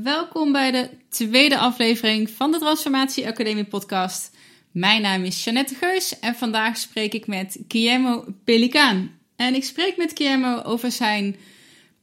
Welkom 0.00 0.52
bij 0.52 0.70
de 0.70 0.90
tweede 1.08 1.58
aflevering 1.58 2.30
van 2.30 2.50
de 2.52 2.58
Transformatie 2.58 3.26
Academie 3.26 3.64
podcast. 3.64 4.36
Mijn 4.70 5.02
naam 5.02 5.24
is 5.24 5.44
Jeannette 5.44 5.74
Geus 5.74 6.18
en 6.18 6.34
vandaag 6.34 6.76
spreek 6.76 7.14
ik 7.14 7.26
met 7.26 7.58
Guillermo 7.68 8.24
Pelikaan. 8.44 9.18
En 9.36 9.54
ik 9.54 9.64
spreek 9.64 9.96
met 9.96 10.12
Guillermo 10.14 10.62
over 10.62 10.90
zijn 10.90 11.36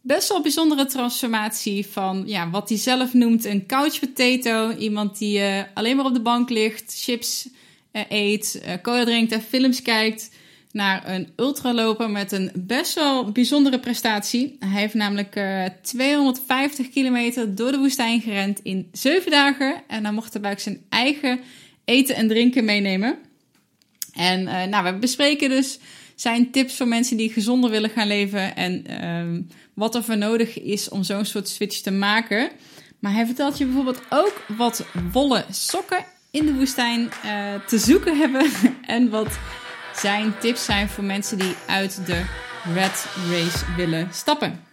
best 0.01 0.29
wel 0.29 0.41
bijzondere 0.41 0.85
transformatie 0.85 1.87
van 1.87 2.23
ja, 2.25 2.49
wat 2.49 2.69
hij 2.69 2.77
zelf 2.77 3.13
noemt 3.13 3.45
een 3.45 3.65
couch 3.65 3.99
potato. 3.99 4.71
Iemand 4.71 5.17
die 5.17 5.39
uh, 5.39 5.61
alleen 5.73 5.95
maar 5.95 6.05
op 6.05 6.13
de 6.13 6.21
bank 6.21 6.49
ligt, 6.49 6.93
chips 7.03 7.49
uh, 7.93 8.01
eet, 8.09 8.61
uh, 8.65 8.73
cola 8.81 9.03
drinkt 9.03 9.31
en 9.31 9.41
films 9.41 9.81
kijkt 9.81 10.29
naar 10.71 11.09
een 11.09 11.29
ultraloper 11.35 12.09
met 12.09 12.31
een 12.31 12.51
best 12.55 12.93
wel 12.93 13.31
bijzondere 13.31 13.79
prestatie. 13.79 14.55
Hij 14.59 14.79
heeft 14.79 14.93
namelijk 14.93 15.35
uh, 15.35 15.65
250 15.81 16.89
kilometer 16.89 17.55
door 17.55 17.71
de 17.71 17.77
woestijn 17.77 18.21
gerend 18.21 18.59
in 18.63 18.89
7 18.91 19.31
dagen. 19.31 19.81
En 19.87 20.03
dan 20.03 20.13
mocht 20.13 20.37
hij 20.41 20.57
zijn 20.57 20.81
eigen 20.89 21.39
eten 21.85 22.15
en 22.15 22.27
drinken 22.27 22.65
meenemen. 22.65 23.17
En 24.13 24.41
uh, 24.41 24.63
nou, 24.63 24.83
we 24.83 24.99
bespreken 24.99 25.49
dus 25.49 25.79
zijn 26.15 26.51
tips 26.51 26.75
voor 26.75 26.87
mensen 26.87 27.17
die 27.17 27.31
gezonder 27.31 27.69
willen 27.69 27.89
gaan 27.89 28.07
leven. 28.07 28.55
En 28.55 28.83
uh, 28.89 29.43
wat 29.73 29.95
er 29.95 30.03
voor 30.03 30.17
nodig 30.17 30.61
is 30.61 30.89
om 30.89 31.03
zo'n 31.03 31.25
soort 31.25 31.47
switch 31.47 31.81
te 31.81 31.91
maken. 31.91 32.49
Maar 32.99 33.13
hij 33.13 33.25
vertelt 33.25 33.57
je 33.57 33.65
bijvoorbeeld 33.65 34.01
ook 34.09 34.43
wat 34.57 34.85
wollen 35.11 35.45
sokken 35.49 36.05
in 36.31 36.45
de 36.45 36.53
woestijn 36.53 37.01
uh, 37.25 37.53
te 37.67 37.77
zoeken 37.77 38.17
hebben. 38.17 38.45
en 38.85 39.09
wat 39.09 39.39
zijn 39.99 40.37
tips 40.39 40.65
zijn 40.65 40.89
voor 40.89 41.03
mensen 41.03 41.37
die 41.37 41.55
uit 41.67 42.05
de 42.05 42.21
red 42.73 43.05
race 43.29 43.65
willen 43.75 44.07
stappen. 44.11 44.68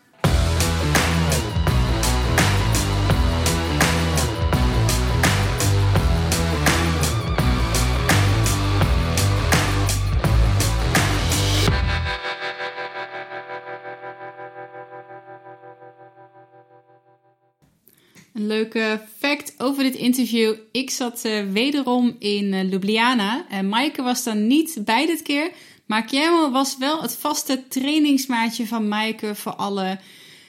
Een 18.36 18.46
leuke 18.46 19.00
fact 19.18 19.54
over 19.58 19.82
dit 19.82 19.94
interview. 19.94 20.54
Ik 20.72 20.90
zat 20.90 21.24
uh, 21.24 21.42
wederom 21.52 22.16
in 22.18 22.52
uh, 22.52 22.70
Ljubljana. 22.70 23.46
En 23.48 23.68
Maaike 23.68 24.02
was 24.02 24.24
dan 24.24 24.46
niet 24.46 24.78
bij 24.84 25.06
dit 25.06 25.22
keer. 25.22 25.50
Maar 25.86 26.08
Guillermo 26.08 26.50
was 26.50 26.76
wel 26.78 27.02
het 27.02 27.16
vaste 27.16 27.68
trainingsmaatje 27.68 28.66
van 28.66 28.88
Maaike 28.88 29.34
voor 29.34 29.54
alle 29.54 29.98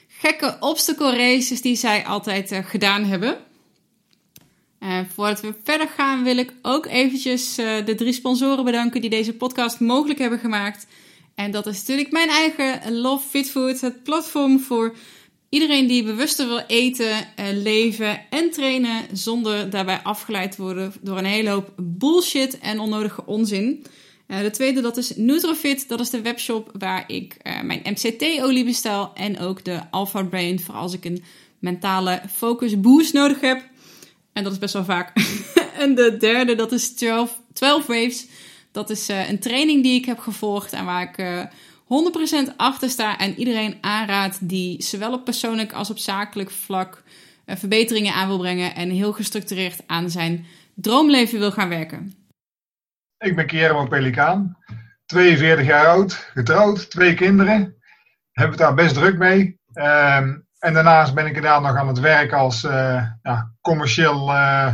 gekke 0.08 0.58
obstacle 0.60 1.16
races 1.16 1.62
die 1.62 1.76
zij 1.76 2.06
altijd 2.06 2.52
uh, 2.52 2.60
gedaan 2.62 3.04
hebben. 3.04 3.38
En 4.80 5.10
voordat 5.14 5.42
we 5.42 5.54
verder 5.64 5.88
gaan 5.88 6.24
wil 6.24 6.38
ik 6.38 6.54
ook 6.62 6.86
eventjes 6.86 7.56
de 7.56 7.94
drie 7.98 8.14
sponsoren 8.14 8.66
bedanken 8.66 9.02
die 9.02 9.10
deze 9.10 9.34
podcast 9.34 9.80
mogelijk 9.80 10.20
hebben 10.20 10.40
gemaakt. 10.40 10.88
En 11.36 11.52
dat 11.52 11.66
is 11.68 11.80
natuurlijk 11.80 12.12
mijn 12.12 12.30
eigen 12.30 12.94
Love 12.94 13.28
Fit 13.28 13.52
Food, 13.52 13.82
het 13.82 14.04
platform 14.04 14.60
voor 14.60 14.96
Iedereen 15.58 15.88
die 15.88 16.04
bewuster 16.04 16.48
wil 16.48 16.64
eten, 16.68 17.36
eh, 17.36 17.46
leven 17.54 18.22
en 18.30 18.52
trainen 18.52 19.04
zonder 19.14 19.70
daarbij 19.70 20.00
afgeleid 20.04 20.52
te 20.52 20.62
worden 20.62 20.94
door 21.02 21.18
een 21.18 21.26
hele 21.26 21.50
hoop 21.50 21.74
bullshit 21.78 22.60
en 22.60 22.80
onnodige 22.80 23.26
onzin. 23.26 23.86
Uh, 24.28 24.40
de 24.40 24.50
tweede, 24.50 24.82
dat 24.82 24.98
is 24.98 25.16
Nutrofit. 25.16 25.88
Dat 25.88 26.00
is 26.00 26.10
de 26.10 26.22
webshop 26.22 26.72
waar 26.78 27.04
ik 27.08 27.38
uh, 27.44 27.62
mijn 27.62 27.82
MCT-olie 27.84 28.64
bestel. 28.64 29.12
En 29.14 29.40
ook 29.40 29.64
de 29.64 29.80
Alpha 29.92 30.24
Brain 30.24 30.60
voor 30.60 30.76
als 30.76 30.94
ik 30.94 31.06
een 31.06 31.24
mentale 31.60 32.22
focus 32.34 32.80
boost 32.80 33.14
nodig 33.14 33.42
heb. 33.42 33.64
En 34.34 34.44
dat 34.44 34.52
is 34.52 34.60
best 34.60 34.74
wel 34.74 34.86
vaak. 34.86 35.12
en 35.84 35.96
de 35.96 36.18
derde, 36.18 36.56
dat 36.56 36.72
is 36.72 36.90
12, 36.94 37.42
12 37.54 37.86
Waves. 37.86 38.26
Dat 38.72 38.90
is 38.90 39.08
een 39.08 39.40
training 39.40 39.84
die 39.84 40.00
ik 40.00 40.06
heb 40.06 40.20
gevolgd 40.20 40.74
en 40.74 40.86
waar 40.86 41.02
ik 41.02 41.48
100% 41.88 42.56
achter 42.58 42.90
sta 42.90 43.18
en 43.18 43.36
iedereen 43.36 43.78
aanraad 43.82 44.38
die 44.42 44.84
zowel 44.84 45.14
op 45.14 45.26
persoonlijk 45.26 45.74
als 45.74 45.90
op 45.90 45.98
zakelijk 45.98 46.52
vlak 46.52 47.04
uh, 47.46 47.56
verbeteringen 47.56 48.14
aan 48.14 48.28
wil 48.28 48.38
brengen 48.38 48.76
en 48.76 48.90
heel 48.90 49.14
gestructureerd 49.14 49.84
aan 49.86 50.10
zijn 50.10 50.46
droomleven 50.76 51.40
wil 51.40 51.52
gaan 51.52 51.70
werken. 51.70 52.14
Ik 53.18 53.36
ben 53.36 53.48
Kiermo 53.48 53.88
Pelikaan, 53.88 54.58
42 55.06 55.66
jaar 55.66 55.88
oud, 55.88 56.14
getrouwd, 56.34 56.90
twee 56.90 57.14
kinderen. 57.14 57.76
Heb 58.32 58.50
het 58.50 58.58
daar 58.58 58.74
best 58.74 58.94
druk 58.94 59.18
mee. 59.18 59.60
Um, 59.74 60.46
en 60.60 60.74
daarnaast 60.74 61.14
ben 61.14 61.26
ik 61.26 61.36
inderdaad 61.36 61.62
nog 61.62 61.76
aan 61.76 61.88
het 61.88 62.00
werk 62.00 62.34
als 62.34 62.64
uh, 62.64 63.04
ja, 63.22 63.52
commercieel 63.62 64.30
uh, 64.30 64.74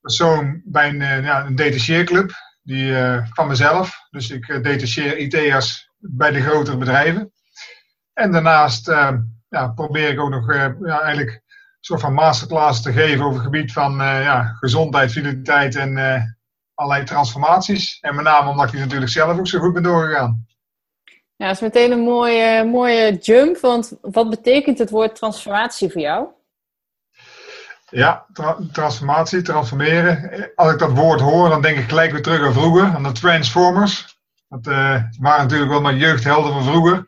persoon 0.00 0.60
bij 0.64 0.88
een, 0.88 1.22
ja, 1.22 1.46
een 1.46 1.54
detacheerclub 1.54 2.32
die, 2.62 2.94
van 3.32 3.46
mezelf. 3.46 4.06
Dus 4.10 4.30
ik 4.30 4.46
detacheer 4.46 5.18
IT'ers 5.18 5.87
bij 5.98 6.30
de 6.30 6.40
grotere 6.40 6.76
bedrijven. 6.76 7.32
En 8.12 8.32
daarnaast 8.32 8.88
uh, 8.88 9.12
ja, 9.48 9.68
probeer 9.68 10.08
ik 10.08 10.20
ook 10.20 10.30
nog 10.30 10.54
ja, 10.54 11.00
eigenlijk 11.00 11.30
een 11.30 11.40
soort 11.80 12.00
van 12.00 12.12
masterclass 12.12 12.82
te 12.82 12.92
geven 12.92 13.24
over 13.24 13.34
het 13.34 13.44
gebied 13.44 13.72
van 13.72 13.92
uh, 13.92 14.22
ja, 14.22 14.44
gezondheid, 14.44 15.12
vitaliteit 15.12 15.74
en 15.74 15.98
allerlei 16.74 17.04
transformaties. 17.04 17.98
En 18.00 18.14
met 18.14 18.24
name 18.24 18.50
omdat 18.50 18.72
ik 18.72 18.78
natuurlijk 18.78 19.10
zelf 19.10 19.38
ook 19.38 19.46
zo 19.46 19.58
goed 19.58 19.72
ben 19.72 19.82
doorgegaan. 19.82 20.46
Ja, 21.36 21.46
dat 21.46 21.54
is 21.54 21.60
meteen 21.60 21.90
een 21.90 22.04
mooie, 22.04 22.64
mooie 22.64 23.16
jump, 23.16 23.58
want 23.58 23.98
wat 24.00 24.30
betekent 24.30 24.78
het 24.78 24.90
woord 24.90 25.14
transformatie 25.14 25.90
voor 25.90 26.00
jou? 26.00 26.28
Ja, 27.90 28.26
tra 28.32 28.56
transformatie, 28.72 29.42
transformeren. 29.42 30.50
Als 30.54 30.72
ik 30.72 30.78
dat 30.78 30.92
woord 30.92 31.20
hoor, 31.20 31.48
dan 31.48 31.62
denk 31.62 31.78
ik 31.78 31.88
gelijk 31.88 32.12
weer 32.12 32.22
terug 32.22 32.46
aan 32.46 32.52
vroeger, 32.52 32.84
aan 32.84 33.02
de 33.02 33.12
Transformers. 33.12 34.17
Dat 34.48 34.66
uh, 34.66 35.02
waren 35.18 35.42
natuurlijk 35.42 35.70
wel 35.70 35.80
mijn 35.80 35.98
jeugdhelden 35.98 36.52
van 36.52 36.64
vroeger. 36.64 37.06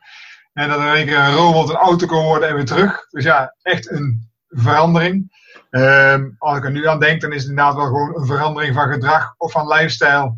En 0.53 0.69
dat 0.69 0.79
er 0.79 0.87
in 0.87 0.95
één 0.95 1.07
keer 1.07 1.19
een 1.19 1.35
robot 1.35 1.69
een 1.69 1.77
auto 1.77 2.07
kon 2.07 2.25
worden 2.25 2.49
en 2.49 2.55
weer 2.55 2.65
terug. 2.65 3.07
Dus 3.11 3.25
ja, 3.25 3.57
echt 3.63 3.91
een 3.91 4.31
verandering. 4.49 5.39
Uh, 5.71 6.25
als 6.39 6.59
ik 6.59 6.65
er 6.65 6.71
nu 6.71 6.87
aan 6.87 7.01
denk, 7.01 7.21
dan 7.21 7.33
is 7.33 7.41
het 7.41 7.51
inderdaad 7.51 7.75
wel 7.75 7.87
gewoon 7.87 8.17
een 8.17 8.27
verandering 8.27 8.75
van 8.75 8.93
gedrag 8.93 9.35
of 9.37 9.53
van 9.53 9.69
lifestyle. 9.69 10.37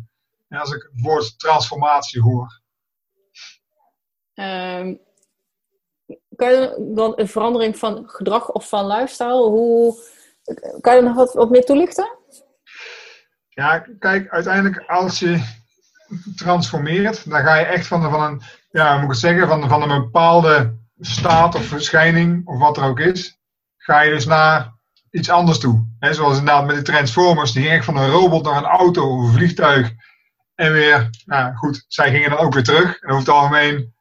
En 0.49 0.59
als 0.59 0.73
ik 0.73 0.89
het 0.91 1.01
woord 1.01 1.39
transformatie 1.39 2.21
hoor. 2.21 2.61
Um, 4.33 4.99
kan 6.35 6.51
je 6.51 6.91
dan 6.95 7.13
een 7.15 7.27
verandering 7.27 7.77
van 7.77 8.03
gedrag 8.09 8.51
of 8.51 8.69
van 8.69 8.87
lifestyle? 8.87 9.49
Hoe, 9.49 9.95
kan 10.81 10.93
je 10.93 10.99
er 10.99 11.03
nog 11.03 11.15
wat, 11.15 11.33
wat 11.33 11.49
meer 11.49 11.65
toelichten? 11.65 12.17
Ja, 13.49 13.79
kijk, 13.99 14.29
uiteindelijk 14.29 14.89
als 14.89 15.19
je 15.19 15.61
transformeert, 16.35 17.29
dan 17.29 17.43
ga 17.43 17.55
je 17.55 17.65
echt 17.65 17.87
van, 17.87 18.01
van 18.01 18.23
een, 18.23 18.41
ja, 18.71 18.97
moet 18.97 19.13
ik 19.13 19.19
zeggen, 19.19 19.47
van, 19.47 19.69
van 19.69 19.81
een 19.81 20.01
bepaalde 20.01 20.77
staat 20.99 21.55
of 21.55 21.65
verschijning, 21.65 22.47
of 22.47 22.59
wat 22.59 22.77
er 22.77 22.83
ook 22.83 22.99
is, 22.99 23.37
ga 23.77 24.01
je 24.01 24.11
dus 24.11 24.25
naar 24.25 24.73
iets 25.11 25.29
anders 25.29 25.59
toe. 25.59 25.87
He, 25.99 26.13
zoals 26.13 26.37
inderdaad 26.37 26.65
met 26.65 26.75
de 26.75 26.81
Transformers, 26.81 27.51
die 27.51 27.61
ging 27.61 27.75
echt 27.75 27.85
van 27.85 27.97
een 27.97 28.09
robot 28.09 28.43
naar 28.43 28.57
een 28.57 28.63
auto 28.63 29.17
of 29.17 29.23
een 29.23 29.33
vliegtuig. 29.33 29.91
En 30.55 30.71
weer, 30.71 31.09
nou 31.25 31.55
goed, 31.55 31.85
zij 31.87 32.11
gingen 32.11 32.29
dan 32.29 32.39
ook 32.39 32.53
weer 32.53 32.63
terug. 32.63 32.99
En 32.99 33.09
over 33.09 33.19
het 33.19 33.29
algemeen. 33.29 33.93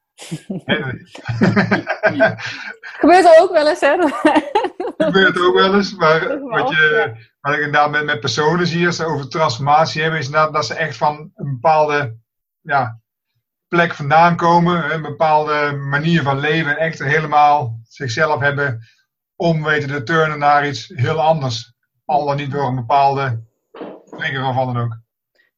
Gebeurt 3.00 3.24
er 3.24 3.40
ook 3.40 3.52
wel 3.52 3.68
eens, 3.68 3.80
hè? 3.80 3.96
Gebeurt 5.06 5.36
er 5.36 5.46
ook 5.46 5.54
wel 5.54 5.74
eens, 5.74 5.94
maar 5.94 6.40
wat, 6.40 6.68
je, 6.68 7.12
wat 7.40 7.54
ik 7.54 7.60
inderdaad 7.60 7.90
met, 7.90 8.04
met 8.04 8.20
personen 8.20 8.66
zie 8.66 8.86
als 8.86 8.96
ze 8.96 9.04
over 9.04 9.28
transformatie 9.28 10.02
hebben, 10.02 10.20
is 10.20 10.26
inderdaad 10.26 10.52
dat 10.52 10.66
ze 10.66 10.74
echt 10.74 10.96
van 10.96 11.30
een 11.34 11.50
bepaalde 11.52 12.16
ja, 12.60 13.00
plek 13.68 13.94
vandaan 13.94 14.36
komen, 14.36 14.94
een 14.94 15.02
bepaalde 15.02 15.72
manier 15.72 16.22
van 16.22 16.38
leven, 16.38 16.78
echt 16.78 16.98
helemaal 16.98 17.80
zichzelf 17.88 18.40
hebben 18.40 18.80
om 19.36 19.62
weten 19.62 19.88
te 19.88 20.02
turnen 20.02 20.38
naar 20.38 20.66
iets 20.66 20.92
heel 20.94 21.20
anders. 21.20 21.74
Al 22.04 22.26
dan 22.26 22.36
niet 22.36 22.50
door 22.50 22.66
een 22.66 22.74
bepaalde 22.74 23.42
trigger 24.04 24.44
of 24.44 24.54
wat 24.54 24.66
dan 24.66 24.78
ook. 24.78 25.01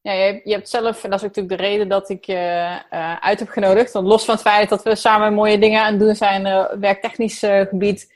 Ja, 0.04 0.12
je, 0.12 0.40
je 0.44 0.52
hebt 0.52 0.68
zelf, 0.68 1.04
en 1.04 1.10
dat 1.10 1.18
is 1.18 1.26
natuurlijk 1.26 1.56
de 1.56 1.66
reden 1.66 1.88
dat 1.88 2.08
ik 2.08 2.24
je 2.24 2.78
uh, 2.92 3.16
uit 3.16 3.38
heb 3.38 3.48
genodigd. 3.48 3.92
Want 3.92 4.06
los 4.06 4.24
van 4.24 4.34
het 4.34 4.42
feit 4.42 4.68
dat 4.68 4.82
we 4.82 4.96
samen 4.96 5.34
mooie 5.34 5.58
dingen 5.58 5.82
aan 5.82 5.90
het 5.90 6.00
doen 6.00 6.14
zijn, 6.14 6.46
uh, 6.46 6.64
werktechnisch 6.80 7.42
uh, 7.42 7.60
gebied, 7.60 8.12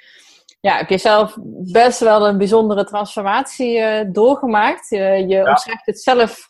ja, 0.61 0.77
heb 0.77 0.89
je 0.89 0.99
zelf 0.99 1.37
best 1.73 2.01
wel 2.01 2.27
een 2.27 2.39
bijzondere 2.39 2.85
transformatie 2.85 4.11
doorgemaakt. 4.11 4.89
je 4.89 5.25
ja. 5.29 5.51
omschrijft 5.51 5.87
het 5.87 6.01
zelf 6.01 6.49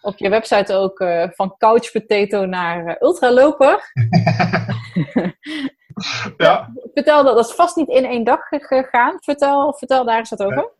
op 0.00 0.18
je 0.18 0.28
website 0.28 0.74
ook 0.74 1.04
van 1.34 1.54
couch 1.58 1.92
potato 1.92 2.46
naar 2.46 2.96
ultraloper. 3.00 3.84
ja. 6.36 6.72
Vertel 6.94 7.24
dat, 7.24 7.36
dat 7.36 7.48
is 7.48 7.54
vast 7.54 7.76
niet 7.76 7.88
in 7.88 8.04
één 8.04 8.24
dag 8.24 8.40
gegaan. 8.48 9.16
Vertel, 9.20 9.74
vertel 9.74 10.04
daar 10.04 10.18
eens 10.18 10.30
wat 10.30 10.42
over. 10.42 10.70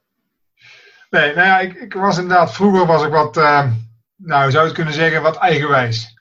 Nee, 1.11 1.35
nou 1.35 1.47
ja, 1.47 1.59
ik, 1.59 1.75
ik 1.75 1.95
was 1.95 2.19
inderdaad, 2.19 2.53
vroeger 2.53 2.87
was 2.87 3.05
ik 3.05 3.13
wat, 3.13 3.37
uh, 3.37 3.67
nou 4.17 4.51
zou 4.51 4.67
je 4.67 4.73
kunnen 4.73 4.95
zeggen, 4.95 5.23
wat 5.23 5.37
eigenwijs. 5.37 6.15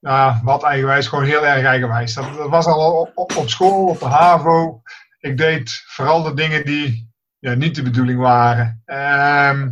Nou, 0.00 0.40
wat 0.42 0.62
eigenwijs, 0.62 1.06
gewoon 1.06 1.24
heel 1.24 1.46
erg 1.46 1.64
eigenwijs. 1.64 2.14
Dat, 2.14 2.48
was 2.48 2.66
al 2.66 3.12
op, 3.14 3.36
op, 3.36 3.48
school, 3.48 3.86
op 3.88 3.98
de 3.98 4.04
HAVO. 4.04 4.82
ik 5.18 5.36
deed 5.36 5.82
vooral 5.86 6.22
de 6.22 6.34
dingen 6.34 6.64
die 6.64 7.12
ja, 7.38 7.54
niet 7.54 7.74
de 7.74 7.82
bedoeling 7.82 8.20
waren. 8.20 8.82
Ehm, 8.84 9.70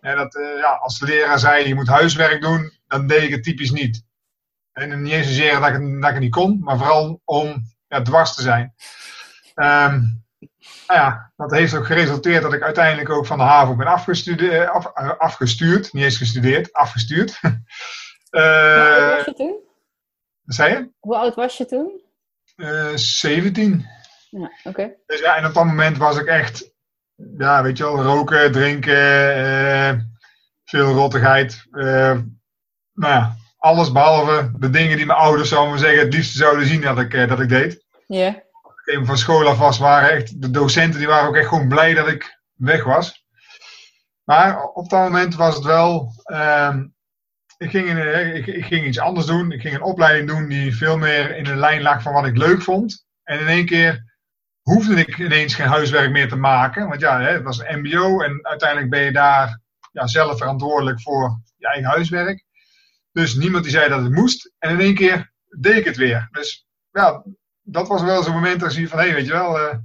ja, 0.00 0.14
dat, 0.14 0.34
eh, 0.36 0.58
ja, 0.58 0.68
als 0.72 1.00
leraar 1.00 1.38
zei, 1.38 1.68
je 1.68 1.74
moet 1.74 1.88
huiswerk 1.88 2.42
doen, 2.42 2.72
dan 2.86 3.06
deed 3.06 3.22
ik 3.22 3.30
het 3.30 3.42
typisch 3.42 3.70
niet. 3.70 4.04
En 4.72 5.02
niet 5.02 5.12
eens 5.12 5.26
zozeer 5.26 5.60
dat 5.60 5.68
ik, 5.68 5.72
het- 5.74 5.82
dat 6.00 6.08
ik 6.08 6.14
het 6.14 6.20
niet 6.20 6.32
kon, 6.34 6.58
maar 6.60 6.78
vooral 6.78 7.20
om 7.24 7.62
ja, 7.88 8.02
dwars 8.02 8.34
te 8.34 8.42
zijn. 8.42 8.74
Ehm, 9.54 10.02
nou 10.86 11.00
ja, 11.00 11.32
dat 11.36 11.50
heeft 11.50 11.74
ook 11.74 11.86
geresulteerd 11.86 12.42
dat 12.42 12.52
ik 12.52 12.62
uiteindelijk 12.62 13.10
ook 13.10 13.26
van 13.26 13.38
de 13.38 13.44
HAVO 13.44 13.76
ben 13.76 13.86
afgestudeerd, 13.86 14.68
af, 14.68 14.86
eh, 14.94 15.10
afgestuurd. 15.18 15.92
Niet 15.92 16.04
eens 16.04 16.16
gestudeerd, 16.16 16.72
afgestuurd. 16.72 17.40
Hoe 18.30 18.40
oud 18.40 19.10
Eh 19.10 19.16
was 19.16 19.24
je 19.24 19.34
toen? 19.34 19.60
zei 20.44 20.72
je? 20.74 20.90
Hoe 21.00 21.16
oud 21.16 21.34
was 21.34 21.56
je 21.56 21.66
toen? 21.66 22.02
Eh 22.56 22.90
17. 22.94 23.86
Ja, 24.30 24.50
oké. 24.64 24.94
Dus 25.06 25.20
ja, 25.20 25.36
en 25.36 25.46
op 25.46 25.54
dat 25.54 25.64
moment 25.64 25.96
was 25.96 26.18
ik 26.18 26.26
echt, 26.26 26.72
ja, 27.38 27.62
weet 27.62 27.76
je 27.78 27.84
wel, 27.84 28.02
roken, 28.02 28.52
drinken, 28.52 29.34
eh, 29.34 29.94
veel 30.64 30.92
rottigheid. 30.92 31.66
eh, 31.70 32.18
nou 32.92 33.12
ja, 33.12 33.36
alles 33.58 33.92
behalve 33.92 34.50
de 34.58 34.70
dingen 34.70 34.96
die 34.96 35.06
mijn 35.06 35.18
ouders, 35.18 35.48
zou 35.48 35.64
ik 35.64 35.70
maar 35.70 35.78
zeggen, 35.78 35.98
het 36.04 36.14
liefst 36.14 36.36
zouden 36.36 36.66
zien 36.66 36.80
dat 36.80 36.98
ik, 36.98 37.14
eh, 37.14 37.28
dat 37.28 37.40
ik 37.40 37.48
deed. 37.48 37.84
Ja. 38.06 38.42
Even 38.84 39.06
van 39.06 39.18
school 39.18 39.48
af 39.48 39.58
was, 39.58 39.78
waren 39.78 40.10
echt, 40.10 40.42
de 40.42 40.50
docenten 40.50 40.98
die 40.98 41.08
waren 41.08 41.28
ook 41.28 41.36
echt 41.36 41.48
gewoon 41.48 41.68
blij 41.68 41.94
dat 41.94 42.08
ik 42.08 42.40
weg 42.54 42.84
was. 42.84 43.24
Maar 44.24 44.62
op 44.62 44.88
dat 44.88 45.00
moment 45.00 45.34
was 45.34 45.54
het 45.54 45.64
wel, 45.64 46.12
ehm, 46.24 46.86
ik, 47.58 47.70
ging 47.70 47.88
in, 47.88 47.98
eh, 47.98 48.34
ik, 48.34 48.46
ik 48.46 48.64
ging 48.64 48.86
iets 48.86 48.98
anders 48.98 49.26
doen. 49.26 49.52
Ik 49.52 49.60
ging 49.60 49.74
een 49.74 49.82
opleiding 49.82 50.28
doen 50.28 50.48
die 50.48 50.76
veel 50.76 50.98
meer 50.98 51.36
in 51.36 51.44
de 51.44 51.56
lijn 51.56 51.82
lag 51.82 52.02
van 52.02 52.12
wat 52.12 52.26
ik 52.26 52.36
leuk 52.36 52.62
vond. 52.62 53.06
En 53.22 53.40
in 53.40 53.46
één 53.46 53.66
keer 53.66 54.12
hoefde 54.62 54.94
ik 54.94 55.18
ineens 55.18 55.54
geen 55.54 55.66
huiswerk 55.66 56.10
meer 56.10 56.28
te 56.28 56.36
maken. 56.36 56.88
Want 56.88 57.00
ja, 57.00 57.20
het 57.20 57.42
was 57.42 57.58
een 57.58 57.80
MBO 57.80 58.20
en 58.20 58.46
uiteindelijk 58.46 58.90
ben 58.90 59.00
je 59.00 59.12
daar 59.12 59.60
ja, 59.92 60.06
zelf 60.06 60.38
verantwoordelijk 60.38 61.00
voor 61.00 61.40
je 61.56 61.66
eigen 61.66 61.90
huiswerk. 61.90 62.44
Dus 63.12 63.34
niemand 63.34 63.62
die 63.62 63.72
zei 63.72 63.88
dat 63.88 64.02
het 64.02 64.12
moest. 64.12 64.52
En 64.58 64.70
in 64.70 64.80
één 64.80 64.94
keer 64.94 65.32
deed 65.58 65.76
ik 65.76 65.84
het 65.84 65.96
weer. 65.96 66.28
Dus 66.30 66.66
ja, 66.90 67.24
dat 67.64 67.88
was 67.88 68.02
wel 68.02 68.22
zo'n 68.22 68.32
moment 68.34 68.60
dat 68.60 68.68
ik 68.68 68.74
zie 68.76 68.88
van, 68.88 68.98
hé, 68.98 69.04
hey, 69.04 69.14
weet 69.14 69.26
je 69.26 69.32
wel, 69.32 69.58
eh, 69.58 69.76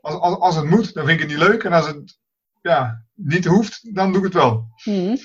als, 0.00 0.14
als, 0.14 0.38
als 0.38 0.56
het 0.56 0.64
moet, 0.64 0.94
dan 0.94 1.06
vind 1.06 1.20
ik 1.20 1.28
het 1.28 1.38
niet 1.38 1.48
leuk. 1.48 1.64
En 1.64 1.72
als 1.72 1.86
het 1.86 2.18
ja, 2.62 3.04
niet 3.14 3.44
hoeft, 3.44 3.94
dan 3.94 4.08
doe 4.12 4.18
ik 4.18 4.24
het 4.24 4.34
wel. 4.34 4.68
Mhm. 4.84 5.16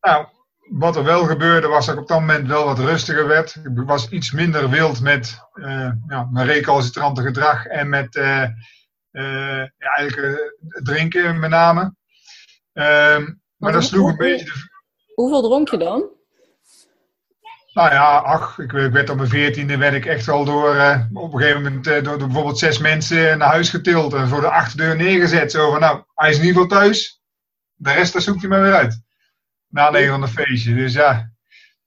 Nou, 0.00 0.26
wat 0.70 0.96
er 0.96 1.04
wel 1.04 1.24
gebeurde 1.24 1.66
was 1.66 1.86
dat 1.86 1.94
ik 1.94 2.00
op 2.00 2.08
dat 2.08 2.20
moment 2.20 2.48
wel 2.48 2.64
wat 2.64 2.78
rustiger 2.78 3.26
werd. 3.26 3.54
Ik 3.54 3.70
was 3.86 4.08
iets 4.08 4.30
minder 4.32 4.70
wild 4.70 5.00
met 5.00 5.38
eh, 5.52 5.90
ja, 6.08 6.28
mijn 6.30 6.46
recalcitrante 6.46 7.22
gedrag 7.22 7.66
en 7.66 7.88
met 7.88 8.16
eh, 8.16 8.48
ja, 9.10 9.68
eigenlijk 9.96 10.54
drinken 10.82 11.38
met 11.40 11.50
name. 11.50 11.94
Ehm, 12.72 13.22
maar 13.56 13.72
dat 13.72 13.80
hoe- 13.80 13.90
sloeg 13.90 14.08
een 14.10 14.16
beetje 14.16 14.44
de 14.44 14.68
Hoeveel 15.14 15.42
dronk 15.42 15.68
je 15.68 15.76
dan? 15.76 16.08
Nou 17.72 17.90
ja, 17.90 18.16
ach, 18.16 18.58
ik, 18.58 18.72
ik 18.72 18.92
werd 18.92 19.10
op 19.10 19.16
mijn 19.16 19.28
veertiende 19.28 19.76
werd 19.76 19.94
ik 19.94 20.06
echt 20.06 20.28
al 20.28 20.44
door, 20.44 20.74
eh, 20.74 21.00
op 21.12 21.32
een 21.32 21.40
gegeven 21.40 21.62
moment 21.62 21.86
eh, 21.86 22.02
door, 22.02 22.18
door 22.18 22.26
bijvoorbeeld 22.26 22.58
zes 22.58 22.78
mensen 22.78 23.38
naar 23.38 23.48
huis 23.48 23.70
getild 23.70 24.14
en 24.14 24.28
voor 24.28 24.40
de 24.40 24.50
achterdeur 24.50 24.96
neergezet. 24.96 25.50
Zo 25.50 25.70
van, 25.70 25.80
nou, 25.80 26.02
hij 26.14 26.30
is 26.30 26.38
in 26.38 26.44
ieder 26.44 26.62
geval 26.62 26.78
thuis, 26.78 27.22
de 27.74 27.92
rest 27.92 28.12
daar 28.12 28.22
zoekt 28.22 28.40
hij 28.40 28.48
maar 28.48 28.62
weer 28.62 28.74
uit. 28.74 29.02
Na 29.68 29.94
een 29.94 30.08
van 30.08 30.20
de 30.20 30.28
feestje. 30.28 30.74
Dus 30.74 30.92
ja, 30.92 31.30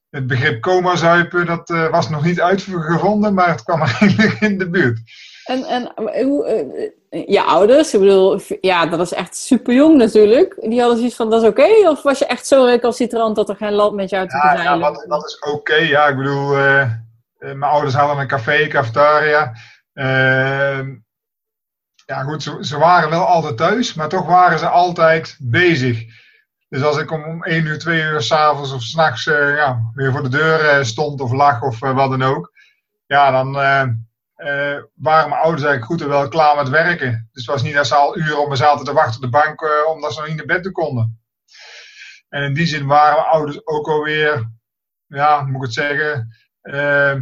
het 0.10 0.28
begrip 0.28 0.62
coma-zuipen, 0.62 1.46
dat 1.46 1.70
eh, 1.70 1.90
was 1.90 2.10
nog 2.10 2.24
niet 2.24 2.42
uitgevonden, 2.42 3.34
maar 3.34 3.50
het 3.50 3.64
kwam 3.64 3.82
eigenlijk 4.00 4.42
in 4.42 4.58
de 4.58 4.70
buurt. 4.70 5.02
En, 5.46 5.64
en 5.66 5.92
hoe, 6.24 6.46
eh, 6.46 7.28
je 7.28 7.42
ouders, 7.42 7.94
ik 7.94 8.00
bedoel, 8.00 8.40
ja, 8.62 8.86
dat 8.86 9.00
is 9.00 9.14
echt 9.14 9.36
super 9.36 9.74
jong 9.74 9.98
natuurlijk. 9.98 10.56
Die 10.62 10.80
hadden 10.80 10.98
zoiets 10.98 11.16
van, 11.16 11.30
dat 11.30 11.42
is 11.42 11.48
oké? 11.50 11.90
Of 11.90 12.02
was 12.02 12.20
je 12.20 12.26
echt 12.26 12.48
zo 12.48 12.64
recalcitrant 12.64 13.36
dat 13.36 13.50
er 13.50 13.56
geen 13.56 13.74
land 13.74 13.96
met 13.96 14.10
jou 14.10 14.28
te 14.28 14.36
Ja, 14.38 14.44
ja 14.52 14.56
bezeilen? 14.58 14.80
wat, 14.80 15.06
dat 15.08 15.26
is 15.26 15.40
oké. 15.40 15.76
Ja, 15.76 16.08
ik 16.08 16.18
bedoel, 16.18 16.56
eh, 16.58 16.82
eh, 16.82 16.90
mijn 17.38 17.64
ouders 17.64 17.94
hadden 17.94 18.18
een 18.18 18.28
café, 18.28 18.68
cafetaria. 18.68 19.54
Ehm, 19.94 20.96
ja, 22.06 22.22
goed, 22.24 22.44
ze, 22.44 22.58
ze 22.62 22.78
waren 22.78 23.10
wel 23.10 23.26
altijd 23.26 23.58
thuis, 23.58 23.94
maar 23.94 24.10
toch 24.10 24.26
waren 24.26 24.60
ze 24.60 24.68
altijd 24.68 25.38
bezig. 25.40 26.04
Dus 26.70 26.84
als 26.84 26.98
ik 26.98 27.12
om, 27.12 27.24
om 27.24 27.44
1 27.44 27.66
uur, 27.66 27.80
2 27.80 28.02
uur 28.02 28.22
s'avonds 28.22 28.74
of 28.74 28.82
s'nachts 28.82 29.28
eh 29.28 29.56
ja, 29.56 29.92
weer 29.94 30.12
voor 30.12 30.24
de 30.24 30.30
deur 30.30 30.86
stond 30.86 31.22
of 31.22 31.32
lag 31.32 31.62
of 31.62 31.80
wat 31.80 32.10
dan 32.10 32.24
ook, 32.24 32.52
ja, 33.06 33.32
dan 33.32 33.56
eh, 34.36 34.78
waren 34.94 35.30
mijn 35.30 35.42
ouders 35.42 35.64
eigenlijk 35.64 35.86
goed 35.86 36.02
en 36.02 36.08
wel 36.08 36.28
klaar 36.28 36.56
met 36.56 36.70
werken. 36.70 37.30
Dus 37.32 37.46
het 37.46 37.54
was 37.54 37.64
niet 37.64 37.74
dat 37.74 37.88
ze 37.88 37.96
al 37.96 38.18
uren 38.18 38.42
op 38.42 38.50
me 38.50 38.56
zaten 38.56 38.86
te 38.86 38.94
wachten 38.94 39.16
op 39.16 39.22
de 39.22 39.30
bank 39.30 39.62
eh, 39.62 39.92
omdat 39.92 40.14
ze 40.14 40.20
nog 40.20 40.28
niet 40.28 40.38
naar 40.38 40.46
bed 40.46 40.64
toe 40.64 40.72
konden. 40.72 41.22
En 42.30 42.44
in 42.44 42.54
die 42.54 42.66
zin 42.66 42.86
waren 42.86 43.16
mijn 43.16 43.28
ouders 43.28 43.68
ook 43.68 43.88
alweer, 43.88 44.52
ja, 45.08 45.42
moet 45.42 45.56
ik 45.56 45.62
het 45.62 45.74
zeggen, 45.74 46.28
eh, 46.62 47.16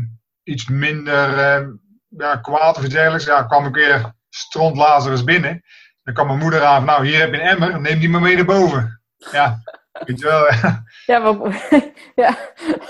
iets 0.43 0.67
minder 0.67 1.37
eh, 1.37 1.67
ja, 2.07 2.35
kwaad 2.35 2.77
of 2.77 2.83
iets 2.83 2.93
dergelijks. 2.93 3.25
Ja, 3.25 3.43
kwam 3.43 3.65
ik 3.65 3.75
weer 3.75 4.13
stront 4.29 4.77
Lazarus 4.77 5.23
binnen. 5.23 5.61
Dan 6.03 6.13
kwam 6.13 6.27
mijn 6.27 6.39
moeder 6.39 6.63
aan 6.63 6.75
van, 6.75 6.85
nou, 6.85 7.05
hier 7.07 7.19
heb 7.19 7.33
je 7.33 7.41
een 7.41 7.47
emmer, 7.47 7.81
neem 7.81 7.99
die 7.99 8.09
maar 8.09 8.21
mee 8.21 8.35
naar 8.35 8.45
boven. 8.45 9.01
Ja, 9.31 9.59
weet 10.05 10.19
je 10.19 10.25
wel. 10.25 10.49
Ja, 11.05 11.19
maar, 11.19 11.69
ja. 12.15 12.37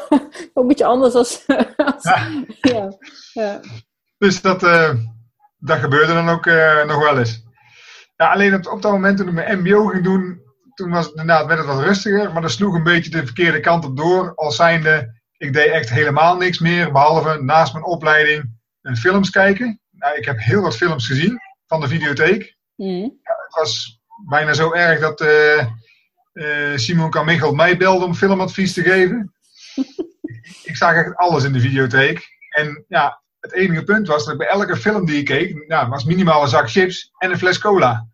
een 0.53 0.67
beetje 0.67 0.85
anders 0.85 1.13
als... 1.13 1.45
als 1.75 2.03
Ja. 2.03 2.27
ja. 2.61 2.97
ja. 3.33 3.59
Dus 4.21 4.41
dat, 4.41 4.63
eh, 4.63 4.93
dat 5.57 5.79
gebeurde 5.79 6.13
dan 6.13 6.29
ook 6.29 6.45
eh, 6.45 6.85
nog 6.85 7.03
wel 7.03 7.19
eens. 7.19 7.43
Ja, 8.15 8.31
alleen 8.31 8.53
op, 8.53 8.65
op 8.65 8.81
dat 8.81 8.91
moment 8.91 9.17
toen 9.17 9.27
ik 9.27 9.33
mijn 9.33 9.59
MBO 9.59 9.85
ging 9.85 10.03
doen, 10.03 10.41
toen 10.73 10.89
was 10.89 11.05
het 11.05 11.15
inderdaad 11.15 11.45
werd 11.45 11.59
het 11.59 11.67
wat 11.67 11.83
rustiger, 11.83 12.33
maar 12.33 12.41
dat 12.41 12.51
sloeg 12.51 12.75
een 12.75 12.83
beetje 12.83 13.11
de 13.11 13.25
verkeerde 13.25 13.59
kant 13.59 13.85
op 13.85 13.97
door. 13.97 14.35
Als 14.35 14.55
zijnde, 14.55 15.21
ik 15.37 15.53
deed 15.53 15.71
echt 15.71 15.89
helemaal 15.89 16.37
niks 16.37 16.59
meer, 16.59 16.91
behalve 16.91 17.41
naast 17.41 17.73
mijn 17.73 17.85
opleiding 17.85 18.59
films 18.93 19.29
kijken. 19.29 19.79
Nou, 19.91 20.17
ik 20.17 20.25
heb 20.25 20.39
heel 20.39 20.61
wat 20.61 20.77
films 20.77 21.07
gezien 21.07 21.39
van 21.67 21.81
de 21.81 21.87
videotheek. 21.87 22.55
Mhm. 22.75 23.09
Het 23.21 23.53
was 23.55 24.01
bijna 24.29 24.53
zo 24.53 24.73
erg 24.73 24.99
dat 24.99 25.21
eh, 25.21 25.59
eh, 26.33 26.77
Simon 26.77 27.09
Carmichael 27.09 27.53
mij 27.53 27.77
belde 27.77 28.05
om 28.05 28.15
filmadvies 28.15 28.73
te 28.73 28.81
geven. 28.81 29.33
ik 30.69 30.75
zag 30.75 30.93
echt 30.93 31.15
alles 31.15 31.43
in 31.43 31.53
de 31.53 31.59
videotheek. 31.59 32.27
En 32.49 32.85
ja, 32.87 33.20
het 33.41 33.53
enige 33.53 33.83
punt 33.83 34.07
was 34.07 34.23
dat 34.23 34.33
ik 34.33 34.39
bij 34.39 34.47
elke 34.47 34.77
film 34.77 35.05
die 35.05 35.17
ik 35.19 35.25
keek, 35.25 35.67
nou, 35.67 35.89
was 35.89 36.03
minimaal 36.03 36.41
een 36.41 36.47
zak 36.47 36.69
chips 36.69 37.11
en 37.17 37.31
een 37.31 37.37
fles 37.37 37.59
cola. 37.59 38.07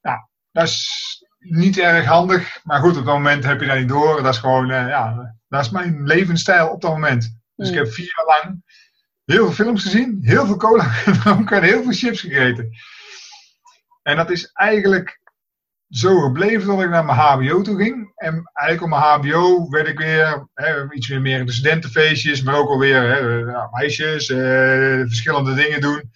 Ja, 0.00 0.28
dat 0.52 0.64
is 0.64 1.24
niet 1.38 1.78
erg 1.78 2.06
handig. 2.06 2.60
Maar 2.64 2.80
goed, 2.80 2.96
op 2.96 3.04
dat 3.04 3.14
moment 3.14 3.44
heb 3.44 3.60
je 3.60 3.66
dat 3.66 3.78
niet 3.78 3.88
door. 3.88 4.22
Dat 4.22 4.34
is 4.34 4.40
gewoon, 4.40 4.70
eh, 4.70 4.88
ja, 4.88 5.34
dat 5.48 5.60
is 5.64 5.70
mijn 5.70 6.06
levensstijl 6.06 6.68
op 6.68 6.80
dat 6.80 6.90
moment. 6.90 7.40
Dus 7.56 7.68
ik 7.68 7.74
Mm. 7.74 7.80
heb 7.84 7.92
vier 7.92 8.12
jaar 8.16 8.26
lang 8.42 8.62
heel 9.24 9.44
veel 9.44 9.64
films 9.64 9.82
gezien, 9.82 10.18
heel 10.22 10.46
veel 10.46 10.56
cola 10.56 10.84
gedronken 11.06 11.56
en 11.56 11.62
heel 11.62 11.82
veel 11.82 11.92
chips 11.92 12.20
gegeten. 12.20 12.70
En 14.02 14.16
dat 14.16 14.30
is 14.30 14.50
eigenlijk 14.52 15.20
zo 15.92 16.20
gebleven 16.20 16.66
dat 16.66 16.82
ik 16.82 16.90
naar 16.90 17.04
mijn 17.04 17.18
HBO 17.18 17.62
toe 17.62 17.76
ging. 17.76 18.12
En 18.14 18.50
eigenlijk 18.52 18.92
op 18.92 19.00
mijn 19.00 19.02
HBO 19.02 19.68
werd 19.68 19.88
ik 19.88 19.98
weer 19.98 20.48
hè, 20.54 20.92
iets 20.92 21.08
meer, 21.08 21.38
in 21.38 21.46
de 21.46 21.52
studentenfeestjes, 21.52 22.42
maar 22.42 22.54
ook 22.54 22.68
alweer 22.68 23.02
hè, 23.02 23.52
meisjes, 23.70 24.28
eh, 24.28 24.38
verschillende 25.06 25.54
dingen 25.54 25.80
doen. 25.80 26.10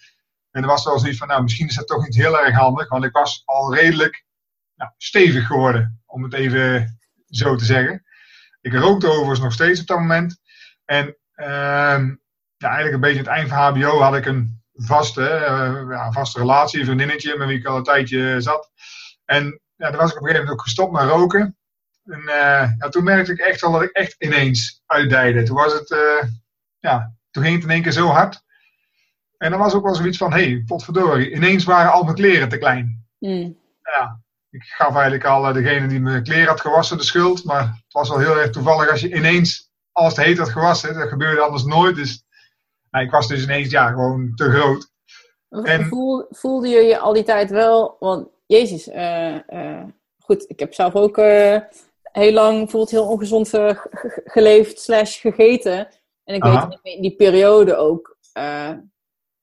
En 0.51 0.61
er 0.61 0.67
was 0.67 0.85
wel 0.85 0.99
zoiets 0.99 1.17
van, 1.17 1.27
nou, 1.27 1.43
misschien 1.43 1.67
is 1.67 1.75
dat 1.75 1.87
toch 1.87 2.03
niet 2.03 2.15
heel 2.15 2.39
erg 2.39 2.55
handig, 2.55 2.89
want 2.89 3.03
ik 3.03 3.11
was 3.11 3.41
al 3.45 3.75
redelijk 3.75 4.25
nou, 4.75 4.91
stevig 4.97 5.47
geworden, 5.47 6.01
om 6.05 6.23
het 6.23 6.33
even 6.33 6.97
zo 7.29 7.55
te 7.55 7.65
zeggen. 7.65 8.03
Ik 8.61 8.73
rookte 8.73 9.07
overigens 9.07 9.39
nog 9.39 9.53
steeds 9.53 9.79
op 9.79 9.87
dat 9.87 9.99
moment. 9.99 10.39
En 10.85 11.17
ehm, 11.33 12.15
ja, 12.57 12.67
eigenlijk 12.67 12.93
een 12.93 12.99
beetje 12.99 13.19
aan 13.19 13.25
het 13.25 13.33
eind 13.33 13.49
van 13.49 13.57
HBO 13.57 13.99
had 13.99 14.15
ik 14.15 14.25
een 14.25 14.61
vaste, 14.73 15.27
eh, 15.27 15.85
ja, 15.89 16.11
vaste 16.11 16.39
relatie, 16.39 16.79
een 16.79 16.85
vriendinnetje 16.85 17.37
met 17.37 17.47
wie 17.47 17.57
ik 17.57 17.65
al 17.65 17.77
een 17.77 17.83
tijdje 17.83 18.41
zat. 18.41 18.71
En 19.25 19.61
ja, 19.77 19.89
toen 19.89 19.97
was 19.99 20.11
ik 20.11 20.15
op 20.17 20.21
een 20.21 20.27
gegeven 20.27 20.33
moment 20.33 20.49
ook 20.51 20.61
gestopt 20.61 20.91
met 20.91 21.03
roken. 21.09 21.57
En 22.05 22.19
eh, 22.19 22.71
ja, 22.77 22.89
toen 22.89 23.03
merkte 23.03 23.31
ik 23.31 23.39
echt 23.39 23.61
wel 23.61 23.71
dat 23.71 23.81
ik 23.81 23.91
echt 23.91 24.15
ineens 24.19 24.81
uitdijde. 24.85 25.43
Toen 25.43 25.55
was 25.55 25.73
het, 25.73 25.91
eh, 25.91 26.27
ja, 26.79 27.13
toen 27.31 27.43
ging 27.43 27.55
het 27.55 27.63
in 27.63 27.69
één 27.69 27.81
keer 27.81 27.91
zo 27.91 28.07
hard. 28.07 28.45
En 29.37 29.51
dan 29.51 29.59
was 29.59 29.73
ook 29.73 29.83
wel 29.83 29.95
zoiets 29.95 30.17
van, 30.17 30.33
hé, 30.33 30.43
hey, 30.43 30.63
potverdorie, 30.65 31.31
ineens 31.31 31.63
waren 31.63 31.91
al 31.91 32.03
mijn 32.03 32.15
kleren 32.15 32.49
te 32.49 32.57
klein. 32.57 33.05
Mhm. 33.19 33.51
Ja, 33.81 34.19
ik 34.49 34.63
gaf 34.63 34.93
eigenlijk 34.93 35.25
al 35.25 35.47
eh, 35.47 35.53
degene 35.53 35.87
die 35.87 35.99
mijn 35.99 36.23
kleren 36.23 36.47
had 36.47 36.61
gewassen 36.61 36.97
de 36.97 37.03
schuld. 37.03 37.43
Maar 37.43 37.61
het 37.63 37.93
was 37.93 38.09
wel 38.09 38.19
heel 38.19 38.37
erg 38.37 38.49
toevallig 38.49 38.89
als 38.89 39.01
je 39.01 39.15
ineens 39.15 39.69
alles 39.91 40.13
te 40.13 40.21
heet 40.21 40.37
had 40.37 40.49
gewassen. 40.49 40.93
Dat 40.93 41.09
gebeurde 41.09 41.41
anders 41.41 41.63
nooit. 41.63 41.95
Dus 41.95 42.25
nou, 42.91 43.05
ik 43.05 43.11
was 43.11 43.27
dus 43.27 43.43
ineens 43.43 43.69
ja, 43.71 43.87
gewoon 43.87 44.31
te 44.35 44.51
groot. 44.51 44.91
En- 45.49 45.85
Voel, 45.87 46.25
voelde 46.29 46.67
je 46.67 46.81
je 46.81 46.99
al 46.99 47.13
die 47.13 47.23
tijd 47.23 47.49
wel, 47.49 47.95
want 47.99 48.27
Jezus, 48.47 48.87
eh, 48.87 49.49
eh, 49.49 49.83
goed, 50.19 50.45
ik 50.47 50.59
heb 50.59 50.73
zelf 50.73 50.95
ook 50.95 51.17
eh, 51.17 51.59
heel 52.11 52.31
lang 52.31 52.69
voelt 52.69 52.89
heel 52.89 53.07
ongezond 53.07 53.49
ge- 53.49 53.87
ge- 53.91 54.21
geleefd 54.25 54.79
slash 54.79 55.21
gegeten. 55.21 55.87
En 56.23 56.35
ik 56.35 56.43
Aha. 56.43 56.67
weet 56.67 56.79
in 56.95 57.01
die 57.01 57.15
periode 57.15 57.75
ook, 57.75 58.17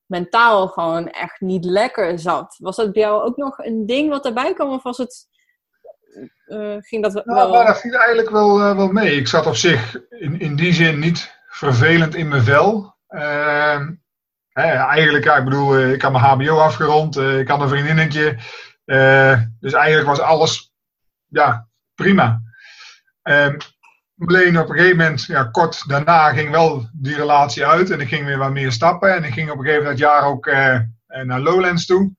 mentaal 0.07 0.69
gewoon 0.69 1.09
echt 1.09 1.41
niet 1.41 1.65
lekker 1.65 2.19
zat. 2.19 2.57
Was 2.59 2.77
dat 2.77 2.93
bij 2.93 3.03
jou 3.03 3.23
ook 3.23 3.37
nog 3.37 3.59
een 3.59 3.87
ding 3.87 4.09
wat 4.11 4.25
erbij 4.25 4.55
kwam? 4.55 4.73
Of 4.73 4.83
was 4.83 4.99
het, 4.99 5.27
uh, 6.47 6.77
ging 6.79 7.03
dat 7.03 7.13
wel... 7.13 7.23
Nou, 7.25 7.53
nou, 7.53 7.67
dat 7.67 7.81
viel 7.81 7.95
eigenlijk 7.95 8.31
wel, 8.31 8.61
uh, 8.61 8.77
wel 8.77 8.89
mee. 8.89 9.17
Ik 9.17 9.29
zat 9.29 9.47
op 9.47 9.57
zich 9.57 10.01
in, 10.09 10.41
in 10.41 10.57
die 10.57 10.73
zin 10.73 10.99
niet 10.99 11.35
vervelend 11.49 12.15
in 12.15 12.29
mijn 12.29 12.43
vel. 12.43 12.95
Uh, 13.09 13.81
hè, 14.49 14.63
eigenlijk, 14.73 15.25
ja, 15.25 15.37
ik 15.37 15.45
bedoel, 15.45 15.79
ik 15.81 16.03
had 16.03 16.13
mijn 16.13 16.25
hbo 16.25 16.59
afgerond. 16.59 17.17
ik 17.17 17.49
had 17.49 17.61
een 17.61 17.69
vriendinnetje. 17.69 18.39
Dus 19.61 19.73
eigenlijk 19.73 20.07
was 20.07 20.21
alles 20.21 20.73
ja, 21.29 21.69
prima. 21.95 22.43
Ehm, 23.23 23.57
alleen 24.19 24.59
op 24.59 24.69
een 24.69 24.76
gegeven 24.76 24.97
moment, 24.97 25.25
ja, 25.25 25.45
kort 25.45 25.88
daarna 25.88 26.33
ging 26.33 26.50
wel 26.50 26.88
die 26.93 27.17
relatie 27.17 27.67
uit 27.67 27.91
en 27.91 28.00
ik 28.00 28.09
ging 28.09 28.26
weer 28.26 28.38
wat 28.38 28.53
meer 28.53 28.73
stappen. 28.73 29.14
En 29.14 29.25
ik 29.25 29.33
ging 29.33 29.50
op 29.50 29.59
een 29.59 29.64
gegeven 29.64 29.83
moment 29.83 30.00
dat 30.00 30.09
jaar 30.09 30.25
ook 30.25 30.47
uh, 30.47 30.81
naar 31.23 31.41
Lowlands 31.41 31.87
toe. 31.87 32.12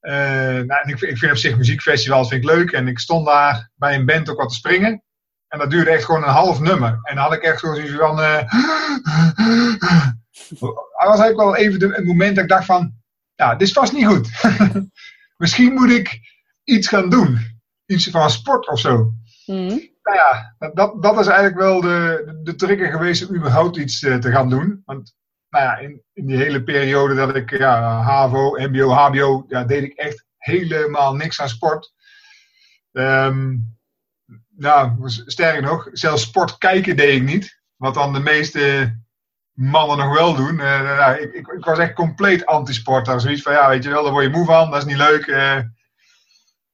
Uh, 0.00 0.12
nou, 0.12 0.80
en 0.82 0.88
ik, 0.88 1.00
ik, 1.00 1.18
vind 1.18 1.32
op 1.32 1.38
zich 1.38 1.56
muziekfestivals 1.56 2.28
vind 2.28 2.42
ik 2.42 2.50
leuk. 2.50 2.72
En 2.72 2.88
ik 2.88 2.98
stond 2.98 3.26
daar 3.26 3.70
bij 3.74 3.94
een 3.94 4.06
band 4.06 4.30
ook 4.30 4.38
wat 4.38 4.48
te 4.48 4.54
springen. 4.54 5.02
En 5.48 5.58
dat 5.58 5.70
duurde 5.70 5.90
echt 5.90 6.04
gewoon 6.04 6.22
een 6.22 6.28
half 6.28 6.60
nummer. 6.60 6.98
En 7.02 7.14
dan 7.14 7.24
had 7.24 7.32
ik 7.32 7.42
echt 7.42 7.60
zoiets 7.60 7.92
van... 7.92 8.16
Dat 10.96 11.08
was 11.08 11.20
eigenlijk 11.20 11.36
wel 11.36 11.56
even 11.56 11.92
het 11.92 12.04
moment 12.04 12.34
dat 12.34 12.44
ik 12.44 12.50
dacht 12.50 12.64
van... 12.64 12.94
Ja, 13.34 13.54
dit 13.54 13.66
is 13.66 13.72
vast 13.72 13.92
niet 13.92 14.06
goed. 14.06 14.30
Misschien 15.36 15.72
moet 15.72 15.90
ik 15.90 16.20
iets 16.64 16.88
gaan 16.88 17.08
doen. 17.08 17.38
Iets 17.86 18.10
van 18.10 18.30
sport 18.30 18.68
of 18.68 18.80
zo. 18.80 19.12
Mm 19.46 19.94
nou 20.06 20.18
ja, 20.18 20.54
dat, 20.74 21.02
dat 21.02 21.18
is 21.18 21.26
eigenlijk 21.26 21.58
wel 21.58 21.80
de, 21.80 22.38
de 22.42 22.54
trigger 22.54 22.90
geweest 22.90 23.28
om 23.28 23.36
überhaupt 23.36 23.76
iets 23.76 24.02
uh, 24.02 24.16
te 24.16 24.30
gaan 24.30 24.50
doen. 24.50 24.82
Want 24.84 25.14
nou 25.48 25.64
ja, 25.64 25.76
in, 25.76 26.02
in 26.12 26.26
die 26.26 26.36
hele 26.36 26.62
periode 26.62 27.14
dat 27.14 27.36
ik 27.36 27.58
ja, 27.58 28.02
HAVO, 28.02 28.50
MBO, 28.58 28.90
HBO, 28.90 29.44
ja, 29.48 29.64
deed 29.64 29.82
ik 29.82 29.92
echt 29.92 30.24
helemaal 30.36 31.14
niks 31.14 31.40
aan 31.40 31.48
sport. 31.48 31.92
Um, 32.92 33.76
nou, 34.56 34.92
sterker 35.06 35.62
nog, 35.62 35.88
zelfs 35.92 36.22
sport 36.22 36.58
kijken 36.58 36.96
deed 36.96 37.20
ik 37.20 37.22
niet. 37.22 37.60
Wat 37.76 37.94
dan 37.94 38.12
de 38.12 38.20
meeste 38.20 38.96
mannen 39.56 39.98
nog 39.98 40.18
wel 40.18 40.34
doen. 40.34 40.54
Uh, 40.54 40.96
nou, 40.98 41.16
ik, 41.16 41.32
ik, 41.32 41.46
ik, 41.46 41.64
was 41.64 41.78
echt 41.78 41.92
compleet 41.92 42.46
anti-sport. 42.46 43.06
Daar 43.06 43.20
zoiets 43.20 43.42
van, 43.42 43.52
ja, 43.52 43.68
weet 43.68 43.82
je 43.82 43.90
wel, 43.90 44.02
daar 44.02 44.12
word 44.12 44.24
je 44.24 44.30
moe 44.30 44.44
van, 44.44 44.70
dat 44.70 44.78
is 44.78 44.84
niet 44.84 44.96
leuk. 44.96 45.26
Uh, 45.26 45.58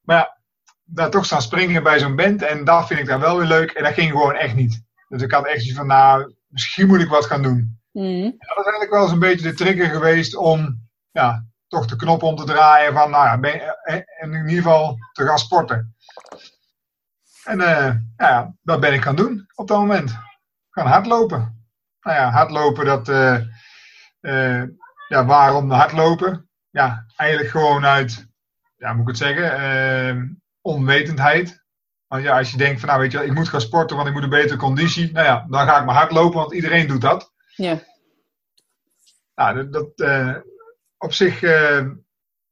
maar 0.00 0.16
ja, 0.16 0.38
daar 0.84 1.10
toch 1.10 1.24
staan 1.24 1.42
springen 1.42 1.82
bij 1.82 1.98
zo'n 1.98 2.16
band. 2.16 2.42
En 2.42 2.64
dat 2.64 2.86
vind 2.86 3.00
ik 3.00 3.06
dan 3.06 3.20
wel 3.20 3.36
weer 3.36 3.46
leuk. 3.46 3.70
En 3.70 3.84
dat 3.84 3.92
ging 3.92 4.10
gewoon 4.10 4.34
echt 4.34 4.54
niet. 4.54 4.82
Dus 5.08 5.22
ik 5.22 5.30
had 5.30 5.46
echt 5.46 5.58
zoiets 5.58 5.76
van, 5.76 5.86
nou, 5.86 6.34
misschien 6.46 6.86
moet 6.86 7.00
ik 7.00 7.08
wat 7.08 7.26
gaan 7.26 7.42
doen. 7.42 7.80
Mm. 7.92 8.24
En 8.24 8.36
dat 8.38 8.58
is 8.58 8.64
eigenlijk 8.64 8.92
wel 8.92 9.02
eens 9.02 9.12
een 9.12 9.18
beetje 9.18 9.48
de 9.48 9.54
trigger 9.54 9.88
geweest 9.88 10.36
om, 10.36 10.88
ja, 11.10 11.46
toch 11.68 11.86
de 11.86 11.96
knop 11.96 12.22
om 12.22 12.36
te 12.36 12.44
draaien 12.44 12.92
van, 12.92 13.10
nou 13.10 13.24
ja, 13.24 13.38
ben, 13.38 13.60
eh, 13.82 13.96
in 14.20 14.32
ieder 14.32 14.62
geval 14.62 14.96
te 15.12 15.26
gaan 15.26 15.38
sporten. 15.38 15.94
En 17.44 17.60
uh, 17.60 17.94
ja, 18.16 18.54
dat 18.62 18.80
ben 18.80 18.92
ik 18.92 19.02
gaan 19.02 19.16
doen 19.16 19.46
op 19.54 19.68
dat 19.68 19.78
moment. 19.78 20.18
Gaan 20.70 20.86
hardlopen. 20.86 21.61
Nou 22.02 22.16
ja, 22.16 22.30
hardlopen, 22.30 22.84
dat, 22.84 23.08
uh, 23.08 23.38
uh, 24.20 24.62
ja, 25.08 25.24
waarom 25.24 25.70
hardlopen? 25.70 26.48
Ja, 26.70 27.06
eigenlijk 27.16 27.50
gewoon 27.50 27.86
uit, 27.86 28.26
ja, 28.76 28.92
moet 28.92 29.02
ik 29.02 29.08
het 29.08 29.16
zeggen, 29.16 30.42
onwetendheid. 30.60 31.64
Want 32.06 32.22
ja, 32.22 32.38
als 32.38 32.50
je 32.50 32.56
denkt 32.56 32.80
van 32.80 32.88
nou 32.88 33.00
weet 33.00 33.12
je, 33.12 33.24
ik 33.24 33.34
moet 33.34 33.48
gaan 33.48 33.60
sporten, 33.60 33.96
want 33.96 34.08
ik 34.08 34.14
moet 34.14 34.22
een 34.22 34.28
betere 34.28 34.58
conditie. 34.58 35.12
Nou 35.12 35.26
ja, 35.26 35.46
dan 35.48 35.66
ga 35.66 35.78
ik 35.78 35.86
maar 35.86 35.94
hardlopen, 35.94 36.38
want 36.38 36.52
iedereen 36.52 36.86
doet 36.86 37.00
dat. 37.00 37.32
Ja. 37.56 37.78
Nou, 39.34 39.70
dat, 39.70 39.90
uh, 39.96 40.36
op 40.98 41.12
zich 41.12 41.40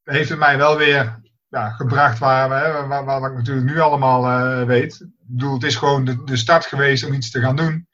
heeft 0.02 0.28
het 0.28 0.38
mij 0.38 0.56
wel 0.56 0.76
weer 0.76 1.20
ja, 1.48 1.70
gebracht 1.70 2.18
waar, 2.18 2.48
waar, 2.48 2.88
waar, 2.88 3.04
waar, 3.04 3.30
ik 3.30 3.36
natuurlijk 3.36 3.66
nu 3.66 3.80
allemaal 3.80 4.66
weet. 4.66 5.00
Ik 5.00 5.08
bedoel, 5.26 5.54
het 5.54 5.62
is 5.62 5.76
gewoon 5.76 6.04
de, 6.04 6.24
de 6.24 6.36
start 6.36 6.66
geweest 6.66 7.06
om 7.06 7.12
iets 7.12 7.30
te 7.30 7.40
gaan 7.40 7.56
doen. 7.56 7.88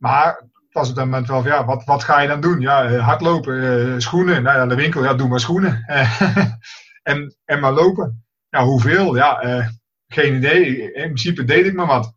Maar 0.00 0.26
het 0.26 0.72
was 0.72 0.88
op 0.88 0.94
dat 0.94 1.04
moment 1.04 1.28
wel 1.28 1.42
van, 1.42 1.50
ja, 1.50 1.64
wat, 1.64 1.84
wat 1.84 2.04
ga 2.04 2.20
je 2.20 2.28
dan 2.28 2.40
doen? 2.40 2.60
Ja, 2.60 2.96
hardlopen, 2.96 4.02
schoenen. 4.02 4.42
Nou 4.42 4.58
ja, 4.58 4.66
de 4.66 4.74
winkel, 4.74 5.04
ja, 5.04 5.14
doe 5.14 5.28
maar 5.28 5.40
schoenen. 5.40 5.84
en, 7.02 7.36
en 7.44 7.60
maar 7.60 7.72
lopen. 7.72 8.24
Ja, 8.48 8.64
hoeveel? 8.64 9.16
Ja, 9.16 9.44
uh, 9.44 9.68
geen 10.06 10.34
idee. 10.34 10.92
In 10.92 11.02
principe 11.02 11.44
deed 11.44 11.66
ik 11.66 11.74
maar 11.74 11.86
wat. 11.86 12.14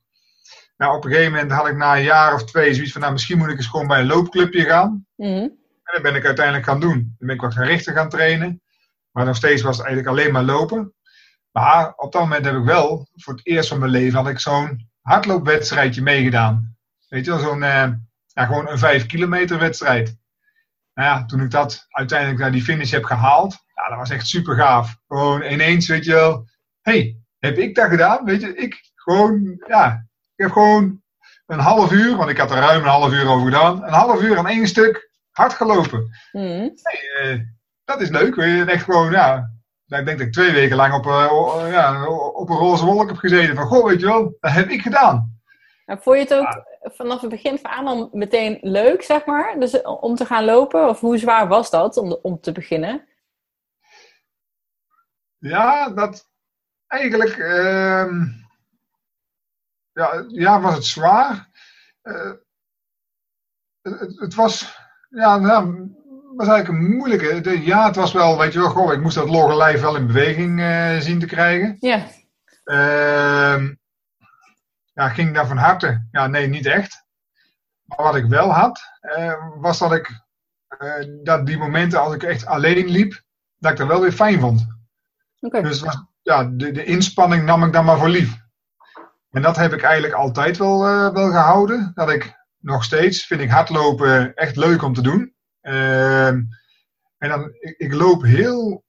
Nou, 0.78 0.96
op 0.96 1.06
een 1.06 1.12
gegeven 1.12 1.32
moment 1.32 1.52
had 1.52 1.68
ik 1.68 1.76
na 1.76 1.96
een 1.96 2.04
jaar 2.04 2.34
of 2.34 2.46
twee 2.46 2.74
zoiets 2.74 2.92
van, 2.92 3.02
nou, 3.02 3.14
misschien 3.14 3.38
moet 3.38 3.50
ik 3.50 3.58
eens 3.58 3.68
gewoon 3.68 3.88
bij 3.88 4.00
een 4.00 4.08
loopclubje 4.08 4.64
gaan. 4.64 5.06
Mm. 5.16 5.42
En 5.84 5.94
dat 5.94 6.02
ben 6.02 6.16
ik 6.16 6.26
uiteindelijk 6.26 6.66
gaan 6.66 6.80
doen. 6.80 7.16
Dan 7.18 7.28
ben 7.28 7.36
ik 7.36 7.42
wat 7.42 7.54
gaan 7.54 7.66
richten 7.66 7.94
gaan 7.94 8.10
trainen. 8.10 8.62
Maar 9.12 9.26
nog 9.26 9.36
steeds 9.36 9.62
was 9.62 9.78
het 9.78 9.86
eigenlijk 9.86 10.18
alleen 10.18 10.34
maar 10.34 10.44
lopen. 10.44 10.94
Maar 11.52 11.94
op 11.96 12.12
dat 12.12 12.22
moment 12.22 12.46
heb 12.46 12.56
ik 12.56 12.64
wel, 12.64 13.08
voor 13.16 13.34
het 13.34 13.48
eerst 13.48 13.70
van 13.70 13.80
mijn 13.80 13.92
leven, 13.92 14.18
had 14.18 14.28
ik 14.28 14.40
zo'n 14.40 14.90
hardloopwedstrijdje 15.02 16.02
meegedaan. 16.02 16.73
Weet 17.14 17.26
je 17.26 17.32
wel, 17.32 17.40
zo'n, 17.40 17.62
uh, 17.62 17.88
ja, 18.28 18.46
gewoon 18.46 18.70
een 18.70 18.78
vijf 18.78 19.06
kilometer 19.06 19.60
wedstrijd. 19.60 20.18
Nou 20.94 21.10
ja, 21.10 21.26
toen 21.26 21.42
ik 21.42 21.52
dat 21.52 21.86
uiteindelijk 21.90 22.40
naar 22.40 22.52
die 22.52 22.64
finish 22.64 22.92
heb 22.92 23.04
gehaald, 23.04 23.58
ja, 23.76 23.90
dat 23.90 23.98
was 23.98 24.10
echt 24.10 24.28
super 24.28 24.56
gaaf. 24.56 24.96
Gewoon 25.08 25.44
ineens, 25.44 25.88
weet 25.88 26.06
je 26.06 26.12
wel, 26.12 26.48
hey, 26.82 27.18
heb 27.40 27.58
ik 27.58 27.76
dat 27.76 27.90
gedaan? 27.90 28.26
Weet 28.26 28.42
je, 28.42 28.56
ik 28.56 28.92
gewoon, 28.96 29.64
ja, 29.68 30.06
ik 30.36 30.44
heb 30.44 30.52
gewoon 30.52 31.02
een 31.46 31.60
half 31.60 31.92
uur, 31.92 32.16
want 32.16 32.30
ik 32.30 32.38
had 32.38 32.52
er 32.52 32.58
ruim 32.58 32.82
een 32.82 32.88
half 32.88 33.12
uur 33.12 33.28
over 33.28 33.46
gedaan, 33.46 33.84
een 33.84 33.94
half 33.94 34.22
uur 34.22 34.38
aan 34.38 34.48
één 34.48 34.68
stuk 34.68 35.10
hard 35.32 35.54
gelopen. 35.54 36.10
Mm. 36.32 36.72
Hey, 36.82 37.34
uh, 37.34 37.40
dat 37.84 38.02
is 38.02 38.10
leuk, 38.10 38.36
weet 38.36 38.58
je, 38.58 38.72
echt 38.72 38.84
gewoon, 38.84 39.12
ja, 39.12 39.52
ik 39.86 40.06
denk 40.06 40.18
dat 40.18 40.28
ik 40.28 40.34
twee 40.34 40.52
weken 40.52 40.76
lang 40.76 40.94
op, 40.94 41.06
uh, 41.06 41.72
ja, 41.72 42.08
op 42.10 42.50
een 42.50 42.58
roze 42.58 42.86
wolk 42.86 43.08
heb 43.08 43.18
gezeten. 43.18 43.56
Van, 43.56 43.66
goh, 43.66 43.86
weet 43.86 44.00
je 44.00 44.06
wel, 44.06 44.38
dat 44.40 44.52
heb 44.52 44.70
ik 44.70 44.82
gedaan. 44.82 45.42
En 45.86 46.02
vond 46.02 46.18
je 46.18 46.24
het 46.24 46.34
ook 46.34 46.72
vanaf 46.84 47.22
het 47.22 47.30
begin 47.30 47.58
van 47.58 47.72
aan 47.72 47.88
al 47.88 48.10
meteen 48.14 48.58
leuk, 48.62 49.02
zeg 49.02 49.26
maar? 49.26 49.60
Dus 49.60 49.82
om 49.82 50.16
te 50.16 50.26
gaan 50.26 50.46
lopen? 50.46 50.90
Of 50.90 51.00
hoe 51.00 51.18
zwaar 51.18 51.48
was 51.48 51.70
dat 51.70 51.98
om, 51.98 52.18
om 52.22 52.40
te 52.40 52.52
beginnen? 52.52 53.08
Ja, 55.38 55.90
dat 55.90 56.30
eigenlijk. 56.88 57.38
Uh, 57.38 58.26
ja, 59.92 60.26
ja, 60.28 60.62
was 60.62 60.76
het 60.76 60.86
zwaar. 60.86 61.50
Uh, 62.04 62.32
het, 63.82 64.20
het, 64.20 64.36
was. 64.36 64.78
Ja, 65.10 65.38
nou, 65.38 65.92
was 66.36 66.48
eigenlijk 66.48 66.68
een 66.68 66.96
moeilijke. 66.96 67.62
ja, 67.66 67.86
het 67.86 67.96
was 67.96 68.12
wel, 68.12 68.38
weet 68.38 68.54
je 68.54 68.60
wel, 68.60 68.70
goh, 68.70 68.94
ik 68.94 69.02
moest 69.02 69.16
dat 69.16 69.30
logge 69.30 69.56
lijf 69.56 69.82
wel 69.82 69.96
in 69.96 70.08
beweging 70.08 70.60
uh, 70.60 70.98
zien 70.98 71.20
te 71.20 71.26
krijgen. 71.26 71.78
Ja. 71.80 72.08
Uh, 72.66 73.70
ja, 74.94 75.10
ging 75.10 75.34
daar 75.34 75.48
van 75.48 75.58
harte? 75.58 76.08
Ja, 76.12 76.28
nee, 76.28 76.48
niet 76.48 76.66
echt. 76.66 77.06
Maar 77.84 78.04
wat 78.04 78.16
ik 78.16 78.26
wel 78.26 78.52
had, 78.52 78.82
uh, 79.18 79.34
was 79.56 79.80
dat 79.80 79.94
ik 79.94 80.22
dat 81.24 81.46
die 81.46 81.58
momenten 81.58 82.00
als 82.00 82.14
ik 82.14 82.24
echt 82.24 82.46
alleen 82.46 82.88
liep, 82.88 83.22
dat 83.58 83.72
ik 83.72 83.78
dat 83.78 83.88
wel 83.88 84.02
weer 84.02 84.12
fijn 84.12 84.40
vond. 84.40 84.68
Dus 85.40 85.82
was, 85.82 86.04
ja, 86.22 86.44
de, 86.44 86.72
de 86.72 86.84
inspanning 86.84 87.44
nam 87.44 87.64
ik 87.64 87.74
dan 87.74 87.86
maar 87.86 87.98
voor 87.98 88.10
lief. 88.10 88.42
En 89.30 89.42
dat 89.42 89.56
heb 89.56 89.74
ik 89.74 89.82
eigenlijk 89.82 90.14
altijd 90.14 90.58
wel, 90.58 90.88
uh, 90.88 91.14
wel 91.14 91.30
gehouden. 91.30 91.92
Dat 91.94 92.10
ik 92.10 92.36
nog 92.58 92.84
steeds 92.84 93.26
vind 93.26 93.42
ik 93.42 93.50
hardlopen 93.50 94.34
echt 94.34 94.56
leuk 94.56 94.82
om 94.82 94.94
te 94.94 95.02
doen. 95.02 95.36
Uh, 95.62 96.28
en 96.28 96.50
dan, 97.18 97.50
ik, 97.60 97.78
ik, 97.78 97.94
loop 97.94 98.24
heel, 98.24 98.84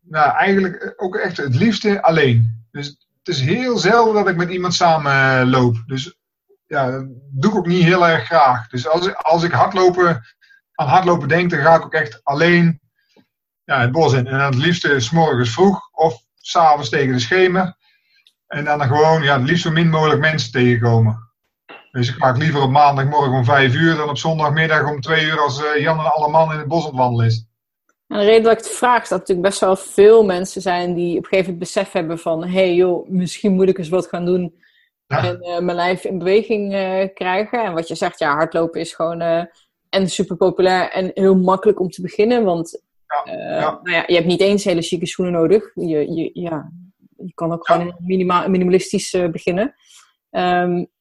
nou 0.00 0.36
eigenlijk 0.36 0.92
ook 0.96 1.16
echt 1.16 1.36
het 1.36 1.54
liefste 1.54 2.02
alleen. 2.02 2.66
Dus 2.70 3.03
het 3.24 3.34
is 3.34 3.40
heel 3.40 3.78
zelden 3.78 4.14
dat 4.14 4.28
ik 4.28 4.36
met 4.36 4.50
iemand 4.50 4.74
samen 4.74 5.12
uh, 5.12 5.50
loop. 5.50 5.82
Dus 5.86 6.18
ja, 6.66 6.90
dat 6.90 7.04
doe 7.30 7.50
ik 7.50 7.56
ook 7.56 7.66
niet 7.66 7.84
heel 7.84 8.08
erg 8.08 8.24
graag. 8.24 8.68
Dus 8.68 8.88
als, 8.88 9.14
als 9.14 9.42
ik 9.42 9.52
hardlopen, 9.52 10.24
aan 10.74 10.88
hardlopen 10.88 11.28
denk, 11.28 11.50
dan 11.50 11.60
ga 11.60 11.74
ik 11.74 11.84
ook 11.84 11.94
echt 11.94 12.20
alleen 12.24 12.80
ja, 13.64 13.80
het 13.80 13.92
bos 13.92 14.12
in. 14.12 14.26
En 14.26 14.38
dan 14.38 14.46
het 14.46 14.54
liefste 14.54 15.00
s 15.00 15.10
morgens 15.10 15.50
vroeg 15.50 15.88
of 15.92 16.22
s'avonds 16.34 16.88
tegen 16.88 17.12
de 17.12 17.18
schemer. 17.18 17.76
En 18.46 18.64
dan 18.64 18.82
gewoon 18.82 19.22
ja, 19.22 19.38
het 19.38 19.48
liefst 19.48 19.62
zo 19.62 19.70
min 19.70 19.90
mogelijk 19.90 20.20
mensen 20.20 20.52
tegenkomen. 20.52 21.32
Dus 21.90 22.08
ik 22.08 22.18
maak 22.18 22.36
liever 22.36 22.60
op 22.60 22.70
maandagmorgen 22.70 23.32
om 23.32 23.44
vijf 23.44 23.74
uur 23.74 23.96
dan 23.96 24.08
op 24.08 24.18
zondagmiddag 24.18 24.90
om 24.90 25.00
twee 25.00 25.24
uur 25.24 25.40
als 25.40 25.62
uh, 25.62 25.80
Jan 25.82 25.98
en 25.98 26.12
alle 26.12 26.30
man 26.30 26.52
in 26.52 26.58
het 26.58 26.68
bos 26.68 26.84
ontwandelen 26.84 27.26
is. 27.26 27.46
En 28.06 28.18
de 28.18 28.24
reden 28.24 28.42
dat 28.42 28.52
ik 28.52 28.58
het 28.58 28.68
vraag 28.68 29.02
is 29.02 29.08
dat 29.08 29.18
natuurlijk 29.18 29.48
best 29.48 29.60
wel 29.60 29.76
veel 29.76 30.24
mensen 30.24 30.62
zijn 30.62 30.94
die 30.94 31.10
op 31.10 31.22
een 31.22 31.28
gegeven 31.28 31.52
moment 31.52 31.58
besef 31.58 31.92
hebben 31.92 32.18
van 32.18 32.44
hé 32.44 32.50
hey, 32.50 32.74
joh, 32.74 33.08
misschien 33.08 33.52
moet 33.52 33.68
ik 33.68 33.78
eens 33.78 33.88
wat 33.88 34.06
gaan 34.06 34.24
doen 34.24 34.62
en 35.06 35.38
uh, 35.40 35.58
mijn 35.58 35.76
lijf 35.76 36.04
in 36.04 36.18
beweging 36.18 36.72
uh, 36.72 37.08
krijgen. 37.14 37.64
En 37.64 37.72
wat 37.72 37.88
je 37.88 37.94
zegt, 37.94 38.18
ja, 38.18 38.34
hardlopen 38.34 38.80
is 38.80 38.94
gewoon 38.94 39.48
en 39.88 40.08
super 40.08 40.36
populair 40.36 40.90
en 40.90 41.10
heel 41.14 41.36
makkelijk 41.36 41.80
om 41.80 41.88
te 41.88 42.02
beginnen, 42.02 42.44
want 42.44 42.82
eh, 43.24 43.34
nou 43.34 43.90
ja, 43.90 44.04
je 44.06 44.14
hebt 44.14 44.26
niet 44.26 44.40
eens 44.40 44.64
hele 44.64 44.82
chique 44.82 45.06
schoenen 45.06 45.34
nodig. 45.34 45.70
Je, 45.74 46.14
je, 46.14 46.30
ja, 46.32 46.72
je 47.16 47.34
kan 47.34 47.52
ook 47.52 47.66
gewoon 47.66 47.94
minima, 47.98 48.48
minimalistisch 48.48 49.10
beginnen. 49.30 49.74
Um, 50.30 50.92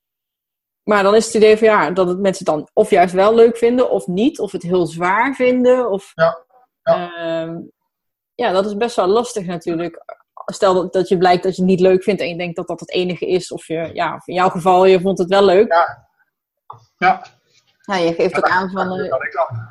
maar 0.83 1.03
dan 1.03 1.15
is 1.15 1.25
het 1.25 1.33
idee 1.33 1.57
van 1.57 1.67
ja, 1.67 1.91
dat 1.91 2.07
het 2.07 2.19
mensen 2.19 2.45
dan 2.45 2.69
of 2.74 2.89
juist 2.89 3.13
wel 3.13 3.36
leuk 3.36 3.57
vinden 3.57 3.89
of 3.89 4.07
niet, 4.07 4.39
of 4.39 4.51
het 4.51 4.62
heel 4.62 4.86
zwaar 4.86 5.36
vinden. 5.36 5.89
Of, 5.91 6.12
Ja, 6.15 6.42
ja. 6.84 7.16
Ehm, 7.16 7.58
ja 8.36 8.52
dat 8.52 8.66
is 8.66 8.78
best 8.78 8.96
wel 8.96 9.08
lastig 9.08 9.46
natuurlijk. 9.46 10.04
Stel 10.46 10.74
dat, 10.74 10.94
dat 10.94 11.08
je 11.08 11.18
blijkt 11.18 11.44
dat 11.44 11.56
je 11.56 11.62
het 11.62 11.70
niet 11.72 11.80
leuk 11.80 12.04
vindt 12.04 12.22
en 12.22 12.28
je 12.30 12.38
denkt 12.38 12.56
dat 12.56 12.68
dat 12.68 12.80
het 12.80 12.92
enige 12.92 13.28
is, 13.28 13.52
of 13.52 13.68
je, 13.68 13.90
ja, 13.94 14.16
of 14.16 14.28
in 14.28 14.34
jouw 14.34 14.50
geval, 14.50 14.86
je 14.86 15.02
vond 15.02 15.18
het 15.18 15.30
wel 15.30 15.44
leuk. 15.46 15.72
Ja. 15.74 16.08
Ja, 16.98 17.22
Ja, 17.82 17.96
je 17.96 18.13
geeft 18.13 18.38
ook 18.38 18.50
aan 18.50 18.70
van. 18.70 18.88
dat 18.88 19.00
eh, 19.00 19.10
kan 19.10 19.22
ik 19.24 19.32
dan. 19.32 19.68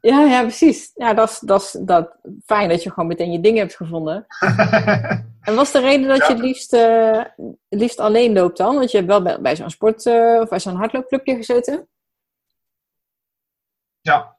ja, 0.12 0.20
ja, 0.24 0.40
precies. 0.40 0.90
Ja, 0.94 1.14
dat 1.14 1.30
is, 1.30 1.38
dat 1.38 1.62
is 1.62 1.76
dat, 1.80 2.16
fijn 2.44 2.68
dat 2.68 2.82
je 2.82 2.90
gewoon 2.90 3.08
meteen 3.08 3.32
je 3.32 3.40
dingen 3.40 3.60
hebt 3.60 3.76
gevonden. 3.76 4.26
En 5.40 5.54
wat 5.54 5.64
is 5.64 5.72
de 5.72 5.80
reden 5.80 6.08
dat 6.08 6.18
Ja. 6.18 6.26
je 6.26 6.32
het 6.32 6.42
liefst, 6.42 6.72
eh, 6.72 7.24
het 7.68 7.80
liefst 7.80 7.98
alleen 7.98 8.32
loopt 8.32 8.56
dan? 8.56 8.74
Want 8.76 8.90
je 8.90 8.96
hebt 8.96 9.08
wel 9.08 9.22
bij, 9.22 9.40
bij 9.40 9.56
zo'n 9.56 9.70
sport 9.70 10.06
eh, 10.06 10.38
of 10.40 10.48
bij 10.48 10.60
zo'n 10.60 10.76
hardloopclubje 10.76 11.36
gezeten. 11.36 11.88
Ja. 14.00 14.36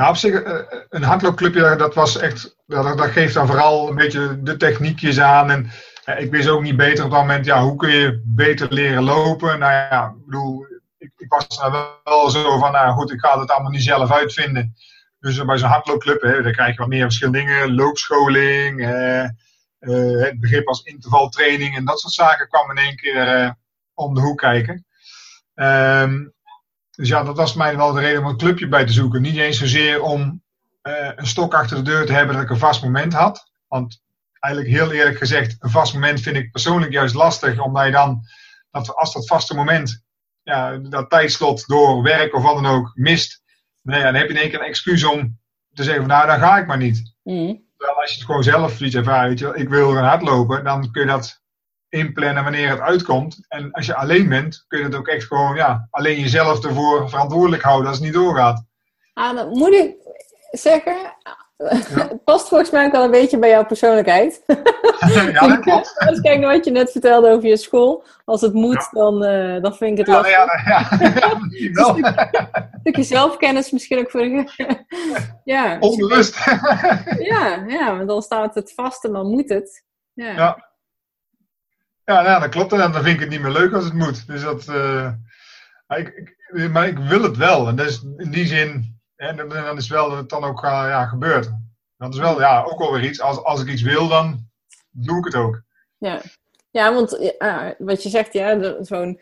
Ja, 0.00 0.08
op 0.08 0.16
zich, 0.16 0.42
eh, 0.42 0.78
een 0.88 1.02
hardloopclubje, 1.02 1.76
dat 1.76 1.94
was 1.94 2.18
echt, 2.18 2.56
dat, 2.66 2.98
dat 2.98 3.10
geeft 3.10 3.34
dan 3.34 3.46
vooral 3.46 3.88
een 3.88 3.94
beetje 3.94 4.42
de 4.42 4.56
techniekjes 4.56 5.20
aan. 5.20 5.50
En 5.50 5.70
eh, 6.04 6.20
ik 6.20 6.30
wist 6.30 6.48
ook 6.48 6.62
niet 6.62 6.76
beter 6.76 7.04
op 7.04 7.10
dat 7.10 7.20
moment, 7.20 7.44
ja, 7.44 7.62
hoe 7.62 7.76
kun 7.76 7.90
je 7.90 8.22
beter 8.24 8.72
leren 8.72 9.02
lopen? 9.02 9.58
Nou 9.58 9.72
ja, 9.72 10.06
ik 10.06 10.24
bedoel, 10.24 10.66
ik, 10.98 11.12
ik 11.16 11.32
was 11.32 11.58
daar 11.58 11.70
wel 12.04 12.30
zo 12.30 12.58
van, 12.58 12.72
nou 12.72 12.92
goed, 12.92 13.12
ik 13.12 13.20
ga 13.20 13.40
het 13.40 13.50
allemaal 13.50 13.70
niet 13.70 13.82
zelf 13.82 14.12
uitvinden. 14.12 14.74
Dus 15.18 15.38
eh, 15.38 15.46
bij 15.46 15.58
zo'n 15.58 15.68
hardloopclub, 15.68 16.22
hè, 16.22 16.42
dan 16.42 16.52
krijg 16.52 16.72
je 16.72 16.80
wat 16.80 16.88
meer 16.88 17.02
verschillende 17.02 17.38
dingen, 17.38 17.74
loopscholing, 17.74 18.80
eh, 18.80 19.24
eh, 19.24 20.20
het 20.20 20.40
begrip 20.40 20.68
als 20.68 20.82
intervaltraining 20.82 21.76
en 21.76 21.84
dat 21.84 22.00
soort 22.00 22.12
zaken 22.12 22.48
kwam 22.48 22.70
in 22.70 22.84
één 22.84 22.96
keer 22.96 23.28
eh, 23.28 23.50
om 23.94 24.14
de 24.14 24.20
hoek 24.20 24.38
kijken. 24.38 24.86
Ehm, 25.54 26.28
dus 27.00 27.08
ja, 27.08 27.22
dat 27.22 27.36
was 27.36 27.54
mij 27.54 27.76
wel 27.76 27.92
de 27.92 28.00
reden 28.00 28.22
om 28.22 28.28
een 28.28 28.36
clubje 28.36 28.68
bij 28.68 28.86
te 28.86 28.92
zoeken. 28.92 29.22
Niet 29.22 29.36
eens 29.36 29.58
zozeer 29.58 30.02
om 30.02 30.42
eh, 30.82 31.10
een 31.16 31.26
stok 31.26 31.54
achter 31.54 31.76
de 31.76 31.82
deur 31.82 32.06
te 32.06 32.12
hebben 32.12 32.34
dat 32.34 32.44
ik 32.44 32.50
een 32.50 32.56
vast 32.56 32.82
moment 32.82 33.12
had. 33.12 33.52
Want 33.68 34.02
eigenlijk 34.38 34.74
heel 34.74 34.92
eerlijk 34.92 35.16
gezegd, 35.16 35.56
een 35.58 35.70
vast 35.70 35.94
moment 35.94 36.20
vind 36.20 36.36
ik 36.36 36.50
persoonlijk 36.50 36.92
juist 36.92 37.14
lastig. 37.14 37.60
Omdat 37.60 37.84
je 37.84 37.90
dan, 37.90 38.22
dat, 38.70 38.94
als 38.94 39.12
dat 39.12 39.26
vaste 39.26 39.54
moment, 39.54 40.04
ja, 40.42 40.76
dat 40.76 41.10
tijdslot 41.10 41.66
door 41.66 42.02
werk 42.02 42.34
of 42.34 42.42
wat 42.42 42.54
dan 42.54 42.66
ook 42.66 42.92
mist. 42.94 43.42
Nou 43.82 43.98
ja, 43.98 44.04
dan 44.04 44.14
heb 44.14 44.28
je 44.28 44.34
in 44.34 44.40
één 44.40 44.50
keer 44.50 44.60
een 44.60 44.66
excuus 44.66 45.04
om 45.04 45.38
te 45.72 45.82
zeggen 45.82 46.02
van 46.02 46.10
nou, 46.10 46.26
dan 46.26 46.38
ga 46.38 46.58
ik 46.58 46.66
maar 46.66 46.78
niet. 46.78 47.14
Mhm. 47.22 47.54
Terwijl 47.76 48.00
als 48.00 48.10
je 48.10 48.16
het 48.16 48.26
gewoon 48.26 48.42
zelf 48.42 48.80
ervaart, 48.80 49.28
weet 49.28 49.38
je 49.38 49.44
wel, 49.44 49.56
ik 49.56 49.68
wil 49.68 49.92
gaan 49.92 50.04
hardlopen, 50.04 50.64
dan 50.64 50.90
kun 50.90 51.02
je 51.02 51.08
dat 51.08 51.42
inplannen 51.90 52.42
wanneer 52.42 52.70
het 52.70 52.80
uitkomt. 52.80 53.40
En 53.48 53.72
als 53.72 53.86
je 53.86 53.94
alleen 53.94 54.28
bent, 54.28 54.64
kun 54.68 54.78
je 54.78 54.84
het 54.84 54.94
ook 54.94 55.08
echt 55.08 55.26
gewoon, 55.26 55.54
ja, 55.54 55.86
alleen 55.90 56.20
jezelf 56.20 56.64
ervoor 56.64 57.08
verantwoordelijk 57.08 57.62
houden 57.62 57.88
als 57.88 57.96
het 57.96 58.06
niet 58.06 58.14
doorgaat. 58.14 58.64
Ah, 59.14 59.36
dan 59.36 59.48
moet 59.48 59.72
ik 59.72 59.94
zeggen, 60.50 60.96
het 61.56 62.24
past 62.24 62.48
volgens 62.48 62.70
mij 62.70 62.86
ook 62.86 62.92
wel 62.92 63.04
een 63.04 63.10
beetje 63.10 63.38
bij 63.38 63.50
jouw 63.50 63.64
persoonlijkheid. 63.64 64.42
ja, 65.32 65.48
dat 65.48 65.60
klopt. 65.60 65.94
Als 65.98 66.16
ik 66.16 66.22
kijk 66.22 66.38
naar 66.40 66.52
wat 66.54 66.64
je 66.64 66.70
net 66.70 66.90
vertelde 66.90 67.30
over 67.30 67.48
je 67.48 67.56
school. 67.56 68.04
Als 68.24 68.40
het 68.40 68.52
moet, 68.52 68.88
dan, 68.90 69.24
eh, 69.24 69.62
dan 69.62 69.74
vind 69.74 69.98
ik 69.98 70.06
het 70.06 70.06
Ja, 70.06 70.12
lastig. 70.12 70.66
ja, 70.66 70.88
ja, 70.98 71.72
wel. 71.72 71.96
Een 71.96 72.80
stukje 72.80 73.02
zelfkennis 73.02 73.70
misschien 73.70 73.98
ook 73.98 74.10
voor 74.10 74.20
de... 74.20 74.44
ja, 75.44 75.76
Onbewust. 75.80 76.44
ja, 77.18 77.64
ja, 77.66 77.96
want 77.96 78.08
dan 78.08 78.22
staat 78.22 78.54
het 78.54 78.72
vast 78.74 79.04
en 79.04 79.12
dan 79.12 79.30
moet 79.30 79.48
het. 79.48 79.84
Ja. 80.12 80.69
Ja. 82.14 82.22
Nou, 82.22 82.40
dat 82.40 82.48
klopt. 82.48 82.72
En 82.72 82.78
dan 82.78 82.92
vind 82.92 83.06
ik 83.06 83.20
het 83.20 83.28
niet 83.28 83.40
meer 83.40 83.52
leuk 83.52 83.72
als 83.72 83.84
het 83.84 83.92
moet. 83.92 84.26
Dus 84.26 84.42
dat, 84.42 84.68
eh, 84.68 85.10
maar, 85.86 85.98
ik, 85.98 86.08
ik- 86.52 86.70
maar 86.70 86.86
ik 86.88 86.98
wil 86.98 87.22
het 87.22 87.36
wel. 87.36 87.68
En 87.68 87.76
dus 87.76 88.02
in 88.16 88.30
die 88.30 88.46
zin, 88.46 89.00
hè, 89.16 89.34
dan, 89.34 89.76
is 89.76 89.88
wel 89.88 90.08
dat 90.08 90.18
het 90.18 90.28
dan 90.28 90.44
ook 90.44 90.64
eh, 90.64 90.70
ja, 90.70 91.06
gebeurt. 91.06 91.50
Dat 91.96 92.14
is 92.14 92.20
wel 92.20 92.40
ja, 92.40 92.62
ook 92.62 92.78
wel 92.78 92.92
weer 92.92 93.04
iets. 93.04 93.20
Als, 93.20 93.44
als 93.44 93.62
ik 93.62 93.68
iets 93.68 93.82
wil, 93.82 94.08
dan 94.08 94.48
doe 94.90 95.18
ik 95.18 95.24
het 95.24 95.34
ook. 95.34 95.60
Ja, 95.98 96.20
ja 96.70 96.94
want 96.94 97.34
ja, 97.38 97.74
wat 97.78 98.02
je 98.02 98.08
zegt, 98.08 98.32
ja, 98.32 98.74
zo'n 98.80 99.20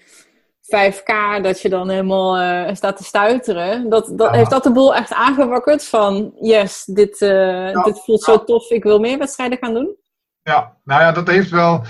5K, 0.62 1.42
dat 1.42 1.60
je 1.60 1.68
dan 1.68 1.88
helemaal 1.88 2.36
eh, 2.38 2.74
staat 2.74 2.96
te 2.96 3.04
stuiteren. 3.04 3.88
Dat, 3.90 4.12
dat, 4.18 4.30
Ja. 4.30 4.36
Heeft 4.36 4.50
dat 4.50 4.62
de 4.62 4.72
boel 4.72 4.94
echt 4.94 5.12
aangewakkerd 5.12 5.84
van, 5.84 6.34
yes, 6.40 6.84
dit, 6.84 7.20
eh, 7.22 7.84
dit 7.84 8.04
voelt 8.04 8.22
zo 8.22 8.44
tof, 8.44 8.70
ik 8.70 8.82
wil 8.82 8.98
meer 8.98 9.18
wedstrijden 9.18 9.58
gaan 9.58 9.74
doen? 9.74 9.96
Ja, 10.42 10.76
nou 10.84 11.00
ja, 11.00 11.12
dat 11.12 11.26
heeft 11.28 11.50
wel 11.50 11.82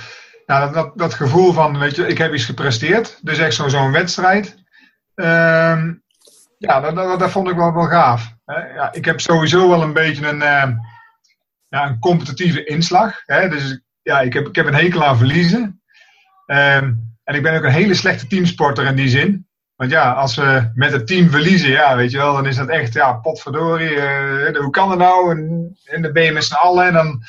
ja, 0.48 0.68
dat, 0.68 0.98
dat, 0.98 1.14
gevoel 1.14 1.52
van, 1.52 1.78
weet 1.78 1.96
je, 1.96 2.06
ik 2.06 2.18
heb 2.18 2.34
iets 2.34 2.44
gepresteerd. 2.44 3.18
Dus 3.22 3.38
echt 3.38 3.54
zo- 3.54 3.68
zo'n 3.68 3.92
wedstrijd. 3.92 4.56
Ehm, 5.14 5.94
ja, 6.58 6.80
dat, 6.80 6.94
dat, 6.94 7.18
dat 7.18 7.30
vond 7.30 7.48
ik 7.48 7.56
wel, 7.56 7.74
wel 7.74 7.86
gaaf. 7.86 8.34
Ja, 8.46 8.92
ik 8.92 9.04
heb 9.04 9.20
sowieso 9.20 9.68
wel 9.68 9.82
een 9.82 9.92
beetje 9.92 10.26
een, 10.28 10.42
eh, 10.42 10.70
ja, 11.68 11.86
een 11.86 11.98
competitieve 11.98 12.64
inslag. 12.64 13.22
Hè. 13.24 13.48
Dus 13.48 13.80
ja, 14.02 14.20
ik 14.20 14.32
heb, 14.32 14.46
ik 14.46 14.54
heb 14.54 14.66
een 14.66 14.74
hekel 14.74 15.04
aan 15.04 15.18
verliezen. 15.18 15.82
Ehm, 16.46 16.92
en 17.24 17.34
ik 17.34 17.42
ben 17.42 17.56
ook 17.56 17.64
een 17.64 17.70
hele 17.70 17.94
slechte 17.94 18.26
teamsporter 18.26 18.86
in 18.86 18.96
die 18.96 19.08
zin. 19.08 19.46
Want 19.76 19.90
ja, 19.90 20.12
als 20.12 20.36
we 20.36 20.70
met 20.74 20.92
het 20.92 21.06
team 21.06 21.30
verliezen, 21.30 21.70
ja, 21.70 21.96
weet 21.96 22.10
je 22.10 22.16
wel, 22.16 22.32
dan 22.32 22.46
is 22.46 22.56
dat 22.56 22.68
echt, 22.68 22.92
ja, 22.92 23.12
potverdorie, 23.12 24.00
eh, 24.00 24.60
hoe 24.60 24.70
kan 24.70 24.88
dat 24.88 24.98
nou? 24.98 25.30
En, 25.30 25.76
en 25.84 26.02
dan 26.02 26.12
ben 26.12 26.22
je 26.24 26.32
met 26.32 26.44
z'n 26.44 26.54
allen 26.54 26.86
en 26.86 26.92
dan, 26.92 27.22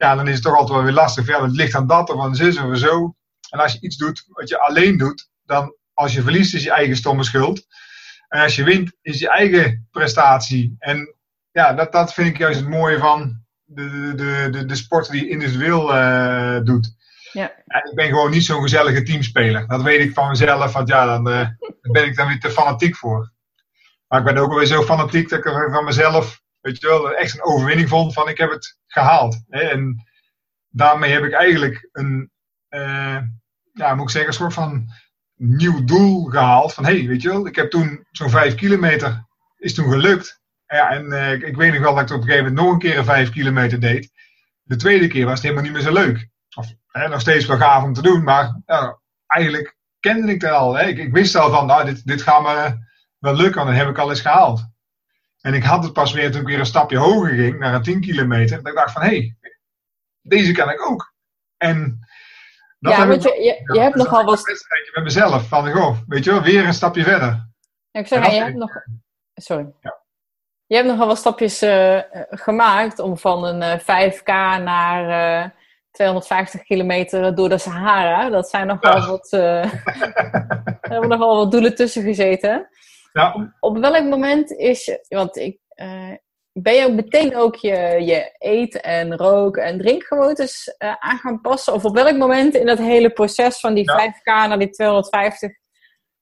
ja, 0.00 0.14
dan 0.14 0.28
is 0.28 0.34
het 0.34 0.42
toch 0.42 0.54
altijd 0.56 0.74
wel 0.74 0.82
weer 0.82 0.92
lastig. 0.92 1.26
Ja, 1.26 1.42
het 1.42 1.56
ligt 1.56 1.74
aan 1.74 1.86
dat 1.86 2.10
of 2.10 2.20
aan 2.20 2.34
zus 2.34 2.58
of 2.58 2.78
zo. 2.78 3.14
En 3.50 3.58
als 3.58 3.72
je 3.72 3.80
iets 3.80 3.96
doet 3.96 4.24
wat 4.28 4.48
je 4.48 4.58
alleen 4.58 4.96
doet, 4.98 5.30
dan 5.44 5.74
als 5.94 6.12
je 6.14 6.22
verliest 6.22 6.54
is 6.54 6.62
je 6.62 6.70
eigen 6.70 6.96
stomme 6.96 7.24
schuld. 7.24 7.66
En 8.28 8.42
als 8.42 8.56
je 8.56 8.64
wint 8.64 8.92
is 9.02 9.18
je 9.18 9.28
eigen 9.28 9.88
prestatie. 9.90 10.76
En 10.78 11.14
ja, 11.50 11.72
dat, 11.72 11.92
dat 11.92 12.14
vind 12.14 12.28
ik 12.28 12.38
juist 12.38 12.60
het 12.60 12.68
mooie 12.68 12.98
van 12.98 13.44
de, 13.64 14.12
de, 14.14 14.48
de, 14.50 14.64
de 14.64 14.74
sport 14.74 15.10
die 15.10 15.24
je 15.24 15.30
individueel 15.30 15.94
eh, 15.94 16.60
doet. 16.64 16.94
Ja. 17.32 17.52
En 17.66 17.90
ik 17.90 17.94
ben 17.94 18.08
gewoon 18.08 18.30
niet 18.30 18.44
zo'n 18.44 18.62
gezellige 18.62 19.02
teamspeler. 19.02 19.66
Dat 19.66 19.82
weet 19.82 20.00
ik 20.00 20.14
van 20.14 20.28
mezelf. 20.28 20.72
Want 20.72 20.88
ja, 20.88 21.04
dan 21.04 21.30
eh, 21.30 21.48
ben 21.80 22.04
ik 22.04 22.16
dan 22.16 22.26
weer 22.26 22.40
te 22.40 22.50
fanatiek 22.50 22.96
voor. 22.96 23.32
Maar 24.06 24.18
ik 24.18 24.24
ben 24.24 24.36
ook 24.36 24.48
wel 24.48 24.58
weer 24.58 24.66
zo 24.66 24.82
fanatiek 24.82 25.28
dat 25.28 25.38
ik 25.38 25.52
van 25.72 25.84
mezelf, 25.84 26.42
weet 26.60 26.80
je 26.80 26.86
wel, 26.86 27.12
echt 27.12 27.34
een 27.34 27.44
overwinning 27.44 27.88
vond 27.88 28.12
van 28.12 28.28
ik 28.28 28.38
heb 28.38 28.50
het 28.50 28.78
gehaald. 28.92 29.44
En 29.48 30.04
daarmee 30.68 31.12
heb 31.12 31.24
ik 31.24 31.32
eigenlijk 31.32 31.88
een, 31.92 32.30
eh, 32.68 33.18
ja, 33.72 33.94
moet 33.94 34.04
ik 34.04 34.10
zeggen, 34.10 34.30
een 34.30 34.36
soort 34.36 34.54
van 34.54 34.86
nieuw 35.34 35.84
doel 35.84 36.24
gehaald. 36.24 36.74
Van 36.74 36.84
hé, 36.84 36.98
hey, 36.98 37.06
weet 37.06 37.22
je 37.22 37.28
wel, 37.28 37.46
ik 37.46 37.56
heb 37.56 37.70
toen 37.70 38.06
zo'n 38.10 38.30
vijf 38.30 38.54
kilometer, 38.54 39.26
is 39.56 39.74
toen 39.74 39.90
gelukt. 39.90 40.40
Ja, 40.66 40.90
en 40.90 41.12
eh, 41.12 41.32
ik, 41.32 41.56
weet 41.56 41.72
nog 41.72 41.82
wel 41.82 41.94
dat 41.94 42.10
ik 42.10 42.16
op 42.16 42.22
een 42.22 42.28
gegeven 42.28 42.44
moment 42.44 42.64
nog 42.64 42.72
een 42.72 42.78
keer 42.78 42.98
een 42.98 43.04
vijf 43.04 43.30
kilometer 43.30 43.80
deed. 43.80 44.10
De 44.62 44.76
tweede 44.76 45.08
keer 45.08 45.24
was 45.24 45.34
het 45.34 45.42
helemaal 45.42 45.64
niet 45.64 45.72
meer 45.72 45.82
zo 45.82 45.92
leuk. 45.92 46.28
Of 46.56 46.74
hè, 46.86 47.08
nog 47.08 47.20
steeds 47.20 47.46
wel 47.46 47.56
gaaf 47.56 47.82
om 47.82 47.92
te 47.92 48.02
doen, 48.02 48.22
maar 48.22 48.60
eigenlijk 49.26 49.76
kende 50.00 50.32
ik 50.32 50.40
dat 50.40 50.50
al. 50.50 50.76
Hè. 50.76 50.86
Ik, 50.86 50.98
ik 50.98 51.12
wist 51.12 51.36
al 51.36 51.50
van, 51.50 51.66
nou, 51.66 51.84
dit, 51.84 52.06
dit 52.06 52.22
gaat 52.22 52.42
me 52.42 52.78
wel 53.18 53.34
lukken, 53.34 53.66
dat 53.66 53.74
heb 53.74 53.88
ik 53.88 53.98
al 53.98 54.10
eens 54.10 54.20
gehaald. 54.20 54.68
En 55.40 55.54
ik 55.54 55.64
had 55.64 55.84
het 55.84 55.92
pas 55.92 56.12
weer 56.12 56.30
toen 56.30 56.40
ik 56.40 56.46
weer 56.46 56.58
een 56.58 56.66
stapje 56.66 56.98
hoger 56.98 57.34
ging, 57.34 57.58
naar 57.58 57.74
een 57.74 57.82
10 57.82 58.00
kilometer. 58.00 58.56
Dat 58.56 58.66
ik 58.72 58.78
dacht 58.78 58.92
van, 58.92 59.02
hé, 59.02 59.08
hey, 59.08 59.36
deze 60.20 60.52
kan 60.52 60.70
ik 60.70 60.90
ook. 60.90 61.14
En 61.56 62.08
dat 62.78 62.92
ja, 62.92 62.98
heb 62.98 63.08
want 63.08 63.24
ik 63.24 63.34
je, 63.34 63.72
je, 63.72 63.80
hebt 63.80 63.94
nogal 63.94 64.24
wat... 64.24 64.48
een 64.48 64.90
met 64.94 65.04
mezelf. 65.04 65.48
Van, 65.48 65.72
goh, 65.72 65.98
weet 66.06 66.24
je 66.24 66.30
wel, 66.30 66.42
weer 66.42 66.66
een 66.66 66.74
stapje 66.74 67.02
verder. 67.02 67.48
Ja, 67.90 68.00
ik 68.00 68.06
zeg, 68.06 68.30
je 68.30 68.42
hebt 68.42 68.56
nog... 68.56 68.70
Sorry. 69.34 69.72
Ja. 69.80 69.98
Je 70.66 70.76
hebt 70.76 70.88
nogal 70.88 71.06
wat 71.06 71.18
stapjes 71.18 71.62
eh, 71.62 72.00
gemaakt 72.30 72.98
om 72.98 73.18
van 73.18 73.44
een 73.44 73.62
eh, 73.62 74.12
5K 74.12 74.62
naar 74.62 75.42
eh, 75.42 75.50
250 75.90 76.62
kilometer 76.62 77.34
door 77.34 77.48
de 77.48 77.58
Sahara. 77.58 78.28
Dat 78.28 78.48
zijn 78.48 78.66
nogal 78.66 78.96
Ja. 78.96 79.06
wat... 79.06 79.32
er 80.80 80.90
hebben 80.90 81.08
nogal 81.08 81.36
wat 81.36 81.50
doelen 81.50 81.74
tussen 81.74 82.02
gezeten. 82.02 82.68
Ja, 83.12 83.54
Op 83.60 83.78
welk 83.78 84.04
moment 84.04 84.50
is 84.50 84.84
je... 84.84 85.06
Want 85.08 85.36
ik... 85.36 85.58
eh, 85.68 86.12
ben 86.52 86.74
je 86.74 86.86
ook 86.86 86.94
meteen 86.94 87.36
ook 87.36 87.54
je, 87.56 87.76
je 88.04 88.34
eet- 88.38 88.80
en 88.80 89.16
rook- 89.16 89.56
en 89.56 89.78
drinkgewoontes 89.78 90.74
eh, 90.78 90.94
aan 90.98 91.18
gaan 91.18 91.40
passen? 91.40 91.72
Of 91.72 91.84
op 91.84 91.94
welk 91.94 92.16
moment 92.16 92.54
in 92.54 92.66
dat 92.66 92.78
hele 92.78 93.10
proces 93.10 93.60
van 93.60 93.74
die 93.74 93.84
Ja. 93.92 94.12
5K 94.12 94.24
naar 94.24 94.58
die 94.58 94.70
250 94.70 95.50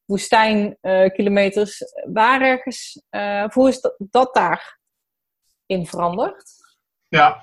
woestijnkilometers 0.04 1.82
waar 2.12 2.40
ergens... 2.40 3.02
eh, 3.10 3.42
of 3.46 3.54
hoe 3.54 3.68
is 3.68 3.80
dat, 3.80 3.94
dat 3.98 4.34
daar 4.34 4.78
in 5.66 5.86
veranderd? 5.86 6.50
ja. 7.08 7.42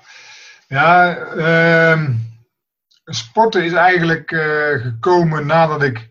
ja 0.68 1.16
ehm, 1.16 2.12
sporten 3.04 3.64
is 3.64 3.72
eigenlijk 3.72 4.30
eh, 4.32 4.80
gekomen 4.82 5.46
nadat 5.46 5.82
ik 5.82 6.10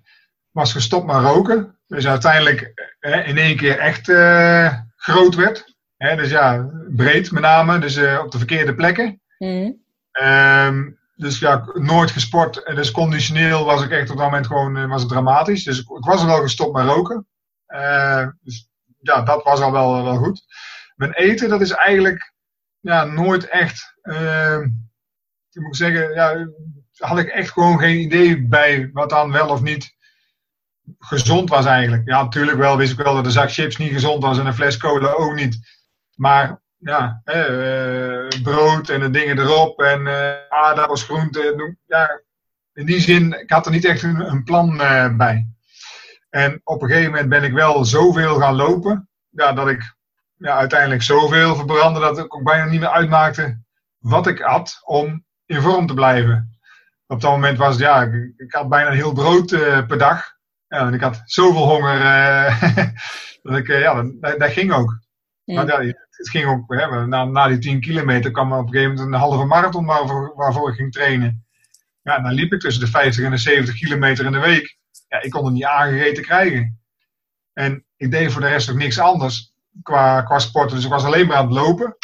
was 0.51 0.71
gestopt 0.71 1.05
met 1.05 1.15
roken. 1.15 1.74
Dus 1.87 2.07
uiteindelijk 2.07 2.73
eh, 2.99 3.27
in 3.27 3.37
één 3.37 3.57
keer 3.57 3.79
echt 3.79 4.09
eh, 4.09 4.73
groot 4.95 5.35
werd. 5.35 5.75
Hè, 5.97 6.15
dus 6.15 6.29
ja, 6.29 6.69
breed 6.87 7.31
met 7.31 7.41
name, 7.41 7.79
dus 7.79 7.95
eh, 7.95 8.19
op 8.23 8.31
de 8.31 8.37
verkeerde 8.37 8.75
plekken. 8.75 9.21
Mhm. 9.37 9.71
Ehm, 10.11 10.91
dus 11.15 11.39
ja, 11.39 11.69
nooit 11.73 12.11
gesport. 12.11 12.63
En 12.63 12.75
dus 12.75 12.91
conditioneel 12.91 13.65
was 13.65 13.83
ik 13.83 13.91
echt 13.91 14.09
op 14.09 14.17
dat 14.17 14.25
moment 14.25 14.47
gewoon 14.47 14.87
was 14.87 15.01
het 15.01 15.11
dramatisch. 15.11 15.63
Dus 15.63 15.79
ik, 15.79 15.89
ik 15.89 16.05
was 16.05 16.21
er 16.21 16.27
wel 16.27 16.41
gestopt 16.41 16.75
met 16.75 16.85
roken. 16.85 17.27
dus 18.41 18.69
ja, 18.99 19.21
dat 19.21 19.43
was 19.43 19.59
al 19.59 19.71
wel, 19.71 20.03
wel 20.03 20.17
goed. 20.17 20.43
Mijn 20.95 21.11
eten, 21.11 21.49
dat 21.49 21.61
is 21.61 21.71
eigenlijk 21.71 22.33
ja, 22.79 23.03
nooit 23.03 23.47
echt. 23.47 23.95
Uh, 24.03 24.61
ik 25.51 25.61
moet 25.61 25.77
zeggen, 25.77 26.13
ja, 26.13 26.47
had 26.97 27.17
ik 27.17 27.27
echt 27.27 27.51
gewoon 27.51 27.79
geen 27.79 27.99
idee 27.99 28.47
bij 28.47 28.89
wat 28.93 29.09
dan 29.09 29.31
wel 29.31 29.49
of 29.49 29.61
niet 29.61 29.95
gezond 30.99 31.49
was 31.49 31.65
eigenlijk. 31.65 32.07
Ja, 32.07 32.23
natuurlijk 32.23 32.57
wel, 32.57 32.77
wist 32.77 32.91
ik 32.91 33.03
wel 33.03 33.15
dat 33.15 33.23
de 33.23 33.31
zak 33.31 33.51
chips 33.51 33.77
niet 33.77 33.91
gezond 33.91 34.23
was 34.23 34.39
en 34.39 34.45
een 34.45 34.53
fles 34.53 34.77
cola 34.77 35.11
ook 35.11 35.33
niet. 35.33 35.59
Maar 36.15 36.61
ja, 36.77 37.21
eh, 37.23 38.41
brood 38.43 38.89
en 38.89 38.99
de 38.99 39.09
dingen 39.09 39.39
erop 39.39 39.81
en 39.81 40.01
uh, 40.01 40.31
aardappels, 40.49 41.03
groenten. 41.03 41.77
Ja, 41.87 42.21
in 42.73 42.85
die 42.85 42.99
zin, 42.99 43.41
ik 43.41 43.49
had 43.49 43.65
er 43.65 43.71
niet 43.71 43.85
echt 43.85 44.03
een, 44.03 44.19
een 44.19 44.43
plan 44.43 44.81
uh, 44.81 45.15
bij. 45.15 45.47
En 46.29 46.61
op 46.63 46.81
een 46.81 46.87
gegeven 46.87 47.11
moment 47.11 47.29
ben 47.29 47.43
ik 47.43 47.53
wel 47.53 47.85
zoveel 47.85 48.35
gaan 48.35 48.55
lopen, 48.55 49.09
ja, 49.29 49.53
dat 49.53 49.67
ik 49.67 49.95
ja, 50.37 50.57
uiteindelijk 50.57 51.01
zoveel 51.01 51.55
verbrandde 51.55 51.99
dat 51.99 52.17
ik 52.17 52.35
ook 52.35 52.43
bijna 52.43 52.65
niet 52.65 52.79
meer 52.79 52.89
uitmaakte 52.89 53.59
wat 53.97 54.27
ik 54.27 54.39
had 54.39 54.79
om 54.83 55.25
in 55.45 55.61
vorm 55.61 55.87
te 55.87 55.93
blijven. 55.93 56.59
Op 57.07 57.21
dat 57.21 57.31
moment 57.31 57.57
was 57.57 57.73
het, 57.73 57.79
ja, 57.79 58.01
ik, 58.37 58.53
had 58.53 58.69
bijna 58.69 58.89
een 58.89 58.95
heel 58.95 59.13
brood 59.13 59.51
uh, 59.51 59.85
per 59.85 59.97
dag. 59.97 60.34
Ja, 60.67 60.87
en 60.87 60.93
ik 60.93 61.01
had 61.01 61.21
zoveel 61.25 61.67
honger 61.67 62.01
uh, 62.01 62.61
dat 63.43 63.57
ik, 63.57 63.67
uh, 63.67 63.79
ja, 63.79 64.03
dat, 64.03 64.39
dat, 64.39 64.51
ging 64.51 64.71
ook. 64.71 64.99
Ja. 65.43 65.63
Maar 65.63 65.79
het 66.09 66.29
ging 66.29 66.45
ook, 66.45 66.73
hè, 66.73 67.07
na, 67.07 67.25
na 67.25 67.47
die 67.47 67.57
10 67.57 67.79
kilometer 67.79 68.31
kwam 68.31 68.51
er 68.51 68.57
op 68.57 68.65
een 68.65 68.71
gegeven 68.71 68.93
moment 68.95 69.13
een 69.13 69.19
halve 69.19 69.45
marathon 69.45 69.85
waarvoor, 69.85 70.33
waarvoor 70.35 70.69
ik 70.69 70.75
ging 70.75 70.91
trainen. 70.91 71.45
Ja, 72.01 72.19
dan 72.19 72.33
liep 72.33 72.53
ik 72.53 72.59
tussen 72.59 72.85
de 72.85 72.91
50 72.91 73.23
en 73.23 73.31
de 73.31 73.37
70 73.37 73.75
kilometer 73.75 74.25
in 74.25 74.31
de 74.31 74.39
week. 74.39 74.77
Ja, 75.07 75.21
ik 75.21 75.31
kon 75.31 75.45
het 75.45 75.53
niet 75.53 75.65
aangegeten 75.65 76.23
krijgen. 76.23 76.79
En 77.53 77.85
ik 77.97 78.11
deed 78.11 78.31
voor 78.31 78.41
de 78.41 78.47
rest 78.47 78.69
ook 78.69 78.77
niks 78.77 78.99
anders 78.99 79.53
qua, 79.83 80.21
qua 80.21 80.39
sporten. 80.39 80.75
Dus 80.75 80.85
ik 80.85 80.91
was 80.91 81.03
alleen 81.03 81.27
maar 81.27 81.37
aan 81.37 81.45
het 81.45 81.53
lopen. 81.53 81.97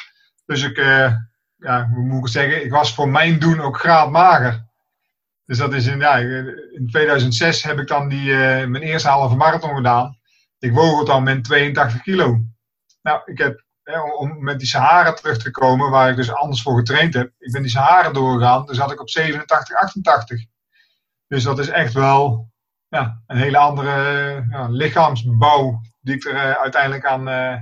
Dus 0.45 0.63
ik, 0.63 0.78
uh, 0.78 1.13
ja, 1.56 1.89
hoe 1.89 2.06
moet 2.06 2.26
ik 2.26 2.32
zeggen, 2.32 2.65
ik 2.65 2.71
was 2.71 2.93
voor 2.93 3.10
mijn 3.10 3.39
doen 3.39 3.60
ook 3.60 3.78
graadmager. 3.78 4.69
Dus 5.52 5.60
dat 5.60 5.74
is 5.74 5.86
in, 5.86 6.00
ja, 6.00 6.18
in 6.18 6.88
2006 6.92 7.64
heb 7.64 7.80
ik 7.80 7.88
dan 7.88 8.10
die, 8.10 8.26
uh, 8.26 8.38
mijn 8.66 8.84
eerste 8.84 9.08
halve 9.10 9.36
marathon 9.36 9.76
gedaan. 9.76 10.18
Ik 10.60 10.74
woog 10.74 11.00
op 11.00 11.08
dat 11.08 11.16
moment 11.16 11.44
82 11.44 12.02
kilo. 12.02 12.40
Nou, 13.02 13.22
ik 13.26 13.38
heb, 13.38 13.64
hè, 13.84 14.00
om 14.02 14.44
met 14.44 14.60
die 14.60 14.68
Sahara 14.68 15.14
terug 15.14 15.38
te 15.38 15.52
komen, 15.52 15.90
waar 15.90 16.10
ik 16.10 16.16
dus 16.16 16.34
anders 16.34 16.62
voor 16.62 16.78
getraind 16.78 17.14
heb. 17.14 17.32
Ik 17.38 17.52
ben 17.52 17.62
die 17.62 17.72
Sahara 17.72 18.10
doorgegaan, 18.10 18.66
dus 18.66 18.78
zat 18.78 18.92
ik 18.92 19.02
op 19.02 19.10
87, 19.10 19.76
88. 19.76 20.46
Dus 21.28 21.44
dat 21.44 21.60
is 21.60 21.68
echt 21.68 21.94
wel 21.94 22.52
ja, 22.88 23.22
een 23.28 23.38
hele 23.38 23.58
andere 23.58 24.46
ja, 24.50 24.68
lichaamsbouw 24.68 25.82
die 26.02 26.16
ik 26.16 26.26
er 26.26 26.34
uh, 26.34 26.52
uiteindelijk 26.52 27.06
aan 27.06 27.28
uh, 27.28 27.58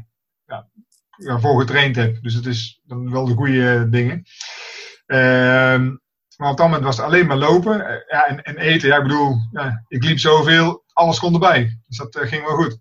ja, 0.45 1.39
voor 1.39 1.59
getraind 1.59 1.95
heb. 1.95 2.21
Dus 2.21 2.33
het 2.33 2.45
is 2.45 2.81
dan 2.83 3.11
wel 3.11 3.25
de 3.25 3.35
goede 3.35 3.89
dingen. 3.89 4.23
Ehm, 5.05 5.95
maar 6.39 6.49
op 6.49 6.57
dat 6.57 6.65
moment 6.65 6.83
was 6.83 6.97
het 6.97 7.05
alleen 7.05 7.25
maar 7.25 7.37
lopen 7.37 7.79
uh, 7.79 7.87
ja, 8.07 8.27
en, 8.27 8.43
en, 8.43 8.57
eten. 8.57 8.87
Ja, 8.87 8.97
ik 8.97 9.03
bedoel, 9.03 9.37
ja, 9.51 9.83
ik 9.87 10.03
liep 10.03 10.19
zoveel, 10.19 10.83
alles 10.93 11.19
kon 11.19 11.33
erbij. 11.33 11.79
Dus 11.87 11.97
dat 11.97 12.17
ging 12.19 12.45
wel 12.45 12.55
goed. 12.55 12.79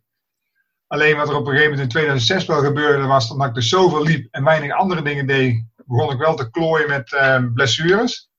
Alleen 0.86 1.16
wat 1.16 1.28
er 1.28 1.34
op 1.34 1.46
een 1.46 1.52
gegeven 1.52 1.70
moment 1.70 1.80
in 1.80 1.88
2006 1.88 2.46
wel 2.46 2.62
gebeurde, 2.62 3.06
was 3.06 3.28
dat 3.28 3.46
ik 3.46 3.54
dus 3.54 3.68
zoveel 3.68 4.02
liep 4.02 4.28
en 4.30 4.44
weinig 4.44 4.72
andere 4.72 5.02
dingen 5.02 5.26
deed, 5.26 5.64
begon 5.76 6.12
ik 6.12 6.18
wel 6.18 6.34
te 6.34 6.50
klooien 6.50 6.88
met 6.88 7.12
ehm, 7.12 7.52
blessures. 7.52 8.30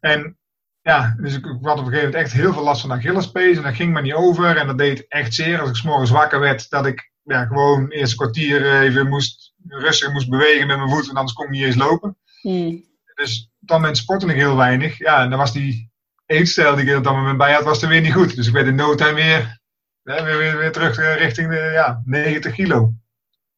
En 0.00 0.38
ja, 0.82 1.14
dus 1.18 1.34
ik, 1.34 1.44
had 1.44 1.54
op 1.54 1.64
een 1.64 1.76
gegeven 1.76 2.04
moment 2.04 2.14
echt 2.14 2.32
heel 2.32 2.52
veel 2.52 2.62
last 2.62 2.80
van 2.80 2.92
Achillespees 2.92 3.56
en 3.56 3.62
dat 3.62 3.74
ging 3.74 3.92
me 3.92 4.00
niet 4.00 4.14
over 4.14 4.56
en 4.56 4.66
dat 4.66 4.78
deed 4.78 5.08
echt 5.08 5.34
zeer 5.34 5.60
als 5.60 5.68
ik 5.68 5.76
s'morgens 5.76 6.10
wakker 6.10 6.40
werd, 6.40 6.70
dat 6.70 6.86
ik 6.86 7.12
ja, 7.22 7.44
gewoon 7.44 7.88
eerst 7.88 8.12
een 8.12 8.18
kwartier 8.18 8.80
even 8.80 9.08
moest, 9.08 9.54
rustig 9.68 10.12
moest 10.12 10.30
bewegen 10.30 10.66
met 10.66 10.76
mijn 10.76 10.90
voeten, 10.90 11.14
anders 11.14 11.32
kon 11.32 11.44
ik 11.44 11.50
niet 11.50 11.64
eens 11.64 11.76
lopen. 11.76 12.16
Mm. 12.42 12.92
Dus 13.14 13.50
op 13.60 13.68
dat 13.68 13.78
moment 13.78 13.96
sportte 13.96 14.26
ik 14.26 14.34
heel 14.34 14.56
weinig. 14.56 14.98
Ja, 14.98 15.22
en 15.22 15.30
dan 15.30 15.38
was 15.38 15.52
die 15.52 15.92
eetstijl 16.26 16.76
die 16.76 16.86
ik 16.86 16.96
op 16.96 17.04
dat 17.04 17.14
moment 17.14 17.38
bij 17.38 17.52
had, 17.52 17.64
was 17.64 17.82
er 17.82 17.88
weer 17.88 18.00
niet 18.00 18.12
goed. 18.12 18.36
Dus 18.36 18.46
ik 18.46 18.52
werd 18.52 18.66
in 18.66 18.74
no 18.74 18.94
time 18.94 19.14
weer, 19.14 19.60
weer, 20.02 20.38
weer, 20.38 20.56
weer 20.56 20.72
terug 20.72 20.96
richting 20.96 21.50
de 21.50 21.70
ja, 21.72 22.02
90 22.04 22.54
kilo. 22.54 22.92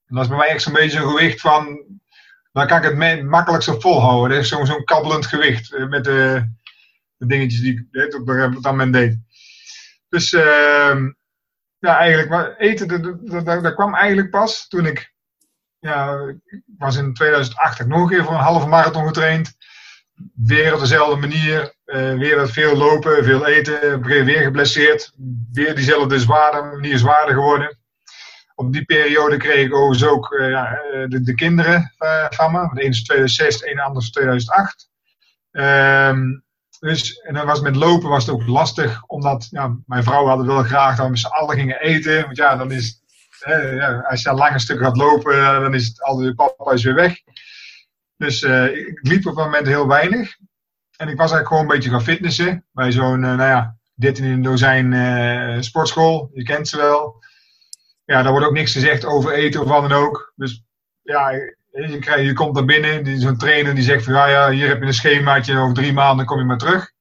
En 0.07 0.15
dat 0.15 0.23
is 0.23 0.29
bij 0.29 0.39
mij 0.39 0.49
echt 0.49 0.63
zo'n 0.63 0.73
beetje 0.73 0.99
een 0.99 1.09
gewicht 1.09 1.41
van, 1.41 1.85
dan 2.53 2.67
kan 2.67 2.85
ik 2.85 2.99
het 2.99 3.23
makkelijkst 3.23 3.83
volhouden. 3.83 4.37
Dat 4.37 4.45
is 4.45 4.49
zo'n 4.49 4.67
zo'n 4.67 4.85
kabbelend 4.85 5.27
gewicht 5.27 5.79
met 5.79 6.05
de 6.05 6.55
de 7.17 7.27
dingetjes 7.27 7.61
die 7.61 7.89
ik 7.91 8.15
op 8.15 8.27
dat 8.27 8.63
moment 8.63 8.93
deed. 8.93 9.19
Dus 10.09 10.33
uh, 10.33 10.97
ja, 11.79 11.99
eigenlijk, 11.99 12.29
maar 12.29 12.57
eten, 12.57 12.89
dat, 12.89 13.45
dat, 13.45 13.63
dat, 13.63 13.75
kwam 13.75 13.95
eigenlijk 13.95 14.31
pas 14.31 14.69
toen 14.69 14.87
ik, 14.87 15.15
ja, 15.79 16.19
ik 16.45 16.63
was 16.79 16.97
in 16.97 17.15
2008 17.15 17.87
nog 17.87 18.01
een 18.01 18.09
keer 18.09 18.25
voor 18.25 18.33
een 18.33 18.41
halve 18.41 18.67
marathon 18.67 19.07
getraind. 19.07 19.57
Weer 20.35 20.75
op 20.75 20.81
dezelfde 20.81 21.17
manier, 21.17 21.75
uh, 21.87 22.15
weer 22.15 22.49
veel 22.49 22.77
lopen, 22.77 23.25
veel 23.25 23.47
eten, 23.47 24.03
weer 24.03 24.43
geblesseerd. 24.43 25.13
Weer 25.53 25.75
diezelfde 25.75 26.21
zware 26.21 26.63
manier 26.63 26.99
zwaarder 26.99 27.35
geworden. 27.35 27.79
Op 28.55 28.73
die 28.73 28.85
periode 28.85 29.37
kreeg 29.37 29.67
ik 29.67 29.75
overigens 29.75 30.11
ook 30.11 30.33
uh, 30.33 30.73
de, 31.09 31.21
de, 31.23 31.35
kinderen 31.35 31.95
van 32.31 32.53
me. 32.53 32.71
De 32.75 32.81
ene 32.81 32.91
is 32.91 33.05
2006, 33.05 33.59
de 33.59 33.67
ene 33.67 33.83
andere 33.83 34.05
is 34.05 34.11
2008. 34.11 34.89
Um, 35.53 36.45
dus, 36.81 37.21
en 37.21 37.35
dan 37.35 37.47
was 37.47 37.61
met 37.61 37.77
lopen 37.77 38.09
was 38.09 38.27
het 38.27 38.35
ook 38.35 38.47
lastig, 38.47 39.03
omdat 39.07 39.47
ja, 39.51 39.77
mijn 39.87 40.03
vrouw 40.03 40.27
had 40.27 40.45
wel 40.45 40.63
graag 40.63 40.97
dat 40.97 41.05
we 41.05 41.11
met 41.11 41.21
z'n 41.21 41.27
allen 41.27 41.57
gingen 41.57 41.81
eten. 41.81 42.23
Want 42.23 42.37
ja, 42.37 42.57
dan 42.57 42.73
is, 42.73 43.03
ja, 43.45 44.01
als 44.09 44.23
je 44.23 44.29
een 44.29 44.35
lange 44.35 44.59
stuk 44.59 44.81
gaat 44.81 44.97
lopen, 44.97 45.37
dan 45.37 45.75
is 45.75 45.87
het 45.87 46.03
al 46.03 46.17
de 46.17 46.35
papa 46.35 46.73
is 46.73 46.85
weer 46.85 46.95
weg. 46.95 47.23
Dus 48.17 48.43
uh, 48.43 48.77
ik 48.77 48.99
liep 49.03 49.27
op 49.27 49.37
dat 49.37 49.45
moment 49.45 49.67
heel 49.67 49.87
weinig. 49.87 50.37
En 50.97 51.09
ik 51.09 51.17
was 51.17 51.33
eigenlijk 51.33 51.49
gewoon 51.49 51.63
een 51.63 51.69
beetje 51.69 51.91
gaan 51.91 52.03
fitnessen. 52.03 52.67
Bij 52.73 52.93
zo'n, 52.93 53.23
uh, 53.23 53.35
nou 53.35 53.51
ja, 53.51 53.77
13 53.95 54.25
in 54.25 54.43
dozijn 54.43 54.93
uh, 54.93 55.61
sportschool. 55.61 56.31
Je 56.33 56.43
kent 56.43 56.69
ze 56.69 56.77
wel. 56.77 57.25
Ja, 58.05 58.23
daar 58.23 58.33
wordt 58.33 58.47
ook 58.47 58.53
niks 58.53 58.73
gezegd 58.73 59.05
over 59.05 59.33
eten 59.33 59.61
of 59.61 59.69
wat 59.69 59.89
dan 59.89 59.99
ook. 59.99 60.33
Dus 60.37 60.65
ja, 61.03 61.31
je, 61.31 61.99
krijgt, 62.01 62.25
je 62.25 62.33
komt 62.33 62.55
naar 62.55 62.65
binnen, 62.65 63.21
zo'n 63.21 63.37
trainer 63.37 63.75
die 63.75 63.85
zegt 63.85 64.05
van 64.05 64.13
ja, 64.13 64.27
ja, 64.27 64.51
hier 64.51 64.69
heb 64.69 64.81
je 64.81 64.87
een 64.87 64.95
schemaatje, 64.95 65.59
over 65.59 65.75
drie 65.75 65.93
maanden 65.93 66.27
kom 66.27 66.39
je 66.39 66.45
maar 66.45 66.59
terug. 66.59 66.93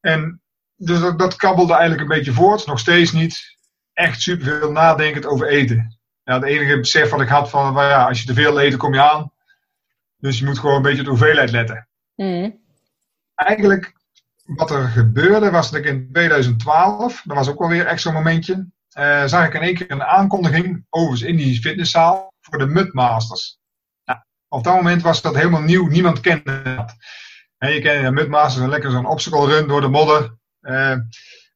En 0.00 0.42
dus 0.76 1.00
dat 1.00 1.36
kabbelde 1.36 1.72
eigenlijk 1.72 2.02
een 2.02 2.16
beetje 2.16 2.32
voort, 2.32 2.66
nog 2.66 2.78
steeds 2.78 3.12
niet 3.12 3.53
echt 3.94 4.20
superveel 4.20 4.72
nadenkend 4.72 5.26
over 5.26 5.48
eten. 5.48 5.98
Ja, 6.24 6.34
het 6.34 6.44
enige 6.44 6.78
besef 6.78 7.10
wat 7.10 7.20
ik 7.20 7.28
had 7.28 7.50
van, 7.50 7.74
well, 7.74 7.88
ja, 7.88 8.08
als 8.08 8.20
je 8.20 8.26
te 8.26 8.34
veel 8.34 8.60
eet, 8.60 8.76
kom 8.76 8.94
je 8.94 9.02
aan. 9.02 9.32
Dus 10.16 10.38
je 10.38 10.44
moet 10.44 10.58
gewoon 10.58 10.76
een 10.76 10.82
beetje 10.82 10.98
op 10.98 11.04
de 11.04 11.10
hoeveelheid 11.10 11.50
letten. 11.50 11.88
Mm. 12.14 12.60
Eigenlijk, 13.34 13.92
wat 14.44 14.70
er 14.70 14.88
gebeurde, 14.88 15.50
was 15.50 15.70
dat 15.70 15.80
ik 15.80 15.86
in 15.86 16.08
2012, 16.12 17.22
dat 17.24 17.36
was 17.36 17.48
ook 17.48 17.58
wel 17.58 17.68
weer 17.68 17.86
echt 17.86 18.00
zo'n 18.00 18.12
momentje, 18.12 18.66
uh, 18.98 19.24
zag 19.24 19.46
ik 19.46 19.54
in 19.54 19.60
één 19.60 19.74
keer 19.74 19.90
een 19.90 20.02
aankondiging, 20.02 20.86
overigens 20.90 21.28
in 21.30 21.36
die 21.36 21.60
fitnesszaal, 21.60 22.32
voor 22.40 22.58
de 22.58 22.66
Mudmasters. 22.66 23.58
Op 24.48 24.64
dat 24.64 24.74
moment 24.74 25.02
was 25.02 25.22
dat 25.22 25.34
helemaal 25.34 25.60
nieuw, 25.60 25.86
niemand 25.86 26.20
kende 26.20 26.62
dat. 26.62 26.94
En 27.58 27.72
je 27.72 27.80
kent 27.80 28.04
de 28.04 28.10
Mudmasters, 28.10 28.64
een 28.64 28.70
lekker 28.70 28.90
zo'n 28.90 29.06
obstacle 29.06 29.46
run 29.46 29.68
door 29.68 29.80
de 29.80 29.88
modder. 29.88 30.36
Uh, 30.60 30.96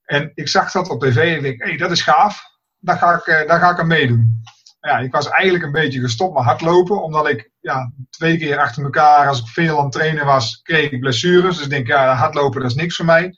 en 0.08 0.32
ik 0.34 0.48
zag 0.48 0.70
dat 0.70 0.88
op 0.88 1.00
tv 1.00 1.36
en 1.36 1.44
ik 1.44 1.62
hé, 1.62 1.68
hey, 1.68 1.76
dat 1.76 1.90
is 1.90 2.02
gaaf, 2.02 2.42
daar 2.78 2.98
ga, 2.98 3.14
ik, 3.14 3.26
uh, 3.26 3.48
daar 3.48 3.60
ga 3.60 3.70
ik 3.70 3.78
aan 3.78 3.86
meedoen. 3.86 4.42
Ja, 4.80 4.98
ik 4.98 5.12
was 5.12 5.28
eigenlijk 5.28 5.64
een 5.64 5.72
beetje 5.72 6.00
gestopt 6.00 6.34
met 6.34 6.44
hardlopen, 6.44 7.02
omdat 7.02 7.28
ik 7.28 7.50
ja, 7.60 7.92
twee 8.10 8.38
keer 8.38 8.58
achter 8.58 8.82
elkaar, 8.82 9.28
als 9.28 9.40
ik 9.40 9.46
veel 9.46 9.78
aan 9.78 9.84
het 9.84 9.92
trainen 9.92 10.26
was, 10.26 10.62
kreeg 10.62 10.90
ik 10.90 11.00
blessures. 11.00 11.56
Dus 11.56 11.64
ik 11.64 11.70
denk, 11.70 11.86
ja, 11.86 12.14
hardlopen 12.14 12.60
dat 12.60 12.70
is 12.70 12.76
niks 12.76 12.96
voor 12.96 13.04
mij. 13.04 13.36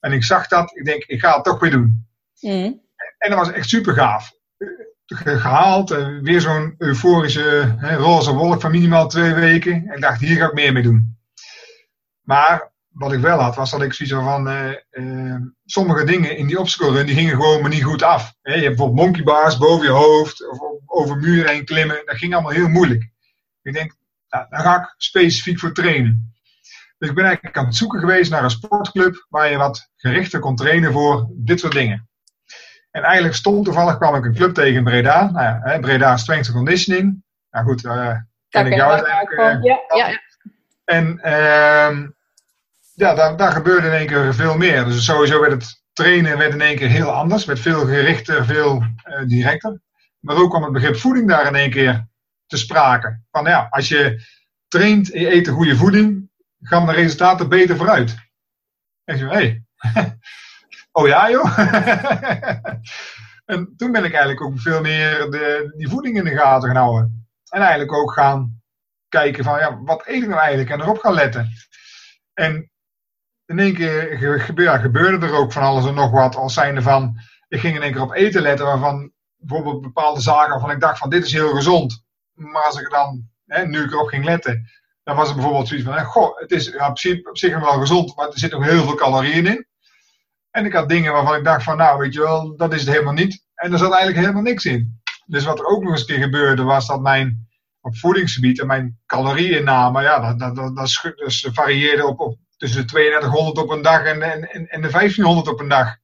En 0.00 0.12
ik 0.12 0.24
zag 0.24 0.48
dat, 0.48 0.76
ik 0.76 0.84
denk, 0.84 1.04
ik 1.04 1.20
ga 1.20 1.34
het 1.34 1.44
toch 1.44 1.60
weer 1.60 1.70
doen. 1.70 2.08
Mm. 2.40 2.80
En 3.18 3.30
dat 3.30 3.38
was 3.38 3.52
echt 3.52 3.68
super 3.68 3.94
gaaf 3.94 4.30
gehaald. 5.06 5.90
En 5.90 6.22
weer 6.22 6.40
zo'n 6.40 6.74
euforische 6.78 7.74
hè, 7.78 7.96
roze 7.96 8.32
wolk 8.32 8.60
van 8.60 8.70
minimaal 8.70 9.08
twee 9.08 9.34
weken. 9.34 9.72
En 9.72 9.94
ik 9.94 10.00
dacht, 10.00 10.20
hier 10.20 10.36
ga 10.36 10.46
ik 10.46 10.52
meer 10.52 10.72
mee 10.72 10.82
doen. 10.82 11.18
Maar 12.22 12.72
wat 12.98 13.12
ik 13.12 13.20
wel 13.20 13.38
had, 13.38 13.56
was 13.56 13.70
dat 13.70 13.82
ik 13.82 13.92
zoiets 13.92 14.14
van... 14.14 14.48
Uh, 14.48 14.70
uh, 14.90 15.36
sommige 15.64 16.04
dingen 16.04 16.36
in 16.36 16.46
die 16.46 16.58
obstacle 16.58 16.92
run, 16.92 17.06
die 17.06 17.14
gingen 17.14 17.34
gewoon 17.34 17.62
me 17.62 17.68
niet 17.68 17.84
goed 17.84 18.02
af. 18.02 18.34
Hè, 18.42 18.54
je 18.54 18.62
hebt 18.62 18.76
bijvoorbeeld 18.76 19.06
monkey 19.06 19.22
bars 19.22 19.58
boven 19.58 19.86
je 19.86 19.92
hoofd. 19.92 20.50
Of 20.50 20.58
over 20.86 21.16
muren 21.16 21.50
heen 21.50 21.64
klimmen. 21.64 22.02
Dat 22.04 22.16
ging 22.16 22.32
allemaal 22.34 22.52
heel 22.52 22.68
moeilijk. 22.68 23.10
Ik 23.62 23.72
denk, 23.72 23.96
nou, 24.28 24.46
daar 24.48 24.60
ga 24.60 24.80
ik 24.80 24.94
specifiek 24.96 25.58
voor 25.58 25.72
trainen. 25.72 26.32
Dus 26.98 27.08
ik 27.08 27.14
ben 27.14 27.24
eigenlijk 27.24 27.56
aan 27.56 27.64
het 27.64 27.76
zoeken 27.76 28.00
geweest 28.00 28.30
naar 28.30 28.44
een 28.44 28.50
sportclub 28.50 29.26
waar 29.28 29.50
je 29.50 29.56
wat 29.56 29.90
gerichter 29.96 30.40
kon 30.40 30.56
trainen 30.56 30.92
voor 30.92 31.28
dit 31.32 31.60
soort 31.60 31.72
dingen. 31.72 32.08
En 32.90 33.02
eigenlijk 33.02 33.34
stond 33.34 33.64
toevallig 33.64 33.96
kwam 33.96 34.14
ik 34.14 34.24
een 34.24 34.34
club 34.34 34.54
tegen 34.54 34.74
in 34.74 34.84
Breda. 34.84 35.30
Nou 35.30 35.70
ja, 35.70 35.78
Breda 35.78 36.16
Strength 36.16 36.52
Conditioning. 36.52 37.22
Nou 37.50 37.66
goed, 37.66 37.84
uh, 37.84 38.16
ken 38.48 38.66
ik 38.66 38.74
jou 38.74 38.92
uiteindelijk. 38.92 39.32
Uh, 39.32 39.62
ja, 39.62 39.78
ja, 39.96 40.08
ja. 40.08 40.20
En 40.84 41.18
ehm, 41.20 42.08
ja, 42.98 43.14
daar, 43.14 43.36
daar 43.36 43.52
gebeurde 43.52 43.86
in 43.86 43.92
één 43.92 44.06
keer 44.06 44.34
veel 44.34 44.56
meer. 44.56 44.84
Dus 44.84 45.04
sowieso 45.04 45.40
werd 45.40 45.52
het 45.52 45.82
trainen 45.92 46.38
werd 46.38 46.52
in 46.52 46.60
één 46.60 46.76
keer 46.76 46.88
heel 46.88 47.10
anders. 47.10 47.44
Werd 47.44 47.60
veel 47.60 47.86
gerichter, 47.86 48.44
veel 48.44 48.82
uh, 48.82 49.26
directer. 49.26 49.80
Maar 50.20 50.36
ook 50.36 50.50
kwam 50.50 50.62
het 50.62 50.72
begrip 50.72 50.96
voeding 50.96 51.28
daar 51.28 51.46
in 51.46 51.54
één 51.54 51.70
keer 51.70 52.08
te 52.46 52.56
sprake. 52.56 53.20
Van 53.30 53.44
ja, 53.44 53.66
als 53.70 53.88
je 53.88 54.22
traint 54.68 55.12
en 55.12 55.20
je 55.20 55.32
eet 55.32 55.46
een 55.46 55.54
goede 55.54 55.76
voeding, 55.76 56.30
gaan 56.60 56.86
de 56.86 56.92
resultaten 56.92 57.48
beter 57.48 57.76
vooruit. 57.76 58.16
En 59.04 59.18
je, 59.18 59.24
hé, 59.24 59.30
hey. 59.34 59.64
oh 60.98 61.06
ja 61.06 61.30
joh. 61.30 61.58
en 63.52 63.74
toen 63.76 63.92
ben 63.92 64.04
ik 64.04 64.12
eigenlijk 64.12 64.42
ook 64.42 64.60
veel 64.60 64.80
meer 64.80 65.30
de, 65.30 65.74
die 65.76 65.88
voeding 65.88 66.16
in 66.16 66.24
de 66.24 66.36
gaten 66.36 66.68
gaan 66.68 66.82
houden. 66.82 67.28
En 67.48 67.60
eigenlijk 67.60 67.92
ook 67.92 68.12
gaan 68.12 68.62
kijken 69.08 69.44
van, 69.44 69.58
ja, 69.58 69.82
wat 69.82 70.06
eet 70.06 70.22
ik 70.22 70.28
nou 70.28 70.40
eigenlijk? 70.40 70.70
En 70.70 70.80
erop 70.80 70.98
gaan 70.98 71.14
letten. 71.14 71.48
En 72.34 72.70
in 73.48 73.58
één 73.58 73.74
keer 73.74 74.40
gebeurde 74.80 75.26
er 75.26 75.34
ook 75.34 75.52
van 75.52 75.62
alles 75.62 75.86
en 75.86 75.94
nog 75.94 76.10
wat. 76.10 76.36
Als 76.36 76.54
zijnde 76.54 76.82
van, 76.82 77.18
ik 77.48 77.60
ging 77.60 77.76
in 77.76 77.82
één 77.82 77.92
keer 77.92 78.02
op 78.02 78.14
eten 78.14 78.42
letten 78.42 78.66
waarvan 78.66 79.12
bijvoorbeeld 79.36 79.82
bepaalde 79.82 80.20
zaken 80.20 80.50
waarvan 80.50 80.70
ik 80.70 80.80
dacht 80.80 80.98
van, 80.98 81.10
dit 81.10 81.24
is 81.24 81.32
heel 81.32 81.54
gezond. 81.54 82.04
Maar 82.32 82.64
als 82.64 82.78
ik 82.78 82.84
er 82.84 82.90
dan, 82.90 83.28
hè, 83.46 83.66
nu 83.66 83.82
ik 83.82 83.92
erop 83.92 84.08
ging 84.08 84.24
letten, 84.24 84.68
dan 85.02 85.16
was 85.16 85.26
het 85.26 85.36
bijvoorbeeld 85.36 85.68
zoiets 85.68 85.86
van, 85.86 86.04
goh, 86.04 86.38
het 86.38 86.50
is 86.50 86.66
ja, 86.66 86.88
op, 86.88 86.98
zich, 86.98 87.28
op 87.28 87.38
zich 87.38 87.60
wel 87.60 87.78
gezond, 87.78 88.16
maar 88.16 88.26
er 88.26 88.38
zitten 88.38 88.60
nog 88.60 88.68
heel 88.68 88.84
veel 88.84 88.94
calorieën 88.94 89.46
in. 89.46 89.66
En 90.50 90.64
ik 90.64 90.72
had 90.72 90.88
dingen 90.88 91.12
waarvan 91.12 91.36
ik 91.36 91.44
dacht 91.44 91.62
van, 91.62 91.76
nou 91.76 91.98
weet 91.98 92.14
je 92.14 92.20
wel, 92.20 92.56
dat 92.56 92.72
is 92.74 92.80
het 92.80 92.90
helemaal 92.90 93.12
niet. 93.12 93.44
En 93.54 93.72
er 93.72 93.78
zat 93.78 93.92
eigenlijk 93.92 94.20
helemaal 94.20 94.42
niks 94.42 94.64
in. 94.64 95.00
Dus 95.26 95.44
wat 95.44 95.58
er 95.58 95.66
ook 95.66 95.82
nog 95.82 95.90
eens 95.90 96.00
een 96.00 96.06
keer 96.06 96.22
gebeurde, 96.22 96.62
was 96.62 96.86
dat 96.86 97.00
mijn 97.00 97.48
op 97.80 97.96
voedingsgebied 97.96 98.60
en 98.60 98.66
mijn 98.66 98.98
calorieinname, 99.06 100.02
ja, 100.02 100.20
dat, 100.20 100.38
dat, 100.38 100.56
dat, 100.56 100.76
dat, 100.76 101.14
dus 101.16 101.48
varieerde 101.52 102.06
op, 102.06 102.20
op 102.20 102.36
tussen 102.58 102.80
de 102.80 102.86
3200 102.86 103.58
op 103.58 103.70
een 103.70 103.82
dag 103.82 104.04
en, 104.04 104.22
en, 104.22 104.68
en 104.68 104.80
de 104.80 104.90
1500 104.90 105.48
op 105.48 105.60
een 105.60 105.68
dag. 105.68 105.96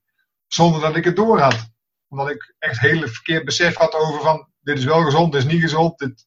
Zonder 0.47 0.81
dat 0.81 0.97
ik 0.97 1.05
het 1.05 1.17
door 1.17 1.41
had. 1.41 1.73
Omdat 2.09 2.31
ik 2.31 2.55
echt 2.59 2.81
heel 2.81 3.09
verkeerd 3.09 3.45
besef 3.45 3.77
had 3.77 3.95
over 3.95 4.21
van, 4.21 4.49
dit 4.61 4.79
is 4.79 4.85
wel 4.85 5.03
gezond, 5.03 5.33
dit 5.33 5.45
is 5.45 5.53
niet 5.53 5.61
gezond, 5.61 5.99
dit 5.99 6.27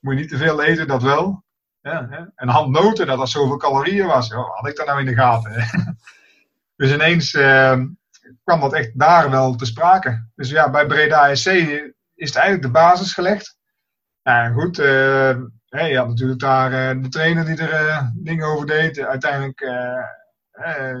moet 0.00 0.14
je 0.14 0.20
niet 0.20 0.28
te 0.28 0.36
veel 0.36 0.62
eten, 0.62 0.86
dat 0.86 1.02
wel. 1.02 1.44
Ja? 1.80 2.30
En 2.34 2.48
handnoten, 2.48 3.06
dat 3.06 3.18
dat 3.18 3.30
zoveel 3.30 3.56
calorieën 3.56 4.06
was, 4.06 4.28
ja, 4.28 4.36
had 4.36 4.68
ik 4.68 4.76
dat 4.76 4.86
nou 4.86 5.00
in 5.00 5.06
de 5.06 5.14
gaten. 5.14 5.66
dus 6.76 6.92
ineens 6.92 7.34
uh, 7.34 7.82
kwam 8.44 8.60
dat 8.60 8.72
echt 8.72 8.98
daar 8.98 9.30
wel 9.30 9.54
te 9.54 9.64
sprake. 9.64 10.28
Dus 10.34 10.50
ja, 10.50 10.70
bij 10.70 10.86
Breda 10.86 11.34
SC 11.34 11.46
is 12.14 12.28
het 12.28 12.34
eigenlijk 12.36 12.62
de 12.62 12.70
basis 12.70 13.12
gelegd. 13.12 13.58
Nou 14.22 14.52
goed, 14.52 14.78
uh, 15.72 15.90
je 15.90 15.96
had 15.96 16.08
natuurlijk 16.08 16.40
daar 16.40 16.96
uh, 16.96 17.02
de 17.02 17.08
trainer 17.08 17.44
die 17.44 17.56
er 17.56 17.86
uh, 17.86 18.06
dingen 18.14 18.46
over 18.46 18.66
deed. 18.66 18.98
Uiteindelijk, 18.98 19.60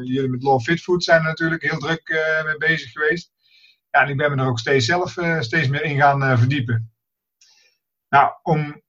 jullie 0.04 0.28
met 0.28 0.42
Law 0.42 0.60
Fit 0.60 0.80
Food 0.80 1.04
zijn 1.04 1.20
er 1.20 1.26
natuurlijk 1.26 1.62
heel 1.62 1.78
druk 1.78 2.32
mee 2.44 2.56
bezig 2.56 2.90
geweest. 2.90 3.32
Ja, 3.90 4.02
en 4.02 4.08
ik 4.08 4.16
ben 4.16 4.30
me 4.30 4.42
er 4.42 4.48
ook 4.48 4.58
steeds 4.58 4.86
zelf 4.86 5.16
steeds 5.40 5.68
meer 5.68 5.84
in 5.84 5.96
gaan 5.96 6.38
verdiepen. 6.38 6.92
Nou, 8.08 8.32
om 8.42 8.82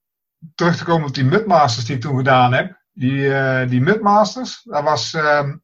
terug 0.56 0.78
te 0.78 0.84
komen 0.84 1.08
op 1.08 1.13
die 1.13 1.24
Mudmasters 1.24 1.86
die 1.86 1.96
ik 1.96 2.02
toen 2.02 2.17
gedaan 2.17 2.54
heb. 2.54 2.82
Die, 2.91 3.30
die 3.65 3.82
Mudmasters, 3.82 4.62
dat 4.63 4.84
was 4.84 5.13
ehm, 5.13 5.58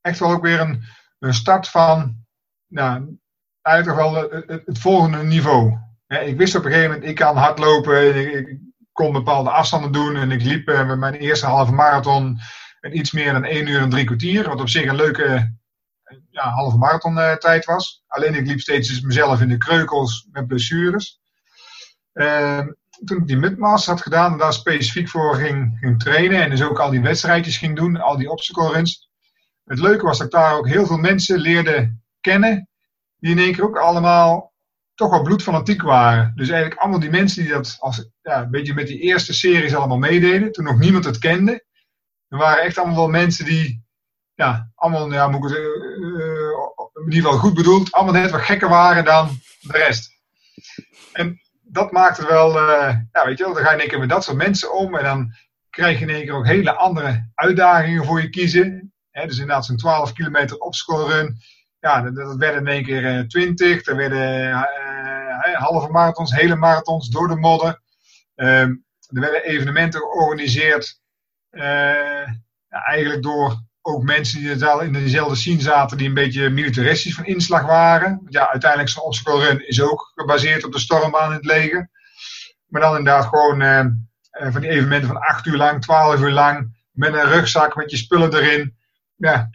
echt 0.00 0.18
wel 0.18 0.30
ook 0.30 0.42
weer 0.42 0.60
een, 0.60 0.82
een 1.18 1.34
start 1.34 1.68
van, 1.68 2.24
nou, 2.66 3.18
eigenlijk 3.62 3.98
wel 3.98 4.14
het, 4.14 4.66
het 4.66 4.78
volgende 4.78 5.22
niveau 5.22 5.78
ik 6.22 6.36
wist 6.36 6.54
op 6.54 6.64
een 6.64 6.70
gegeven 6.70 6.92
moment, 6.92 7.08
ik 7.08 7.16
kan 7.16 7.36
hardlopen, 7.36 8.16
ik 8.36 8.58
kon 8.94 9.12
bepaalde 9.12 9.50
afstanden 9.50 9.92
doen 9.92 10.16
en 10.16 10.30
ik 10.30 10.42
liep 10.42 10.68
uh, 10.68 10.94
mijn 10.94 11.14
eerste 11.14 11.46
halve 11.46 11.72
marathon 11.72 12.38
in 12.80 12.96
iets 12.96 13.12
meer 13.12 13.32
dan 13.32 13.44
1 13.44 13.66
uur 13.66 13.80
en 13.80 13.90
drie 13.90 14.04
kwartier, 14.04 14.48
wat 14.48 14.60
op 14.60 14.68
zich 14.68 14.86
een 14.86 14.96
leuke 14.96 15.54
ja, 16.30 16.48
halve 16.48 16.76
marathon 16.76 17.16
uh, 17.16 17.32
tijd 17.32 17.64
was. 17.64 18.04
Alleen 18.06 18.34
ik 18.34 18.46
liep 18.46 18.60
steeds 18.60 19.00
mezelf 19.00 19.40
in 19.40 19.48
de 19.48 19.56
kreukels 19.56 20.28
met 20.32 20.46
blessures. 20.46 21.20
Uh, 22.12 22.66
toen 23.04 23.18
ik 23.18 23.26
die 23.26 23.36
midmaster 23.36 23.92
had 23.92 24.02
gedaan 24.02 24.32
en 24.32 24.38
daar 24.38 24.52
specifiek 24.52 25.08
voor 25.08 25.34
ging, 25.34 25.78
ging 25.80 26.02
trainen 26.02 26.42
en 26.42 26.50
dus 26.50 26.62
ook 26.62 26.80
al 26.80 26.90
die 26.90 27.00
wedstrijdjes 27.00 27.56
ging 27.56 27.76
doen, 27.76 28.00
al 28.00 28.16
die 28.16 28.30
obstacle 28.30 28.72
runs. 28.72 29.08
Het 29.64 29.78
leuke 29.78 30.04
was 30.04 30.18
dat 30.18 30.26
ik 30.26 30.32
daar 30.32 30.56
ook 30.56 30.68
heel 30.68 30.86
veel 30.86 30.96
mensen 30.96 31.38
leerde 31.38 31.96
kennen, 32.20 32.68
die 33.16 33.30
in 33.30 33.38
één 33.38 33.52
keer 33.52 33.64
ook 33.64 33.78
allemaal 33.78 34.53
toch 34.94 35.10
wel 35.10 35.22
bloedfanatiek 35.22 35.82
waren. 35.82 36.32
Dus 36.34 36.48
eigenlijk 36.48 36.80
allemaal 36.80 37.00
die 37.00 37.10
mensen 37.10 37.42
die 37.42 37.52
dat 37.52 37.76
als, 37.80 38.10
ja, 38.22 38.42
een 38.42 38.50
beetje 38.50 38.74
met 38.74 38.86
die 38.86 39.00
eerste 39.00 39.32
series 39.32 39.74
allemaal 39.74 39.98
meededen, 39.98 40.52
toen 40.52 40.64
nog 40.64 40.78
niemand 40.78 41.04
het 41.04 41.18
kende. 41.18 41.64
Er 42.28 42.38
waren 42.38 42.62
echt 42.62 42.78
allemaal 42.78 42.96
wel 42.96 43.08
mensen 43.08 43.44
die, 43.44 43.84
ja, 44.34 44.70
allemaal, 44.74 45.12
ja, 45.12 45.28
moet 45.28 45.50
ik 45.50 45.56
het, 45.56 45.58
uh, 45.58 47.04
ieder 47.14 47.30
geval 47.30 47.38
goed 47.38 47.54
bedoeld, 47.54 47.92
allemaal 47.92 48.12
net 48.12 48.30
wat 48.30 48.40
gekker 48.40 48.68
waren 48.68 49.04
dan 49.04 49.28
de 49.60 49.72
rest. 49.72 50.10
En 51.12 51.40
dat 51.62 51.92
maakt 51.92 52.26
wel, 52.26 52.48
uh, 52.48 52.96
ja, 53.12 53.24
weet 53.24 53.38
je 53.38 53.44
wel, 53.44 53.54
dan 53.54 53.62
ga 53.62 53.68
je 53.68 53.74
in 53.74 53.80
één 53.80 53.88
keer 53.88 53.98
met 53.98 54.08
dat 54.08 54.24
soort 54.24 54.36
mensen 54.36 54.74
om 54.74 54.96
en 54.96 55.04
dan 55.04 55.32
krijg 55.70 55.98
je 55.98 56.04
in 56.04 56.14
één 56.14 56.24
keer 56.24 56.34
ook 56.34 56.46
hele 56.46 56.74
andere 56.74 57.30
uitdagingen 57.34 58.04
voor 58.04 58.22
je 58.22 58.30
kiezen. 58.30 58.92
He, 59.10 59.26
dus 59.26 59.38
inderdaad 59.38 59.64
zo'n 59.64 59.76
12 59.76 60.12
kilometer 60.12 60.58
opscoren 60.58 61.38
ja, 61.84 62.10
dat, 62.10 62.36
werden 62.36 62.60
in 62.60 62.72
één 62.72 62.84
keer 62.84 63.28
20, 63.28 63.86
er 63.86 63.96
werden 63.96 64.48
uh, 64.48 64.62
halve 65.56 65.92
marathons, 65.92 66.32
hele 66.32 66.56
marathons 66.56 67.08
door 67.08 67.28
de 67.28 67.36
modder. 67.36 67.80
Ehm, 68.34 68.74
er 69.08 69.20
werden 69.20 69.44
evenementen 69.44 70.00
georganiseerd, 70.00 71.00
uh, 71.50 72.26
ja, 72.68 72.84
eigenlijk 72.84 73.22
door 73.22 73.62
ook 73.86 74.02
mensen 74.02 74.40
die 74.40 74.86
in 74.86 74.92
dezelfde 74.92 75.34
scene 75.34 75.60
zaten, 75.60 75.96
die 75.96 76.08
een 76.08 76.14
beetje 76.14 76.50
militaristisch 76.50 77.14
van 77.14 77.24
inslag 77.24 77.66
waren. 77.66 78.26
Ja, 78.28 78.50
uiteindelijk 78.50 78.90
zo'n 78.90 79.02
obstacle 79.02 79.44
run 79.44 79.68
is 79.68 79.80
ook 79.80 80.12
gebaseerd 80.14 80.64
op 80.64 80.72
de 80.72 80.78
stormbaan 80.78 81.28
in 81.28 81.36
het 81.36 81.44
leger. 81.44 81.90
Maar 82.66 82.80
dan 82.80 82.96
inderdaad 82.96 83.26
gewoon 83.26 83.62
uh, 83.62 83.86
van 84.52 84.60
die 84.60 84.70
evenementen 84.70 85.08
van 85.08 85.20
8 85.20 85.46
uur 85.46 85.56
lang, 85.56 85.82
12 85.82 86.20
uur 86.20 86.30
lang, 86.30 86.76
met 86.90 87.14
een 87.14 87.24
rugzak 87.24 87.76
met 87.76 87.90
je 87.90 87.96
spullen 87.96 88.34
erin. 88.34 88.76
Ja, 89.16 89.50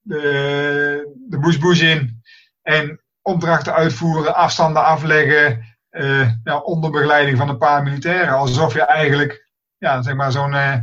de, 0.00 1.16
de 1.28 1.58
bush 1.60 1.80
in. 1.80 2.22
En 2.62 3.03
opdrachten 3.24 3.74
uitvoeren, 3.74 4.34
afstanden 4.34 4.84
afleggen. 4.84 5.76
Uh, 5.90 6.30
ja, 6.44 6.58
onder 6.58 6.90
begeleiding 6.90 7.38
van 7.38 7.48
een 7.48 7.58
paar 7.58 7.82
militairen. 7.82 8.34
Alsof 8.34 8.74
je 8.74 8.82
eigenlijk 8.82 9.48
ja, 9.78 10.02
zeg 10.02 10.14
maar 10.14 10.32
zo'n 10.32 10.52
uh, 10.52 10.76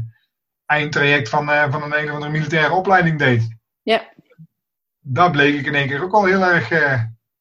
eindtraject 0.65 1.29
van, 1.29 1.49
uh, 1.49 1.71
van 1.71 1.83
een 1.83 1.99
een 1.99 2.07
of 2.07 2.13
andere 2.13 2.31
militaire 2.31 2.73
opleiding 2.73 3.19
deed. 3.19 3.57
Ja. 3.81 4.13
Daar 4.99 5.31
bleek 5.31 5.55
ik 5.55 5.65
in 5.65 5.75
één 5.75 5.87
keer 5.87 6.03
ook 6.03 6.13
al 6.13 6.25
heel 6.25 6.45
erg 6.45 6.69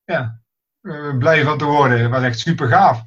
ja, 0.04 0.40
blij 1.18 1.44
van 1.44 1.58
te 1.58 1.64
worden. 1.64 2.00
Het 2.00 2.10
was 2.10 2.22
echt 2.22 2.38
super 2.38 2.68
gaaf. 2.68 3.02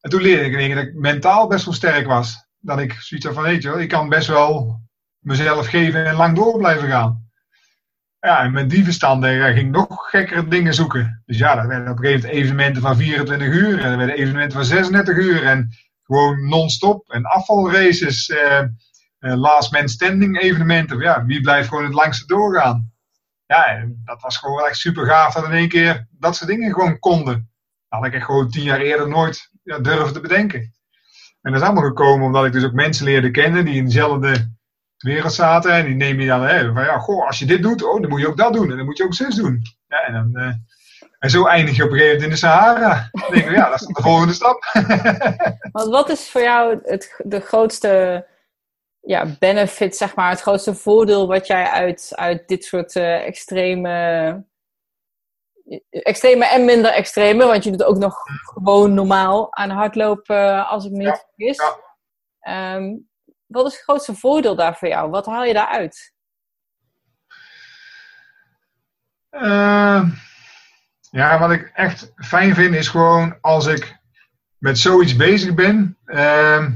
En 0.00 0.10
toen 0.10 0.22
leerde 0.22 0.44
ik 0.44 0.52
in 0.52 0.58
één 0.58 0.66
keer 0.66 0.76
dat 0.76 0.84
ik 0.84 0.94
mentaal 0.94 1.46
best 1.46 1.64
wel 1.64 1.74
sterk 1.74 2.06
was. 2.06 2.48
Dat 2.58 2.78
ik 2.78 2.92
zoiets 2.92 3.26
had 3.26 3.34
van, 3.34 3.44
weet 3.44 3.62
je 3.62 3.68
wel, 3.68 3.80
ik 3.80 3.88
kan 3.88 4.08
best 4.08 4.28
wel 4.28 4.80
mezelf 5.18 5.66
geven 5.66 6.04
en 6.04 6.14
lang 6.14 6.36
door 6.36 6.58
blijven 6.58 6.88
gaan. 6.88 7.29
Ja, 8.20 8.42
en 8.42 8.52
met 8.52 8.70
die 8.70 8.84
verstanden 8.84 9.54
ging 9.54 9.70
nog 9.70 10.10
gekkere 10.10 10.48
dingen 10.48 10.74
zoeken. 10.74 11.22
Dus 11.26 11.38
ja, 11.38 11.58
er 11.58 11.68
werden 11.68 11.90
op 11.90 11.98
een 11.98 12.04
gegeven 12.04 12.26
moment 12.26 12.42
evenementen 12.42 12.82
van 12.82 12.96
24 12.96 13.48
uur. 13.48 13.80
En 13.80 13.90
er 13.90 13.96
werden 13.96 14.16
evenementen 14.16 14.58
van 14.58 14.64
36 14.64 15.16
uur. 15.16 15.44
En 15.44 15.70
gewoon 16.02 16.48
non-stop. 16.48 17.10
En 17.10 17.24
afvalraces. 17.24 18.30
Eh, 19.20 19.34
last 19.34 19.72
man 19.72 19.88
standing 19.88 20.40
evenementen. 20.40 20.98
Ja, 20.98 21.24
wie 21.24 21.40
blijft 21.40 21.68
gewoon 21.68 21.84
het 21.84 21.94
langste 21.94 22.26
doorgaan? 22.26 22.92
Ja, 23.46 23.66
en 23.66 24.00
dat 24.04 24.22
was 24.22 24.36
gewoon 24.36 24.64
echt 24.64 24.76
super 24.76 25.06
gaaf 25.06 25.34
dat 25.34 25.44
in 25.44 25.52
één 25.52 25.68
keer 25.68 26.06
dat 26.10 26.36
soort 26.36 26.50
dingen 26.50 26.72
gewoon 26.72 26.98
konden. 26.98 27.50
Dat 27.88 27.98
had 27.98 28.04
ik 28.04 28.14
echt 28.14 28.24
gewoon 28.24 28.50
tien 28.50 28.62
jaar 28.62 28.80
eerder 28.80 29.08
nooit 29.08 29.50
ja, 29.62 29.78
durven 29.78 30.12
te 30.12 30.20
bedenken. 30.20 30.60
En 31.40 31.52
dat 31.52 31.60
is 31.60 31.66
allemaal 31.66 31.88
gekomen 31.88 32.26
omdat 32.26 32.44
ik 32.44 32.52
dus 32.52 32.64
ook 32.64 32.72
mensen 32.72 33.04
leerde 33.04 33.30
kennen 33.30 33.64
die 33.64 33.74
in 33.74 33.84
dezelfde 33.84 34.52
wereld 35.02 35.32
zaten. 35.32 35.72
En 35.72 35.84
die 35.84 35.94
neem 35.94 36.20
je 36.20 36.26
dan, 36.26 36.42
hè, 36.42 36.72
van 36.72 36.84
ja, 36.84 36.98
goh, 36.98 37.26
als 37.26 37.38
je 37.38 37.46
dit 37.46 37.62
doet, 37.62 37.82
oh, 37.82 38.00
dan 38.00 38.10
moet 38.10 38.20
je 38.20 38.28
ook 38.28 38.36
dat 38.36 38.52
doen. 38.52 38.70
En 38.70 38.76
dan 38.76 38.86
moet 38.86 38.96
je 38.96 39.04
ook 39.04 39.14
zus 39.14 39.34
doen. 39.34 39.62
Ja, 39.88 40.04
en, 40.04 40.12
dan, 40.12 40.42
uh, 40.42 40.52
en 41.18 41.30
zo 41.30 41.46
eindig 41.46 41.76
je 41.76 41.84
op 41.84 41.90
een 41.90 41.96
gegeven 41.96 42.20
moment 42.20 42.22
in 42.22 42.30
de 42.30 42.46
Sahara. 42.46 43.08
Dan 43.12 43.30
denk 43.30 43.44
ik, 43.44 43.56
ja, 43.56 43.70
dat 43.70 43.80
is 43.80 43.86
de 43.86 44.02
volgende 44.02 44.32
stap. 44.32 44.64
Want 45.72 45.88
wat 45.88 46.08
is 46.08 46.30
voor 46.30 46.42
jou 46.42 46.80
het, 46.82 47.20
de 47.24 47.40
grootste 47.40 48.26
ja, 49.00 49.26
benefit, 49.38 49.96
zeg 49.96 50.14
maar, 50.14 50.30
het 50.30 50.40
grootste 50.40 50.74
voordeel 50.74 51.26
wat 51.26 51.46
jij 51.46 51.64
uit, 51.64 52.12
uit 52.14 52.48
dit 52.48 52.64
soort 52.64 52.94
uh, 52.94 53.26
extreme, 53.26 54.44
extreme 55.90 56.46
en 56.46 56.64
minder 56.64 56.92
extreme, 56.92 57.46
want 57.46 57.64
je 57.64 57.70
doet 57.70 57.82
ook 57.82 57.96
nog 57.96 58.16
gewoon 58.42 58.94
normaal 58.94 59.54
aan 59.54 59.70
hardlopen, 59.70 60.36
uh, 60.36 60.70
als 60.70 60.84
ik 60.84 60.90
me 60.90 60.96
niet 60.96 61.06
ja, 61.06 61.24
vergis. 61.36 61.62
Ja. 62.40 62.74
Um, 62.76 63.09
wat 63.50 63.66
is 63.66 63.72
het 63.72 63.82
grootste 63.82 64.14
voordeel 64.14 64.56
daar 64.56 64.76
voor 64.76 64.88
jou? 64.88 65.10
Wat 65.10 65.26
haal 65.26 65.44
je 65.44 65.52
daaruit? 65.52 66.12
Uh, 69.30 70.10
ja, 71.10 71.38
wat 71.38 71.50
ik 71.50 71.70
echt 71.74 72.12
fijn 72.16 72.54
vind 72.54 72.74
is 72.74 72.88
gewoon 72.88 73.38
als 73.40 73.66
ik 73.66 73.98
met 74.58 74.78
zoiets 74.78 75.16
bezig 75.16 75.54
ben, 75.54 75.98
uh, 76.06 76.66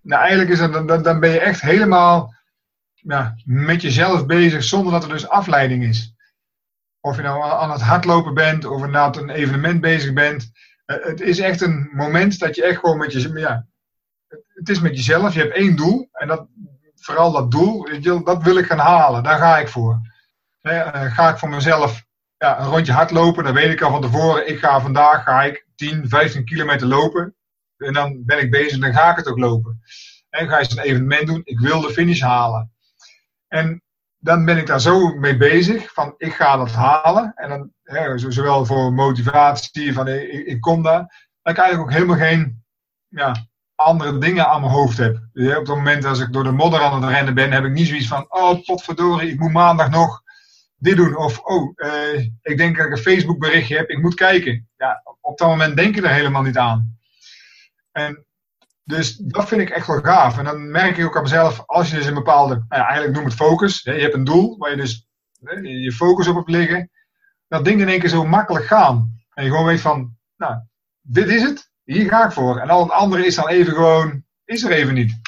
nou, 0.00 0.20
eigenlijk 0.20 0.50
is 0.50 0.60
het, 0.60 0.72
dan, 0.72 1.02
dan 1.02 1.20
ben 1.20 1.30
je 1.30 1.40
echt 1.40 1.60
helemaal 1.60 2.34
ja, 2.94 3.34
met 3.44 3.82
jezelf 3.82 4.26
bezig 4.26 4.64
zonder 4.64 4.92
dat 4.92 5.02
er 5.02 5.08
dus 5.08 5.28
afleiding 5.28 5.84
is. 5.84 6.14
Of 7.00 7.16
je 7.16 7.22
nou 7.22 7.42
aan 7.42 7.70
het 7.70 7.80
hardlopen 7.80 8.34
bent 8.34 8.64
of 8.64 8.86
na 8.86 9.14
een 9.14 9.30
evenement 9.30 9.80
bezig 9.80 10.12
bent. 10.12 10.50
Eh, 10.84 11.04
het 11.04 11.20
is 11.20 11.38
echt 11.38 11.60
een 11.60 11.90
moment 11.92 12.38
dat 12.38 12.54
je 12.54 12.64
echt 12.64 12.78
gewoon 12.78 12.98
met 12.98 13.12
je, 13.12 13.38
ja, 13.38 13.66
het 14.62 14.76
is 14.76 14.80
met 14.80 14.96
jezelf. 14.96 15.34
Je 15.34 15.40
hebt 15.40 15.54
één 15.54 15.76
doel 15.76 16.08
en 16.12 16.28
dat, 16.28 16.46
vooral 16.94 17.32
dat 17.32 17.50
doel, 17.50 17.88
dat 18.24 18.42
wil 18.42 18.56
ik 18.56 18.66
gaan 18.66 18.78
halen. 18.78 19.22
Daar 19.22 19.38
ga 19.38 19.58
ik 19.58 19.68
voor. 19.68 20.00
Eh, 20.60 21.12
ga 21.12 21.30
ik 21.30 21.38
voor 21.38 21.48
mezelf 21.48 22.04
ja, 22.38 22.60
een 22.60 22.66
rondje 22.66 22.92
hardlopen, 22.92 23.44
dan 23.44 23.54
weet 23.54 23.72
ik 23.72 23.80
al 23.80 23.90
van 23.90 24.00
tevoren, 24.00 24.48
ik 24.48 24.58
ga 24.58 24.80
vandaag 24.80 25.22
ga 25.22 25.42
ik 25.42 25.66
10, 25.74 26.08
15 26.08 26.44
kilometer 26.44 26.86
lopen. 26.86 27.34
En 27.76 27.92
dan 27.92 28.24
ben 28.24 28.38
ik 28.38 28.50
bezig, 28.50 28.78
dan 28.78 28.92
ga 28.92 29.10
ik 29.10 29.16
het 29.16 29.28
ook 29.28 29.38
lopen. 29.38 29.80
En 30.30 30.48
ga 30.48 30.58
je 30.58 30.70
een 30.70 30.78
evenement 30.78 31.26
doen, 31.26 31.40
ik 31.44 31.58
wil 31.58 31.80
de 31.80 31.90
finish 31.90 32.20
halen. 32.20 32.72
En 33.48 33.82
dan 34.18 34.44
ben 34.44 34.58
ik 34.58 34.66
daar 34.66 34.80
zo 34.80 35.14
mee 35.14 35.36
bezig, 35.36 35.92
van 35.92 36.14
ik 36.16 36.32
ga 36.32 36.56
dat 36.56 36.72
halen. 36.72 37.32
En 37.34 37.48
dan, 37.48 37.72
hè, 37.82 38.18
zowel 38.18 38.66
voor 38.66 38.92
motivatie, 38.92 39.92
van 39.92 40.08
ik, 40.08 40.60
kom 40.60 40.82
daar. 40.82 41.30
Dat 41.42 41.52
ik 41.52 41.58
eigenlijk 41.58 41.90
ook 41.90 41.96
helemaal 41.96 42.26
geen 42.28 42.64
ja, 43.08 43.46
andere 43.82 44.18
dingen 44.18 44.48
aan 44.48 44.60
mijn 44.60 44.72
hoofd 44.72 44.98
heb. 44.98 45.16
Op 45.34 45.42
het 45.42 45.66
moment 45.66 46.04
als 46.04 46.20
ik 46.20 46.32
door 46.32 46.44
de 46.44 46.52
modder 46.52 46.80
aan 46.80 47.02
het 47.02 47.10
rennen 47.10 47.34
ben, 47.34 47.52
heb 47.52 47.64
ik 47.64 47.72
niet 47.72 47.86
zoiets 47.86 48.08
van, 48.08 48.26
oh 48.28 48.64
potverdorie, 48.64 49.30
ik 49.30 49.38
moet 49.38 49.52
maandag 49.52 49.90
nog 49.90 50.22
dit 50.76 50.96
doen. 50.96 51.16
Of, 51.16 51.38
oh, 51.38 51.72
uh, 51.76 52.18
ik 52.42 52.56
denk 52.56 52.76
dat 52.76 52.86
ik 52.86 52.92
een 52.92 52.98
Facebook 52.98 53.38
berichtje 53.38 53.76
heb, 53.76 53.88
ik 53.88 54.02
moet 54.02 54.14
kijken. 54.14 54.68
Ja, 54.76 55.02
op 55.20 55.38
dat 55.38 55.48
moment 55.48 55.76
denk 55.76 55.94
je 55.94 56.02
er 56.02 56.12
helemaal 56.12 56.42
niet 56.42 56.58
aan. 56.58 56.98
En 57.92 58.26
dus 58.84 59.16
dat 59.16 59.48
vind 59.48 59.60
ik 59.60 59.70
echt 59.70 59.86
wel 59.86 60.00
gaaf. 60.00 60.38
En 60.38 60.44
dan 60.44 60.70
merk 60.70 60.96
ik 60.96 61.04
ook 61.04 61.16
aan 61.16 61.22
mezelf, 61.22 61.62
als 61.66 61.90
je 61.90 61.96
dus 61.96 62.06
een 62.06 62.14
bepaalde, 62.14 62.64
nou 62.68 62.82
eigenlijk 62.82 63.14
noem 63.14 63.24
het 63.24 63.34
focus. 63.34 63.82
Hè, 63.84 63.92
je 63.92 64.00
hebt 64.00 64.14
een 64.14 64.24
doel 64.24 64.58
waar 64.58 64.70
je 64.70 64.76
dus 64.76 65.08
hè, 65.42 65.54
je 65.60 65.92
focus 65.92 66.26
op 66.26 66.34
hebt 66.34 66.48
liggen. 66.48 66.90
Dat 67.48 67.64
dingen 67.64 67.80
in 67.80 67.88
één 67.88 68.00
keer 68.00 68.08
zo 68.08 68.24
makkelijk 68.24 68.64
gaan. 68.64 69.20
En 69.34 69.44
je 69.44 69.50
gewoon 69.50 69.66
weet 69.66 69.80
van, 69.80 70.16
nou, 70.36 70.54
dit 71.00 71.28
is 71.28 71.42
het. 71.42 71.71
Hier 71.84 72.08
ga 72.08 72.24
ik 72.24 72.32
voor. 72.32 72.58
En 72.58 72.70
al 72.70 72.82
het 72.82 72.92
andere 72.92 73.26
is 73.26 73.34
dan 73.34 73.48
even 73.48 73.72
gewoon, 73.72 74.24
is 74.44 74.62
er 74.62 74.70
even 74.70 74.94
niet. 74.94 75.20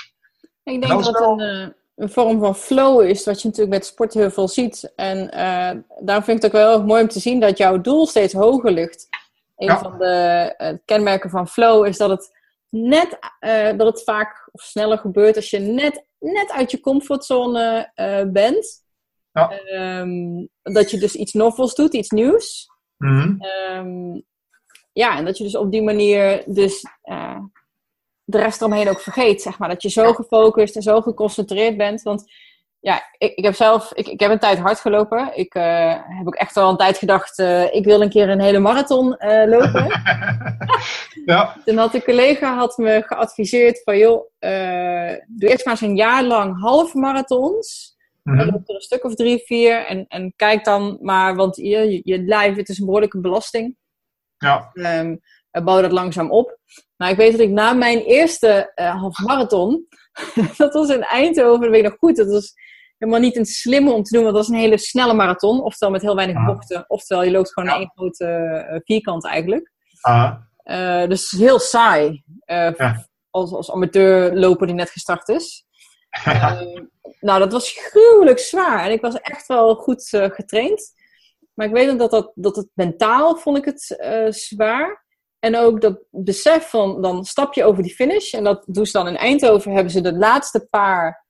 Ik 0.63 0.81
denk 0.81 0.89
dat 0.89 1.07
het 1.07 1.21
een, 1.21 1.41
eh, 1.41 1.69
een, 1.97 2.11
vorm 2.11 2.41
van 2.41 2.57
flow 2.57 3.03
is, 3.03 3.25
wat 3.25 3.43
je 3.43 3.49
natuurlijk 3.49 3.77
met 3.77 3.87
sport 3.87 4.15
heel 4.15 4.31
veel 4.31 4.49
ziet. 4.49 4.93
En 4.97 5.19
uh, 5.19 5.81
daarom 6.05 6.25
vind 6.25 6.37
ik 6.37 6.43
het 6.43 6.45
ook 6.45 6.53
wel 6.53 6.85
mooi 6.85 7.03
om 7.03 7.09
te 7.09 7.21
zien 7.21 7.41
dat 7.41 7.59
jouw 7.59 7.81
doel 7.81 8.07
steeds 8.07 8.33
hoger 8.33 8.71
ligt. 8.71 9.09
Een 9.57 9.79
van 9.79 9.99
de 9.99 10.55
uh, 10.59 10.79
kenmerken 10.85 11.31
van 11.31 11.49
flow 11.49 11.87
is 11.87 11.97
dat 11.97 12.11
het 12.11 12.43
net, 12.69 13.19
dat 13.77 13.87
het 13.87 14.03
vaak 14.03 14.49
of 14.53 14.63
sneller 14.63 14.99
gebeurt 14.99 15.37
als 15.37 15.51
je 15.51 15.59
net, 15.59 16.05
net 16.19 16.51
uit 16.51 16.71
je 16.71 16.81
comfortzone 16.81 17.91
bent. 18.33 18.83
Ja. 19.33 19.61
Um, 20.01 20.49
dat 20.63 20.91
je 20.91 20.99
dus 20.99 21.15
iets 21.15 21.33
novels 21.33 21.75
doet, 21.75 21.95
iets 21.95 22.11
nieuws. 22.11 22.69
Mm 22.97 23.19
-hmm 23.19 24.23
ja, 24.95 25.17
en 25.17 25.25
dat 25.25 25.39
je 25.39 25.45
dus 25.45 25.57
op 25.57 25.71
die 25.71 25.83
manier 25.83 26.43
dus 26.47 26.87
uh, 27.05 27.39
de 28.25 28.39
rest 28.39 28.61
eromheen 28.61 28.89
ook 28.89 29.01
vergeet, 29.01 29.43
zeg 29.43 29.59
maar. 29.59 29.69
Dat 29.69 29.83
je 29.83 29.89
zo 29.89 30.13
gefocust 30.13 30.77
en 30.77 30.83
zo 30.83 31.01
geconcentreerd 31.01 31.77
bent. 31.77 32.03
Want 32.03 32.33
ja, 32.81 33.03
ik, 33.19 33.35
ik 33.35 33.45
heb 33.45 33.55
zelf, 33.55 33.93
ik, 33.95 34.09
ik 34.09 34.21
heb 34.21 34.31
een 34.31 34.39
tijd 34.39 34.59
hard 34.59 34.81
gelopen. 34.81 35.31
Ik 35.35 35.55
uh, 35.55 35.93
heb 35.93 36.27
ook 36.27 36.35
echt 36.35 36.55
wel 36.55 36.71
een 36.71 36.77
tijd 36.77 36.99
gedacht, 36.99 37.39
uh, 37.39 37.75
ik 37.75 37.85
wil 37.85 38.03
een 38.03 38.11
keer 38.11 38.29
een 38.29 38.41
hele 38.41 38.59
marathon 38.59 39.09
lopen. 39.47 39.87
ja. 41.27 41.57
Toen 41.65 41.77
had 41.77 41.95
een 41.95 42.05
collega 42.05 42.57
had 42.57 42.77
me 42.77 43.03
geadviseerd 43.07 43.83
van, 43.85 43.99
joh, 43.99 44.31
doe 45.27 45.51
eerst 45.51 45.65
maar 45.65 45.75
eens 45.75 45.81
een 45.81 45.97
jaar 45.97 46.25
lang 46.25 46.61
halve 46.61 46.99
marathons. 46.99 47.93
Mm 48.23 48.39
-hmm. 48.39 48.51
loop 48.51 48.69
er 48.69 48.75
een 48.75 48.81
stuk 48.81 49.05
of 49.05 49.15
drie, 49.15 49.43
vier. 49.47 49.87
En, 49.87 50.05
en 50.09 50.33
kijk 50.37 50.65
dan 50.65 50.99
maar, 51.01 51.35
want 51.35 51.57
je, 51.57 51.65
je, 51.65 52.01
je 52.05 52.23
lijf, 52.23 52.57
het 52.57 52.69
is 52.69 52.79
een 52.79 52.85
behoorlijke 52.85 53.21
belasting. 53.21 53.77
Ja. 54.45 54.71
Um, 55.01 55.21
bouw 55.65 55.81
dat 55.81 55.93
langzaam 55.93 56.31
op. 56.31 56.59
Maar 56.97 57.11
ik 57.11 57.17
weet 57.17 57.31
dat 57.31 57.41
ik 57.41 57.51
na 57.51 57.73
mijn 57.73 57.99
eerste 57.99 58.73
uh, 58.75 59.01
half 59.01 59.19
marathon, 59.19 59.87
dat 60.57 60.75
was 60.75 60.89
in 60.89 61.03
Eindhoven, 61.03 61.61
dat 61.61 61.71
weet 61.71 61.85
ik 61.85 61.91
nog 61.91 61.99
goed, 61.99 62.17
dat 62.17 62.31
was 62.31 62.53
helemaal 62.99 63.21
niet 63.21 63.37
een 63.37 63.47
slimme 63.47 63.93
om 63.93 64.03
te 64.03 64.15
doen, 64.15 64.23
want 64.23 64.35
dat 64.35 64.47
was 64.47 64.55
een 64.55 64.63
hele 64.63 64.79
snelle 64.79 65.15
marathon. 65.15 65.63
Oftewel 65.63 65.93
met 65.93 66.03
heel 66.03 66.17
weinig 66.17 66.45
bochten, 66.45 66.85
oftewel 66.89 67.25
je 67.25 67.31
loopt 67.31 67.53
gewoon 67.53 67.69
ja. 67.69 67.77
één 67.77 67.93
grote 67.95 68.27
uh, 68.71 68.81
vierkant 68.85 69.27
eigenlijk. 69.27 69.73
Uh, 70.65 71.07
dus 71.07 71.31
heel 71.31 71.59
saai. 71.59 72.23
Ja. 72.47 73.07
Als, 73.31 73.53
als 73.53 73.71
amateur 73.71 74.35
loper 74.35 74.67
die 74.67 74.77
net 74.77 74.91
gestart 74.91 75.29
is. 75.29 75.65
nou, 77.21 77.39
dat 77.39 77.53
was 77.53 77.73
gruwelijk 77.73 78.39
zwaar. 78.39 78.85
En 78.85 78.91
ik 78.91 79.01
was 79.01 79.21
echt 79.21 79.47
wel 79.47 79.75
goed 79.75 80.09
getraind. 80.09 80.93
Maar 81.55 81.67
ik 81.67 81.73
weet 81.73 81.91
ook 81.91 81.99
dat, 81.99 82.11
dat, 82.11 82.33
dat 82.35 82.57
het 82.57 82.69
mentaal 82.75 83.37
vond 83.37 83.59
ik 83.59 83.65
het 83.65 83.99
uh, 84.01 84.31
zwaar. 84.31 85.05
En 85.39 85.57
ook 85.57 85.81
dat 85.81 85.99
besef 86.11 86.69
van, 86.69 87.03
dan 87.03 87.25
stap 87.25 87.55
je 87.55 87.65
over 87.65 87.83
die 87.83 87.95
finish. 87.95 88.33
En 88.33 88.45
dat 88.45 88.65
doen 88.67 88.87
ze 88.87 88.93
dan 88.93 89.09
in 89.09 89.17
Eindhoven, 89.17 89.73
hebben 89.73 89.93
ze 89.93 90.01
de 90.01 90.15
laatste 90.15 90.67
paar, 90.71 91.27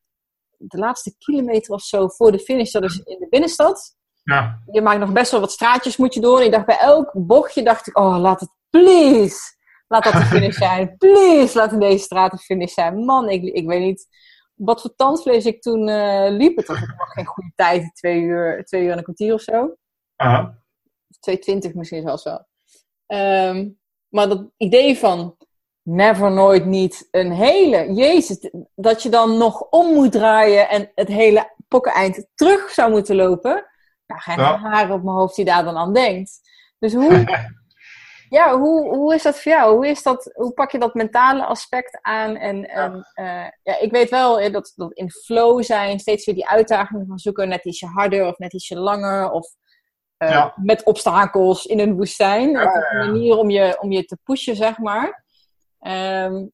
de 0.57 0.79
laatste 0.79 1.15
kilometer 1.19 1.75
of 1.75 1.83
zo 1.83 2.09
voor 2.09 2.33
de 2.33 2.39
finish, 2.39 2.71
dat 2.71 2.83
is 2.83 3.01
in 3.05 3.19
de 3.19 3.27
binnenstad. 3.31 3.97
Ja. 4.23 4.63
Je 4.73 4.83
maakt 4.83 5.01
nog 5.01 5.13
best 5.13 5.31
wel 5.31 5.41
wat 5.41 5.53
straatjes 5.53 5.97
moet 5.97 6.15
je 6.15 6.21
door. 6.21 6.39
En 6.39 6.45
ik 6.45 6.53
dacht 6.53 6.67
bij 6.67 6.79
elk 6.79 7.11
bochtje, 7.13 7.63
dacht 7.63 7.87
ik, 7.87 7.99
oh 7.99 8.19
laat 8.19 8.41
het 8.41 8.51
please. 8.71 9.53
Laat 9.89 10.05
dat 10.05 10.13
de 10.13 10.19
finish 10.19 10.57
zijn. 10.57 10.97
Please, 10.99 11.59
laat 11.59 11.73
in 11.73 11.81
deze 11.81 12.05
straat 12.05 12.31
de 12.31 12.39
finish 12.39 12.73
zijn. 12.73 13.05
Man, 13.05 13.29
ik, 13.29 13.43
ik 13.43 13.67
weet 13.67 13.81
niet 13.81 14.07
wat 14.55 14.81
voor 14.81 14.95
tandvlees 14.97 15.45
ik 15.45 15.63
toen 15.63 15.89
uh, 15.89 16.27
liep. 16.29 16.57
Het 16.57 16.67
was 16.67 16.81
nog 16.81 17.13
geen 17.13 17.27
goede 17.27 17.53
tijd, 17.55 17.95
twee 17.95 18.21
uur, 18.21 18.65
twee 18.65 18.83
uur 18.83 18.91
en 18.91 18.99
een 18.99 19.05
kwartier 19.05 19.35
of 19.35 19.41
zo. 19.41 19.77
Aha. 20.25 20.59
220 21.21 21.75
misschien 21.75 22.03
zelfs 22.03 22.25
wel. 22.25 22.47
Um, 23.07 23.79
maar 24.09 24.29
dat 24.29 24.51
idee 24.57 24.99
van 24.99 25.37
never, 25.83 26.31
nooit, 26.31 26.65
niet 26.65 27.09
een 27.11 27.33
hele. 27.33 27.93
Jezus, 27.93 28.51
dat 28.75 29.03
je 29.03 29.09
dan 29.09 29.39
nog 29.39 29.61
om 29.61 29.95
moet 29.95 30.13
draaien 30.13 30.69
en 30.69 30.91
het 30.95 31.09
hele 31.09 31.53
pokkeneind 31.69 32.27
terug 32.35 32.71
zou 32.71 32.91
moeten 32.91 33.17
lopen. 33.17 33.67
Nou, 34.07 34.21
geen 34.21 34.39
ja. 34.39 34.59
haren 34.59 34.95
op 34.95 35.03
mijn 35.03 35.17
hoofd 35.17 35.37
die 35.37 35.45
daar 35.45 35.65
dan 35.65 35.77
aan 35.77 35.93
denkt. 35.93 36.41
Dus 36.79 36.95
hoe, 36.95 37.25
ja, 38.39 38.59
hoe, 38.59 38.95
hoe 38.95 39.15
is 39.15 39.23
dat 39.23 39.41
voor 39.41 39.53
jou? 39.53 39.75
Hoe, 39.75 39.89
is 39.89 40.03
dat, 40.03 40.31
hoe 40.35 40.53
pak 40.53 40.71
je 40.71 40.79
dat 40.79 40.95
mentale 40.95 41.45
aspect 41.45 41.99
aan? 42.03 42.37
En, 42.37 42.69
en 42.69 43.07
ja. 43.15 43.45
Uh, 43.45 43.51
ja, 43.63 43.81
ik 43.81 43.91
weet 43.91 44.11
wel 44.11 44.53
dat, 44.53 44.73
dat 44.77 44.93
in 44.93 45.11
flow 45.11 45.63
zijn, 45.63 45.99
steeds 45.99 46.27
weer 46.27 46.35
die 46.35 46.49
uitdagingen 46.49 47.07
van 47.07 47.19
zoeken, 47.19 47.49
net 47.49 47.65
ietsje 47.65 47.87
harder 47.87 48.27
of 48.27 48.39
net 48.39 48.53
ietsje 48.53 48.79
langer. 48.79 49.31
Of 49.31 49.47
uh, 50.19 50.49
met 50.57 50.83
obstakels 50.83 51.67
in 51.67 51.79
een 51.79 51.97
woestijn. 51.97 52.51
Ja, 52.51 52.91
een 52.91 53.07
manier 53.07 53.37
om 53.37 53.51
je, 53.51 53.81
om 53.81 53.93
je 53.93 54.05
te 54.05 54.19
pushen, 54.23 54.57
zeg 54.57 54.79
maar. 54.79 55.25
Um, 55.81 56.53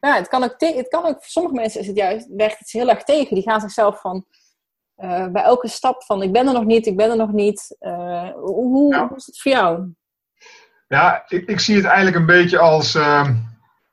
ja, 0.00 0.14
het 0.14 0.28
kan 0.28 0.44
ook, 0.44 0.54
het 0.58 0.88
kan 0.88 1.04
ook 1.04 1.14
voor 1.14 1.30
sommige 1.30 1.54
mensen 1.54 1.80
is 1.80 1.86
het 1.86 1.96
juist, 1.96 2.26
werkt 2.36 2.58
het 2.58 2.70
heel 2.70 2.88
erg 2.88 3.02
tegen. 3.02 3.34
Die 3.34 3.42
gaan 3.42 3.60
zichzelf 3.60 4.00
van 4.00 4.26
uh, 4.96 5.26
bij 5.26 5.42
elke 5.42 5.68
stap 5.68 6.04
van 6.04 6.22
ik 6.22 6.32
ben 6.32 6.46
er 6.46 6.52
nog 6.52 6.64
niet, 6.64 6.86
ik 6.86 6.96
ben 6.96 7.10
er 7.10 7.16
nog 7.16 7.32
niet. 7.32 7.76
Uh, 7.80 8.30
hoe, 8.30 8.64
hoe, 8.64 9.12
is 9.16 9.26
het 9.26 9.40
voor 9.40 9.52
jou? 9.52 9.94
Ja, 10.88 11.24
ik, 11.28 11.48
ik 11.48 11.60
zie 11.60 11.76
het 11.76 11.84
eigenlijk 11.84 12.16
een 12.16 12.26
beetje 12.26 12.58
als 12.58 12.94
ehm, 12.94 13.34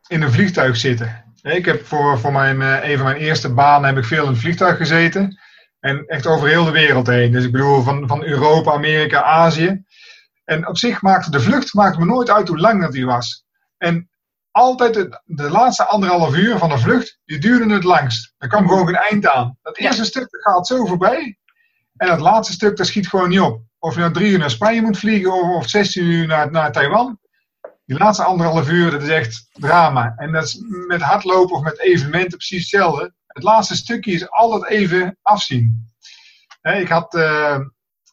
in 0.08 0.22
een 0.22 0.32
vliegtuig 0.32 0.78
zitten. 0.78 1.34
Ik 1.42 1.66
heb 1.66 1.86
voor, 1.86 2.20
voor 2.20 2.32
mijn, 2.32 2.62
een 2.62 2.98
van 2.98 3.06
mijn 3.06 3.20
eerste 3.20 3.54
banen 3.54 3.90
heb 3.90 3.98
ik 3.98 4.06
veel 4.06 4.24
in 4.24 4.30
een 4.30 4.36
vliegtuig 4.36 4.78
gezeten. 4.78 5.40
En 5.80 6.06
echt 6.08 6.28
over 6.28 6.48
heel 6.48 6.66
de 6.66 6.72
wereld 6.72 7.08
heen. 7.08 7.32
Dus 7.32 7.44
ik 7.44 7.52
bedoel 7.52 7.82
van, 7.82 8.08
van 8.08 8.24
Europa, 8.24 8.72
Amerika, 8.72 9.24
Azië. 9.24 9.84
En 10.44 10.68
op 10.68 10.78
zich 10.78 11.02
maakte 11.02 11.32
de 11.32 11.40
vlucht 11.40 11.74
maakte 11.74 12.00
me 12.00 12.06
nooit 12.06 12.30
uit 12.30 12.48
hoe 12.48 12.60
lang 12.60 12.82
dat 12.82 12.92
die 12.92 13.06
was. 13.06 13.46
En 13.78 14.10
altijd 14.52 14.94
de, 14.94 15.22
de 15.26 15.50
laatste 15.50 15.86
anderhalf 15.86 16.36
uur 16.36 16.58
van 16.58 16.70
de 16.70 16.78
vlucht, 16.78 17.20
die 17.26 17.38
duurde 17.38 17.74
het 17.74 17.84
langst. 17.84 18.34
Er 18.38 18.48
kwam 18.48 18.68
gewoon 18.68 18.86
geen 18.86 18.96
eind 18.96 19.28
aan. 19.28 19.58
Dat 19.62 19.78
eerste 19.78 20.06
stuk 20.06 20.28
gaat 20.30 20.68
zo 20.68 20.86
voorbij. 20.86 21.38
En 21.98 22.10
het 22.10 22.20
laatste 22.20 22.54
stuk, 22.54 22.78
dat 22.78 22.88
schiet 22.88 23.08
gewoon 23.08 23.30
niet 23.30 23.40
op. 23.40 23.62
Of 23.80 23.94
je 23.94 24.00
nou 24.00 24.14
drie 24.14 24.32
uur 24.32 24.40
naar 24.40 24.50
Spanje 24.50 24.82
moet 24.82 24.98
vliegen 24.98 25.34
of, 25.34 25.56
of 25.56 25.70
16 25.70 26.06
uur 26.06 26.28
naar, 26.28 26.52
naar 26.52 26.72
Taiwan. 26.72 27.20
Die 27.86 27.98
laatste 27.98 28.24
anderhalf 28.24 28.70
uur, 28.70 28.92
dat 28.92 29.02
is 29.02 29.10
echt 29.10 29.48
drama. 29.52 30.14
En 30.18 30.32
dat 30.32 30.44
is 30.44 30.64
met 30.88 31.02
hardlopen 31.02 31.56
of 31.56 31.64
met 31.64 31.80
evenementen 31.80 32.38
precies 32.38 32.60
hetzelfde. 32.60 33.14
Het 33.34 33.44
laatste 33.44 33.76
stukje 33.76 34.12
is 34.12 34.30
altijd 34.30 34.66
even 34.66 35.18
afzien. 35.22 35.94
ik 36.62 36.88
had 36.88 37.16
uh, 37.16 37.60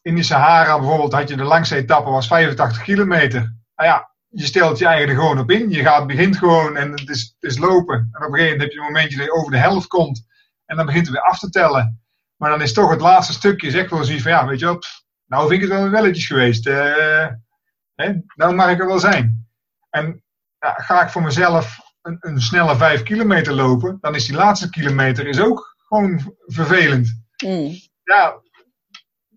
in 0.01 0.15
de 0.15 0.23
Sahara 0.23 0.79
bijvoorbeeld, 0.79 1.13
had 1.13 1.29
je 1.29 1.35
de 1.35 1.43
langste 1.43 1.75
etappe, 1.75 2.09
was 2.09 2.27
85 2.27 2.81
kilometer. 2.83 3.39
Nou 3.75 3.89
ja, 3.89 4.11
je 4.27 4.45
stelt 4.45 4.77
je 4.77 4.85
eigen 4.85 5.09
er 5.09 5.15
gewoon 5.15 5.39
op 5.39 5.51
in. 5.51 5.69
Je 5.69 5.81
gaat, 5.81 6.07
begint 6.07 6.37
gewoon 6.37 6.77
en 6.77 6.91
het 6.91 7.09
is, 7.09 7.35
het 7.39 7.51
is 7.51 7.57
lopen. 7.57 8.09
En 8.11 8.25
op 8.25 8.33
een 8.33 8.39
gegeven 8.39 8.43
moment 8.43 8.61
heb 8.61 8.71
je 8.71 8.77
een 8.77 8.85
momentje 8.85 9.17
dat 9.17 9.25
je 9.25 9.33
over 9.33 9.51
de 9.51 9.57
helft 9.57 9.87
komt. 9.87 10.25
En 10.65 10.75
dan 10.75 10.85
begint 10.85 11.05
het 11.05 11.15
weer 11.15 11.25
af 11.25 11.39
te 11.39 11.49
tellen. 11.49 12.01
Maar 12.35 12.49
dan 12.49 12.61
is 12.61 12.73
toch 12.73 12.89
het 12.89 13.01
laatste 13.01 13.33
stukje, 13.33 13.71
zeg 13.71 13.89
wel 13.89 14.03
zoiets 14.03 14.23
van, 14.23 14.31
ja, 14.31 14.47
weet 14.47 14.59
je 14.59 14.65
wat, 14.65 14.87
nou 15.25 15.47
vind 15.47 15.61
ik 15.61 15.69
het 15.69 15.79
wel 15.79 15.89
welletjes 15.89 16.27
geweest. 16.27 16.65
Hè, 16.65 18.13
nou 18.35 18.55
mag 18.55 18.69
ik 18.69 18.79
er 18.79 18.87
wel 18.87 18.99
zijn. 18.99 19.47
En 19.89 20.23
ja, 20.59 20.73
ga 20.73 21.03
ik 21.03 21.09
voor 21.09 21.21
mezelf 21.21 21.86
een, 22.07 22.17
een 22.19 22.41
snelle 22.41 22.75
vijf 22.75 23.03
kilometer 23.03 23.53
lopen, 23.53 23.97
dan 24.01 24.15
is 24.15 24.25
die 24.25 24.35
laatste 24.35 24.69
kilometer 24.69 25.27
is 25.27 25.39
ook 25.39 25.75
gewoon 25.87 26.35
vervelend. 26.45 27.21
Mm. 27.45 27.71
Ja, 28.03 28.41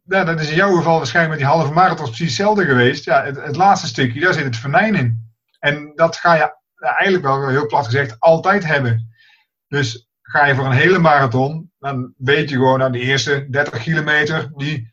ja, 0.04 0.24
dat 0.24 0.40
is 0.40 0.50
in 0.50 0.56
jouw 0.56 0.76
geval 0.76 0.96
waarschijnlijk 0.96 1.38
met 1.38 1.48
die 1.48 1.56
halve 1.56 1.72
marathon 1.72 2.06
precies 2.06 2.26
hetzelfde 2.26 2.64
geweest. 2.64 3.04
Ja, 3.04 3.24
het, 3.24 3.36
het 3.36 3.56
laatste 3.56 3.86
stukje, 3.86 4.20
daar 4.20 4.34
zit 4.34 4.44
het 4.44 4.56
venijn 4.56 4.94
in. 4.94 5.32
En 5.58 5.92
dat 5.94 6.16
ga 6.16 6.34
je 6.34 6.54
ja, 6.74 6.96
eigenlijk 6.96 7.24
wel 7.24 7.48
heel 7.48 7.66
plat 7.66 7.84
gezegd 7.84 8.20
altijd 8.20 8.64
hebben. 8.64 9.14
Dus 9.68 10.08
ga 10.22 10.46
je 10.46 10.54
voor 10.54 10.64
een 10.64 10.72
hele 10.72 10.98
marathon, 10.98 11.72
dan 11.78 12.14
weet 12.16 12.50
je 12.50 12.56
gewoon 12.56 12.82
aan 12.82 12.92
de 12.92 12.98
eerste 12.98 13.46
30 13.50 13.82
kilometer, 13.82 14.52
die 14.56 14.92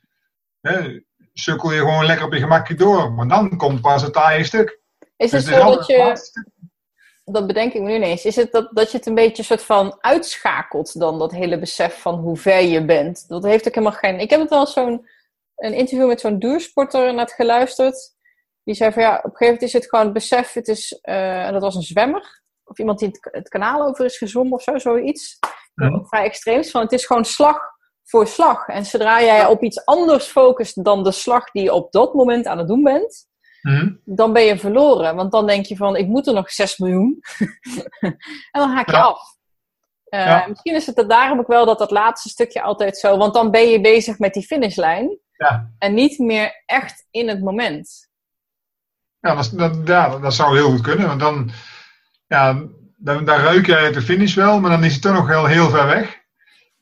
hè, 0.62 1.00
sukkel 1.34 1.72
je 1.72 1.80
gewoon 1.80 2.06
lekker 2.06 2.26
op 2.26 2.34
je 2.34 2.40
gemakje 2.40 2.76
door. 2.76 3.14
Maar 3.14 3.28
dan 3.28 3.58
komt 3.58 3.82
pas 3.82 4.02
het 4.02 4.14
taaie 4.14 4.44
stuk. 4.44 4.80
Is 5.18 5.32
het 5.32 5.46
Dus 5.46 5.56
zo 5.56 5.76
dat 5.76 5.88
je, 5.88 6.12
stuk. 6.14 6.48
Dat 7.32 7.48
bedenk 7.48 7.74
ik 7.74 7.82
me 7.82 7.88
nu 7.88 7.96
ineens, 7.96 8.26
is 8.26 8.36
het 8.36 8.52
dat, 8.52 8.70
dat 8.72 8.92
je 8.92 8.98
het 8.98 9.06
een 9.06 9.16
beetje 9.16 9.44
soort 9.44 9.64
van 9.64 9.98
uitschakelt 10.00 11.00
dan, 11.00 11.20
dat 11.20 11.32
hele 11.32 11.60
besef 11.60 12.02
van 12.02 12.16
hoe 12.16 12.38
ver 12.38 12.62
je 12.62 12.86
bent? 12.86 13.28
Dat 13.28 13.44
heeft 13.44 13.68
ook 13.68 13.76
helemaal 13.76 14.00
geen... 14.00 14.20
Ik 14.20 14.30
heb 14.30 14.40
het 14.40 14.50
wel 14.50 14.68
zo'n 14.68 15.08
een 15.56 15.74
interview 15.74 16.08
met 16.08 16.20
zo'n 16.20 16.40
duursporter 16.40 17.14
net 17.14 17.32
geluisterd. 17.32 18.16
Die 18.64 18.76
zei 18.76 18.92
van 18.92 19.02
ja, 19.02 19.10
op 19.10 19.24
een 19.24 19.30
gegeven 19.30 19.46
moment 19.46 19.62
is 19.62 19.74
het 19.74 19.90
gewoon 19.90 20.06
het 20.06 20.14
besef, 20.14 20.54
het 20.54 20.68
is, 20.68 21.00
eh, 21.02 21.46
en 21.46 21.54
dat 21.54 21.62
was 21.62 21.76
een 21.76 21.82
zwemmer, 21.82 22.42
of 22.64 22.80
iemand 22.80 23.00
die 23.00 23.08
het, 23.08 23.30
het 23.32 23.50
kanaal 23.50 23.88
over 23.88 24.06
is 24.06 24.18
gezwommen 24.18 24.54
of 24.54 24.64
zo, 24.64 24.78
zoiets. 24.78 25.40
Vrij 26.04 26.24
extreem 26.24 26.60
is 26.60 26.72
van 26.72 26.82
het 26.82 26.92
is 26.92 27.06
gewoon 27.06 27.26
slag 27.26 27.60
voor 28.04 28.28
slag. 28.28 28.68
En 28.68 28.86
zodra 28.86 29.22
jij 29.22 29.46
op 29.46 29.64
iets 29.64 29.86
anders 29.86 30.26
focust 30.26 30.84
dan 30.84 31.04
de 31.04 31.12
slag 31.12 31.52
die 31.52 31.64
je 31.64 31.74
op 31.74 31.92
dat 31.92 32.14
moment 32.14 32.46
aan 32.46 32.58
het 32.58 32.68
doen 32.68 32.84
bent, 32.84 33.27
Mhm. 33.68 33.94
dan 34.04 34.34
ben 34.34 34.44
je 34.44 34.58
verloren. 34.58 35.16
Want 35.16 35.32
dan 35.32 35.48
denk 35.48 35.66
je 35.66 35.76
van, 35.76 35.96
ik 35.96 36.08
moet 36.08 36.28
er 36.28 36.34
nog 36.34 36.52
6 36.52 36.78
miljoen. 36.78 37.20
en 38.52 38.60
dan 38.62 38.70
haak 38.70 38.86
je 38.90 38.92
Ja. 38.96 39.02
af. 39.02 39.22
Eh, 40.04 40.26
Ja. 40.26 40.46
Misschien 40.48 40.76
is 40.76 40.86
het 40.86 41.06
daarom 41.10 41.40
ook 41.40 41.48
wel 41.48 41.66
dat 41.66 41.80
dat 41.80 41.92
laatste 41.92 42.30
stukje 42.30 42.62
altijd 42.62 42.98
zo... 42.98 43.18
Want 43.18 43.34
dan 43.34 43.52
ben 43.52 43.68
je 43.70 43.82
bezig 43.82 44.20
met 44.20 44.34
die 44.34 44.46
finishlijn. 44.46 45.18
Ja. 45.32 45.72
En 45.80 45.94
niet 45.94 46.20
meer 46.20 46.64
echt 46.66 47.08
in 47.12 47.28
het 47.28 47.42
moment. 47.42 48.10
Ja, 49.20 49.36
dat, 49.36 49.52
dat, 49.56 49.78
ja, 49.86 50.20
dat 50.20 50.34
zou 50.34 50.56
heel 50.58 50.70
goed 50.70 50.82
kunnen. 50.82 51.08
Want 51.08 51.20
dan, 51.20 51.50
ja, 52.28 52.54
dan, 52.98 53.26
dan 53.26 53.40
ruik 53.40 53.66
je 53.66 53.90
de 53.94 54.02
finish 54.02 54.36
wel, 54.36 54.60
maar 54.60 54.70
dan 54.70 54.84
is 54.84 54.94
het 54.94 55.02
toch 55.02 55.14
nog 55.14 55.28
heel, 55.28 55.46
heel 55.46 55.70
ver 55.70 55.86
weg. 55.88 56.18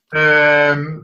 Ehm, 0.08 0.98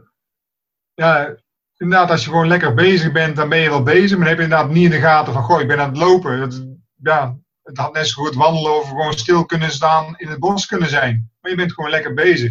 ja, 0.94 1.36
inderdaad, 1.82 2.10
als 2.10 2.24
je 2.24 2.30
gewoon 2.30 2.48
lekker 2.48 2.74
bezig 2.74 3.12
bent, 3.12 3.36
dan 3.36 3.50
ben 3.50 3.58
je 3.60 3.70
wel 3.70 3.84
bezig. 3.84 4.10
Maar 4.18 4.20
dan 4.20 4.28
heb 4.28 4.38
je 4.38 4.44
inderdaad 4.44 4.70
niet 4.70 4.84
in 4.84 4.90
de 4.90 5.00
gaten 5.08 5.34
van, 5.34 5.44
goh, 5.44 5.62
ik 5.62 5.68
ben 5.68 5.80
aan 5.80 5.90
het 5.90 5.98
lopen. 5.98 6.40
Dat, 6.40 6.66
ja, 6.96 7.36
het 7.64 7.78
had 7.78 7.94
net 7.94 8.08
zo 8.08 8.24
goed 8.24 8.36
wandelen 8.36 8.76
of 8.76 8.88
gewoon 8.88 9.14
stil 9.14 9.46
kunnen 9.46 9.72
staan 9.72 10.14
in 10.18 10.28
het 10.28 10.40
bos 10.40 10.66
kunnen 10.66 10.90
zijn. 10.90 11.32
Maar 11.42 11.52
je 11.52 11.58
bent 11.58 11.74
gewoon 11.74 11.90
lekker 11.90 12.14
bezig. 12.14 12.50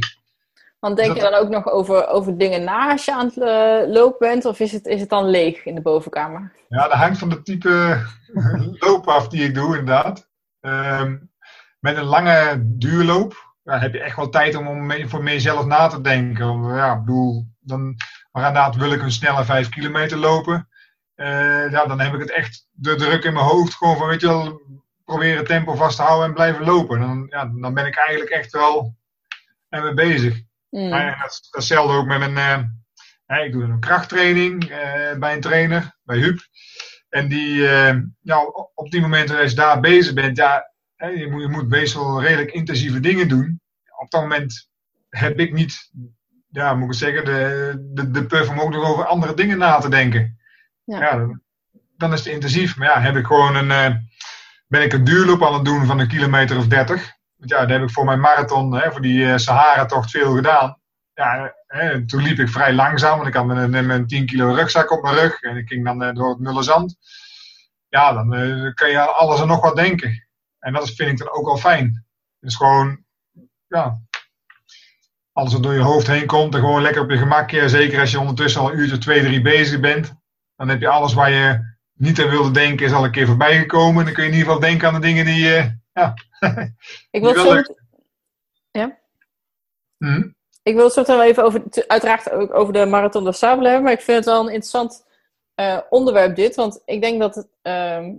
Want 0.79 0.97
denk 0.97 1.09
Dat- 1.09 1.17
je 1.17 1.23
dan 1.31 1.35
ook 1.41 1.49
nog 1.49 1.67
over, 1.71 2.07
over 2.07 2.39
dingen 2.39 2.65
na 2.65 2.91
als 2.91 3.05
je 3.05 3.15
aan 3.15 3.27
het 3.27 3.39
eh, 3.39 3.93
lopen 3.95 4.29
bent? 4.29 4.45
Of 4.45 4.61
is 4.61 4.73
het, 4.73 4.87
is 4.87 5.01
het 5.01 5.09
dan 5.09 5.25
leeg 5.31 5.65
in 5.65 5.75
de 5.75 5.81
bovenkamer? 5.81 6.53
Ja, 6.69 6.83
dat 6.83 6.93
hangt 6.93 7.19
van 7.19 7.29
de 7.29 7.43
type 7.43 8.01
loop 8.87 9.07
af 9.09 9.29
die 9.29 9.45
ik 9.45 9.55
doe, 9.55 9.79
inderdaad. 9.79 10.29
Ehm, 10.61 11.17
met 11.81 11.97
een 11.97 12.05
lange 12.05 12.63
duurloop 12.65 13.49
ja, 13.63 13.79
heb 13.79 13.93
je 13.93 14.01
echt 14.01 14.17
wel 14.17 14.29
tijd 14.29 14.55
om, 14.57 14.69
om 14.69 14.87
mee- 14.87 15.09
voor 15.09 15.23
mezelf 15.23 15.65
na 15.67 15.87
te 15.87 16.01
denken. 16.01 16.75
Ja, 16.75 16.93
ik 16.93 17.01
bedoel, 17.01 17.47
dan, 17.61 17.97
maar 18.33 18.47
inderdaad 18.47 18.77
wil 18.77 18.93
ik 18.93 19.03
een 19.03 19.11
snelle 19.13 19.45
5 19.45 19.69
kilometer 19.69 20.19
lopen. 20.19 20.69
Eh, 21.15 21.71
ja, 21.71 21.87
dan 21.87 22.01
heb 22.01 22.15
ik 22.15 22.21
het 22.21 22.31
echt 22.31 22.67
de 22.71 22.95
druk 22.95 23.25
in 23.25 23.33
mijn 23.33 23.45
hoofd. 23.45 23.75
Gewoon 23.75 23.97
van, 23.97 24.09
weet 24.09 24.21
je 24.21 24.27
wel, 24.27 24.61
proberen 25.05 25.45
tempo 25.45 25.75
vast 25.75 25.97
te 25.97 26.03
houden 26.03 26.29
en 26.29 26.35
blijven 26.35 26.65
lopen. 26.65 27.01
Dan, 27.01 27.27
ja, 27.31 27.45
dan 27.61 27.75
ben 27.75 27.87
ik 27.87 27.97
eigenlijk 27.97 28.31
echt 28.31 28.53
wel 28.53 28.97
ermee 29.69 29.95
bezig. 29.95 30.41
Mm. 30.71 30.93
En 30.93 31.19
dat, 31.21 31.49
datzelfde 31.51 31.93
ook 31.97 32.07
met 32.07 32.31
mijn. 32.33 32.85
eh, 33.27 33.45
ik 33.45 33.53
doe 33.53 33.63
een 33.63 33.81
krachttraining 33.81 34.65
eh, 34.71 35.19
bij 35.19 35.33
een 35.35 35.41
trainer, 35.41 35.97
bij 36.03 36.17
Huub. 36.19 36.41
En 37.09 37.29
die, 37.29 37.55
ja, 38.21 38.45
op- 38.75 38.91
die 38.91 39.01
momenten 39.01 39.39
als 39.41 39.51
je 39.51 39.57
daar 39.57 39.81
bezig 39.81 40.15
bent, 40.15 40.37
ja, 40.37 40.73
je, 40.97 41.29
moet, 41.31 41.41
je 41.43 41.49
moet 41.49 41.69
meestal 41.69 42.23
redelijk 42.23 42.51
intensieve 42.53 43.01
dingen 43.01 43.29
doen. 43.29 43.61
Op 43.99 44.11
dat 44.11 44.21
moment 44.21 44.69
heb 45.09 45.39
ik 45.39 45.53
niet, 45.53 45.91
ja, 46.51 46.75
moet 46.75 46.89
ik 46.93 46.99
zeggen, 46.99 47.25
de, 47.25 47.75
de, 47.95 48.11
de 48.11 48.27
puff 48.27 48.51
om 48.51 48.61
ook 48.61 48.71
nog 48.71 48.89
over 48.89 49.07
andere 49.07 49.35
dingen 49.35 49.59
na 49.59 49.79
te 49.79 49.89
denken. 49.89 50.39
Ja. 50.85 50.99
Ja, 51.01 51.41
dan, 51.97 52.13
is 52.13 52.19
het 52.25 52.35
intensief. 52.35 52.77
Maar 52.77 52.89
ja, 52.89 53.01
heb 53.01 53.17
ik 53.17 53.27
gewoon 53.27 53.55
een, 53.57 53.71
eh, 53.71 53.95
ben 54.67 54.83
ik 54.83 54.93
een 54.93 55.05
duurloop 55.05 55.45
aan 55.45 55.55
het 55.55 55.65
doen 55.65 55.87
van 55.87 55.99
een 55.99 56.09
kilometer 56.09 56.57
of 56.59 56.67
30. 56.67 57.13
Want 57.37 57.51
ja, 57.51 57.61
dat 57.61 57.69
heb 57.71 57.83
ik 57.83 57.91
voor 57.91 58.05
mijn 58.05 58.21
marathon, 58.21 58.75
hè, 58.75 58.93
voor 58.93 59.01
die 59.01 59.27
eh, 59.33 59.37
Sahara-tocht 59.37 60.11
veel 60.11 60.35
gedaan. 60.35 60.79
Ja, 61.15 61.55
hè, 61.67 62.07
toen 62.07 62.23
liep 62.23 62.39
ik 62.39 62.49
vrij 62.49 62.73
langzaam, 62.73 63.17
want 63.17 63.29
ik 63.29 63.35
had 63.35 63.47
mijn, 63.47 63.71
mijn- 63.71 63.87
mijn 63.87 64.07
10 64.07 64.27
kilo 64.27 64.55
rugzak 64.55 64.91
op 64.91 65.03
mijn 65.03 65.15
rug. 65.15 65.41
En 65.41 65.57
ik 65.57 65.69
ging 65.69 65.85
dan 65.85 66.03
eh, 66.03 66.15
door 66.15 66.29
het 66.31 66.39
mulle 66.39 66.63
zand. 66.63 66.97
Ja, 67.89 68.13
dan 68.13 68.29
kan 68.75 68.91
je 68.91 69.01
aan 69.01 69.15
alles 69.17 69.41
en 69.41 69.47
nog 69.47 69.61
wat 69.63 69.77
denken. 69.77 70.29
En 70.59 70.73
dat 70.73 70.91
vind 70.91 71.11
ik 71.11 71.19
dan 71.19 71.31
ook 71.33 71.47
wel 71.47 71.57
fijn. 71.57 72.07
Dus 72.41 72.57
gewoon, 72.57 73.05
ja, 73.67 74.01
alles 75.41 75.53
wat 75.53 75.63
door 75.63 75.73
je 75.75 75.81
hoofd 75.81 76.07
heen 76.07 76.27
komt 76.27 76.55
en 76.55 76.61
gewoon 76.61 76.83
lekker 76.83 77.03
op 77.03 77.11
je 77.11 77.17
gemakje. 77.17 77.69
Zeker 77.69 78.01
als 78.01 78.11
je 78.11 78.21
ondertussen 78.21 78.61
al 78.61 78.71
een 78.71 78.79
uurtje, 78.79 78.99
twee, 78.99 79.23
drie 79.23 79.43
bezig 79.43 79.81
bent. 79.81 80.13
Dan 80.57 80.69
heb 80.69 80.81
je 80.81 80.89
alles 80.89 81.15
waar 81.15 81.31
je 81.31 81.75
niet 81.95 82.21
aan 82.21 82.29
wilde 82.31 82.51
denken, 82.51 82.87
is 82.87 82.93
al 82.93 83.05
een 83.05 83.11
keer 83.11 83.27
voorbij 83.27 83.59
gekomen. 83.59 83.99
En 83.99 84.05
dan 84.05 84.15
kun 84.15 84.23
je 84.25 84.29
in 84.31 84.37
ieder 84.37 84.53
geval 84.53 84.69
denken 84.69 84.89
aan 84.89 84.95
de 84.95 85.01
dingen 85.01 85.25
die, 85.25 85.55
eh, 85.55 85.67
ja, 85.93 86.15
Ik 87.11 87.21
wil 87.23 87.29
het 87.29 87.43
wel 87.43 87.65
zo, 87.65 87.75
hm, 89.99 90.29
Ik 90.63 90.75
wil 90.75 90.85
het 90.85 90.93
zo 90.93 91.01
meteen 91.01 91.17
wel 91.17 91.27
even 91.27 91.45
over, 91.45 91.71
te- 91.71 91.89
uiteraard 91.89 92.31
ook 92.31 92.55
over 92.55 92.73
de 92.73 92.87
Marathon 92.87 93.25
de 93.25 93.33
Sable 93.33 93.65
hebben, 93.65 93.83
maar 93.83 93.93
ik 93.93 94.01
vind 94.01 94.17
het 94.17 94.27
wel 94.27 94.41
een 94.41 94.47
interessant 94.53 95.07
eh, 95.55 95.79
onderwerp 95.91 96.37
dit, 96.37 96.55
want 96.55 96.83
ik 96.85 97.01
denk 97.01 97.21
dat 97.21 97.35
het, 97.35 97.49
ehm, 97.63 98.15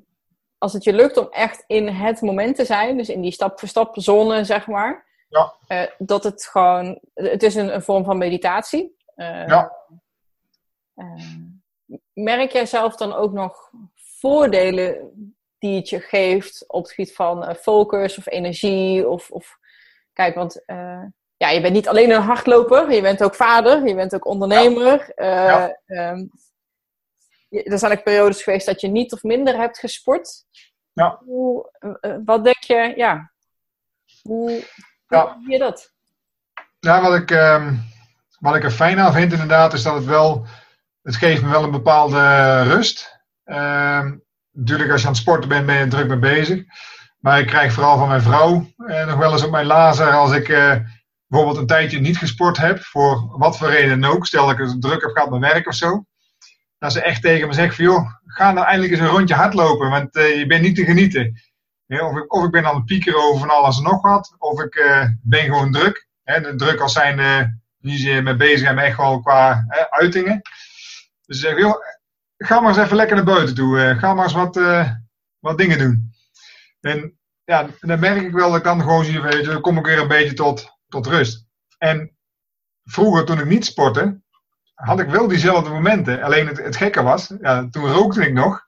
als 0.57 0.73
het 0.73 0.83
je 0.83 0.93
lukt 0.93 1.17
om 1.17 1.27
echt 1.31 1.63
in 1.67 1.87
het 1.87 2.21
moment 2.21 2.55
te 2.55 2.65
zijn, 2.65 2.97
dus 2.97 3.09
in 3.09 3.21
die 3.21 3.31
stap-voor-stap 3.31 3.95
zone, 3.99 4.43
zeg 4.43 4.67
maar, 4.67 5.05
Ja. 5.31 5.53
eh, 5.67 5.87
dat 5.97 6.23
het 6.23 6.45
gewoon, 6.45 6.99
het 7.13 7.43
is 7.43 7.55
een, 7.55 7.73
een 7.73 7.81
vorm 7.81 8.03
van 8.03 8.17
meditatie. 8.17 8.95
Eh, 9.15 9.47
Ja. 9.47 9.71
eh, 10.93 11.35
merk 12.13 12.51
jij 12.51 12.65
zelf 12.65 12.95
dan 12.95 13.13
ook 13.13 13.31
nog 13.31 13.71
voordelen 13.95 15.11
die 15.59 15.75
het 15.75 15.89
je 15.89 15.99
geeft 15.99 16.63
op 16.67 16.83
het 16.83 16.91
gebied 16.91 17.15
van 17.15 17.55
focus 17.55 18.17
of 18.17 18.27
energie? 18.27 19.07
Of, 19.09 19.29
of 19.31 19.57
kijk, 20.13 20.35
want 20.35 20.63
ja, 21.37 21.49
je 21.49 21.61
bent 21.61 21.73
niet 21.73 21.87
alleen 21.87 22.11
een 22.11 22.21
hardloper, 22.21 22.91
je 22.91 23.01
bent 23.01 23.23
ook 23.23 23.35
vader, 23.35 23.87
je 23.87 23.95
bent 23.95 24.15
ook 24.15 24.25
ondernemer. 24.25 25.11
Ja. 25.15 25.79
ehm, 25.85 26.25
er 27.49 27.79
zijn 27.79 27.91
ook 27.91 28.03
periodes 28.03 28.43
geweest 28.43 28.65
dat 28.65 28.81
je 28.81 28.87
niet 28.87 29.13
of 29.13 29.23
minder 29.23 29.57
hebt 29.57 29.79
gesport. 29.79 30.45
Ja. 30.93 31.21
Hoe, 31.25 31.69
wat 32.25 32.43
denk 32.43 32.63
je, 32.63 32.93
ja, 32.95 33.31
hoe, 34.21 34.63
Ja. 35.11 35.37
hoe 35.43 35.51
je 35.51 35.59
dat? 35.59 35.91
Ja, 36.79 37.01
wat 37.01 37.15
ik, 37.15 37.31
ehm, 37.31 37.75
wat 38.39 38.55
ik 38.55 38.63
er 38.63 38.71
fijn 38.71 38.99
aan 38.99 39.13
vind 39.13 39.31
inderdaad, 39.31 39.73
is 39.73 39.83
dat 39.83 39.95
het 39.95 40.05
wel, 40.05 40.45
het 41.01 41.15
geeft 41.15 41.41
me 41.41 41.49
wel 41.49 41.63
een 41.63 41.71
bepaalde 41.71 42.61
rust. 42.61 43.19
Ehm, 43.43 44.17
natuurlijk, 44.51 44.91
als 44.91 45.01
je 45.01 45.07
aan 45.07 45.13
het 45.13 45.21
sporten 45.21 45.49
bent, 45.49 45.65
ben 45.65 45.79
je 45.79 45.87
druk 45.87 46.07
mee 46.07 46.17
bezig. 46.17 46.63
Maar 47.19 47.39
ik 47.39 47.47
krijg 47.47 47.73
vooral 47.73 47.97
van 47.97 48.07
mijn 48.07 48.21
vrouw 48.21 48.67
eh, 48.77 49.07
nog 49.07 49.15
wel 49.15 49.31
eens 49.31 49.43
op 49.43 49.51
mijn 49.51 49.65
lazer 49.65 50.11
als 50.11 50.31
ik 50.31 50.49
eh, 50.49 50.75
bijvoorbeeld 51.27 51.59
een 51.59 51.67
tijdje 51.67 51.99
niet 51.99 52.17
gesport 52.17 52.57
heb, 52.57 52.79
voor 52.79 53.37
wat 53.37 53.57
voor 53.57 53.69
reden 53.69 54.01
dan 54.01 54.11
ook. 54.11 54.25
Stel 54.25 54.45
dat 54.45 54.59
ik 54.59 54.65
het 54.65 54.81
druk 54.81 55.01
heb 55.01 55.11
gehad 55.11 55.29
met 55.29 55.39
werk 55.39 55.67
of 55.67 55.75
zo. 55.75 56.05
Dat 56.77 56.91
ze 56.91 57.01
echt 57.01 57.21
tegen 57.21 57.47
me 57.47 57.53
zegt 57.53 57.75
van, 57.75 57.85
joh, 57.85 58.11
ga 58.25 58.51
nou 58.51 58.65
eindelijk 58.65 58.93
eens 58.93 59.01
een 59.01 59.15
rondje 59.15 59.35
hardlopen, 59.35 59.89
want 59.89 60.15
eh, 60.15 60.37
je 60.37 60.47
bent 60.47 60.61
niet 60.61 60.75
te 60.75 60.85
genieten. 60.85 61.41
Of, 61.99 62.17
ik, 62.17 62.33
of 62.33 62.45
ik 62.45 62.51
ben 62.51 62.65
aan 62.65 62.75
het 62.75 62.85
piekeren 62.85 63.23
over 63.23 63.39
van 63.39 63.49
alles 63.49 63.77
en 63.77 63.83
nog 63.83 64.01
wat, 64.01 64.35
of 64.37 64.61
ik 64.61 64.75
eh, 64.75 65.07
ben 65.21 65.43
gewoon 65.43 65.71
druk. 65.71 66.07
Hè, 66.23 66.41
de 66.41 66.55
druk 66.55 66.79
als 66.79 66.93
zijn 66.93 67.19
eh 67.19 67.43
die 67.81 67.97
ze 67.97 68.21
mee 68.21 68.35
bezig 68.35 68.59
zijn, 68.59 68.77
echt 68.77 68.97
wel 68.97 69.19
qua 69.21 69.65
uitingen. 69.89 70.41
Dus 71.25 71.39
ze 71.39 71.41
zeggen, 71.45 71.61
joh, 71.61 71.75
ga 72.37 72.59
maar 72.59 72.69
eens 72.69 72.83
even 72.83 72.95
lekker 72.95 73.15
naar 73.15 73.25
buiten 73.25 73.55
toe. 73.55 73.81
eh, 73.81 73.97
ga 73.99 74.13
maar 74.13 74.23
eens 74.23 74.33
wat, 74.33 74.57
eh, 74.57 74.91
wat 75.39 75.57
dingen 75.57 75.77
doen. 75.77 76.13
En 76.81 77.19
ja, 77.43 77.67
dan 77.79 77.99
merk 77.99 78.21
ik 78.21 78.31
wel 78.31 78.47
dat 78.49 78.57
ik 78.57 78.63
dan 78.63 78.81
gewoon 78.81 79.05
zie, 79.05 79.21
je, 79.21 79.43
dan 79.43 79.61
kom 79.61 79.77
ik 79.77 79.85
weer 79.85 79.99
een 79.99 80.07
beetje 80.07 80.33
tot, 80.33 80.77
tot 80.87 81.07
rust. 81.07 81.45
En 81.77 82.17
vroeger, 82.83 83.25
toen 83.25 83.39
ik 83.39 83.45
niet 83.45 83.65
sportte, 83.65 84.21
had 84.73 84.99
ik 84.99 85.09
wel 85.09 85.27
diezelfde 85.27 85.69
momenten. 85.69 86.21
Alleen 86.21 86.47
het, 86.47 86.57
het 86.57 86.75
gekke 86.75 87.01
was, 87.03 87.33
ja, 87.41 87.67
toen 87.69 87.91
rookte 87.91 88.25
ik 88.25 88.33
nog. 88.33 88.63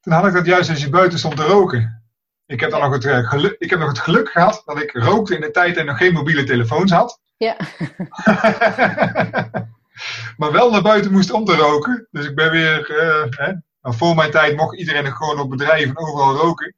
Toen 0.00 0.12
had 0.12 0.26
ik 0.26 0.32
dat 0.32 0.46
juist 0.46 0.70
als 0.70 0.80
je 0.80 0.88
buiten 0.88 1.18
stond 1.18 1.36
te 1.36 1.42
roken. 1.42 2.03
Ik 2.46 2.60
heb 2.60 2.70
dan 2.70 2.80
nog 2.80 2.92
het, 2.92 3.04
eh, 3.04 3.28
geluk, 3.28 3.56
ik 3.58 3.70
heb 3.70 3.78
nog 3.78 3.88
het 3.88 3.98
geluk 3.98 4.28
gehad 4.30 4.62
dat 4.64 4.80
ik 4.82 4.90
rookte 4.92 5.34
in 5.34 5.40
de 5.40 5.50
tijd 5.50 5.76
en 5.76 5.86
nog 5.86 5.96
geen 5.98 6.12
mobiele 6.12 6.44
telefoons 6.44 6.90
had. 6.92 7.20
Ja. 7.36 7.56
maar 10.36 10.52
wel 10.52 10.70
naar 10.70 10.82
buiten 10.82 11.12
moest 11.12 11.30
om 11.30 11.44
te 11.44 11.54
roken. 11.56 12.08
Dus 12.10 12.26
ik 12.26 12.34
ben 12.34 12.50
weer. 12.50 12.90
eh, 12.98 13.24
hè, 13.46 13.52
nou, 13.82 13.96
voor 13.96 14.14
mijn 14.14 14.30
tijd 14.30 14.56
mocht 14.56 14.76
iedereen 14.78 15.04
nog 15.04 15.16
gewoon 15.16 15.38
op 15.40 15.50
bedrijven 15.50 15.98
overal 15.98 16.34
roken. 16.36 16.74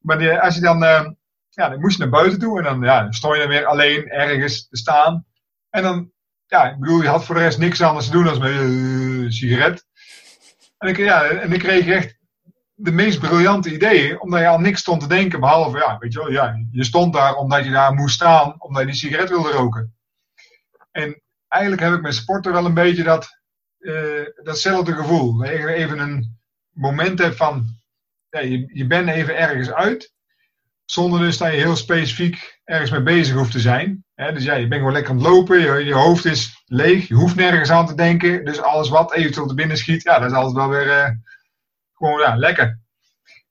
Maar 0.00 0.18
die- 0.18 0.38
als 0.40 0.54
je 0.54 0.60
dan. 0.60 0.84
eh, 0.84 1.06
ja, 1.50 1.68
dan 1.68 1.80
moest 1.80 1.96
je 1.96 2.02
naar 2.02 2.12
buiten 2.12 2.38
toe 2.38 2.58
en 2.58 2.64
dan 2.64 2.80
ja, 2.82 3.12
stond 3.12 3.34
je 3.34 3.40
dan 3.40 3.48
weer 3.48 3.64
alleen 3.66 4.08
ergens 4.08 4.68
te 4.68 4.76
staan. 4.76 5.26
En 5.70 5.82
dan, 5.82 6.10
ja, 6.46 6.70
ik 6.70 6.78
bedoel, 6.78 7.02
je 7.02 7.08
had 7.08 7.24
voor 7.24 7.34
de 7.34 7.40
rest 7.40 7.58
niks 7.58 7.82
anders 7.82 8.06
te 8.06 8.12
doen 8.12 8.24
dan 8.24 8.38
met 8.38 8.50
een 8.50 9.26
sigaret. 9.28 9.86
En 10.78 10.88
ik, 10.88 10.96
ja, 10.96 11.22
en 11.24 11.52
ik 11.52 11.58
kreeg 11.58 11.86
echt 11.86 12.17
de 12.80 12.92
meest 12.92 13.18
briljante 13.18 13.72
ideeën, 13.72 14.20
omdat 14.20 14.40
je 14.40 14.48
al 14.48 14.60
niks 14.60 14.80
stond 14.80 15.00
te 15.00 15.08
denken, 15.08 15.40
behalve, 15.40 15.78
ja, 15.78 15.98
weet 15.98 16.12
je 16.12 16.18
wel, 16.18 16.30
ja, 16.30 16.66
je 16.70 16.84
stond 16.84 17.12
daar 17.12 17.34
omdat 17.34 17.64
je 17.64 17.70
daar 17.70 17.94
moest 17.94 18.14
staan, 18.14 18.54
omdat 18.58 18.82
je 18.82 18.88
die 18.88 18.96
sigaret 18.96 19.28
wilde 19.28 19.50
roken. 19.50 19.94
En 20.90 21.22
eigenlijk 21.48 21.82
heb 21.82 21.92
ik 21.92 22.00
met 22.00 22.14
sporten 22.14 22.52
wel 22.52 22.64
een 22.64 22.74
beetje 22.74 23.02
dat, 23.02 23.38
uh, 23.78 24.26
datzelfde 24.42 24.92
gevoel. 24.92 25.36
Dat 25.36 25.48
je 25.48 25.72
even 25.72 25.98
een 25.98 26.38
moment 26.70 27.18
hebt 27.18 27.36
van, 27.36 27.66
ja, 28.30 28.40
je, 28.40 28.70
je 28.72 28.86
bent 28.86 29.08
even 29.08 29.36
ergens 29.36 29.72
uit, 29.72 30.12
zonder 30.84 31.20
dus 31.20 31.38
dat 31.38 31.52
je 31.52 31.58
heel 31.58 31.76
specifiek 31.76 32.60
ergens 32.64 32.90
mee 32.90 33.02
bezig 33.02 33.36
hoeft 33.36 33.52
te 33.52 33.60
zijn. 33.60 34.04
dus 34.14 34.44
ja, 34.44 34.54
je 34.54 34.68
bent 34.68 34.80
gewoon 34.80 34.92
lekker 34.92 35.10
aan 35.10 35.18
het 35.18 35.26
lopen, 35.26 35.60
je, 35.60 35.84
je, 35.84 35.94
hoofd 35.94 36.24
is 36.24 36.62
leeg, 36.66 37.08
je 37.08 37.14
hoeft 37.14 37.36
nergens 37.36 37.70
aan 37.70 37.86
te 37.86 37.94
denken. 37.94 38.44
Dus 38.44 38.60
alles 38.60 38.88
wat 38.88 39.12
eventueel 39.12 39.46
te 39.46 39.54
binnen 39.54 39.76
schiet, 39.76 40.02
ja, 40.02 40.18
dat 40.18 40.30
is 40.30 40.36
altijd 40.36 40.56
wel 40.56 40.68
weer 40.68 40.86
uh, 40.86 41.08
gewoon 41.98 42.20
ja, 42.20 42.36
lekker. 42.36 42.80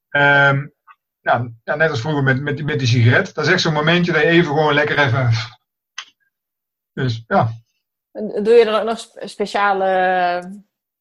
Um, 0.09 0.73
ja, 1.21 1.51
ja, 1.63 1.75
net 1.75 1.89
als 1.89 2.01
vroeger 2.01 2.23
met, 2.23 2.41
met, 2.41 2.65
met 2.65 2.79
die 2.79 2.87
sigaret. 2.87 3.33
Dat 3.33 3.45
is 3.45 3.51
echt 3.51 3.61
zo'n 3.61 3.73
momentje 3.73 4.11
dat 4.11 4.21
je 4.21 4.27
even 4.27 4.53
gewoon 4.53 4.73
lekker 4.73 4.99
even... 4.99 5.29
Dus 6.93 7.23
ja. 7.27 7.49
Doe 8.11 8.53
je 8.53 8.65
dan 8.65 8.79
ook 8.79 8.87
nog 8.87 8.99
speciale... 9.29 9.85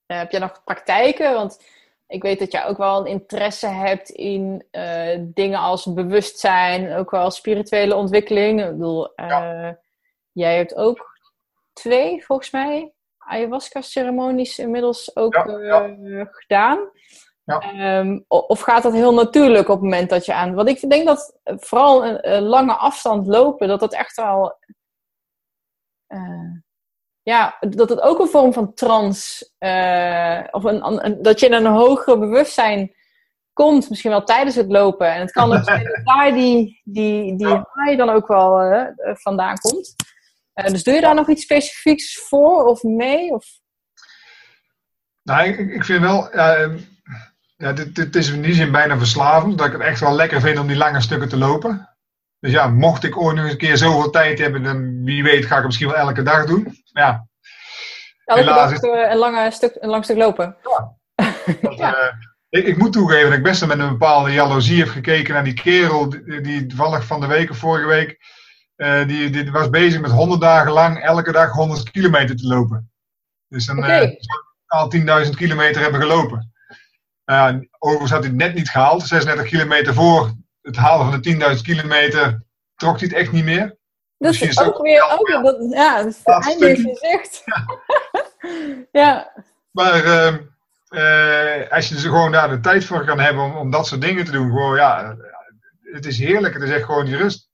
Uh, 0.07 0.18
heb 0.18 0.30
je 0.30 0.38
nog 0.38 0.64
praktijken? 0.64 1.32
Want 1.32 1.64
ik 2.07 2.22
weet 2.22 2.38
dat 2.38 2.53
jij 2.53 2.64
ook 2.64 2.76
wel 2.76 3.01
een 3.01 3.07
interesse 3.07 3.66
hebt 3.66 4.11
in 4.11 4.66
uh, 4.72 5.18
dingen 5.20 5.59
als 5.59 5.92
bewustzijn, 5.92 6.92
ook 6.92 7.11
wel 7.11 7.30
spirituele 7.30 7.94
ontwikkeling. 7.94 8.64
Ik 8.64 8.70
bedoel, 8.70 9.12
uh, 9.16 9.28
ja. 9.28 9.78
jij 10.32 10.57
hebt 10.57 10.74
ook 10.74 11.18
twee, 11.72 12.24
volgens 12.24 12.51
mij, 12.51 12.92
ayahuasca-ceremonies 13.18 14.59
inmiddels 14.59 15.16
ook 15.16 15.34
ja, 15.34 15.97
gedaan. 16.30 16.78
Um, 17.47 18.24
of 18.28 18.61
gaat 18.61 18.82
dat 18.82 18.92
heel 18.92 19.14
natuurlijk 19.14 19.68
op 19.68 19.74
het 19.74 19.82
moment 19.82 20.11
dat 20.11 20.24
je 20.24 20.34
aan... 20.34 20.55
Want 20.55 20.68
ik 20.68 20.90
denk 20.90 21.07
dat 21.07 21.38
vooral 21.44 22.07
een, 22.07 22.34
een 22.34 22.42
lange 22.42 22.74
afstand 22.74 23.26
lopen, 23.26 23.68
dat 23.68 23.80
dat 23.80 23.92
echt 23.92 24.16
wel 24.16 24.59
ja, 27.30 27.57
dat 27.61 27.88
het 27.88 28.01
ook 28.01 28.18
een 28.18 28.28
vorm 28.28 28.53
van 28.53 28.74
trans, 28.74 29.44
uh, 29.59 30.40
of 30.51 30.64
een, 30.64 31.05
een, 31.05 31.22
dat 31.22 31.40
je 31.40 31.47
in 31.47 31.53
een 31.53 31.66
hoger 31.66 32.18
bewustzijn 32.18 32.94
komt, 33.53 33.88
misschien 33.88 34.11
wel 34.11 34.24
tijdens 34.24 34.57
het 34.57 34.70
lopen. 34.70 35.12
En 35.12 35.20
het 35.20 35.30
kan 35.30 35.53
ook 35.53 35.64
zijn 35.64 36.03
daar 36.05 36.32
die, 36.32 36.80
die, 36.84 37.36
die 37.36 37.47
high 37.47 37.97
dan 37.97 38.09
ook 38.09 38.26
wel 38.26 38.72
uh, 38.72 38.86
vandaan 39.12 39.57
komt. 39.57 39.94
Dus 40.55 40.82
doe 40.82 40.94
je 40.94 41.01
daar 41.01 41.14
nog 41.14 41.28
iets 41.28 41.42
specifieks 41.42 42.18
voor 42.18 42.64
of 42.64 42.82
mee? 42.82 43.30
Of? 43.30 43.47
Nou, 45.22 45.49
ik, 45.49 45.59
ik 45.59 45.84
vind 45.84 46.01
wel, 46.01 46.30
ja, 47.57 47.73
dit, 47.73 47.95
dit 47.95 48.17
is 48.17 48.31
in 48.31 48.43
die 48.43 48.55
zin 48.55 48.73
bijna 48.73 48.99
verslavend, 48.99 49.59
dat 49.59 49.67
ik 49.67 49.73
het 49.73 49.83
echt 49.83 50.01
wel 50.01 50.15
lekker 50.15 50.41
vind 50.41 50.59
om 50.59 50.67
die 50.67 50.77
lange 50.77 51.01
stukken 51.01 51.29
te 51.29 51.37
lopen. 51.37 51.97
Dus 52.39 52.53
ja, 52.53 52.69
mocht 52.69 53.05
ik 53.05 53.17
ooit 53.17 53.37
nog 53.37 53.45
eens 53.45 53.53
een 53.53 53.59
keer 53.59 53.77
zoveel 53.77 54.11
tijd 54.11 54.39
hebben, 54.39 54.63
dan 54.63 55.05
wie 55.05 55.23
weet 55.23 55.45
ga 55.45 55.51
ik 55.51 55.57
het 55.57 55.65
misschien 55.65 55.89
wel 55.89 55.97
elke 55.97 56.23
dag 56.23 56.47
doen. 56.47 56.83
Ja. 56.85 57.27
Elke 58.25 58.45
dag 58.45 58.73
is... 58.73 58.81
Eh, 58.81 59.11
een, 59.11 59.17
lange 59.17 59.51
stuk, 59.51 59.77
een 59.81 59.89
lang 59.89 60.05
stuk 60.05 60.17
lopen. 60.17 60.57
Ja. 60.63 60.95
Dat, 61.63 61.79
ja. 61.79 62.03
Uh, 62.03 62.13
ik, 62.49 62.67
ik, 62.67 62.77
moet 62.77 62.93
toegeven 62.93 63.29
dat 63.29 63.39
ik 63.39 63.45
best 63.45 63.67
met 63.67 63.79
een 63.79 63.89
bepaalde 63.89 64.33
jaloezie 64.33 64.79
heb 64.79 64.89
gekeken 64.89 65.35
naar 65.35 65.45
die 65.45 65.55
kerel 65.55 66.09
die, 66.09 66.41
die 66.41 66.67
toevallig 66.67 67.05
van 67.05 67.21
de 67.21 67.27
week 67.27 67.51
of 67.51 67.57
vorige 67.57 67.87
week, 67.87 68.19
uh, 68.77 69.07
die, 69.07 69.31
die 69.31 69.51
was 69.51 69.71
bezig 69.71 70.01
met 70.01 70.11
100 70.11 70.41
dagen 70.41 70.73
lang 70.73 71.03
elke 71.03 71.33
dag 71.33 71.53
100 71.53 71.91
kilometer 71.91 72.37
te 72.37 72.47
lopen. 72.47 72.91
Dus 73.49 73.67
dan 73.67 73.79
okay. 73.79 74.19
al 74.67 74.93
10.000 75.25 75.31
kilometer 75.31 75.83
hebben 75.83 76.01
gelopen. 76.01 76.55
Overigens 77.79 78.11
had 78.11 78.20
hij 78.20 78.29
het 78.29 78.39
net 78.39 78.55
niet 78.55 78.70
gehaald, 78.70 79.07
36 79.07 79.47
kilometer 79.47 79.95
voor 79.95 80.33
het 80.62 80.77
halen 80.77 81.07
van 81.11 81.20
de 81.20 81.55
10.000 81.57 81.62
kilometer 81.62 82.45
trok 82.74 82.99
hij 82.99 83.09
het 83.09 83.16
echt 83.16 83.33
niet 83.33 83.45
meer. 83.45 83.77
Dus 84.18 84.41
is 84.41 84.61
ook, 84.61 84.66
ook 84.66 84.83
weer, 84.83 85.03
ook, 85.11 85.29
ja, 85.29 85.43
dat, 85.43 85.72
ja, 85.72 85.97
dat 85.97 86.07
is 86.07 86.20
het 86.24 86.47
einde 86.47 86.70
is 86.70 86.83
gezegd. 86.83 87.43
Ja. 87.45 87.66
ja. 89.03 89.33
Maar 89.70 90.05
uh, 90.05 90.35
uh, 90.91 91.70
als 91.70 91.89
je 91.89 91.95
er 91.95 92.01
gewoon 92.01 92.33
daar 92.33 92.49
de 92.49 92.61
tijd 92.61 92.85
voor 92.85 93.05
kan 93.05 93.20
hebben 93.20 93.45
om, 93.45 93.57
om 93.57 93.70
dat 93.70 93.87
soort 93.87 94.01
dingen 94.01 94.24
te 94.24 94.31
doen, 94.31 94.51
gewoon, 94.51 94.77
ja, 94.77 95.16
het 95.83 96.07
is 96.07 96.18
heerlijk. 96.18 96.55
Het 96.55 96.62
is 96.62 96.70
echt 96.70 96.85
gewoon 96.85 97.05
die 97.05 97.16
rust. 97.16 97.49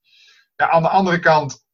Ja, 0.55 0.69
aan 0.69 0.81
de 0.81 0.89
andere 0.89 1.19
kant, 1.19 1.65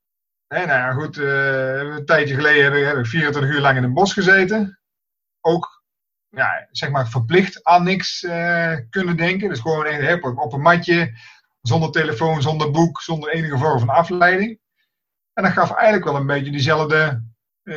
hè, 0.48 0.66
nou 0.66 0.80
ja, 0.80 0.92
goed, 0.92 1.18
uh, 1.18 1.78
een 1.78 2.06
tijdje 2.06 2.36
geleden 2.36 2.64
heb 2.64 2.74
ik, 2.74 2.86
heb 2.86 2.98
ik 2.98 3.06
24 3.06 3.52
uur 3.52 3.62
lang 3.62 3.78
in 3.78 3.84
een 3.84 3.94
bos 3.94 4.14
gezeten. 4.14 4.80
Ook 5.42 5.79
ja, 6.30 6.68
zeg 6.72 6.90
maar 6.90 7.10
verplicht 7.10 7.64
aan 7.64 7.84
niks 7.84 8.24
uh, 8.24 8.76
kunnen 8.90 9.18
denken. 9.18 9.50
Dus 9.50 9.60
gewoon 9.60 10.22
op, 10.22 10.38
op 10.38 10.54
een 10.54 10.62
matje, 10.62 11.18
zonder 11.62 11.92
telefoon, 11.92 12.42
zonder 12.42 12.72
boek, 12.72 13.02
zonder 13.02 13.30
enige 13.30 13.58
vorm 13.58 13.80
van 13.80 13.90
afleiding. 13.90 14.60
En 15.34 15.44
dat 15.44 15.54
gaf 15.54 15.72
eigenlijk 15.72 16.06
wel 16.06 16.16
een 16.16 16.28
beetje 16.28 16.52
diezelfde, 16.52 17.24
uh, 17.64 17.76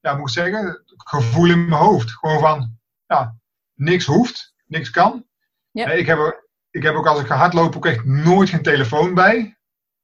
ja, 0.00 0.14
moet 0.14 0.28
ik 0.28 0.34
zeggen, 0.34 0.82
gevoel 0.96 1.50
in 1.50 1.68
mijn 1.68 1.82
hoofd. 1.82 2.10
Gewoon 2.10 2.40
van, 2.40 2.78
ja, 3.06 3.36
niks 3.74 4.06
hoeft, 4.06 4.54
niks 4.66 4.90
kan. 4.90 5.26
Ik, 5.72 6.06
heb, 6.06 6.42
ik 6.70 6.82
heb 6.82 6.94
ook 6.94 7.06
als 7.06 7.20
ik 7.20 7.26
ga 7.26 7.36
hardlopen 7.36 7.76
ook 7.76 7.86
echt 7.86 8.04
nooit 8.04 8.48
geen 8.48 8.62
telefoon 8.62 9.14
bij. 9.14 9.58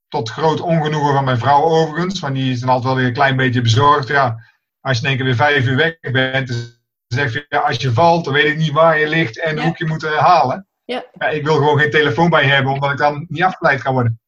Tot 0.08 0.30
groot 0.30 0.60
ongenoegen 0.60 1.14
van 1.14 1.24
mijn 1.24 1.38
vrouw 1.38 1.62
overigens, 1.62 2.20
want 2.20 2.34
die 2.34 2.52
is 2.52 2.60
dan 2.60 2.68
altijd 2.68 2.86
wel 2.86 2.96
weer 2.96 3.06
een 3.06 3.12
klein 3.12 3.36
beetje 3.36 3.60
bezorgd. 3.60 4.08
Ja, 4.08 4.44
als 4.80 4.96
je 4.96 5.02
in 5.02 5.08
één 5.08 5.16
keer 5.16 5.26
weer 5.26 5.34
vijf 5.34 5.66
uur 5.66 5.76
weg 5.76 6.00
bent, 6.00 6.82
zeg 7.14 7.32
je, 7.32 7.46
ja, 7.48 7.58
als 7.58 7.76
je 7.76 7.92
valt, 7.92 8.24
dan 8.24 8.34
weet 8.34 8.52
ik 8.52 8.56
niet 8.56 8.72
waar 8.72 8.98
je 8.98 9.08
ligt 9.08 9.40
en 9.40 9.58
hoe 9.58 9.70
ik 9.70 9.78
je 9.78 9.86
moet 9.86 10.06
halen. 10.06 10.66
Ja. 10.84 11.04
ja. 11.12 11.28
ik 11.28 11.44
wil 11.44 11.54
gewoon 11.54 11.78
geen 11.78 11.90
telefoon 11.90 12.30
bij 12.30 12.44
hebben, 12.44 12.72
omdat 12.72 12.90
ik 12.90 12.98
dan 12.98 13.26
niet 13.28 13.42
afgeleid 13.42 13.82
kan 13.82 13.92
worden. 13.92 14.20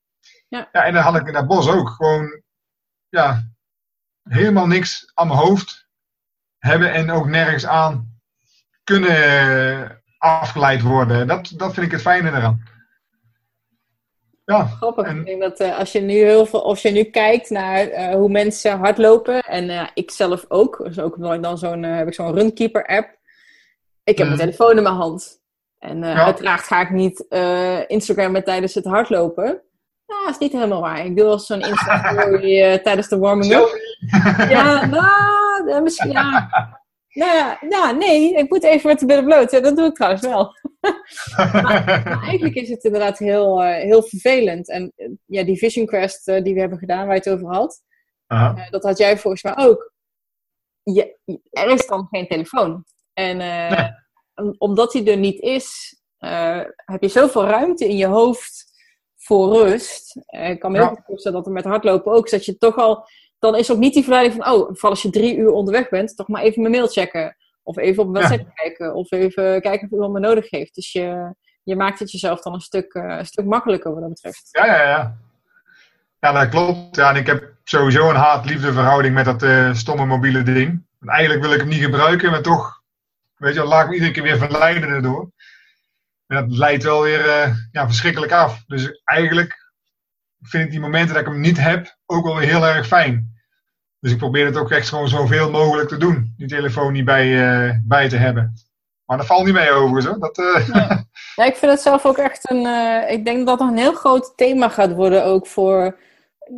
Ja. 0.48 0.68
ja 0.72 0.84
en 0.84 0.92
dan 0.92 1.02
had 1.02 1.16
ik 1.16 1.26
in 1.26 1.32
dat 1.32 1.46
bos 1.46 1.68
ook 1.68 1.90
gewoon, 1.90 2.42
ja, 3.08 3.42
helemaal 4.28 4.66
niks 4.66 5.10
aan 5.14 5.26
mijn 5.26 5.38
hoofd 5.38 5.88
hebben 6.58 6.92
en 6.92 7.10
ook 7.10 7.26
nergens 7.26 7.66
aan 7.66 8.20
kunnen 8.84 10.02
afgeleid 10.18 10.82
worden. 10.82 11.26
Dat, 11.26 11.52
dat 11.56 11.74
vind 11.74 11.86
ik 11.86 11.92
het 11.92 12.00
fijne 12.00 12.28
eraan. 12.28 12.62
Ja, 14.46 14.64
Grappig. 14.64 15.06
En... 15.06 15.18
Ik 15.18 15.26
denk 15.26 15.40
dat 15.40 15.60
uh, 15.60 15.78
als 15.78 15.92
je 15.92 16.00
nu 16.00 16.14
heel 16.14 16.46
veel, 16.46 16.64
als 16.64 16.82
je 16.82 16.90
nu 16.90 17.02
kijkt 17.02 17.50
naar 17.50 17.88
uh, 17.88 18.14
hoe 18.14 18.28
mensen 18.28 18.78
hardlopen, 18.78 19.40
en 19.40 19.64
uh, 19.64 19.86
ik 19.94 20.10
zelf 20.10 20.44
ook, 20.48 20.80
dus 20.84 20.98
ook 20.98 21.42
dan 21.42 21.58
zo'n, 21.58 21.82
heb 21.82 22.06
ik 22.06 22.14
zo'n 22.14 22.34
runkeeper 22.34 22.86
app. 22.86 23.18
Ik 24.04 24.18
heb 24.18 24.26
mijn 24.26 24.38
telefoon 24.38 24.76
in 24.76 24.82
mijn 24.82 24.94
hand. 24.94 25.40
En 25.78 25.98
ja. 25.98 26.24
uiteraard 26.24 26.60
ga 26.60 26.80
ik 26.80 26.90
niet 26.90 27.26
Instagrammen 27.86 28.44
tijdens 28.44 28.74
het 28.74 28.84
hardlopen. 28.84 29.62
Nou, 30.06 30.24
dat 30.24 30.32
is 30.32 30.38
niet 30.38 30.52
helemaal 30.52 30.80
waar. 30.80 31.04
Ik 31.04 31.16
doe 31.16 31.24
wel 31.24 31.38
zo'n 31.38 31.60
Instagram 31.60 32.40
tijdens 32.86 33.08
de 33.08 33.18
warming-up. 33.18 33.80
ja, 34.48 34.86
nou, 34.86 35.82
misschien 35.82 36.10
ja. 36.10 36.48
Nou 37.16 37.36
ja, 37.36 37.58
nou, 37.60 37.96
nee, 37.96 38.34
ik 38.34 38.50
moet 38.50 38.62
even 38.62 38.88
met 38.88 38.98
de 38.98 39.06
billen 39.06 39.24
bloot. 39.24 39.50
Ja, 39.50 39.60
dat 39.60 39.76
doe 39.76 39.86
ik 39.86 39.94
trouwens 39.94 40.22
wel. 40.22 40.54
Maar, 41.36 42.06
eigenlijk 42.28 42.54
is 42.54 42.68
het 42.68 42.84
inderdaad 42.84 43.18
heel, 43.18 43.62
uh, 43.62 43.74
heel 43.74 44.02
vervelend. 44.02 44.70
En 44.70 44.92
uh, 44.96 45.08
ja, 45.26 45.44
die 45.44 45.58
Vision 45.58 45.86
Quest 45.86 46.28
uh, 46.28 46.42
die 46.42 46.54
we 46.54 46.60
hebben 46.60 46.78
gedaan, 46.78 47.06
waar 47.06 47.14
je 47.14 47.20
het 47.20 47.30
over 47.30 47.54
had, 47.54 47.82
dat 48.70 48.82
had 48.82 48.98
jij 48.98 49.18
volgens 49.18 49.42
mij 49.42 49.56
ook. 49.56 49.92
Je, 50.82 51.18
er 51.50 51.70
is 51.70 51.86
dan 51.86 52.06
geen 52.10 52.26
telefoon. 52.26 52.84
En 53.12 53.36
nee. 53.36 53.90
omdat 54.58 54.92
die 54.92 55.10
er 55.10 55.16
niet 55.16 55.40
is, 55.40 55.96
heb 56.84 57.02
je 57.02 57.08
zoveel 57.08 57.44
ruimte 57.44 57.88
in 57.88 57.96
je 57.96 58.06
hoofd 58.06 58.64
voor 59.16 59.52
rust. 59.52 60.16
ik 60.26 60.60
kan 60.60 60.72
me 60.72 60.78
ja. 60.78 60.86
goed 60.86 61.04
voorstellen 61.06 61.36
dat 61.36 61.46
er 61.46 61.52
met 61.52 61.64
hardlopen 61.64 62.12
ook 62.12 62.30
dat 62.30 62.44
je 62.44 62.58
toch 62.58 62.76
al 62.76 63.08
dan 63.38 63.56
is 63.56 63.70
ook 63.70 63.78
niet 63.78 63.94
die 63.94 64.02
verleiding 64.02 64.42
van, 64.42 64.54
oh, 64.54 64.68
val 64.72 64.90
als 64.90 65.02
je 65.02 65.10
drie 65.10 65.36
uur 65.36 65.50
onderweg 65.50 65.88
bent, 65.88 66.16
toch 66.16 66.28
maar 66.28 66.42
even 66.42 66.60
mijn 66.62 66.74
mail 66.74 66.86
checken. 66.86 67.36
Of 67.66 67.76
even 67.76 68.02
op 68.02 68.08
een 68.08 68.20
website 68.20 68.42
ja. 68.42 68.50
kijken. 68.54 68.94
Of 68.94 69.10
even 69.10 69.60
kijken 69.60 69.86
of 69.86 69.90
iemand 69.90 70.12
me 70.12 70.20
nodig 70.20 70.50
heeft. 70.50 70.74
Dus 70.74 70.92
je, 70.92 71.34
je 71.62 71.76
maakt 71.76 71.98
het 71.98 72.10
jezelf 72.10 72.42
dan 72.42 72.54
een 72.54 72.60
stuk, 72.60 72.94
een 72.94 73.26
stuk 73.26 73.44
makkelijker 73.44 73.92
wat 73.92 74.00
dat 74.00 74.08
betreft. 74.08 74.48
Ja, 74.50 74.66
ja, 74.66 74.82
ja. 74.82 75.16
Ja, 76.20 76.32
dat 76.32 76.48
klopt. 76.48 76.96
Ja, 76.96 77.10
en 77.10 77.16
ik 77.16 77.26
heb 77.26 77.54
sowieso 77.64 78.10
een 78.10 78.16
haat-liefde 78.16 78.72
verhouding 78.72 79.14
met 79.14 79.24
dat 79.24 79.42
uh, 79.42 79.74
stomme 79.74 80.06
mobiele 80.06 80.42
ding. 80.42 80.84
En 81.00 81.08
eigenlijk 81.08 81.42
wil 81.42 81.52
ik 81.52 81.60
hem 81.60 81.68
niet 81.68 81.82
gebruiken, 81.82 82.30
maar 82.30 82.42
toch, 82.42 82.82
weet 83.36 83.54
je, 83.54 83.64
laat 83.64 83.82
ik 83.82 83.88
me 83.88 83.94
iedere 83.94 84.12
keer 84.12 84.22
weer 84.22 84.38
verleiden 84.38 84.88
erdoor. 84.88 85.30
En 86.26 86.36
dat 86.36 86.56
leidt 86.56 86.82
wel 86.82 87.02
weer 87.02 87.26
uh, 87.26 87.54
ja, 87.72 87.86
verschrikkelijk 87.86 88.32
af. 88.32 88.64
Dus 88.66 89.00
eigenlijk 89.04 89.72
vind 90.40 90.64
ik 90.64 90.70
die 90.70 90.80
momenten 90.80 91.14
dat 91.14 91.26
ik 91.26 91.28
hem 91.32 91.40
niet 91.40 91.60
heb 91.60 91.96
ook 92.06 92.24
wel 92.24 92.36
weer 92.36 92.48
heel 92.48 92.66
erg 92.66 92.86
fijn. 92.86 93.35
Dus 94.00 94.12
ik 94.12 94.18
probeer 94.18 94.46
het 94.46 94.56
ook 94.56 94.70
echt 94.70 94.88
gewoon 94.88 95.08
zoveel 95.08 95.50
mogelijk 95.50 95.88
te 95.88 95.96
doen. 95.96 96.34
Die 96.36 96.48
telefoon 96.48 96.92
niet 96.92 97.04
bij, 97.04 97.26
uh, 97.26 97.74
bij 97.84 98.08
te 98.08 98.16
hebben. 98.16 98.54
Maar 99.04 99.16
dat 99.16 99.26
valt 99.26 99.44
niet 99.44 99.54
mee 99.54 99.70
overigens 99.70 100.06
hoor. 100.06 100.18
Dat, 100.18 100.36
ja. 100.72 101.04
ja. 101.36 101.44
ik 101.44 101.56
vind 101.56 101.72
het 101.72 101.80
zelf 101.80 102.06
ook 102.06 102.18
echt 102.18 102.50
een... 102.50 102.66
ik 103.08 103.24
denk 103.24 103.46
dat 103.46 103.58
het 103.58 103.68
een 103.68 103.78
heel 103.78 103.92
groot 103.92 104.32
thema 104.36 104.68
gaat 104.68 104.92
worden 104.92 105.24
ook 105.24 105.46
voor 105.46 105.98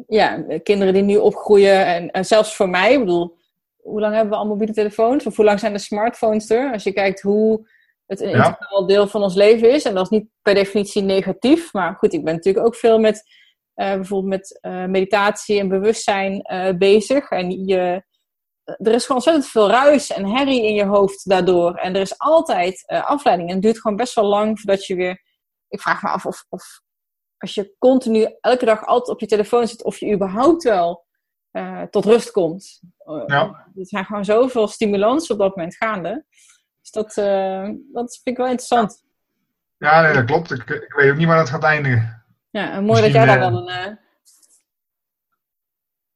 ja, 0.07 0.45
kinderen 0.63 0.95
die 0.95 1.03
nu 1.03 1.17
opgroeien. 1.17 1.87
En, 1.87 2.11
en 2.11 2.25
zelfs 2.25 2.57
voor 2.57 2.69
mij, 2.69 2.93
ik 2.93 2.99
bedoel, 2.99 3.37
hoe 3.77 4.01
lang 4.01 4.15
hebben 4.15 4.33
we 4.33 4.39
al 4.39 4.47
mobiele 4.47 4.73
telefoons? 4.73 5.27
Of 5.27 5.37
hoe 5.37 5.45
lang 5.45 5.61
zijn 5.61 5.73
de 5.73 5.79
smartphones 5.79 6.51
er? 6.51 6.73
Als 6.73 6.83
je 6.83 6.93
kijkt 6.93 7.21
hoe 7.21 7.67
het 8.07 8.21
een 8.21 8.29
integraal 8.29 8.87
deel 8.87 9.07
van 9.07 9.23
ons 9.23 9.35
leven 9.35 9.73
is. 9.73 9.85
En 9.85 9.95
dat 9.95 10.03
is 10.03 10.19
niet 10.19 10.29
per 10.43 10.55
definitie 10.55 11.03
negatief. 11.03 11.73
Maar 11.73 11.95
goed, 11.95 12.13
ik 12.13 12.25
ben 12.25 12.35
natuurlijk 12.35 12.67
ook 12.67 12.75
veel 12.75 12.99
met 12.99 13.25
bijvoorbeeld 13.79 14.33
met 14.33 14.59
uh, 14.63 14.85
meditatie 14.85 15.59
en 15.59 15.69
bewustzijn 15.69 16.53
uh, 16.53 16.77
bezig. 16.79 17.29
En 17.31 17.51
je, 17.67 18.05
er 18.65 18.93
is 18.93 19.03
gewoon 19.03 19.17
ontzettend 19.17 19.47
veel 19.47 19.69
ruis 19.71 20.13
en 20.13 20.27
herrie 20.27 20.67
in 20.67 20.75
je 20.75 20.85
hoofd 20.85 21.29
daardoor. 21.29 21.75
En 21.75 21.95
er 21.95 22.01
is 22.01 22.19
altijd 22.19 22.85
afleiding. 22.87 23.49
En 23.49 23.55
het 23.55 23.65
duurt 23.65 23.81
gewoon 23.81 23.97
best 23.97 24.15
wel 24.15 24.25
lang 24.25 24.61
voordat 24.61 24.87
je 24.87 24.95
weer. 24.95 25.23
Ik 25.69 25.81
vraag 25.81 26.03
me 26.03 26.09
af 26.09 26.27
of, 26.27 26.45
of 26.49 26.81
als 27.39 27.55
je 27.55 27.75
continu 27.79 28.37
elke 28.41 28.65
dag 28.65 28.87
altijd 28.87 29.09
op 29.09 29.21
je 29.21 29.27
telefoon 29.27 29.69
zit, 29.69 29.85
of 29.85 29.99
je 29.99 30.15
überhaupt 30.15 30.63
wel 30.63 31.07
tot 31.91 32.05
rust 32.05 32.31
komt. 32.31 32.81
Ja. 33.27 33.71
Er 33.75 33.87
zijn 33.87 34.05
gewoon 34.05 34.25
zoveel 34.25 34.69
stimulans 34.69 35.31
op 35.31 35.39
dat 35.39 35.57
moment 35.57 35.77
gaande. 35.77 36.25
Dus 36.81 36.91
dat, 36.91 37.15
dat 37.93 38.13
vind 38.23 38.23
ik 38.23 38.37
wel 38.37 38.47
interessant. 38.47 39.05
Ja, 39.79 40.03
nee, 40.03 40.13
dat 40.13 40.25
klopt. 40.25 40.51
Ik, 40.51 40.71
ik 40.71 40.93
weet 40.97 41.11
ook 41.11 41.17
niet 41.17 41.27
waar 41.27 41.39
het 41.39 41.49
gaat 41.49 41.65
eindigen. 41.65 42.19
Ja, 42.51 42.73
en 42.73 42.85
mooi 42.85 43.03
dat 43.03 43.13
jij 43.13 43.27
daar 43.27 43.41
dan 43.41 43.57
een. 43.57 43.69
Uh... 43.69 43.97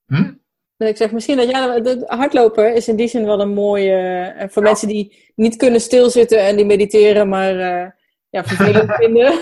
Hm? 0.06 0.32
Ik 0.76 0.96
zeg 0.96 1.12
misschien 1.12 1.36
dat 1.36 1.50
jij 1.50 1.80
de 1.80 2.02
hardlopen 2.06 2.74
is 2.74 2.88
in 2.88 2.96
die 2.96 3.08
zin 3.08 3.24
wel 3.24 3.40
een 3.40 3.52
mooie. 3.52 4.34
Uh, 4.36 4.44
voor 4.48 4.62
mensen 4.62 4.88
die 4.88 5.32
niet 5.34 5.56
kunnen 5.56 5.80
stilzitten 5.80 6.46
en 6.46 6.56
die 6.56 6.64
mediteren, 6.64 7.28
maar 7.28 7.54
uh, 7.54 7.90
ja, 8.30 8.44
vervelend 8.44 8.94
vinden. 9.00 9.38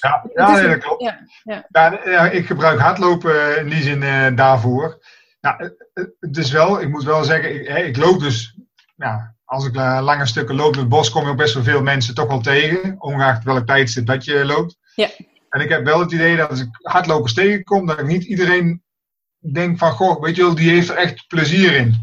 Ja, 0.00 0.24
ja 0.34 0.52
nee, 0.52 0.68
dat 0.68 0.78
klopt. 0.78 1.02
Ja, 1.02 1.26
ja. 1.42 2.00
ja, 2.04 2.30
ik 2.30 2.46
gebruik 2.46 2.78
hardlopen 2.78 3.58
in 3.58 3.68
die 3.68 3.82
zin 3.82 4.02
uh, 4.02 4.36
daarvoor. 4.36 5.06
Ja, 5.40 5.56
het 6.20 6.36
is 6.36 6.50
wel, 6.50 6.80
ik 6.80 6.88
moet 6.88 7.04
wel 7.04 7.24
zeggen, 7.24 7.54
ik, 7.54 7.86
ik 7.86 7.96
loop 7.96 8.20
dus, 8.20 8.58
ja, 8.96 9.34
als 9.44 9.66
ik 9.66 9.74
lange 9.74 10.26
stukken 10.26 10.54
loop 10.54 10.72
in 10.72 10.78
het 10.80 10.88
bos, 10.88 11.10
kom 11.10 11.24
je 11.24 11.30
ook 11.30 11.36
best 11.36 11.54
wel 11.54 11.62
veel 11.62 11.82
mensen 11.82 12.14
toch 12.14 12.28
wel 12.28 12.40
tegen, 12.40 12.94
ongeacht 12.98 13.44
welk 13.44 13.66
tijdstip 13.66 14.06
dat 14.06 14.24
je 14.24 14.44
loopt. 14.44 14.78
Ja. 14.94 15.08
En 15.48 15.60
ik 15.60 15.68
heb 15.68 15.84
wel 15.84 16.00
het 16.00 16.12
idee 16.12 16.36
dat 16.36 16.50
als 16.50 16.60
ik 16.60 16.68
hardlopers 16.82 17.34
tegenkom, 17.34 17.86
dat 17.86 17.98
ik 17.98 18.06
niet 18.06 18.24
iedereen 18.24 18.82
denk 19.38 19.78
van, 19.78 19.92
goh, 19.92 20.22
weet 20.22 20.36
je 20.36 20.42
wel, 20.42 20.54
die 20.54 20.70
heeft 20.70 20.88
er 20.88 20.96
echt 20.96 21.26
plezier 21.28 21.74
in. 21.74 21.94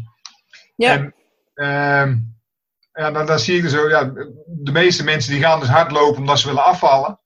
Ja. 0.76 0.92
En 0.92 1.14
uh, 1.54 2.16
ja, 2.92 3.10
dan, 3.10 3.26
dan, 3.26 3.38
zie 3.38 3.58
ik 3.58 3.64
er 3.64 3.70
zo, 3.70 3.88
ja, 3.88 4.04
de 4.46 4.72
meeste 4.72 5.04
mensen 5.04 5.32
die 5.32 5.42
gaan 5.42 5.60
dus 5.60 5.68
hardlopen 5.68 6.20
omdat 6.20 6.38
ze 6.38 6.46
willen 6.46 6.64
afvallen. 6.64 7.20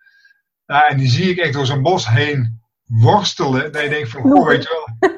Ja, 0.67 0.89
en 0.89 0.97
die 0.97 1.09
zie 1.09 1.31
ik 1.31 1.39
echt 1.39 1.53
door 1.53 1.67
zo'n 1.67 1.83
bos 1.83 2.09
heen 2.09 2.63
worstelen. 2.85 3.73
Dat 3.73 3.83
je 3.83 3.89
denkt 3.89 4.09
van, 4.09 4.23
goh, 4.23 4.47
weet 4.47 4.63
je 4.63 4.69
wel. 4.69 5.11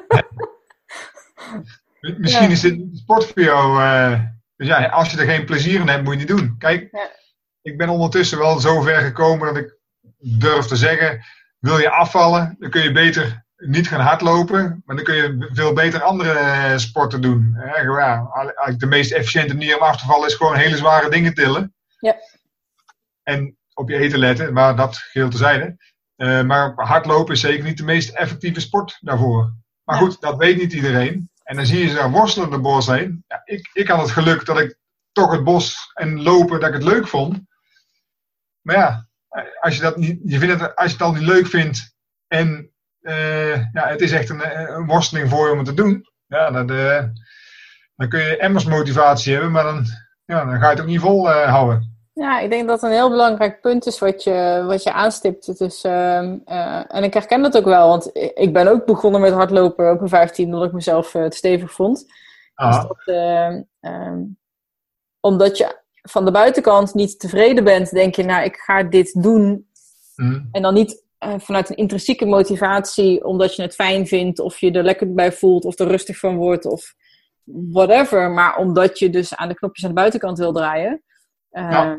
Misschien 2.17 2.51
is 2.51 2.61
dit 2.61 2.81
sport 2.93 3.25
voor 3.25 3.41
jou. 3.41 3.81
Uh, 3.81 4.19
dus 4.55 4.67
ja, 4.67 4.85
als 4.85 5.11
je 5.11 5.17
er 5.17 5.25
geen 5.25 5.45
plezier 5.45 5.79
in 5.79 5.87
hebt, 5.87 6.03
moet 6.03 6.13
je 6.13 6.19
niet 6.19 6.27
doen. 6.27 6.55
Kijk, 6.57 6.87
ja. 6.91 7.09
ik 7.61 7.77
ben 7.77 7.89
ondertussen 7.89 8.37
wel 8.37 8.59
zo 8.59 8.81
ver 8.81 9.01
gekomen 9.01 9.53
dat 9.53 9.63
ik 9.63 9.77
durf 10.23 10.65
te 10.65 10.75
zeggen, 10.75 11.23
wil 11.59 11.77
je 11.77 11.89
afvallen, 11.89 12.55
dan 12.59 12.69
kun 12.69 12.81
je 12.81 12.91
beter 12.91 13.43
niet 13.55 13.87
gaan 13.87 13.99
hardlopen, 13.99 14.81
maar 14.85 14.95
dan 14.95 15.05
kun 15.05 15.15
je 15.15 15.49
veel 15.53 15.73
beter 15.73 16.01
andere 16.01 16.33
eh, 16.33 16.77
sporten 16.77 17.21
doen. 17.21 17.57
Ja, 17.75 18.29
de 18.77 18.85
meest 18.85 19.11
efficiënte 19.11 19.53
manier 19.53 19.75
om 19.77 19.83
af 19.83 19.97
te 19.97 20.05
vallen 20.05 20.27
is 20.27 20.35
gewoon 20.35 20.55
hele 20.55 20.77
zware 20.77 21.09
dingen 21.09 21.33
tillen. 21.33 21.73
Ja. 21.99 22.15
En 23.23 23.57
op 23.73 23.89
je 23.89 23.97
eten 23.97 24.19
letten, 24.19 24.53
maar 24.53 24.75
dat 24.75 24.97
geheel 24.97 25.29
tezijde. 25.29 25.77
Uh, 26.17 26.41
maar 26.41 26.73
hardlopen 26.75 27.33
is 27.33 27.39
zeker 27.39 27.63
niet 27.63 27.77
de 27.77 27.83
meest 27.83 28.09
effectieve 28.09 28.59
sport 28.59 28.97
daarvoor. 29.01 29.53
Maar 29.83 29.97
goed, 29.97 30.21
dat 30.21 30.37
weet 30.37 30.57
niet 30.57 30.73
iedereen. 30.73 31.29
En 31.43 31.55
dan 31.55 31.65
zie 31.65 31.79
je 31.79 31.87
ze 31.87 31.95
daar 31.95 32.11
worstelen 32.11 32.49
de 32.49 32.59
bos 32.59 32.87
heen. 32.87 33.23
Ja, 33.27 33.41
ik, 33.45 33.69
ik 33.73 33.87
had 33.87 34.01
het 34.01 34.11
geluk 34.11 34.45
dat 34.45 34.59
ik 34.59 34.77
toch 35.11 35.31
het 35.31 35.43
bos 35.43 35.91
en 35.93 36.21
lopen, 36.21 36.59
dat 36.59 36.69
ik 36.69 36.75
het 36.75 36.83
leuk 36.83 37.07
vond. 37.07 37.39
Maar 38.61 38.75
ja, 38.75 39.07
als 39.59 39.75
je, 39.75 39.81
dat 39.81 39.97
niet, 39.97 40.19
je 40.23 40.39
vindt 40.39 40.61
het, 40.61 40.75
als 40.75 40.87
je 40.87 40.97
het 40.97 41.01
al 41.01 41.13
niet 41.13 41.23
leuk 41.23 41.47
vindt 41.47 41.95
en 42.27 42.73
uh, 43.01 43.55
ja, 43.55 43.87
het 43.87 44.01
is 44.01 44.11
echt 44.11 44.29
een, 44.29 44.41
een, 44.75 44.85
worsteling 44.85 45.29
voor 45.29 45.45
je 45.45 45.51
om 45.51 45.57
het 45.57 45.67
te 45.67 45.73
doen, 45.73 46.05
ja, 46.27 46.51
dan, 46.51 46.71
uh, 46.71 47.03
dan 47.95 48.09
kun 48.09 48.19
je 48.19 48.37
emmers 48.37 48.65
motivatie 48.65 49.33
hebben, 49.33 49.51
maar 49.51 49.63
dan, 49.63 49.85
ja, 50.25 50.45
dan 50.45 50.59
ga 50.59 50.65
je 50.65 50.71
het 50.71 50.81
ook 50.81 50.87
niet 50.87 50.99
vol 50.99 51.29
uh, 51.29 51.49
houden. 51.49 51.91
Ja, 52.13 52.39
ik 52.39 52.49
denk 52.49 52.67
dat 52.67 52.83
een 52.83 52.91
heel 52.91 53.09
belangrijk 53.09 53.61
punt 53.61 53.85
is 53.85 53.99
wat 53.99 54.23
je, 54.23 54.63
wat 54.67 54.83
je 54.83 54.93
aanstipt. 54.93 55.57
Dus, 55.57 55.83
uh, 55.83 56.17
en 56.95 57.03
ik 57.03 57.13
herken 57.13 57.41
dat 57.41 57.57
ook 57.57 57.65
wel, 57.65 57.87
want 57.87 58.09
ik 58.33 58.53
ben 58.53 58.67
ook 58.67 58.85
begonnen 58.85 59.21
met 59.21 59.33
hardlopen, 59.33 59.89
ook 59.89 60.01
een 60.01 60.09
15, 60.09 60.45
omdat 60.45 60.67
ik 60.67 60.71
mezelf 60.73 61.11
te 61.11 61.27
stevig 61.29 61.71
vond. 61.71 62.05
Dus 62.55 62.75
dat, 62.75 63.01
ehm, 63.05 64.23
omdat 65.19 65.57
je 65.57 65.82
van 66.09 66.25
de 66.25 66.31
buitenkant 66.31 66.93
niet 66.93 67.19
tevreden 67.19 67.63
bent, 67.63 67.91
denk 67.91 68.15
je, 68.15 68.23
nou, 68.23 68.43
ik 68.43 68.55
ga 68.55 68.83
dit 68.83 69.23
doen. 69.23 69.67
Mm. 70.15 70.47
En 70.51 70.61
dan 70.61 70.73
niet 70.73 71.03
uh, 71.19 71.33
vanuit 71.37 71.69
een 71.69 71.75
intrinsieke 71.75 72.25
motivatie, 72.25 73.25
omdat 73.25 73.55
je 73.55 73.61
het 73.61 73.75
fijn 73.75 74.07
vindt, 74.07 74.39
of 74.39 74.59
je 74.59 74.71
er 74.71 74.83
lekker 74.83 75.13
bij 75.13 75.31
voelt, 75.31 75.65
of 75.65 75.79
er 75.79 75.87
rustig 75.87 76.17
van 76.17 76.35
wordt, 76.35 76.65
of 76.65 76.93
whatever. 77.43 78.31
Maar 78.31 78.57
omdat 78.57 78.99
je 78.99 79.09
dus 79.09 79.35
aan 79.35 79.47
de 79.47 79.55
knopjes 79.55 79.83
aan 79.83 79.89
de 79.89 79.95
buitenkant 79.95 80.37
wil 80.37 80.53
draaien. 80.53 81.03
Uh, 81.51 81.71
ja. 81.71 81.97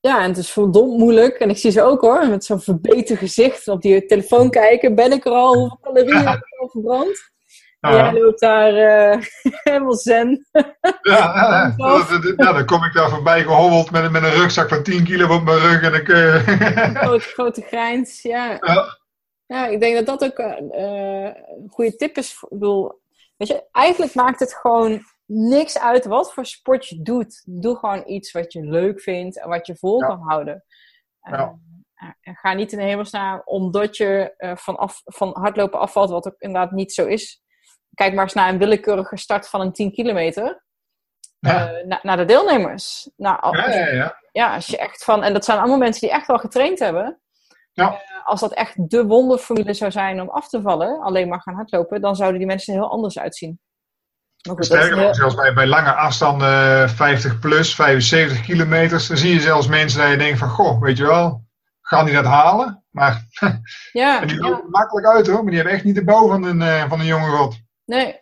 ja. 0.00 0.22
en 0.22 0.28
het 0.28 0.38
is 0.38 0.50
verdomd 0.50 0.98
moeilijk. 0.98 1.34
En 1.34 1.50
ik 1.50 1.58
zie 1.58 1.70
ze 1.70 1.82
ook 1.82 2.00
hoor, 2.00 2.28
met 2.28 2.44
zo'n 2.44 2.60
verbeterd 2.60 3.18
gezicht 3.18 3.68
op 3.68 3.82
die 3.82 4.06
telefoon 4.06 4.50
kijken. 4.50 4.94
Ben 4.94 5.12
ik 5.12 5.24
er 5.24 5.32
al? 5.32 5.54
Hoeveel 5.58 5.78
calorieën 5.80 6.28
heb 6.28 6.38
ik 6.38 6.60
al 6.60 6.68
verbrand? 6.68 7.31
Ja. 7.90 8.12
Jij 8.12 8.20
loopt 8.20 8.40
daar 8.40 8.72
uh, 8.72 9.22
helemaal 9.62 9.94
zen. 9.94 10.46
Ja, 11.02 11.74
dan 12.36 12.66
kom 12.66 12.84
ik 12.84 12.92
daar 12.92 13.08
voorbij 13.08 13.42
gehobbeld 13.42 13.90
met, 13.90 14.10
met 14.10 14.22
een 14.22 14.30
rugzak 14.30 14.68
van 14.68 14.82
10 14.82 15.04
kilo 15.04 15.34
op 15.34 15.42
mijn 15.42 15.58
rug. 15.58 15.82
En 15.82 15.94
ik, 15.94 16.08
uh... 16.18 16.94
grote, 16.94 17.24
grote 17.24 17.62
grijns, 17.62 18.22
ja. 18.22 18.58
ja. 18.60 18.98
ja. 19.46 19.66
ik 19.66 19.80
denk 19.80 19.94
dat 19.94 20.06
dat 20.06 20.30
ook 20.30 20.38
uh, 20.38 20.56
een 20.58 21.68
goede 21.70 21.96
tip 21.96 22.16
is. 22.16 22.32
Ik 22.32 22.48
bedoel, 22.48 23.00
weet 23.36 23.48
je, 23.48 23.68
eigenlijk 23.72 24.14
maakt 24.14 24.40
het 24.40 24.54
gewoon 24.54 25.02
niks 25.26 25.78
uit 25.78 26.04
wat 26.04 26.32
voor 26.32 26.46
sport 26.46 26.88
je 26.88 27.02
doet. 27.02 27.42
Doe 27.46 27.76
gewoon 27.76 28.02
iets 28.06 28.32
wat 28.32 28.52
je 28.52 28.64
leuk 28.64 29.00
vindt 29.00 29.40
en 29.40 29.48
wat 29.48 29.66
je 29.66 29.76
vol 29.76 29.98
kan 29.98 30.20
houden. 30.20 30.64
Ja. 31.20 31.58
En 32.20 32.34
ga 32.34 32.52
niet 32.52 32.72
in 32.72 32.78
de 32.78 32.84
hemelsnaam 32.84 33.42
omdat 33.44 33.96
je 33.96 34.34
van, 34.58 34.76
af, 34.76 35.00
van 35.04 35.30
hardlopen 35.32 35.80
afvalt, 35.80 36.10
wat 36.10 36.26
ook 36.26 36.38
inderdaad 36.38 36.70
niet 36.70 36.92
zo 36.92 37.06
is 37.06 37.41
kijk 37.94 38.14
maar 38.14 38.24
eens 38.24 38.34
naar 38.34 38.48
een 38.48 38.58
willekeurige 38.58 39.16
start 39.16 39.48
van 39.48 39.60
een 39.60 39.72
10 39.72 39.92
kilometer. 39.92 40.62
Ja. 41.38 41.72
Uh, 41.72 41.96
naar 42.02 42.16
de 42.16 42.24
deelnemers. 42.24 43.10
Nou, 43.16 43.40
als, 43.40 43.56
ja, 43.56 43.70
ja, 43.70 43.92
ja. 43.92 44.18
ja, 44.32 44.54
als 44.54 44.66
je 44.66 44.78
echt 44.78 45.04
van, 45.04 45.22
en 45.22 45.32
dat 45.32 45.44
zijn 45.44 45.58
allemaal 45.58 45.78
mensen 45.78 46.00
die 46.00 46.10
echt 46.10 46.26
wel 46.26 46.38
getraind 46.38 46.78
hebben. 46.78 47.20
Ja. 47.72 47.92
Uh, 47.92 47.98
als 48.24 48.40
dat 48.40 48.52
echt 48.52 48.90
de 48.90 49.06
wonderformule 49.06 49.74
zou 49.74 49.90
zijn 49.90 50.20
om 50.20 50.30
af 50.30 50.48
te 50.48 50.60
vallen, 50.60 51.00
alleen 51.00 51.28
maar 51.28 51.40
gaan 51.40 51.54
hardlopen, 51.54 52.00
dan 52.00 52.16
zouden 52.16 52.38
die 52.38 52.48
mensen 52.48 52.74
er 52.74 52.80
heel 52.80 52.90
anders 52.90 53.18
uitzien. 53.18 53.60
Goed, 54.48 54.64
Sterker 54.64 54.90
nog, 54.90 55.04
heel... 55.04 55.14
zelfs 55.14 55.34
bij, 55.34 55.54
bij 55.54 55.66
lange 55.66 55.92
afstanden, 55.94 56.90
50 56.90 57.38
plus, 57.38 57.74
75 57.74 58.40
kilometers, 58.40 59.06
dan 59.06 59.16
zie 59.16 59.34
je 59.34 59.40
zelfs 59.40 59.66
mensen 59.66 60.00
dat 60.00 60.10
je 60.10 60.16
denkt 60.16 60.38
van, 60.38 60.48
goh, 60.48 60.80
weet 60.80 60.96
je 60.96 61.06
wel, 61.06 61.44
gaan 61.80 62.04
die 62.04 62.14
dat 62.14 62.24
halen? 62.24 62.84
Maar 62.90 63.26
ja, 63.92 64.20
en 64.20 64.26
die 64.26 64.40
lopen 64.40 64.70
makkelijk 64.70 65.06
uit 65.06 65.26
hoor, 65.26 65.36
maar 65.36 65.46
die 65.46 65.54
hebben 65.54 65.74
echt 65.74 65.84
niet 65.84 65.94
de 65.94 66.04
bouw 66.04 66.28
van 66.28 66.42
een, 66.42 66.88
van 66.88 67.00
een 67.00 67.06
jonge 67.06 67.28
god. 67.28 67.60
Nee. 67.84 68.20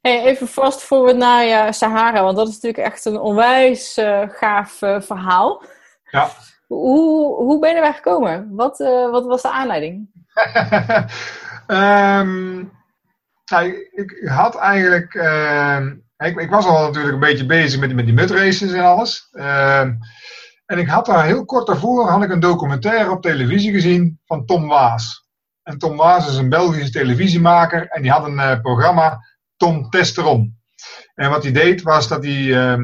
Hey, 0.00 0.24
even 0.24 0.48
vast 0.48 0.82
forward 0.82 1.16
naar 1.16 1.44
ja, 1.44 1.72
Sahara, 1.72 2.22
want 2.22 2.36
dat 2.36 2.48
is 2.48 2.54
natuurlijk 2.54 2.84
echt 2.92 3.04
een 3.04 3.18
onwijs 3.18 3.98
uh, 3.98 4.22
gaaf 4.28 4.82
uh, 4.82 5.00
verhaal. 5.00 5.62
Ja. 6.10 6.30
Hoe, 6.66 7.34
hoe 7.34 7.58
ben 7.58 7.70
je 7.70 7.76
erbij 7.76 7.92
gekomen? 7.92 8.54
Wat, 8.54 8.80
uh, 8.80 9.10
wat 9.10 9.26
was 9.26 9.42
de 9.42 9.50
aanleiding? 9.50 10.10
um, 11.66 12.72
nou, 13.50 13.66
ik, 13.66 14.10
ik, 14.10 14.28
had 14.28 14.56
eigenlijk. 14.56 15.14
Ehm, 15.14 15.94
ik, 16.16 16.40
ik, 16.40 16.50
was 16.50 16.66
al 16.66 16.86
natuurlijk 16.86 17.14
een 17.14 17.20
beetje 17.20 17.46
bezig 17.46 17.80
met, 17.80 17.94
met 17.94 18.04
die 18.04 18.14
mudraces 18.14 18.72
en 18.72 18.84
alles. 18.84 19.28
Ehm, 19.32 19.94
en 20.66 20.78
ik 20.78 20.88
had 20.88 21.06
daar 21.06 21.24
heel 21.24 21.44
kort 21.44 21.66
daarvoor 21.66 22.08
had 22.08 22.22
ik 22.22 22.30
een 22.30 22.40
documentaire 22.40 23.10
op 23.10 23.22
televisie 23.22 23.72
gezien 23.72 24.20
van 24.24 24.44
Tom 24.44 24.68
Waas. 24.68 25.25
En 25.66 25.78
Tom 25.78 25.96
Waas 25.96 26.28
is 26.28 26.36
een 26.36 26.48
Belgische 26.48 26.90
televisiemaker 26.90 27.86
en 27.88 28.02
die 28.02 28.10
had 28.10 28.26
een 28.26 28.38
uh, 28.38 28.60
programma 28.60 29.24
Tom 29.56 29.90
Testerom. 29.90 30.56
En 31.14 31.30
wat 31.30 31.42
hij 31.42 31.52
deed 31.52 31.82
was 31.82 32.08
dat 32.08 32.24
hij 32.24 32.32
uh, 32.32 32.78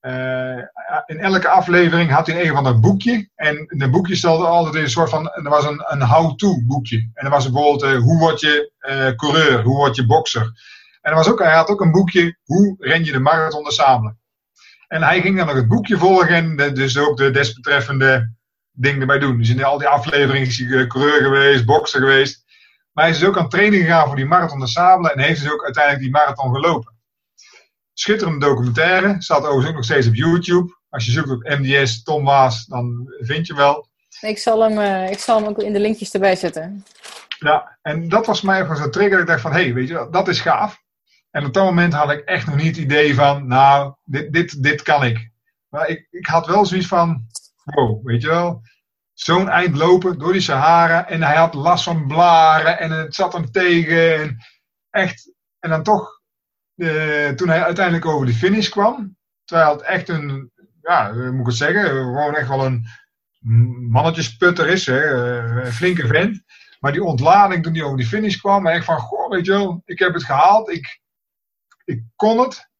uh, 0.00 0.62
in 1.06 1.18
elke 1.18 1.48
aflevering 1.48 2.10
had 2.10 2.26
hij 2.26 2.46
een 2.46 2.54
van 2.54 2.64
dat 2.64 2.80
boekje. 2.80 3.30
En 3.34 3.56
in 3.56 3.78
dat 3.78 3.90
boekje 3.90 4.16
stelde 4.16 4.46
altijd 4.46 4.74
een 4.74 4.90
soort 4.90 5.10
van, 5.10 5.30
er 5.30 5.50
was 5.50 5.64
een, 5.64 5.84
een 5.86 6.02
how-to 6.02 6.62
boekje. 6.66 7.10
En 7.14 7.24
er 7.24 7.30
was 7.30 7.50
bijvoorbeeld 7.50 7.94
uh, 7.94 8.02
hoe 8.02 8.18
word 8.18 8.40
je 8.40 8.72
coureur, 9.16 9.62
hoe 9.62 9.76
word 9.76 9.96
je 9.96 10.06
bokser. 10.06 10.52
En 11.00 11.10
er 11.10 11.16
was 11.16 11.30
ook, 11.30 11.38
hij 11.38 11.54
had 11.54 11.68
ook 11.68 11.80
een 11.80 11.92
boekje 11.92 12.38
hoe 12.44 12.76
ren 12.78 13.04
je 13.04 13.12
de 13.12 13.18
marathon 13.18 13.70
samen. 13.70 14.18
En 14.88 15.02
hij 15.02 15.20
ging 15.20 15.36
dan 15.36 15.46
nog 15.46 15.56
het 15.56 15.68
boekje 15.68 15.98
volgen 15.98 16.56
en 16.58 16.74
dus 16.74 16.98
ook 16.98 17.16
de 17.16 17.30
desbetreffende 17.30 18.36
dingen 18.80 19.00
erbij 19.00 19.18
doen. 19.18 19.38
Dus 19.38 19.48
in 19.48 19.64
al 19.64 19.78
die 19.78 19.88
afleveringen 19.88 20.48
is 20.48 20.58
hij 20.58 20.86
coureur 20.86 21.22
geweest, 21.22 21.64
bokser 21.64 22.00
geweest. 22.00 22.44
Maar 22.92 23.04
hij 23.04 23.12
is 23.12 23.18
dus 23.18 23.28
ook 23.28 23.38
aan 23.38 23.48
training 23.48 23.82
gegaan 23.82 24.06
voor 24.06 24.16
die 24.16 24.26
marathon 24.26 24.60
de 24.60 24.66
Sabelen 24.66 25.12
en 25.12 25.20
heeft 25.20 25.42
dus 25.42 25.52
ook 25.52 25.64
uiteindelijk 25.64 26.04
die 26.04 26.12
marathon 26.12 26.54
gelopen. 26.54 26.96
Schitterende 27.92 28.46
documentaire, 28.46 29.16
staat 29.18 29.38
overigens 29.38 29.68
ook 29.68 29.74
nog 29.74 29.84
steeds 29.84 30.06
op 30.06 30.14
YouTube. 30.14 30.76
Als 30.88 31.04
je 31.04 31.10
zoekt 31.10 31.30
op 31.30 31.42
MDS 31.42 32.02
Tom 32.02 32.24
Waas, 32.24 32.66
dan 32.66 33.14
vind 33.20 33.46
je 33.46 33.54
wel. 33.54 33.88
Ik 34.20 34.38
zal 34.38 34.62
hem, 34.62 34.78
uh, 34.78 35.10
ik 35.10 35.18
zal 35.18 35.38
hem 35.38 35.48
ook 35.48 35.58
in 35.58 35.72
de 35.72 35.80
linkjes 35.80 36.12
erbij 36.12 36.36
zetten. 36.36 36.84
Ja, 37.38 37.78
en 37.82 38.08
dat 38.08 38.26
was 38.26 38.40
mij 38.40 38.62
even 38.62 38.76
zo'n 38.76 38.90
trigger. 38.90 39.20
Ik 39.20 39.26
dacht 39.26 39.40
van, 39.40 39.52
hé, 39.52 39.62
hey, 39.62 39.74
weet 39.74 39.88
je 39.88 40.08
dat 40.10 40.28
is 40.28 40.40
gaaf. 40.40 40.82
En 41.30 41.44
op 41.44 41.52
dat 41.52 41.64
moment 41.64 41.92
had 41.92 42.10
ik 42.10 42.20
echt 42.20 42.46
nog 42.46 42.56
niet 42.56 42.76
het 42.76 42.84
idee 42.84 43.14
van, 43.14 43.46
nou, 43.46 43.94
dit, 44.04 44.32
dit, 44.32 44.62
dit 44.62 44.82
kan 44.82 45.04
ik. 45.04 45.30
Maar 45.68 45.88
ik, 45.88 46.06
ik 46.10 46.26
had 46.26 46.46
wel 46.46 46.66
zoiets 46.66 46.86
van, 46.86 47.26
wow, 47.74 48.06
weet 48.06 48.22
je 48.22 48.28
wel. 48.28 48.62
Zo'n 49.12 49.48
eind 49.48 49.76
lopen 49.76 50.18
door 50.18 50.32
die 50.32 50.40
Sahara. 50.40 51.08
En 51.08 51.22
hij 51.22 51.36
had 51.36 51.54
last 51.54 51.84
van 51.84 52.06
blaren 52.06 52.78
en 52.78 52.90
het 52.90 53.14
zat 53.14 53.32
hem 53.32 53.50
tegen. 53.50 54.20
En 54.20 54.36
echt, 54.90 55.32
en 55.58 55.70
dan 55.70 55.82
toch, 55.82 56.20
uh, 56.76 57.28
toen 57.28 57.48
hij 57.48 57.62
uiteindelijk 57.62 58.06
over 58.06 58.26
de 58.26 58.32
finish 58.32 58.68
kwam. 58.68 59.16
Terwijl 59.44 59.72
het 59.72 59.82
echt 59.82 60.08
een, 60.08 60.52
ja, 60.82 61.12
moet 61.12 61.40
ik 61.40 61.46
het 61.46 61.54
zeggen, 61.54 61.88
gewoon 61.88 62.34
echt 62.34 62.48
wel 62.48 62.64
een 62.64 62.86
mannetjesputter 63.90 64.68
is. 64.68 64.86
Hè, 64.86 65.00
eh, 65.00 65.64
een 65.64 65.72
flinke 65.72 66.06
vent. 66.06 66.42
Maar 66.80 66.92
die 66.92 67.02
ontlading 67.02 67.62
toen 67.62 67.74
hij 67.74 67.82
over 67.82 67.96
die 67.96 68.06
finish 68.06 68.36
kwam, 68.36 68.66
echt 68.66 68.84
van, 68.84 68.98
goh, 68.98 69.30
weet 69.30 69.46
je 69.46 69.52
wel, 69.52 69.82
ik 69.84 69.98
heb 69.98 70.14
het 70.14 70.24
gehaald, 70.24 70.70
ik, 70.70 71.00
ik 71.84 72.02
kon 72.16 72.38
het. 72.38 72.70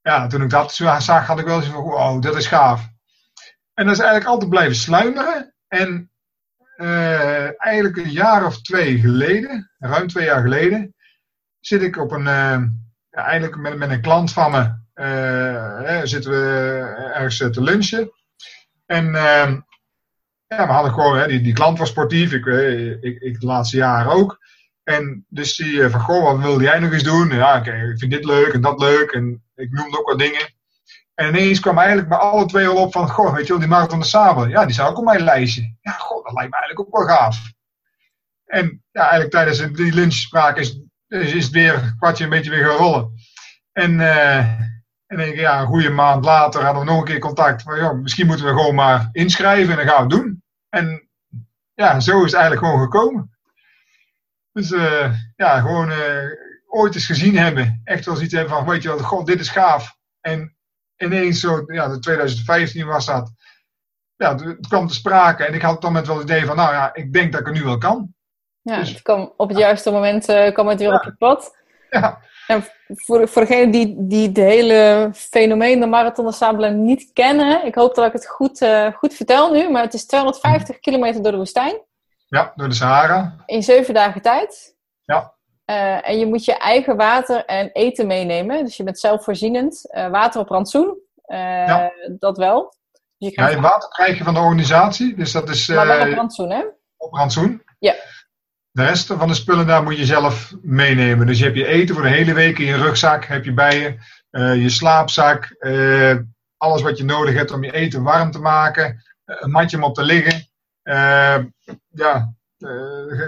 Ja, 0.00 0.26
toen 0.26 0.42
ik 0.42 0.50
dat 0.50 0.74
zag, 0.74 1.26
had 1.26 1.38
ik 1.38 1.44
wel 1.44 1.56
eens 1.56 1.66
van, 1.66 1.82
wow, 1.82 2.22
dat 2.22 2.36
is 2.36 2.46
gaaf. 2.46 2.88
En 3.76 3.84
dat 3.84 3.94
is 3.94 4.00
eigenlijk 4.00 4.30
altijd 4.30 4.50
blijven 4.50 4.76
sluimeren. 4.76 5.54
En 5.68 6.10
uh, 6.76 7.64
eigenlijk 7.64 7.96
een 7.96 8.10
jaar 8.10 8.46
of 8.46 8.62
twee 8.62 8.98
geleden, 8.98 9.70
ruim 9.78 10.08
twee 10.08 10.24
jaar 10.24 10.42
geleden, 10.42 10.94
zit 11.60 11.82
ik 11.82 11.96
op 11.96 12.10
een, 12.10 12.26
uh, 12.26 12.62
ja, 13.10 13.24
eigenlijk 13.24 13.56
met, 13.56 13.76
met 13.76 13.90
een 13.90 14.00
klant 14.00 14.32
van 14.32 14.50
me, 14.50 14.84
uh, 14.94 16.00
zitten 16.04 16.30
we 16.30 16.40
ergens 17.14 17.36
te 17.36 17.62
lunchen. 17.62 18.10
En 18.86 19.14
ja, 20.48 20.66
we 20.66 20.72
hadden 20.72 20.92
gewoon, 20.92 21.18
hè, 21.18 21.26
die, 21.26 21.40
die 21.40 21.52
klant 21.52 21.78
was 21.78 21.88
sportief, 21.88 22.32
ik, 22.32 22.46
eh, 22.46 22.90
ik, 22.90 23.20
ik 23.20 23.40
de 23.40 23.46
laatste 23.46 23.76
jaren 23.76 24.12
ook. 24.12 24.38
En 24.82 25.26
dus 25.28 25.56
die 25.56 25.82
eh, 25.82 25.90
van, 25.90 26.00
goh, 26.00 26.22
wat 26.22 26.38
wilde 26.38 26.64
jij 26.64 26.78
nog 26.78 26.92
eens 26.92 27.02
doen? 27.02 27.28
Ja, 27.28 27.58
oké, 27.58 27.72
ik 27.72 27.98
vind 27.98 28.10
dit 28.10 28.24
leuk 28.24 28.52
en 28.52 28.60
dat 28.60 28.80
leuk. 28.80 29.10
En 29.10 29.44
ik 29.54 29.70
noemde 29.70 29.98
ook 29.98 30.08
wat 30.08 30.18
dingen. 30.18 30.54
En 31.16 31.28
ineens 31.28 31.60
kwam 31.60 31.78
eigenlijk 31.78 32.08
bij 32.08 32.18
alle 32.18 32.46
twee 32.46 32.66
al 32.66 32.76
op 32.76 32.92
van, 32.92 33.10
goh, 33.10 33.34
weet 33.34 33.46
je 33.46 33.48
wel, 33.48 33.58
die 33.58 33.68
Marathon 33.68 33.98
de 33.98 34.04
Sabel. 34.04 34.46
Ja, 34.46 34.64
die 34.64 34.74
zou 34.74 34.90
ook 34.90 34.98
op 34.98 35.04
mijn 35.04 35.22
lijstje. 35.22 35.76
Ja, 35.80 35.92
goh, 35.92 36.24
dat 36.24 36.34
lijkt 36.34 36.50
me 36.50 36.56
eigenlijk 36.56 36.80
ook 36.80 36.96
wel 36.96 37.16
gaaf. 37.16 37.52
En 38.44 38.84
ja, 38.90 39.00
eigenlijk 39.00 39.30
tijdens 39.30 39.72
die 39.72 39.94
lunchspraak 39.94 40.56
is, 40.56 40.80
is, 41.08 41.32
het 41.32 41.50
weer 41.50 41.94
kwartje 41.98 42.24
een 42.24 42.30
beetje 42.30 42.50
weer 42.50 42.64
gaan 42.64 42.76
rollen. 42.76 43.12
En, 43.72 43.92
uh, 43.92 44.38
en 45.06 45.16
denk 45.16 45.32
ik, 45.32 45.38
ja, 45.38 45.60
een 45.60 45.66
goede 45.66 45.90
maand 45.90 46.24
later 46.24 46.62
hadden 46.62 46.84
we 46.84 46.90
nog 46.90 46.98
een 46.98 47.04
keer 47.04 47.18
contact. 47.18 47.64
Maar 47.64 47.78
ja, 47.78 47.92
misschien 47.92 48.26
moeten 48.26 48.46
we 48.46 48.52
gewoon 48.52 48.74
maar 48.74 49.08
inschrijven 49.12 49.70
en 49.70 49.76
dan 49.76 49.94
gaan 49.94 50.08
we 50.08 50.14
het 50.14 50.22
doen. 50.22 50.42
En 50.68 51.08
ja, 51.74 52.00
zo 52.00 52.24
is 52.24 52.32
het 52.32 52.40
eigenlijk 52.40 52.66
gewoon 52.66 52.82
gekomen. 52.82 53.36
Dus 54.52 54.70
uh, 54.70 55.12
ja, 55.36 55.60
gewoon 55.60 55.90
uh, 55.90 56.30
ooit 56.66 56.94
eens 56.94 57.06
gezien 57.06 57.36
hebben. 57.36 57.80
Echt 57.84 58.04
wel 58.04 58.22
iets 58.22 58.34
hebben 58.34 58.54
van, 58.54 58.66
weet 58.66 58.82
je 58.82 58.88
wel, 58.88 58.98
god, 58.98 59.26
dit 59.26 59.40
is 59.40 59.48
gaaf. 59.48 59.96
En 60.20 60.55
ineens 60.96 61.40
zo, 61.40 61.62
ja, 61.66 61.84
in 61.84 62.00
2015 62.00 62.86
was 62.86 63.06
dat. 63.06 63.32
Ja, 64.16 64.34
het 64.34 64.66
kwam 64.68 64.86
te 64.86 64.94
sprake 64.94 65.44
en 65.44 65.54
ik 65.54 65.62
had 65.62 65.82
dan 65.82 65.92
met 65.92 66.06
wel 66.06 66.18
het 66.18 66.30
idee 66.30 66.46
van, 66.46 66.56
nou 66.56 66.72
ja, 66.72 66.94
ik 66.94 67.12
denk 67.12 67.32
dat 67.32 67.40
ik 67.40 67.46
het 67.46 67.54
nu 67.56 67.62
wel 67.62 67.78
kan. 67.78 68.14
Ja, 68.62 68.78
dus, 68.78 68.88
het 68.88 69.02
kwam 69.02 69.32
op 69.36 69.48
het 69.48 69.58
juiste 69.58 69.90
moment 69.90 70.28
uh, 70.28 70.52
kwam 70.52 70.68
het 70.68 70.78
weer 70.78 70.88
ja. 70.88 70.96
op 70.96 71.04
je 71.04 71.14
pad. 71.14 71.56
Ja. 71.90 72.18
En 72.46 72.64
voor, 72.88 73.28
voor 73.28 73.42
degenen 73.42 73.70
die, 73.70 73.94
die 73.98 74.28
het 74.28 74.36
hele 74.36 75.10
fenomeen 75.14 75.80
de 75.80 75.86
Marathon 75.86 76.26
de 76.26 76.32
Sable 76.32 76.70
niet 76.70 77.10
kennen, 77.12 77.64
ik 77.64 77.74
hoop 77.74 77.94
dat 77.94 78.06
ik 78.06 78.12
het 78.12 78.26
goed, 78.26 78.60
uh, 78.60 78.92
goed 78.92 79.14
vertel 79.14 79.52
nu, 79.52 79.70
maar 79.70 79.82
het 79.82 79.94
is 79.94 80.06
250 80.06 80.78
kilometer 80.78 81.22
door 81.22 81.32
de 81.32 81.38
woestijn. 81.38 81.80
Ja, 82.28 82.52
door 82.54 82.68
de 82.68 82.74
Sahara. 82.74 83.36
In 83.46 83.62
zeven 83.62 83.94
dagen 83.94 84.22
tijd. 84.22 84.76
Ja. 85.04 85.35
Uh, 85.70 86.08
en 86.08 86.18
je 86.18 86.26
moet 86.26 86.44
je 86.44 86.56
eigen 86.56 86.96
water 86.96 87.44
en 87.44 87.70
eten 87.72 88.06
meenemen. 88.06 88.64
Dus 88.64 88.76
je 88.76 88.82
bent 88.82 88.98
zelfvoorzienend. 88.98 89.84
Uh, 89.90 90.08
water 90.08 90.40
op 90.40 90.48
rantsoen. 90.48 90.98
Ja. 91.26 91.92
Dat 92.18 92.36
wel. 92.36 92.74
Dus 93.18 93.34
je 93.34 93.40
ja, 93.40 93.48
je 93.48 93.60
water 93.60 93.88
krijg 93.88 94.18
je 94.18 94.24
van 94.24 94.34
de 94.34 94.40
organisatie. 94.40 95.14
Dus 95.14 95.32
dat 95.32 95.48
is, 95.48 95.66
maar 95.68 95.86
wel 95.86 96.08
op 96.08 96.14
rantsoen, 96.14 96.50
hè? 96.50 96.64
Op 96.96 97.12
rantsoen. 97.12 97.62
Ja. 97.78 97.94
De 98.70 98.84
rest 98.84 99.06
van 99.06 99.28
de 99.28 99.34
spullen 99.34 99.66
daar 99.66 99.82
moet 99.82 99.96
je 99.96 100.04
zelf 100.04 100.52
meenemen. 100.62 101.26
Dus 101.26 101.38
je 101.38 101.44
hebt 101.44 101.56
je 101.56 101.66
eten 101.66 101.94
voor 101.94 102.04
de 102.04 102.10
hele 102.10 102.32
week 102.32 102.58
in 102.58 102.66
je 102.66 102.76
rugzak, 102.76 103.24
heb 103.24 103.44
je 103.44 103.54
bij 103.54 103.78
je. 103.78 103.96
Je 104.60 104.68
slaapzak, 104.68 105.56
alles 106.56 106.82
wat 106.82 106.98
je 106.98 107.04
nodig 107.04 107.34
hebt 107.34 107.50
om 107.50 107.64
je 107.64 107.72
eten 107.72 108.02
warm 108.02 108.30
te 108.30 108.38
maken. 108.38 109.02
Een 109.24 109.50
matje 109.50 109.76
om 109.76 109.82
op 109.82 109.94
te 109.94 110.02
liggen. 110.02 110.48
ja, 111.90 112.34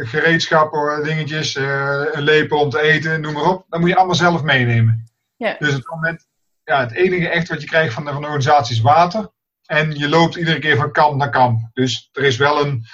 gereedschappen, 0.03 1.05
dingetjes, 1.05 1.55
een 1.55 2.23
lepel 2.23 2.59
om 2.59 2.71
te 2.71 2.81
eten, 2.81 3.21
noem 3.21 3.33
maar 3.33 3.43
op. 3.43 3.65
Dat 3.69 3.81
moet 3.81 3.89
je 3.89 3.97
allemaal 3.97 4.15
zelf 4.15 4.43
meenemen. 4.43 5.05
Ja. 5.37 5.57
Dus 5.59 5.73
het, 5.73 5.89
moment, 5.91 6.29
ja, 6.65 6.81
het 6.81 6.93
enige 6.93 7.29
echt 7.29 7.49
wat 7.49 7.61
je 7.61 7.67
krijgt 7.67 7.95
van 7.95 8.05
de, 8.05 8.13
van 8.13 8.21
de 8.21 8.27
organisatie 8.27 8.75
is 8.75 8.81
water. 8.81 9.31
En 9.65 9.99
je 9.99 10.09
loopt 10.09 10.37
iedere 10.37 10.59
keer 10.59 10.77
van 10.77 10.93
kamp 10.93 11.17
naar 11.17 11.31
kamp. 11.31 11.71
Dus 11.73 12.09
er 12.13 12.25
is 12.25 12.37
wel 12.37 12.67
een 12.67 12.85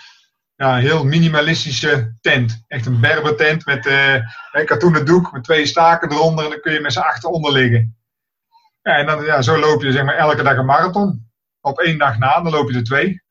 ja, 0.56 0.76
heel 0.76 1.04
minimalistische 1.04 2.16
tent. 2.20 2.64
Echt 2.66 2.86
een 2.86 3.00
berbertent 3.00 3.66
met 3.66 3.86
uh, 3.86 4.14
een 4.52 4.66
katoenen 4.66 5.06
doek 5.06 5.32
met 5.32 5.44
twee 5.44 5.66
staken 5.66 6.12
eronder 6.12 6.44
en 6.44 6.50
dan 6.50 6.60
kun 6.60 6.72
je 6.72 6.80
met 6.80 6.92
z'n 6.92 6.98
achter 6.98 7.30
onder 7.30 7.52
liggen. 7.52 7.96
Ja, 8.82 8.96
en 8.96 9.06
dan, 9.06 9.24
ja, 9.24 9.42
zo 9.42 9.58
loop 9.58 9.82
je 9.82 9.92
zeg 9.92 10.04
maar 10.04 10.16
elke 10.16 10.42
dag 10.42 10.56
een 10.56 10.64
marathon. 10.64 11.30
Op 11.60 11.78
één 11.78 11.98
dag 11.98 12.18
na, 12.18 12.40
dan 12.40 12.52
loop 12.52 12.70
je 12.70 12.76
er 12.76 12.84
twee. 12.84 13.22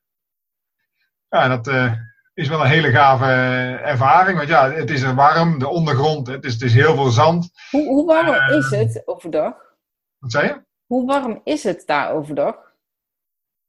Ja, 1.28 1.48
dat 1.48 1.68
uh, 1.68 1.92
is 2.34 2.48
wel 2.48 2.60
een 2.60 2.66
hele 2.66 2.90
gave 2.90 3.24
uh, 3.24 3.86
ervaring. 3.86 4.36
Want 4.36 4.48
ja, 4.48 4.70
het 4.70 4.90
is 4.90 5.02
warm, 5.02 5.58
de 5.58 5.68
ondergrond, 5.68 6.26
het 6.26 6.44
is, 6.44 6.52
het 6.52 6.62
is 6.62 6.74
heel 6.74 6.94
veel 6.94 7.10
zand. 7.10 7.50
Hoe, 7.70 7.86
hoe 7.86 8.06
warm 8.06 8.56
is 8.58 8.70
het 8.70 9.02
overdag? 9.04 9.54
Wat 10.18 10.30
zei 10.30 10.46
je? 10.46 10.62
Hoe 10.86 11.06
warm 11.06 11.40
is 11.44 11.62
het 11.62 11.82
daar 11.86 12.12
overdag? 12.12 12.56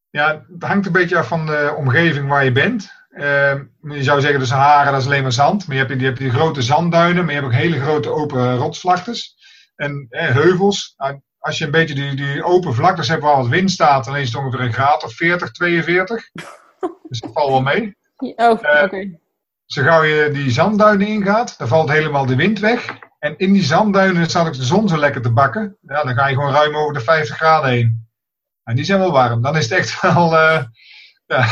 Ja, 0.09 0.45
het 0.53 0.63
hangt 0.63 0.86
een 0.86 0.91
beetje 0.91 1.18
af 1.18 1.28
van 1.28 1.45
de 1.45 1.74
omgeving 1.78 2.30
waar 2.30 2.43
je 2.43 2.51
bent. 2.51 2.91
Uh, 3.09 3.53
je 3.82 4.03
zou 4.03 4.22
zeggen 4.22 4.39
de 4.39 4.45
Sahara, 4.45 4.91
dat 4.91 4.99
is 4.99 5.05
alleen 5.05 5.22
maar 5.22 5.32
zand. 5.32 5.68
Maar 5.68 5.76
je 5.76 5.86
hebt, 5.86 5.99
je 5.99 6.05
hebt 6.05 6.18
die 6.18 6.30
grote 6.30 6.61
zandduinen, 6.61 7.26
maar 7.26 7.34
je 7.34 7.39
hebt 7.39 7.53
ook 7.53 7.59
hele 7.59 7.80
grote 7.80 8.09
open 8.09 8.55
rotsvlaktes. 8.57 9.36
En 9.76 10.07
eh, 10.09 10.30
heuvels. 10.30 10.93
Nou, 10.97 11.22
als 11.39 11.57
je 11.57 11.66
een 11.66 11.72
beetje 11.72 11.95
die, 11.95 12.16
die 12.16 12.43
open 12.43 12.74
vlaktes 12.74 13.07
hebt 13.07 13.22
waar 13.22 13.36
wat 13.36 13.47
wind 13.47 13.72
staat, 13.72 14.05
dan 14.05 14.18
is 14.18 14.28
het 14.28 14.38
ongeveer 14.38 14.59
een 14.59 14.74
graad 14.74 15.03
of 15.03 15.13
40, 15.13 15.51
42. 15.51 16.30
dus 17.09 17.20
dat 17.20 17.32
valt 17.34 17.49
wel 17.49 17.61
mee. 17.61 17.97
Oh, 18.18 18.30
uh, 18.38 18.49
oké. 18.49 18.84
Okay. 18.84 19.20
Zo 19.66 19.84
gauw 19.84 20.03
je 20.03 20.30
die 20.32 20.51
zandduinen 20.51 21.07
ingaat, 21.07 21.57
dan 21.57 21.68
valt 21.68 21.89
helemaal 21.89 22.26
de 22.26 22.36
wind 22.36 22.59
weg. 22.59 22.97
En 23.20 23.38
in 23.38 23.53
die 23.53 23.63
zandduinen 23.63 24.30
staat 24.30 24.47
ook 24.47 24.53
de 24.53 24.63
zon 24.63 24.88
zo 24.88 24.97
lekker 24.97 25.22
te 25.22 25.32
bakken. 25.32 25.78
Ja, 25.82 26.03
dan 26.03 26.16
ga 26.16 26.28
je 26.28 26.36
gewoon 26.36 26.53
ruim 26.53 26.76
over 26.76 26.93
de 26.93 26.99
50 26.99 27.36
graden 27.36 27.70
heen. 27.70 28.07
En 28.63 28.76
die 28.76 28.86
zijn 28.86 28.99
wel 28.99 29.11
warm. 29.11 29.41
Dan 29.41 29.57
is 29.57 29.70
het 29.70 29.80
echt 29.80 30.01
wel... 30.01 30.34
Uh, 30.34 30.63
ja. 31.28 31.45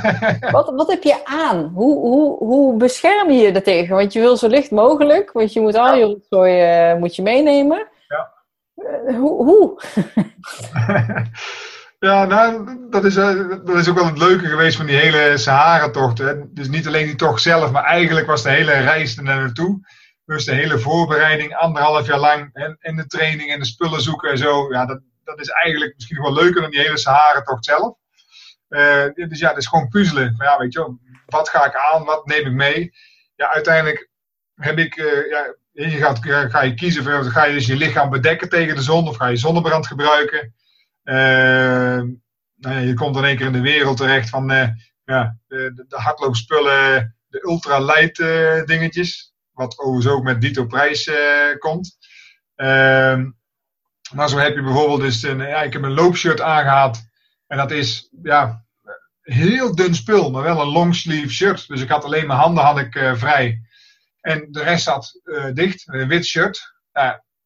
wat, 0.50 0.72
wat 0.74 0.90
heb 0.90 1.02
je 1.02 1.24
aan? 1.24 1.70
Hoe, 1.74 1.98
hoe, 1.98 2.36
hoe 2.44 2.76
bescherm 2.76 3.30
je 3.30 3.42
je 3.42 3.52
daartegen? 3.52 3.96
Want 3.96 4.12
je 4.12 4.20
wil 4.20 4.36
zo 4.36 4.48
licht 4.48 4.70
mogelijk, 4.70 5.32
want 5.32 5.52
je 5.52 5.60
moet 5.60 5.74
al 5.74 5.94
je 5.94 6.04
rotzooi 6.04 6.90
uh, 6.92 6.98
moet 6.98 7.16
je 7.16 7.22
meenemen. 7.22 7.88
Ja. 8.08 8.32
Uh, 8.76 9.16
hoe? 9.16 9.44
hoe? 9.44 9.80
ja, 12.04 12.24
nou, 12.24 12.76
dat 12.90 13.04
is, 13.04 13.14
dat 13.14 13.76
is 13.76 13.88
ook 13.88 13.96
wel 13.96 14.06
het 14.06 14.18
leuke 14.18 14.46
geweest 14.46 14.76
van 14.76 14.86
die 14.86 14.96
hele 14.96 15.38
Sahara-tocht. 15.38 16.16
Dus 16.54 16.68
niet 16.68 16.86
alleen 16.86 17.06
die 17.06 17.14
tocht 17.14 17.42
zelf, 17.42 17.70
maar 17.70 17.84
eigenlijk 17.84 18.26
was 18.26 18.42
de 18.42 18.50
hele 18.50 18.72
reis 18.72 19.16
er 19.16 19.22
naartoe. 19.22 19.80
Dus 20.24 20.44
de 20.44 20.54
hele 20.54 20.78
voorbereiding, 20.78 21.54
anderhalf 21.54 22.06
jaar 22.06 22.18
lang. 22.18 22.50
En, 22.52 22.76
en 22.80 22.96
de 22.96 23.06
training 23.06 23.50
en 23.50 23.58
de 23.58 23.64
spullen 23.64 24.00
zoeken 24.00 24.30
en 24.30 24.38
zo. 24.38 24.72
Ja, 24.72 24.86
dat, 24.86 25.00
dat 25.24 25.40
is 25.40 25.48
eigenlijk 25.48 25.94
misschien 25.94 26.22
wel 26.22 26.32
leuker 26.32 26.60
dan 26.60 26.70
die 26.70 26.80
hele 26.80 26.98
Sahara-tocht 26.98 27.64
zelf. 27.64 27.96
Uh, 28.68 29.04
dus 29.14 29.38
ja, 29.38 29.48
dat 29.48 29.58
is 29.58 29.66
gewoon 29.66 29.88
puzzelen. 29.88 30.34
Maar 30.36 30.46
ja, 30.46 30.58
weet 30.58 30.72
je 30.72 30.78
wel, 30.78 30.98
wat 31.26 31.48
ga 31.48 31.64
ik 31.64 31.76
aan? 31.76 32.04
Wat 32.04 32.26
neem 32.26 32.46
ik 32.46 32.52
mee? 32.52 32.92
Ja, 33.36 33.52
uiteindelijk 33.52 34.10
heb 34.54 34.78
ik, 34.78 34.96
uh, 34.96 35.30
ja, 35.30 35.54
je 35.72 35.90
gaat, 35.90 36.18
ga 36.50 36.62
je 36.62 36.74
kiezen 36.74 37.32
ga 37.32 37.44
je 37.44 37.54
dus 37.54 37.66
je 37.66 37.76
lichaam 37.76 38.10
bedekken 38.10 38.48
tegen 38.48 38.74
de 38.74 38.82
zon 38.82 39.08
of 39.08 39.16
ga 39.16 39.26
je 39.26 39.36
zonnebrand 39.36 39.86
gebruiken? 39.86 40.54
Uh, 41.04 41.14
nou 42.54 42.74
ja, 42.74 42.78
je 42.78 42.94
komt 42.94 43.16
in 43.16 43.24
één 43.24 43.36
keer 43.36 43.46
in 43.46 43.52
de 43.52 43.60
wereld 43.60 43.96
terecht 43.96 44.28
van 44.28 44.48
ja, 45.04 45.38
de, 45.46 45.84
de 45.88 45.96
hardloopspullen, 45.96 47.16
de 47.26 47.42
ultralight 47.46 48.16
dingetjes. 48.66 49.34
Wat 49.52 49.78
overigens 49.78 50.14
ook 50.14 50.22
met 50.22 50.40
Dito 50.40 50.66
Prijs 50.66 51.10
komt. 51.58 51.96
Ehm, 52.54 53.30
Maar 54.12 54.28
zo 54.28 54.38
heb 54.38 54.54
je 54.54 54.62
bijvoorbeeld 54.62 55.00
dus 55.00 55.22
een, 55.22 55.38
ja, 55.38 55.62
ik 55.62 55.72
heb 55.72 55.82
een 55.82 55.94
loopshirt 55.94 56.40
aangehad. 56.40 57.08
En 57.46 57.56
dat 57.56 57.70
is, 57.70 58.08
ja, 58.22 58.64
heel 59.20 59.74
dun 59.74 59.94
spul, 59.94 60.30
maar 60.30 60.42
wel 60.42 60.60
een 60.60 60.72
longsleeve 60.72 61.32
shirt. 61.32 61.68
Dus 61.68 61.80
ik 61.80 61.88
had 61.88 62.04
alleen 62.04 62.26
mijn 62.26 62.38
handen 62.38 62.64
had 62.64 62.78
ik, 62.78 63.12
vrij. 63.14 63.60
En 64.20 64.48
de 64.50 64.62
rest 64.62 64.84
zat 64.84 65.20
dicht, 65.52 65.82
een 65.86 66.08
wit 66.08 66.24
shirt. 66.24 66.74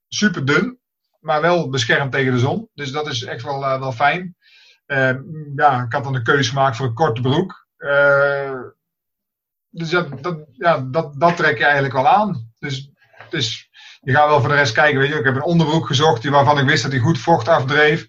Super 0.09 0.45
dun, 0.45 0.78
maar 1.29 1.41
wel 1.41 1.69
beschermd 1.69 2.13
tegen 2.13 2.33
de 2.33 2.39
zon. 2.39 2.69
Dus 2.75 2.93
dat 2.93 3.07
is 3.07 3.25
echt 3.25 3.43
wel, 3.43 3.63
uh, 3.63 3.79
wel 3.79 3.93
fijn. 3.93 4.37
ja, 5.57 5.83
ik 5.83 5.93
had 5.93 6.05
dan 6.05 6.13
de 6.13 6.23
keuze 6.23 6.49
gemaakt 6.49 6.77
voor 6.77 6.87
een 6.87 6.95
korte 6.95 7.21
broek. 7.21 7.67
dus 9.71 9.91
dat, 9.91 10.23
dat, 10.23 10.39
ja, 10.53 10.79
dat, 10.91 11.21
dat 11.21 11.37
trek 11.37 11.59
je 11.59 11.65
eigenlijk 11.65 11.95
wel 11.95 12.09
aan. 12.09 12.53
Dus, 12.59 12.91
dus 13.31 13.69
je 14.01 14.13
gaat 14.13 14.29
wel 14.29 14.41
voor 14.41 14.49
de 14.49 14.55
rest 14.55 14.73
kijken. 14.73 15.01
Weet 15.01 15.09
je, 15.09 15.19
ik 15.19 15.25
heb 15.25 15.35
een 15.35 15.43
onderbroek 15.43 15.87
gezocht 15.87 16.25
waarvan 16.25 16.59
ik 16.59 16.67
wist 16.67 16.83
dat 16.83 16.93
hij 16.93 17.01
goed 17.01 17.19
vocht 17.19 17.49
afdreef. 17.49 18.07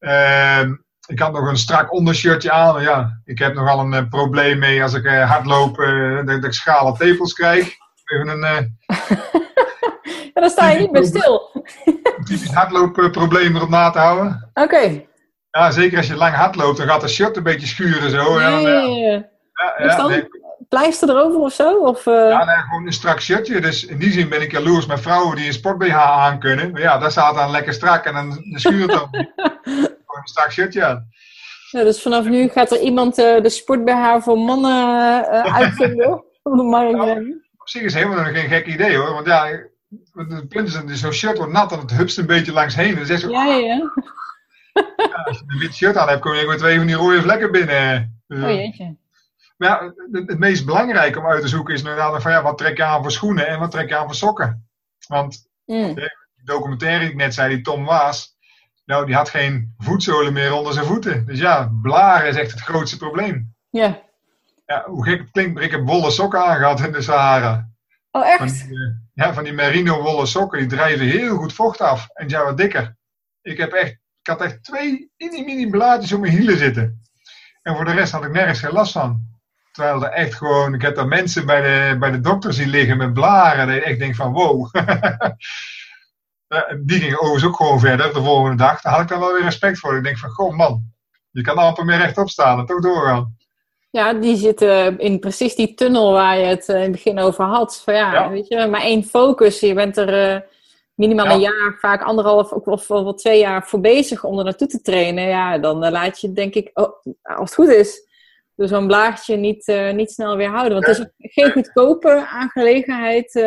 Uh, 0.00 0.60
ik 1.06 1.18
had 1.18 1.32
nog 1.32 1.48
een 1.48 1.56
strak 1.56 1.92
ondershirtje 1.92 2.50
aan. 2.50 2.82
Ja, 2.82 3.20
ik 3.24 3.38
heb 3.38 3.54
nogal 3.54 3.80
een 3.80 3.92
uh, 3.92 4.08
probleem 4.08 4.58
mee 4.58 4.82
als 4.82 4.94
ik 4.94 5.04
uh, 5.04 5.30
hardloop, 5.30 5.78
uh, 5.78 6.16
dat, 6.16 6.26
dat, 6.26 6.44
ik 6.44 6.52
schale 6.52 6.96
tepels 6.96 7.32
krijg. 7.32 7.74
Even 8.04 8.28
een, 8.28 8.40
ja, 10.34 10.40
dan 10.40 10.50
sta 10.50 10.70
je 10.70 10.78
niet 10.78 10.90
meer 10.90 11.04
stil. 11.14 11.64
Typisch 12.26 12.52
hardloopprobleem 12.52 13.56
erop 13.56 13.68
na 13.68 13.90
te 13.90 13.98
houden. 13.98 14.50
Oké. 14.54 14.62
Okay. 14.62 15.08
Ja, 15.50 15.70
zeker 15.70 15.96
als 15.96 16.06
je 16.06 16.16
lang 16.16 16.34
hardloopt, 16.34 16.78
dan 16.78 16.86
gaat 16.86 17.00
de 17.00 17.08
shirt 17.08 17.36
een 17.36 17.42
beetje 17.42 17.66
schuren 17.66 18.10
zo. 18.10 18.40
Ja, 18.40 18.48
ja, 18.48 18.58
ja. 18.58 18.80
ja, 19.78 19.86
ja 19.86 20.06
nee. 20.06 20.28
Pleister 20.68 21.08
erover 21.08 21.40
of 21.40 21.52
zo? 21.52 21.78
Of, 21.78 22.04
Ja, 22.04 22.44
nee, 22.44 22.56
gewoon 22.56 22.86
een 22.86 22.92
strak 22.92 23.20
shirtje. 23.20 23.60
Dus 23.60 23.86
in 23.86 23.98
die 23.98 24.12
zin 24.12 24.28
ben 24.28 24.42
ik 24.42 24.52
jaloers 24.52 24.86
met 24.86 25.00
vrouwen 25.00 25.36
die 25.36 25.46
een 25.46 25.52
sport 25.52 25.78
BH 25.78 25.96
aan 25.96 26.38
kunnen. 26.38 26.70
Maar 26.70 26.80
ja, 26.80 26.98
daar 26.98 27.10
staat 27.10 27.34
dan 27.34 27.50
lekker 27.50 27.72
strak 27.72 28.04
en 28.04 28.14
dan, 28.14 28.28
dan 28.28 28.60
schuurt 28.60 28.92
het 28.92 29.00
dan 29.00 29.08
een 30.06 30.26
strak 30.26 30.52
shirtje 30.52 30.84
aan. 30.84 31.08
Ja, 31.70 31.82
dus 31.82 32.02
vanaf 32.02 32.24
nu 32.24 32.48
gaat 32.48 32.70
er 32.70 32.80
iemand 32.80 33.18
uh, 33.18 33.42
de 33.42 33.48
sport 33.48 33.90
voor 34.20 34.38
mannen 34.38 35.24
uh, 35.32 35.56
uitvinden 35.56 36.24
op 36.42 36.56
de 36.56 36.62
markt 36.62 36.92
nou, 36.92 37.42
Op 37.58 37.68
zich 37.68 37.82
is 37.82 37.94
helemaal 37.94 38.24
geen 38.24 38.48
gek 38.48 38.66
idee 38.66 38.96
hoor. 38.96 39.12
Want 39.12 39.26
ja, 39.26 39.48
het 40.12 40.48
punt 40.48 40.68
is 40.68 40.72
dat 40.72 40.90
zo'n 40.90 41.12
shirt 41.12 41.36
wordt 41.36 41.52
nat 41.52 41.72
en 41.72 41.78
het 41.78 41.90
hupst 41.90 42.18
een 42.18 42.26
beetje 42.26 42.52
langs 42.52 42.74
heen. 42.74 42.94
Dus 42.94 43.20
zo, 43.20 43.30
ja, 43.30 43.44
ja, 43.44 43.56
ja. 43.56 43.92
ja. 44.96 45.22
Als 45.24 45.38
je 45.38 45.44
een 45.46 45.58
wit 45.58 45.74
shirt 45.74 45.96
aan 45.96 46.08
hebt, 46.08 46.20
kom 46.20 46.34
je 46.34 46.46
met 46.46 46.58
twee 46.58 46.76
van 46.76 46.86
die 46.86 46.96
rode 46.96 47.22
vlekken 47.22 47.52
binnen. 47.52 48.20
Dus, 48.26 48.42
oh 48.42 48.50
jeetje. 48.50 48.96
Maar 49.56 49.68
ja, 49.68 49.92
het, 50.12 50.28
het, 50.28 50.38
meest 50.38 50.64
belangrijke 50.64 51.18
om 51.18 51.26
uit 51.26 51.40
te 51.40 51.48
zoeken 51.48 51.74
is 51.74 51.80
inderdaad 51.80 52.22
van 52.22 52.32
ja, 52.32 52.42
wat 52.42 52.58
trek 52.58 52.76
je 52.76 52.84
aan 52.84 53.02
voor 53.02 53.12
schoenen 53.12 53.46
en 53.46 53.58
wat 53.58 53.70
trek 53.70 53.88
je 53.88 53.96
aan 53.96 54.04
voor 54.04 54.14
sokken. 54.14 54.68
Want 55.08 55.48
mm. 55.64 55.94
de 55.94 56.10
documentaire 56.44 57.00
die 57.00 57.08
ik 57.08 57.16
net 57.16 57.34
zei, 57.34 57.54
die 57.54 57.64
Tom 57.64 57.84
Waas, 57.84 58.36
nou, 58.84 59.06
die 59.06 59.14
had 59.14 59.28
geen 59.28 59.74
voetzolen 59.78 60.32
meer 60.32 60.52
onder 60.52 60.72
zijn 60.72 60.86
voeten. 60.86 61.26
Dus 61.26 61.38
ja, 61.38 61.72
blaren 61.82 62.28
is 62.28 62.36
echt 62.36 62.50
het 62.50 62.60
grootste 62.60 62.96
probleem. 62.96 63.54
Ja. 63.70 64.04
Ja, 64.66 64.84
hoe 64.86 65.04
gek 65.04 65.18
het 65.18 65.30
klinkt, 65.30 65.54
maar 65.54 65.62
ik 65.62 65.70
heb 65.70 65.86
wollen 65.86 66.12
sokken 66.12 66.44
aangehad 66.44 66.80
in 66.80 66.92
de 66.92 67.02
Sahara. 67.02 67.68
Oh, 68.16 68.26
echt? 68.26 68.38
Van 68.38 68.68
die, 68.68 68.78
eh, 68.78 68.92
ja, 69.12 69.34
van 69.34 69.44
die 69.44 69.52
merino 69.52 70.02
wollen 70.02 70.26
sokken, 70.26 70.58
die 70.58 70.68
drijven 70.68 71.06
heel 71.06 71.36
goed 71.36 71.52
vocht 71.52 71.80
af. 71.80 72.08
En 72.12 72.28
ja, 72.28 72.44
wat 72.44 72.56
dikker. 72.56 72.96
Ik, 73.42 73.58
heb 73.58 73.72
echt, 73.72 73.92
ik 73.92 74.26
had 74.26 74.40
echt 74.40 74.64
twee 74.64 75.10
mini 75.16 75.44
mini 75.44 75.70
blaadjes 75.70 76.12
op 76.12 76.20
mijn 76.20 76.32
hielen 76.32 76.58
zitten. 76.58 77.02
En 77.62 77.76
voor 77.76 77.84
de 77.84 77.92
rest 77.92 78.12
had 78.12 78.24
ik 78.24 78.32
nergens 78.32 78.58
geen 78.58 78.72
last 78.72 78.92
van. 78.92 79.34
Terwijl 79.72 80.04
er 80.04 80.10
echt 80.10 80.34
gewoon, 80.34 80.74
ik 80.74 80.82
heb 80.82 80.94
daar 80.94 81.08
mensen 81.08 81.46
bij 81.46 81.60
de, 81.60 81.98
bij 81.98 82.10
de 82.10 82.20
dokter 82.20 82.52
zien 82.52 82.68
liggen 82.68 82.96
met 82.96 83.12
blaren. 83.12 83.66
Dat 83.66 83.76
je 83.76 83.82
echt 83.82 83.98
denkt 83.98 84.16
van 84.16 84.32
wow. 84.32 84.70
die 86.86 87.00
ging 87.00 87.14
overigens 87.14 87.44
ook 87.44 87.56
gewoon 87.56 87.80
verder 87.80 88.12
de 88.12 88.22
volgende 88.22 88.56
dag. 88.56 88.80
Daar 88.80 88.92
had 88.92 89.02
ik 89.02 89.08
dan 89.08 89.20
wel 89.20 89.32
weer 89.32 89.42
respect 89.42 89.78
voor. 89.78 89.96
Ik 89.96 90.04
denk 90.04 90.18
van, 90.18 90.30
goh 90.30 90.56
man, 90.56 90.92
je 91.30 91.42
kan 91.42 91.56
amper 91.56 91.84
meer 91.84 91.98
rechtop 91.98 92.28
staan 92.28 92.58
en 92.58 92.66
toch 92.66 92.80
doorgaan. 92.80 93.35
Ja, 93.96 94.14
die 94.14 94.36
zitten 94.36 94.98
in 94.98 95.18
precies 95.18 95.54
die 95.54 95.74
tunnel 95.74 96.12
waar 96.12 96.38
je 96.38 96.44
het 96.44 96.68
eh, 96.68 96.76
in 96.76 96.82
het 96.82 96.90
begin 96.90 97.18
over 97.18 97.44
had. 97.44 97.82
Van 97.84 97.94
ja, 97.94 98.30
weet 98.30 98.48
je, 98.48 98.66
maar 98.66 98.80
één 98.80 99.04
focus. 99.04 99.60
Je 99.60 99.74
bent 99.74 99.96
er 99.96 100.34
uh, 100.34 100.40
minimaal 100.94 101.26
een 101.26 101.40
jaar, 101.40 101.76
vaak 101.80 102.02
anderhalf 102.02 102.52
of, 102.52 102.66
of 102.66 102.88
wel 102.88 103.14
twee 103.14 103.38
jaar 103.38 103.66
voor 103.66 103.80
bezig 103.80 104.24
om 104.24 104.38
er 104.38 104.44
naartoe 104.44 104.68
te 104.68 104.80
trainen. 104.80 105.24
Ja, 105.24 105.58
dan 105.58 105.84
uh, 105.84 105.90
laat 105.90 106.20
je 106.20 106.32
denk 106.32 106.54
ik, 106.54 106.70
oh, 106.74 106.90
als 107.22 107.50
het 107.50 107.54
goed 107.54 107.68
is, 107.68 108.08
dus 108.54 108.70
zo'n 108.70 108.86
blaadje 108.86 109.36
niet, 109.36 109.68
uh, 109.68 109.92
niet 109.92 110.10
snel 110.10 110.36
weer 110.36 110.50
houden. 110.50 110.72
Want 110.72 110.86
het 110.86 111.12
is 111.18 111.32
geen 111.32 111.52
goedkope 111.52 112.26
aangelegenheid, 112.28 113.46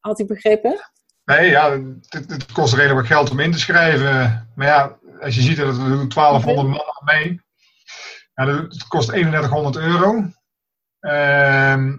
had 0.00 0.18
ik 0.18 0.26
begrepen. 0.26 0.76
Nee, 1.24 1.50
ja, 1.50 1.70
het, 2.08 2.30
het, 2.30 2.52
kost 2.52 2.74
redelijk 2.74 3.00
wat 3.00 3.18
geld 3.18 3.30
om 3.30 3.40
in 3.40 3.52
te 3.52 3.58
schrijven. 3.58 4.48
Maar 4.54 4.66
ja, 4.66 4.98
als 5.20 5.34
je 5.34 5.40
ziet 5.42 5.56
dat 5.56 5.66
het 5.66 5.76
1200 5.76 6.68
man 6.68 6.78
mee. 7.04 7.40
Het 8.34 8.86
kost 8.88 9.08
3100 9.08 9.76
euro. 9.76 10.24
Ehm, 11.00 11.96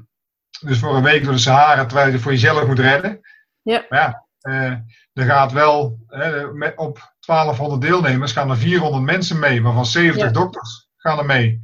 dus 0.60 0.80
voor 0.80 0.96
een 0.96 1.04
week 1.04 1.24
door 1.24 1.34
de 1.34 1.40
Sahara, 1.40 1.86
terwijl 1.86 2.08
je 2.08 2.14
het 2.14 2.22
voor 2.22 2.32
jezelf 2.32 2.68
moet 2.68 2.80
redden. 2.80 3.20
Ja. 3.62 3.86
Maar 3.90 4.00
ja, 4.00 4.26
uh, 4.42 4.78
er 5.14 5.26
gaat 5.26 5.52
wel, 5.52 5.98
met, 6.54 6.78
op 6.78 7.14
1200 7.20 7.82
deelnemers 7.82 8.32
gaan 8.32 8.50
er 8.50 8.58
400 8.58 9.04
mensen 9.04 9.40
mee, 9.40 9.62
waarvan 9.62 9.86
70 9.86 10.32
dokters 10.32 10.90
gaan 10.98 11.20
er 11.20 11.26
mee. 11.26 11.62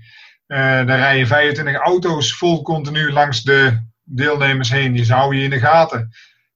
Uh, 0.48 0.78
dan 0.78 0.96
rijden 0.96 1.28
25 1.28 1.76
auto's 1.76 2.38
vol 2.38 2.62
continu 2.62 3.12
langs 3.12 3.44
de 3.44 3.88
deelnemers 4.04 4.70
heen. 4.70 4.94
Die 4.94 5.14
houden 5.14 5.40
je 5.40 5.44
in 5.44 5.50
de 5.50 5.60
gaten. 5.60 6.12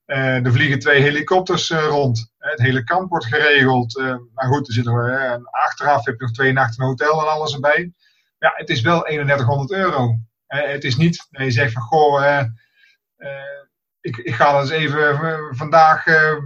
Uh, 0.06 0.44
er 0.44 0.52
vliegen 0.52 0.78
twee 0.78 1.02
helikopters 1.02 1.70
rond. 1.70 2.32
Het 2.38 2.60
hele 2.60 2.84
kamp 2.84 3.08
wordt 3.08 3.26
geregeld. 3.26 4.02
Maar 4.34 4.46
goed, 4.46 4.66
er 4.66 4.72
zit 4.72 4.84
nog, 4.84 5.08
achteraf 5.50 6.04
heb 6.04 6.14
je 6.18 6.22
nog 6.22 6.32
twee 6.32 6.52
nachten 6.52 6.82
een 6.82 6.88
hotel 6.88 7.20
en 7.20 7.28
alles 7.28 7.54
erbij. 7.54 7.92
Ja, 8.44 8.52
het 8.56 8.68
is 8.68 8.80
wel 8.80 9.00
3100 9.00 9.72
euro. 9.72 10.18
het 10.46 10.84
is 10.84 10.96
niet 10.96 11.26
dat 11.30 11.44
je 11.44 11.50
zegt 11.50 11.72
van 11.72 11.82
goh, 11.82 12.40
ik, 14.00 14.16
ik 14.16 14.34
ga 14.34 14.52
dat 14.52 14.60
eens 14.60 14.70
even 14.70 15.56
vandaag 15.56 16.04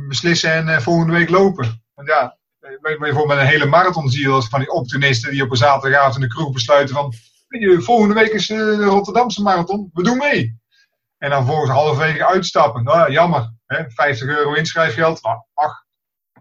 beslissen 0.08 0.68
en 0.68 0.82
volgende 0.82 1.12
week 1.12 1.30
lopen. 1.30 1.82
Want 1.94 2.08
ja, 2.08 2.38
bijvoorbeeld 2.80 3.26
met 3.26 3.38
een 3.38 3.46
hele 3.46 3.66
marathon 3.66 4.10
zie 4.10 4.22
je 4.22 4.28
als 4.28 4.48
van 4.48 4.60
die 4.60 4.70
optimisten 4.70 5.30
die 5.30 5.42
op 5.42 5.50
een 5.50 5.56
zaterdagavond 5.56 6.14
in 6.14 6.20
de 6.20 6.28
kroeg 6.28 6.52
besluiten 6.52 6.94
van 6.94 7.12
volgende 7.78 8.14
week 8.14 8.32
is 8.32 8.46
de 8.46 8.84
Rotterdamse 8.84 9.42
marathon, 9.42 9.90
we 9.92 10.02
doen 10.02 10.18
mee. 10.18 10.60
En 11.18 11.30
dan 11.30 11.46
volgens 11.46 11.70
halverwege 11.70 12.26
uitstappen. 12.26 12.84
Nou, 12.84 13.12
jammer. 13.12 13.52
Hè? 13.66 13.90
50 13.90 14.28
euro 14.28 14.52
inschrijfgeld. 14.52 15.22
Ah, 15.22 15.40
ach, 15.54 15.84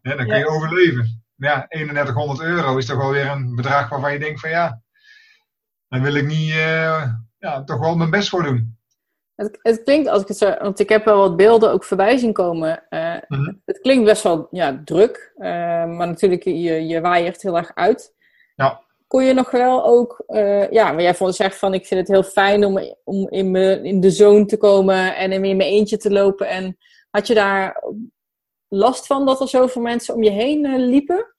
hè, 0.02 0.16
dan 0.16 0.28
kun 0.28 0.38
je 0.38 0.48
overleven. 0.48 1.24
Maar 1.36 1.50
ja, 1.50 1.66
3100 1.68 2.42
euro 2.42 2.78
is 2.78 2.86
toch 2.86 2.98
wel 2.98 3.12
weer 3.12 3.28
een 3.28 3.56
bedrag 3.56 3.90
waarvan 3.90 4.14
je 4.14 4.20
denkt 4.20 4.40
van 4.40 4.50
ja, 4.50 4.82
dan 5.90 6.02
wil 6.02 6.16
ik 6.16 6.26
niet 6.26 6.50
uh, 6.50 7.04
ja, 7.38 7.64
toch 7.64 7.80
wel 7.80 7.96
mijn 7.96 8.10
best 8.10 8.30
voor 8.30 8.44
doen. 8.44 8.76
Het, 9.36 9.60
het, 9.62 9.84
klinkt, 9.84 10.08
als 10.08 10.22
ik 10.22 10.28
het 10.28 10.38
zo, 10.38 10.56
want 10.62 10.80
ik 10.80 10.90
heb 10.90 11.06
wel 11.06 11.18
wat 11.18 11.36
beelden 11.36 11.72
ook 11.72 11.84
voorbij 11.84 12.18
zien 12.18 12.34
komen. 12.34 12.84
Uh, 12.90 13.16
mm 13.28 13.62
Het 13.66 13.80
klinkt 13.80 14.06
best 14.06 14.24
wel 14.24 14.48
ja, 14.52 14.82
druk, 14.86 15.34
uh, 15.38 15.46
maar 15.86 16.08
natuurlijk, 16.08 16.44
je, 16.44 16.88
je 16.88 17.02
waaiert 17.02 17.42
heel 17.42 17.58
erg 17.58 17.72
uit. 17.76 18.14
Ja 18.56 18.86
kon 19.08 19.24
je 19.24 19.34
nog 19.34 19.52
wel 19.52 19.86
ook, 19.86 20.24
uh, 20.28 20.72
ja, 20.72 20.92
maar 20.92 21.02
jij 21.02 21.16
vond 21.16 21.36
zegt 21.36 21.58
van 21.58 21.74
ik 21.74 21.86
vind 21.86 22.00
het 22.00 22.10
heel 22.10 22.24
fijn 22.24 22.66
om, 22.66 22.96
om 23.04 23.30
in, 23.30 23.52
me, 23.52 23.82
in 23.84 24.00
de 24.00 24.12
zone 24.12 24.46
te 24.46 24.58
komen 24.58 25.16
en 25.16 25.32
in 25.32 25.42
mijn 25.42 25.62
eentje 25.62 25.98
te 25.98 26.12
lopen. 26.12 26.48
En 26.48 26.78
had 27.10 27.28
je 27.28 27.34
daar 27.34 27.84
last 28.68 29.06
van 29.06 29.26
dat 29.26 29.42
er 29.42 29.48
zoveel 29.48 29.82
mensen 29.82 30.14
om 30.14 30.24
je 30.24 30.30
heen 30.30 30.80
liepen? 30.80 31.36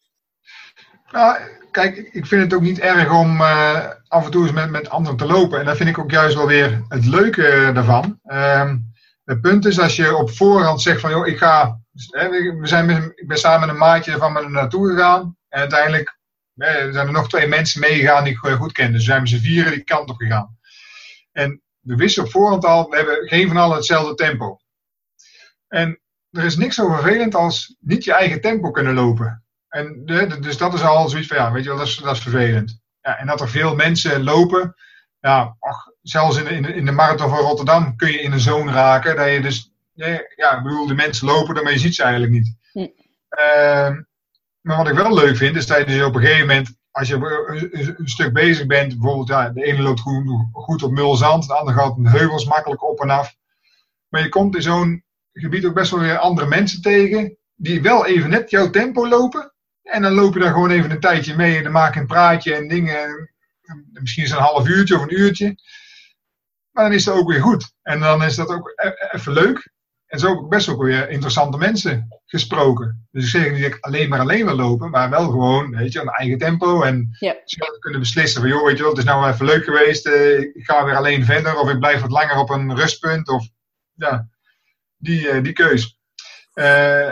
Nou, 1.11 1.39
kijk, 1.71 1.97
ik 1.97 2.27
vind 2.27 2.43
het 2.43 2.55
ook 2.55 2.61
niet 2.61 2.79
erg 2.79 3.13
om 3.13 3.41
uh, 3.41 3.91
af 4.09 4.25
en 4.25 4.31
toe 4.31 4.43
eens 4.43 4.53
met, 4.53 4.71
met 4.71 4.91
anderen 4.91 5.19
te 5.19 5.27
lopen. 5.27 5.59
En 5.59 5.65
dat 5.65 5.77
vind 5.77 5.89
ik 5.89 5.99
ook 5.99 6.11
juist 6.11 6.37
wel 6.37 6.47
weer 6.47 6.85
het 6.89 7.07
leuke 7.07 7.71
daarvan. 7.75 8.21
Ehm, 8.25 8.79
het 9.25 9.41
punt 9.41 9.65
is 9.65 9.81
als 9.81 9.97
je 9.97 10.17
op 10.17 10.31
voorhand 10.31 10.83
zegt 10.83 11.01
van, 11.01 11.11
joh, 11.11 11.27
ik 11.27 11.39
ga, 11.39 11.81
we 11.93 12.59
zijn 12.63 12.87
met, 12.87 13.13
ik 13.15 13.27
ben 13.27 13.39
samen 13.39 13.61
met 13.61 13.69
een 13.69 13.77
maatje 13.77 14.17
van 14.17 14.33
me 14.33 14.49
naartoe 14.49 14.89
gegaan. 14.89 15.37
En 15.49 15.61
uiteindelijk 15.61 16.19
zijn 16.55 16.95
er 16.95 17.13
nog 17.13 17.29
twee 17.29 17.47
mensen 17.47 17.81
meegegaan 17.81 18.25
die 18.25 18.33
ik 18.33 18.39
goed 18.39 18.73
ken. 18.73 18.93
Dus 18.93 19.05
zijn 19.05 19.21
met 19.21 19.29
z'n 19.29 19.39
vieren 19.39 19.73
die 19.73 19.85
kant 19.85 20.11
op 20.11 20.17
gegaan. 20.17 20.59
En 21.33 21.63
we 21.81 21.97
wisten 21.97 22.25
op 22.25 22.31
voorhand 22.31 22.65
al, 22.65 22.91
we 22.91 22.97
hebben 22.97 23.29
geen 23.29 23.49
van 23.49 23.57
allen 23.57 23.77
hetzelfde 23.77 24.15
tempo. 24.15 24.59
En 25.69 26.01
er 26.31 26.45
is 26.45 26.57
niks 26.57 26.75
zo 26.75 26.93
vervelend 26.93 27.35
als 27.35 27.77
niet 27.81 28.05
je 28.05 28.13
eigen 28.13 28.41
tempo 28.41 28.71
kunnen 28.71 28.95
lopen. 28.95 29.48
En 29.69 30.03
de, 30.05 30.39
dus 30.41 30.57
dat 30.57 30.75
is 30.75 30.83
al 30.83 31.09
zoiets 31.09 31.29
van, 31.29 31.37
ja, 31.37 31.53
weet 31.53 31.63
je 31.63 31.69
wel, 31.69 31.79
dat 31.79 31.87
is, 31.87 31.97
dat 31.97 32.17
is 32.17 32.23
vervelend. 32.23 32.81
Ja, 33.03 33.19
en 33.19 33.27
dat 33.27 33.41
er 33.41 33.49
veel 33.49 33.75
mensen 33.75 34.23
lopen, 34.23 34.75
ja, 35.21 35.57
ach, 35.59 35.91
zelfs 36.03 36.37
in, 36.37 36.47
in, 36.47 36.75
in 36.75 36.85
de 36.85 36.93
marathon 36.93 37.29
van 37.29 37.39
Rotterdam 37.39 37.97
kun 37.97 38.13
je 38.13 38.21
in 38.21 38.33
een 38.33 38.41
zone 38.41 38.73
raken. 38.73 39.17
Dat 39.17 39.31
je 39.31 39.41
dus, 39.41 39.73
ja, 40.37 40.57
ik 40.57 40.63
bedoel, 40.63 40.87
de 40.87 40.95
mensen 40.95 41.27
lopen, 41.27 41.63
maar 41.63 41.73
je 41.73 41.79
ziet 41.79 41.95
ze 41.95 42.03
eigenlijk 42.03 42.33
niet. 42.33 42.57
Hm. 42.73 42.79
Uh, 42.79 43.97
maar 44.61 44.77
wat 44.77 44.89
ik 44.89 44.95
wel 44.95 45.15
leuk 45.15 45.37
vind, 45.37 45.57
is 45.57 45.67
dat 45.67 45.79
je 45.79 45.85
dus 45.85 46.03
op 46.03 46.15
een 46.15 46.21
gegeven 46.21 46.47
moment, 46.47 46.77
als 46.91 47.09
je 47.09 47.95
een, 47.97 48.09
stuk 48.09 48.33
bezig 48.33 48.67
bent, 48.67 48.99
bijvoorbeeld, 48.99 49.29
ja, 49.29 49.49
de 49.49 49.65
ene 49.65 49.83
loopt 49.83 50.01
goed, 50.01 50.47
goed 50.53 50.83
op 50.83 50.91
mulzand, 50.91 51.47
de 51.47 51.55
andere 51.55 51.79
gaat 51.79 51.97
de 51.97 52.11
heuvels 52.11 52.45
makkelijk 52.45 52.85
op 52.85 53.01
en 53.01 53.11
af. 53.11 53.37
Maar 54.09 54.23
je 54.23 54.29
komt 54.29 54.55
in 54.55 54.63
zo'n 54.63 55.05
gebied 55.33 55.65
ook 55.65 55.75
best 55.75 55.91
wel 55.91 56.01
weer 56.01 56.19
andere 56.19 56.47
mensen 56.47 56.83
tegen, 56.83 57.37
die 57.55 57.83
wel 57.83 58.07
even 58.07 58.31
net 58.31 58.51
jouw 58.51 58.71
tempo 58.71 59.09
lopen. 59.09 59.53
En 59.89 60.03
dan 60.03 60.13
loop 60.13 60.35
je 60.35 60.41
daar 60.41 60.53
gewoon 60.53 60.71
even 60.71 60.91
een 60.91 61.01
tijdje 61.01 61.37
mee 61.37 61.57
en 61.57 61.63
dan 61.63 61.73
maak 61.73 61.95
je 61.95 62.01
een 62.01 62.07
praatje 62.07 62.55
en 62.55 62.69
dingen. 62.69 63.31
Misschien 63.93 64.25
is 64.25 64.31
het 64.31 64.39
een 64.39 64.45
half 64.45 64.69
uurtje 64.69 64.97
of 64.97 65.03
een 65.03 65.19
uurtje. 65.21 65.59
Maar 66.71 66.85
dan 66.85 66.93
is 66.93 67.05
het 67.05 67.15
ook 67.15 67.31
weer 67.31 67.41
goed. 67.41 67.73
En 67.83 68.01
dan 68.01 68.23
is 68.23 68.35
dat 68.37 68.49
ook 68.49 68.73
e-, 68.77 69.07
even 69.17 69.33
leuk. 69.33 69.71
En 70.07 70.19
zo 70.19 70.29
heb 70.29 70.39
ik 70.39 70.49
best 70.49 70.69
ook 70.69 70.83
weer 70.83 71.09
interessante 71.11 71.59
mensen 71.59 72.09
gesproken. 72.27 73.09
Dus 73.11 73.25
ik 73.25 73.31
zeg 73.31 73.53
niet 73.53 73.63
dat 73.63 73.71
ik 73.73 73.79
alleen 73.81 74.09
maar 74.09 74.21
alleen 74.21 74.45
wil 74.45 74.55
lopen, 74.55 74.91
maar 74.91 75.11
wel 75.11 75.25
gewoon, 75.31 75.77
weet 75.77 75.93
je, 75.93 76.01
een 76.01 76.09
eigen 76.09 76.39
tempo. 76.39 76.83
En 76.83 77.17
zelf 77.45 77.79
kunnen 77.79 78.01
beslissen 78.01 78.41
van, 78.41 78.51
joh, 78.51 78.65
weet 78.65 78.77
je 78.77 78.83
wel, 78.83 78.91
het 78.91 78.99
is 79.01 79.05
nou 79.05 79.31
even 79.31 79.47
leuk 79.47 79.65
geweest. 79.65 80.07
eh, 80.07 80.39
ik 80.39 80.65
ga 80.65 80.85
weer 80.85 80.97
alleen 80.97 81.25
verder 81.25 81.59
of 81.59 81.71
ik 81.71 81.79
blijf 81.79 82.01
wat 82.01 82.11
langer 82.11 82.37
op 82.37 82.51
een 82.51 82.77
rustpunt. 82.77 83.29
Of, 83.29 83.49
ja, 83.93 84.29
die, 84.97 85.29
eh, 85.29 85.43
die 85.43 85.53
keus. 85.53 85.99
Eh, 86.53 87.11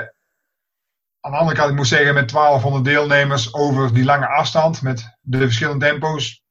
aan 1.26 1.32
de 1.32 1.38
andere 1.38 1.56
kant, 1.56 1.70
ik 1.70 1.76
moet 1.76 1.86
zeggen, 1.86 2.14
met 2.14 2.30
1200 2.30 2.84
deelnemers 2.84 3.54
over 3.54 3.94
die 3.94 4.04
lange 4.04 4.26
afstand, 4.26 4.82
met 4.82 5.16
de 5.20 5.38
verschillende 5.38 5.86
tempo's. 5.86 6.42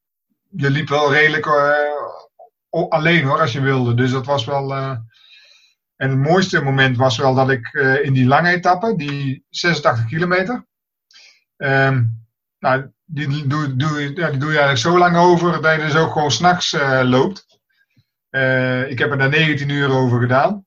Je 0.49 0.69
liep 0.69 0.89
wel 0.89 1.13
redelijk 1.13 1.45
eh, 1.45 2.89
alleen 2.89 3.25
hoor, 3.25 3.39
als 3.39 3.51
je 3.51 3.61
wilde. 3.61 3.93
Dus 3.93 4.11
dat 4.11 4.25
was 4.25 4.45
wel... 4.45 4.73
eh, 4.73 4.97
en 5.95 6.09
het 6.09 6.17
mooiste 6.17 6.61
moment 6.61 6.97
was 6.97 7.17
wel 7.17 7.33
dat 7.33 7.49
ik 7.49 7.73
eh, 7.73 8.03
in 8.03 8.13
die 8.13 8.25
lange 8.25 8.49
etappe, 8.49 8.95
die 8.95 9.45
86 9.49 10.05
kilometer, 10.05 10.65
ehm, 11.57 12.03
nou, 12.59 12.91
die 13.05 13.47
doe, 13.47 13.75
doe, 13.75 14.13
ja, 14.15 14.29
die 14.29 14.39
doe 14.39 14.51
je 14.51 14.59
eigenlijk 14.59 14.77
zo 14.77 14.97
lang 14.97 15.17
over 15.17 15.61
dat 15.61 15.75
je 15.75 15.81
dus 15.81 15.95
ook 15.95 16.11
gewoon 16.11 16.31
s'nachts 16.31 16.77
loopt. 17.03 17.45
Ik 18.89 18.99
heb 18.99 19.11
er 19.11 19.17
daar 19.17 19.29
19 19.29 19.69
uur 19.69 19.89
over 19.89 20.19
gedaan. 20.19 20.65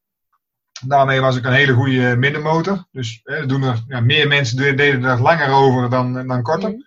Daarmee 0.86 1.20
was 1.20 1.36
ik 1.36 1.44
een 1.44 1.52
hele 1.52 1.72
goede 1.72 2.16
middenmotor. 2.16 2.86
Dus 2.92 3.20
eh, 3.24 3.46
doen 3.46 3.62
er, 3.62 3.82
ja, 3.88 4.00
meer 4.00 4.28
mensen 4.28 4.56
de- 4.56 4.74
deden 4.74 5.04
er 5.04 5.20
langer 5.22 5.50
over 5.52 5.90
dan, 5.90 6.26
dan 6.26 6.42
korter. 6.42 6.68
Mhm. 6.70 6.80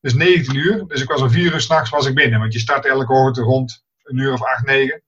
Dus 0.00 0.14
19 0.14 0.54
uur. 0.56 0.86
Dus 0.86 1.02
ik 1.02 1.08
was 1.08 1.22
om 1.22 1.30
4 1.30 1.52
uur 1.52 1.60
s'nachts 1.60 1.90
was 1.90 2.06
ik 2.06 2.14
binnen. 2.14 2.38
Want 2.40 2.52
je 2.52 2.58
start 2.58 2.86
elke 2.86 3.12
ochtend 3.12 3.46
rond 3.46 3.84
een 4.02 4.16
uur 4.18 4.32
of 4.32 4.42
8, 4.42 4.64
9. 4.64 5.02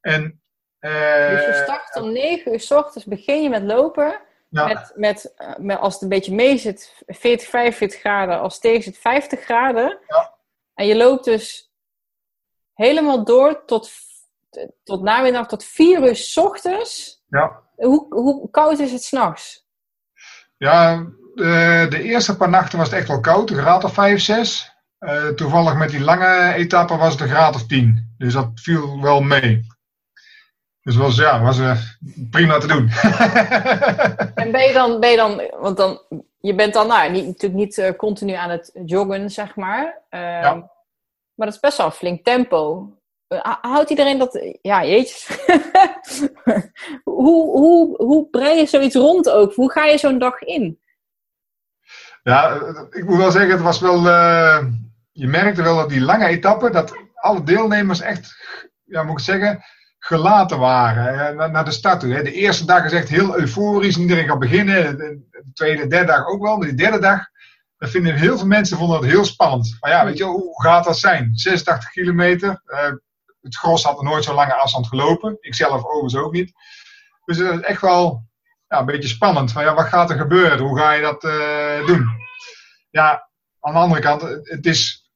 En, 0.00 0.40
eh, 0.78 1.28
Dus 1.28 1.44
je 1.46 1.60
start 1.62 1.96
om 2.02 2.12
9 2.12 2.52
uur 2.52 2.60
s 2.60 2.70
ochtends, 2.70 3.06
begin 3.06 3.42
je 3.42 3.48
met 3.48 3.62
lopen. 3.62 4.20
ja, 4.48 4.66
Met, 4.66 4.92
met, 4.96 5.34
eh, 5.36 5.56
met, 5.58 5.78
als 5.78 5.92
het 5.94 6.02
een 6.02 6.08
beetje 6.08 6.34
mee 6.34 6.58
zit, 6.58 7.02
40, 7.06 7.48
45 7.48 8.00
graden. 8.00 8.40
Als 8.40 8.52
het 8.52 8.62
tegen 8.62 8.82
zit, 8.82 8.98
50 8.98 9.40
graden. 9.40 9.98
Ja. 10.08 10.34
En 10.74 10.86
je 10.86 10.96
loopt 10.96 11.24
dus 11.24 11.70
helemaal 12.74 13.24
door 13.24 13.64
tot, 13.64 13.90
tot 14.84 15.02
namiddag, 15.02 15.48
tot 15.48 15.64
4 15.64 16.02
uur 16.02 16.16
s 16.16 16.36
ochtends. 16.36 17.21
Ja. 17.38 17.60
Hoe, 17.76 18.06
hoe 18.08 18.50
koud 18.50 18.78
is 18.78 18.92
het 18.92 19.02
s'nachts? 19.02 19.66
Ja, 20.56 21.06
de, 21.34 21.86
de 21.88 22.02
eerste 22.02 22.36
paar 22.36 22.48
nachten 22.48 22.78
was 22.78 22.90
het 22.90 22.98
echt 22.98 23.08
wel 23.08 23.20
koud, 23.20 23.50
een 23.50 23.56
graad 23.56 23.84
of 23.84 23.94
5, 23.94 24.20
6. 24.20 24.72
Eh, 24.98 25.28
toevallig 25.28 25.76
met 25.76 25.90
die 25.90 26.00
lange 26.00 26.52
etappe 26.54 26.96
was 26.96 27.12
het 27.12 27.20
een 27.20 27.28
graad 27.28 27.54
of 27.54 27.66
10. 27.66 28.14
Dus 28.18 28.32
dat 28.32 28.50
viel 28.54 29.00
wel 29.00 29.20
mee. 29.20 29.66
Dus 30.82 30.96
was, 30.96 31.16
ja, 31.16 31.42
was 31.42 31.58
eh, 31.58 31.78
prima 32.30 32.58
te 32.58 32.66
doen. 32.66 32.88
En 34.42 34.52
ben 34.52 34.62
je 34.66 34.72
dan, 34.72 35.00
ben 35.00 35.10
je 35.10 35.16
dan 35.16 35.42
want 35.60 35.76
dan, 35.76 36.00
je 36.40 36.54
bent 36.54 36.74
dan 36.74 36.86
nou, 36.86 37.10
niet, 37.10 37.26
natuurlijk 37.26 37.60
niet 37.60 37.78
eh, 37.78 37.96
continu 37.96 38.32
aan 38.32 38.50
het 38.50 38.70
joggen, 38.84 39.30
zeg 39.30 39.56
maar. 39.56 40.02
Ehm, 40.08 40.22
Ja. 40.22 40.70
Maar 41.34 41.46
dat 41.46 41.54
is 41.54 41.60
best 41.60 41.76
wel 41.76 41.86
een 41.86 41.92
flink 41.92 42.24
tempo. 42.24 42.90
Eh, 43.32 43.56
houdt 43.60 43.90
iedereen 43.90 44.18
dat, 44.18 44.40
ja, 44.62 44.84
jeetjes. 44.84 45.28
hoe, 47.04 47.50
hoe, 47.58 47.96
hoe 47.96 48.28
brei 48.30 48.58
je 48.58 48.66
zoiets 48.66 48.94
rond 48.94 49.30
ook? 49.30 49.54
Hoe 49.54 49.72
ga 49.72 49.84
je 49.84 49.98
zo'n 49.98 50.18
dag 50.18 50.40
in? 50.40 50.80
ja, 52.22 52.50
eh, 52.54 52.82
ik 52.90 53.04
moet 53.04 53.16
wel 53.16 53.30
zeggen, 53.30 53.50
het 53.50 53.60
was 53.60 53.80
wel. 53.80 54.08
eh, 54.08 54.64
je 55.12 55.26
merkte 55.26 55.62
wel 55.62 55.76
dat 55.76 55.88
die 55.88 56.00
lange 56.00 56.26
etappe, 56.26 56.70
dat 56.70 56.92
alle 57.14 57.42
deelnemers 57.42 58.00
echt, 58.00 58.34
ja, 58.84 59.02
moet 59.02 59.18
ik 59.18 59.24
zeggen, 59.24 59.62
gelaten 59.98 60.58
waren 60.58 61.38
eh, 61.38 61.50
naar, 61.50 61.64
de 61.64 61.70
start 61.70 62.00
toe. 62.00 62.12
Hè. 62.12 62.22
De 62.22 62.32
eerste 62.32 62.66
dag 62.66 62.84
is 62.84 62.92
echt 62.92 63.08
heel 63.08 63.38
euforisch, 63.38 63.96
iedereen 63.98 64.28
gaat 64.28 64.38
beginnen. 64.38 64.96
De, 64.96 65.20
de 65.30 65.52
tweede, 65.54 65.86
derde 65.86 66.06
dag 66.12 66.26
ook 66.26 66.42
wel, 66.42 66.56
maar 66.56 66.66
die 66.66 66.76
derde 66.76 66.98
dag. 66.98 67.30
Dat 67.76 67.90
vinden 67.90 68.14
heel 68.14 68.38
veel 68.38 68.46
mensen 68.46 68.76
vonden 68.76 69.00
dat 69.00 69.10
heel 69.10 69.24
spannend. 69.24 69.76
Maar 69.80 69.90
ja, 69.90 70.04
weet 70.04 70.18
je, 70.18 70.24
hoe 70.24 70.62
gaat 70.62 70.84
dat 70.84 70.98
zijn? 70.98 71.30
86 71.34 71.90
kilometer. 71.90 72.62
eh, 72.64 72.92
het 73.42 73.56
gros 73.56 73.84
had 73.84 73.98
er 73.98 74.04
nooit 74.04 74.24
zo'n 74.24 74.34
lange 74.34 74.54
afstand 74.54 74.86
gelopen. 74.86 75.36
Ik 75.40 75.54
zelf 75.54 75.84
overigens 75.84 76.16
ook 76.16 76.32
niet. 76.32 76.52
Dus 77.24 77.36
het 77.36 77.60
is 77.60 77.60
echt 77.60 77.80
wel 77.80 78.24
ja, 78.68 78.78
een 78.78 78.86
beetje 78.86 79.08
spannend. 79.08 79.52
Van, 79.52 79.62
ja, 79.62 79.74
wat 79.74 79.86
gaat 79.86 80.10
er 80.10 80.16
gebeuren? 80.16 80.58
Hoe 80.58 80.78
ga 80.78 80.92
je 80.92 81.02
dat 81.02 81.24
eh, 81.24 81.86
doen? 81.86 82.08
Ja, 82.90 83.28
aan 83.60 83.72
de 83.72 83.78
andere 83.78 84.00
kant, 84.00 84.22
het 84.42 84.66
is, 84.66 85.10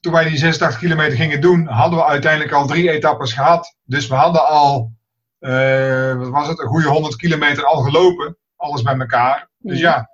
toen 0.00 0.12
wij 0.12 0.24
die 0.28 0.38
86 0.38 0.80
kilometer 0.80 1.16
gingen 1.16 1.40
doen, 1.40 1.66
hadden 1.66 1.98
we 1.98 2.04
uiteindelijk 2.04 2.52
al 2.52 2.66
drie 2.66 2.90
etappes 2.90 3.32
gehad. 3.32 3.76
Dus 3.82 4.06
we 4.06 4.14
hadden 4.14 4.48
al, 4.48 4.92
eh, 5.38 6.14
wat 6.14 6.28
was 6.28 6.48
het, 6.48 6.58
een 6.58 6.66
goede 6.66 6.88
100 6.88 7.16
kilometer 7.16 7.64
al 7.64 7.82
gelopen. 7.82 8.36
Alles 8.56 8.82
bij 8.82 8.98
elkaar. 8.98 9.48
Dus 9.58 9.78
Ja. 9.78 9.90
ja, 9.90 10.10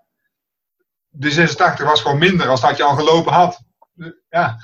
de 1.08 1.30
86 1.30 1.86
was 1.86 2.00
gewoon 2.02 2.18
minder 2.18 2.48
als 2.48 2.60
dat 2.60 2.76
je 2.76 2.82
al 2.82 2.96
gelopen 2.96 3.32
had. 3.32 3.60
Ja, 4.28 4.56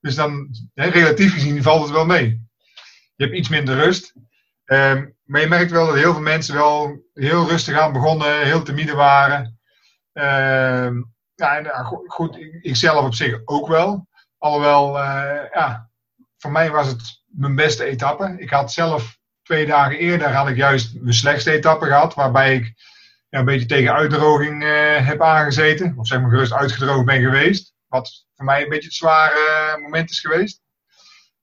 dus 0.00 0.14
dan, 0.14 0.48
relatief 0.74 1.32
gezien, 1.32 1.62
valt 1.62 1.82
het 1.82 1.90
wel 1.90 2.06
mee. 2.06 2.46
Je 3.16 3.24
hebt 3.24 3.36
iets 3.36 3.48
minder 3.48 3.74
rust. 3.74 4.12
Ehm, 4.64 5.06
maar 5.24 5.40
je 5.40 5.46
merkt 5.48 5.70
wel 5.70 5.86
dat 5.86 5.94
heel 5.94 6.12
veel 6.12 6.22
mensen 6.22 6.54
wel 6.54 7.02
heel 7.14 7.48
rustig 7.48 7.78
aan 7.78 7.92
begonnen, 7.92 8.42
heel 8.42 8.62
timide 8.62 8.94
waren. 8.94 9.58
Ehm, 10.12 11.02
ja, 11.34 11.58
en, 11.58 11.84
goed, 12.06 12.36
ik, 12.36 12.58
ik 12.62 12.76
zelf 12.76 13.04
op 13.04 13.14
zich 13.14 13.40
ook 13.44 13.68
wel. 13.68 14.08
Alhoewel, 14.38 14.98
eh, 14.98 15.50
ja, 15.52 15.90
voor 16.38 16.52
mij 16.52 16.70
was 16.70 16.86
het 16.86 17.22
mijn 17.26 17.54
beste 17.54 17.84
etappe. 17.84 18.34
Ik 18.38 18.50
had 18.50 18.72
zelf 18.72 19.18
twee 19.42 19.66
dagen 19.66 19.98
eerder 19.98 20.32
had 20.32 20.48
ik 20.48 20.56
juist 20.56 21.00
mijn 21.00 21.14
slechtste 21.14 21.50
etappe 21.50 21.86
gehad, 21.86 22.14
waarbij 22.14 22.54
ik 22.54 22.74
ja, 23.28 23.38
een 23.38 23.44
beetje 23.44 23.66
tegen 23.66 23.92
uitdroging 23.92 24.64
eh, 24.64 25.06
heb 25.06 25.22
aangezeten. 25.22 25.94
Of 25.96 26.06
zeg 26.06 26.20
maar 26.20 26.30
gerust 26.30 26.52
uitgedroogd 26.52 27.04
ben 27.04 27.20
geweest. 27.20 27.74
Wat 27.88 28.26
voor 28.34 28.44
mij 28.44 28.62
een 28.62 28.68
beetje 28.68 28.88
het 28.88 28.94
zware 28.94 29.78
moment 29.80 30.10
is 30.10 30.20
geweest. 30.20 30.62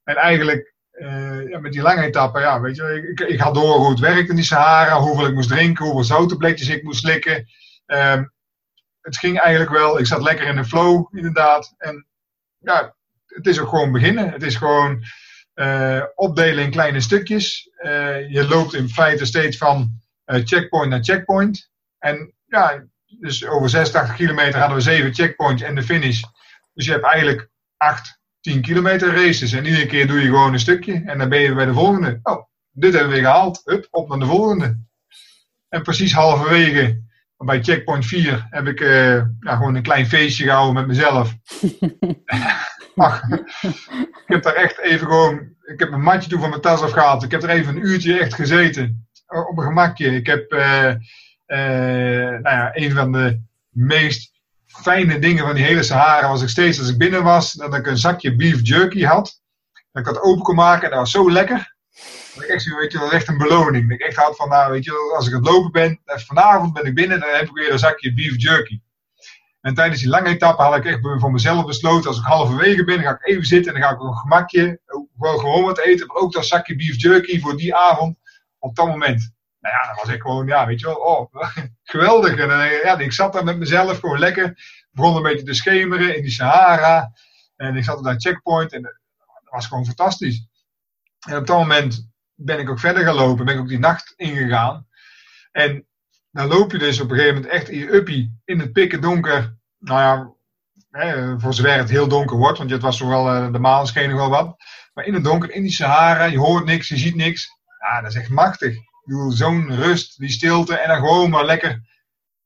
En 0.03 0.15
eigenlijk 0.15 0.73
eh, 0.91 1.59
met 1.59 1.71
die 1.71 1.81
lange 1.81 2.01
etappe, 2.01 2.39
ja, 2.39 2.61
weet 2.61 2.75
je, 2.75 3.07
ik, 3.11 3.19
ik 3.19 3.39
had 3.39 3.53
door 3.53 3.75
hoe 3.75 3.89
het 3.89 3.99
werkte 3.99 4.29
in 4.29 4.35
die 4.35 4.45
Sahara, 4.45 4.99
hoeveel 4.99 5.27
ik 5.27 5.33
moest 5.33 5.49
drinken, 5.49 5.85
hoeveel 5.85 6.03
zoutenblikjes 6.03 6.67
ik 6.67 6.83
moest 6.83 6.99
slikken. 6.99 7.47
Ehm, 7.85 8.25
het 9.01 9.17
ging 9.17 9.39
eigenlijk 9.39 9.71
wel, 9.71 9.99
ik 9.99 10.05
zat 10.05 10.21
lekker 10.21 10.47
in 10.47 10.55
de 10.55 10.65
flow, 10.65 11.17
inderdaad. 11.17 11.73
En 11.77 12.07
ja, 12.57 12.95
het 13.25 13.47
is 13.47 13.59
ook 13.59 13.69
gewoon 13.69 13.91
beginnen. 13.91 14.31
Het 14.31 14.43
is 14.43 14.55
gewoon 14.55 15.03
eh, 15.53 16.03
opdelen 16.15 16.63
in 16.63 16.71
kleine 16.71 17.01
stukjes. 17.01 17.69
Eh, 17.75 18.29
je 18.31 18.47
loopt 18.47 18.73
in 18.73 18.89
feite 18.89 19.25
steeds 19.25 19.57
van 19.57 20.01
checkpoint 20.25 20.89
naar 20.89 21.03
checkpoint. 21.03 21.69
En 21.99 22.33
ja, 22.45 22.85
dus 23.19 23.45
over 23.47 23.69
86 23.69 24.15
kilometer 24.15 24.59
hadden 24.59 24.77
we 24.77 24.83
zeven 24.83 25.13
checkpoints 25.13 25.61
en 25.61 25.75
de 25.75 25.83
finish. 25.83 26.21
Dus 26.73 26.85
je 26.85 26.91
hebt 26.91 27.05
eigenlijk 27.05 27.49
acht 27.77 28.19
10 28.41 28.61
kilometer 28.61 29.13
races. 29.13 29.51
En 29.51 29.65
iedere 29.65 29.85
keer 29.85 30.07
doe 30.07 30.19
je 30.19 30.25
gewoon 30.25 30.53
een 30.53 30.59
stukje. 30.59 31.03
En 31.05 31.17
dan 31.17 31.29
ben 31.29 31.39
je 31.39 31.53
bij 31.53 31.65
de 31.65 31.73
volgende. 31.73 32.19
Oh, 32.23 32.43
dit 32.71 32.93
hebben 32.93 33.09
we 33.09 33.15
weer 33.15 33.25
gehaald. 33.25 33.61
Hup, 33.63 33.87
op 33.91 34.09
naar 34.09 34.19
de 34.19 34.25
volgende. 34.25 34.83
En 35.69 35.81
precies 35.81 36.13
halverwege, 36.13 37.03
bij 37.37 37.63
checkpoint 37.63 38.05
4, 38.05 38.47
heb 38.49 38.67
ik 38.67 38.79
eh, 38.79 39.15
ja, 39.15 39.55
gewoon 39.55 39.75
een 39.75 39.83
klein 39.83 40.05
feestje 40.07 40.43
gehouden 40.43 40.73
met 40.73 40.87
mezelf. 40.87 41.35
Ach, 42.95 43.21
ik 43.29 44.23
heb 44.25 44.43
daar 44.43 44.53
echt 44.53 44.79
even 44.79 45.07
gewoon. 45.07 45.53
Ik 45.61 45.79
heb 45.79 45.91
een 45.91 46.01
matje 46.01 46.29
toe 46.29 46.39
van 46.39 46.49
mijn 46.49 46.61
tas 46.61 46.81
afgehaald. 46.81 47.23
Ik 47.23 47.31
heb 47.31 47.43
er 47.43 47.49
even 47.49 47.75
een 47.75 47.85
uurtje 47.85 48.19
echt 48.19 48.33
gezeten. 48.33 49.07
Op 49.49 49.57
een 49.57 49.63
gemakje. 49.63 50.15
Ik 50.15 50.25
heb, 50.25 50.51
eh, 50.51 50.93
nou 51.47 52.41
ja, 52.41 52.69
een 52.73 52.91
van 52.91 53.11
de 53.11 53.41
meest 53.69 54.35
fijne 54.65 55.19
dingen 55.19 55.45
van 55.45 55.55
die 55.55 55.63
hele 55.63 55.83
Sahara 55.83 56.27
was 56.29 56.41
ik 56.41 56.49
steeds 56.49 56.79
als 56.79 56.89
ik 56.89 56.97
binnen 56.97 57.23
was, 57.23 57.53
dat 57.53 57.73
ik 57.73 57.87
een 57.87 57.97
zakje 57.97 58.35
beef 58.35 58.59
jerky 58.61 59.03
had. 59.03 59.41
Dat 59.91 60.07
ik 60.07 60.13
dat 60.13 60.23
open 60.23 60.43
kon 60.43 60.55
maken 60.55 60.83
en 60.83 60.89
dat 60.89 60.99
was 60.99 61.11
zo 61.11 61.31
lekker. 61.31 61.75
Dat 62.35 62.43
ik 62.43 62.49
echt, 62.49 62.65
weet 62.79 62.91
je, 62.91 62.97
dat 62.97 63.11
echt 63.11 63.27
een 63.27 63.37
beloning. 63.37 63.89
Dat 63.89 63.99
ik 63.99 64.05
echt 64.05 64.17
had 64.17 64.35
van, 64.35 64.49
nou 64.49 64.71
weet 64.71 64.83
je, 64.83 65.13
als 65.15 65.27
ik 65.27 65.33
aan 65.33 65.39
het 65.39 65.49
lopen 65.49 65.71
ben, 65.71 66.01
eh, 66.05 66.17
vanavond 66.17 66.73
ben 66.73 66.85
ik 66.85 66.95
binnen, 66.95 67.19
dan 67.19 67.29
heb 67.29 67.41
ik 67.41 67.55
weer 67.55 67.71
een 67.71 67.79
zakje 67.79 68.13
beef 68.13 68.41
jerky. 68.41 68.79
En 69.61 69.73
tijdens 69.73 70.01
die 70.01 70.09
lange 70.09 70.29
etappe 70.29 70.61
had 70.61 70.75
ik 70.75 70.85
echt 70.85 70.99
voor 71.01 71.31
mezelf 71.31 71.65
besloten, 71.65 72.07
als 72.07 72.19
ik 72.19 72.25
halverwege 72.25 72.83
ben, 72.83 73.01
ga 73.01 73.09
ik 73.09 73.27
even 73.27 73.45
zitten 73.45 73.73
en 73.73 73.79
dan 73.79 73.89
ga 73.89 73.95
ik 73.95 74.01
een 74.01 74.17
gemakje, 74.17 74.79
gewoon 75.17 75.63
wat 75.63 75.79
eten, 75.79 76.07
maar 76.07 76.15
ook 76.15 76.33
dat 76.33 76.45
zakje 76.45 76.75
beef 76.75 77.01
jerky 77.01 77.39
voor 77.39 77.57
die 77.57 77.75
avond, 77.75 78.17
op 78.59 78.75
dat 78.75 78.87
moment. 78.87 79.34
Nou 79.65 79.77
ja, 79.77 79.87
dan 79.87 79.95
was 79.95 80.13
ik 80.13 80.21
gewoon, 80.21 80.47
ja, 80.47 80.65
weet 80.65 80.79
je 80.79 80.85
wel, 80.85 80.95
oh, 80.95 81.33
geweldig. 81.83 82.37
En 82.37 82.51
eh, 82.51 82.83
ja, 82.83 82.97
ik 82.97 83.11
zat 83.11 83.33
daar 83.33 83.43
met 83.43 83.57
mezelf 83.57 83.99
gewoon 83.99 84.19
lekker 84.19 84.53
begon 84.91 85.15
een 85.15 85.23
beetje 85.23 85.45
te 85.45 85.53
schemeren 85.53 86.15
in 86.15 86.21
die 86.21 86.31
Sahara. 86.31 87.11
En 87.55 87.75
ik 87.75 87.83
zat 87.83 87.97
op 87.97 88.03
dat 88.03 88.21
checkpoint 88.21 88.73
en 88.73 88.81
dat 88.81 88.93
was 89.49 89.67
gewoon 89.67 89.85
fantastisch. 89.85 90.47
En 91.27 91.37
op 91.37 91.47
dat 91.47 91.57
moment 91.57 92.09
ben 92.33 92.59
ik 92.59 92.69
ook 92.69 92.79
verder 92.79 93.03
gaan 93.03 93.15
lopen, 93.15 93.45
ben 93.45 93.53
ik 93.53 93.59
ook 93.59 93.67
die 93.67 93.79
nacht 93.79 94.13
ingegaan. 94.15 94.87
En 95.51 95.87
dan 96.31 96.47
loop 96.47 96.71
je 96.71 96.77
dus 96.77 96.99
op 96.99 97.09
een 97.09 97.15
gegeven 97.15 97.35
moment 97.35 97.53
echt 97.53 97.69
in 97.69 97.79
je 97.79 97.93
uppie 97.93 98.41
in 98.43 98.59
het 98.59 98.71
pikken 98.71 99.01
donker. 99.01 99.57
Nou 99.79 99.99
ja, 99.99 100.33
hè, 100.89 101.39
voor 101.39 101.53
zover 101.53 101.77
het 101.77 101.89
heel 101.89 102.07
donker 102.07 102.37
wordt, 102.37 102.57
want 102.57 102.69
het 102.69 102.81
was 102.81 102.97
toch 102.97 103.09
uh, 103.09 103.51
de 103.51 103.59
maan 103.59 103.87
scheen 103.87 104.09
nog 104.09 104.19
wel 104.19 104.29
wat. 104.29 104.55
Maar 104.93 105.05
in 105.05 105.13
het 105.13 105.23
donker, 105.23 105.51
in 105.51 105.61
die 105.61 105.71
Sahara, 105.71 106.23
je 106.23 106.37
hoort 106.37 106.65
niks, 106.65 106.87
je 106.87 106.97
ziet 106.97 107.15
niks. 107.15 107.49
Ja, 107.79 108.01
dat 108.01 108.11
is 108.11 108.17
echt 108.17 108.29
machtig. 108.29 108.77
Zo'n 109.29 109.75
rust, 109.75 110.19
die 110.19 110.29
stilte 110.29 110.77
en 110.77 110.87
dan 110.87 110.97
gewoon 110.97 111.29
maar 111.29 111.45
lekker 111.45 111.81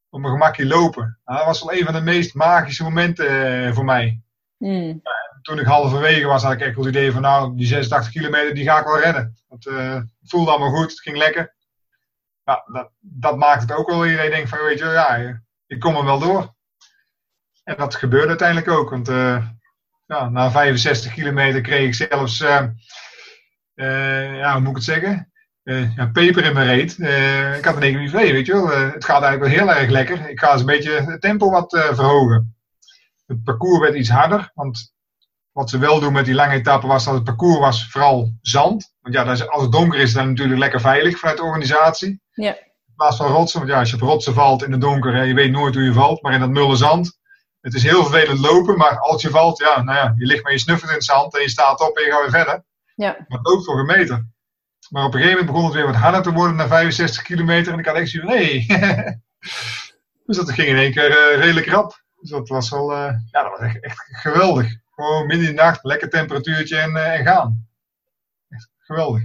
op 0.09 0.19
mijn 0.19 0.33
gemakje 0.33 0.65
lopen. 0.65 1.19
Nou, 1.25 1.37
dat 1.37 1.47
was 1.47 1.63
wel 1.63 1.73
een 1.73 1.85
van 1.85 1.93
de 1.93 2.01
meest 2.01 2.33
magische 2.33 2.83
momenten 2.83 3.65
uh, 3.67 3.73
voor 3.73 3.85
mij. 3.85 4.21
Mm. 4.57 4.99
Ja, 5.03 5.39
toen 5.41 5.59
ik 5.59 5.65
halverwege 5.65 6.25
was, 6.25 6.43
had 6.43 6.53
ik 6.53 6.61
echt 6.61 6.75
wel 6.75 6.85
het 6.85 6.95
idee 6.95 7.11
van 7.11 7.21
nou, 7.21 7.55
die 7.55 7.67
86 7.67 8.11
kilometer, 8.11 8.53
die 8.53 8.63
ga 8.63 8.79
ik 8.79 8.85
wel 8.85 8.99
redden. 8.99 9.37
Het 9.49 9.65
uh, 9.65 10.01
voelde 10.23 10.49
allemaal 10.49 10.75
goed, 10.75 10.91
het 10.91 10.99
ging 10.99 11.17
lekker. 11.17 11.53
Ja, 12.43 12.63
dat, 12.65 12.91
dat 12.99 13.37
maakt 13.37 13.61
het 13.61 13.71
ook 13.71 13.89
wel 13.89 14.05
iedereen 14.05 14.31
denkt 14.31 14.49
van, 14.49 14.59
weet 14.59 14.79
je, 14.79 14.85
ja, 14.85 15.41
ik 15.67 15.79
kom 15.79 15.95
er 15.95 16.05
wel 16.05 16.19
door. 16.19 16.53
En 17.63 17.75
dat 17.77 17.95
gebeurde 17.95 18.27
uiteindelijk 18.27 18.69
ook, 18.69 18.89
want 18.89 19.09
uh, 19.09 19.47
ja, 20.05 20.29
na 20.29 20.51
65 20.51 21.13
kilometer 21.13 21.61
kreeg 21.61 21.87
ik 21.87 22.09
zelfs, 22.09 22.41
uh, 22.41 22.67
ja, 23.73 24.51
hoe 24.51 24.61
moet 24.61 24.69
ik 24.69 24.75
het 24.75 24.83
zeggen? 24.83 25.31
Ja, 25.95 26.09
peper 26.13 26.45
in 26.45 26.53
mijn 26.53 26.67
reet. 26.67 26.99
ik 27.57 27.65
had 27.65 27.75
een 27.75 27.81
één 27.81 28.09
keer 28.09 28.11
weet 28.11 28.45
je 28.45 28.53
wel. 28.53 28.67
het 28.69 29.05
gaat 29.05 29.23
eigenlijk 29.23 29.39
wel 29.41 29.65
heel 29.65 29.75
erg 29.75 29.89
lekker. 29.89 30.29
Ik 30.29 30.39
ga 30.39 30.51
eens 30.51 30.59
een 30.59 30.67
beetje 30.67 30.91
het 30.91 31.21
tempo 31.21 31.49
wat 31.49 31.69
verhogen. 31.69 32.55
Het 33.25 33.43
parcours 33.43 33.79
werd 33.79 33.95
iets 33.95 34.09
harder, 34.09 34.51
want 34.53 34.93
wat 35.51 35.69
ze 35.69 35.77
wel 35.77 35.99
doen 35.99 36.13
met 36.13 36.25
die 36.25 36.33
lange 36.33 36.53
etappe 36.53 36.87
was 36.87 37.05
dat 37.05 37.13
het 37.13 37.23
parcours 37.23 37.59
was 37.59 37.89
vooral 37.89 38.33
zand. 38.41 38.93
Want 39.01 39.15
ja, 39.15 39.23
als 39.23 39.61
het 39.61 39.71
donker 39.71 39.99
is, 39.99 40.13
dan 40.13 40.27
natuurlijk 40.27 40.59
lekker 40.59 40.81
veilig 40.81 41.19
vanuit 41.19 41.37
de 41.37 41.43
organisatie. 41.43 42.21
Ja. 42.33 42.55
In 42.55 42.93
plaats 42.95 43.17
van 43.17 43.31
rotsen, 43.31 43.59
want 43.59 43.71
ja, 43.71 43.79
als 43.79 43.89
je 43.89 43.95
op 43.95 44.01
rotsen 44.01 44.33
valt 44.33 44.63
in 44.63 44.71
het 44.71 44.81
donker, 44.81 45.25
je 45.25 45.33
weet 45.33 45.51
nooit 45.51 45.75
hoe 45.75 45.83
je 45.83 45.93
valt. 45.93 46.21
Maar 46.21 46.33
in 46.33 46.39
dat 46.39 46.49
mulle 46.49 46.75
zand, 46.75 47.19
het 47.61 47.73
is 47.73 47.83
heel 47.83 48.05
vervelend 48.05 48.39
lopen, 48.39 48.77
maar 48.77 48.99
als 48.99 49.21
je 49.21 49.29
valt, 49.29 49.57
ja, 49.57 49.81
nou 49.81 49.97
ja, 49.97 50.13
je 50.17 50.25
ligt 50.25 50.43
met 50.43 50.53
je 50.53 50.59
snuffert 50.59 50.89
in 50.89 50.95
het 50.95 51.05
zand 51.05 51.35
en 51.35 51.41
je 51.41 51.49
staat 51.49 51.81
op 51.89 51.97
en 51.97 52.03
je 52.03 52.11
gaat 52.11 52.21
weer 52.21 52.29
verder. 52.29 52.63
Ja. 52.95 53.15
Maar 53.27 53.37
het 53.37 53.47
loopt 53.47 53.65
voor 53.65 53.79
een 53.79 53.85
meter. 53.85 54.27
Maar 54.89 55.05
op 55.05 55.13
een 55.13 55.19
gegeven 55.19 55.37
moment 55.37 55.45
begon 55.45 55.65
het 55.65 55.73
weer 55.73 55.85
wat 55.85 56.01
harder 56.01 56.21
te 56.21 56.31
worden 56.31 56.55
na 56.55 56.67
65 56.67 57.21
kilometer. 57.21 57.73
En 57.73 57.79
ik 57.79 57.85
had 57.85 57.95
echt 57.95 58.09
zoiets 58.09 58.31
van, 58.31 58.39
nee. 58.39 58.65
dus 60.25 60.37
dat 60.37 60.51
ging 60.51 60.67
in 60.67 60.75
één 60.75 60.91
keer 60.91 61.09
uh, 61.09 61.39
redelijk 61.39 61.67
rap. 61.67 62.03
Dus 62.19 62.29
dat 62.29 62.47
was 62.47 62.69
wel, 62.69 62.91
uh, 62.91 63.13
ja, 63.31 63.41
dat 63.41 63.51
was 63.51 63.59
echt, 63.59 63.79
echt 63.79 64.07
geweldig. 64.09 64.77
Gewoon 64.89 65.27
midden 65.27 65.47
in 65.47 65.55
de 65.55 65.61
nacht, 65.61 65.83
lekker 65.83 66.09
temperatuurtje 66.09 66.77
en, 66.77 66.91
uh, 66.91 67.19
en 67.19 67.25
gaan. 67.25 67.67
Echt 68.49 68.69
geweldig. 68.77 69.21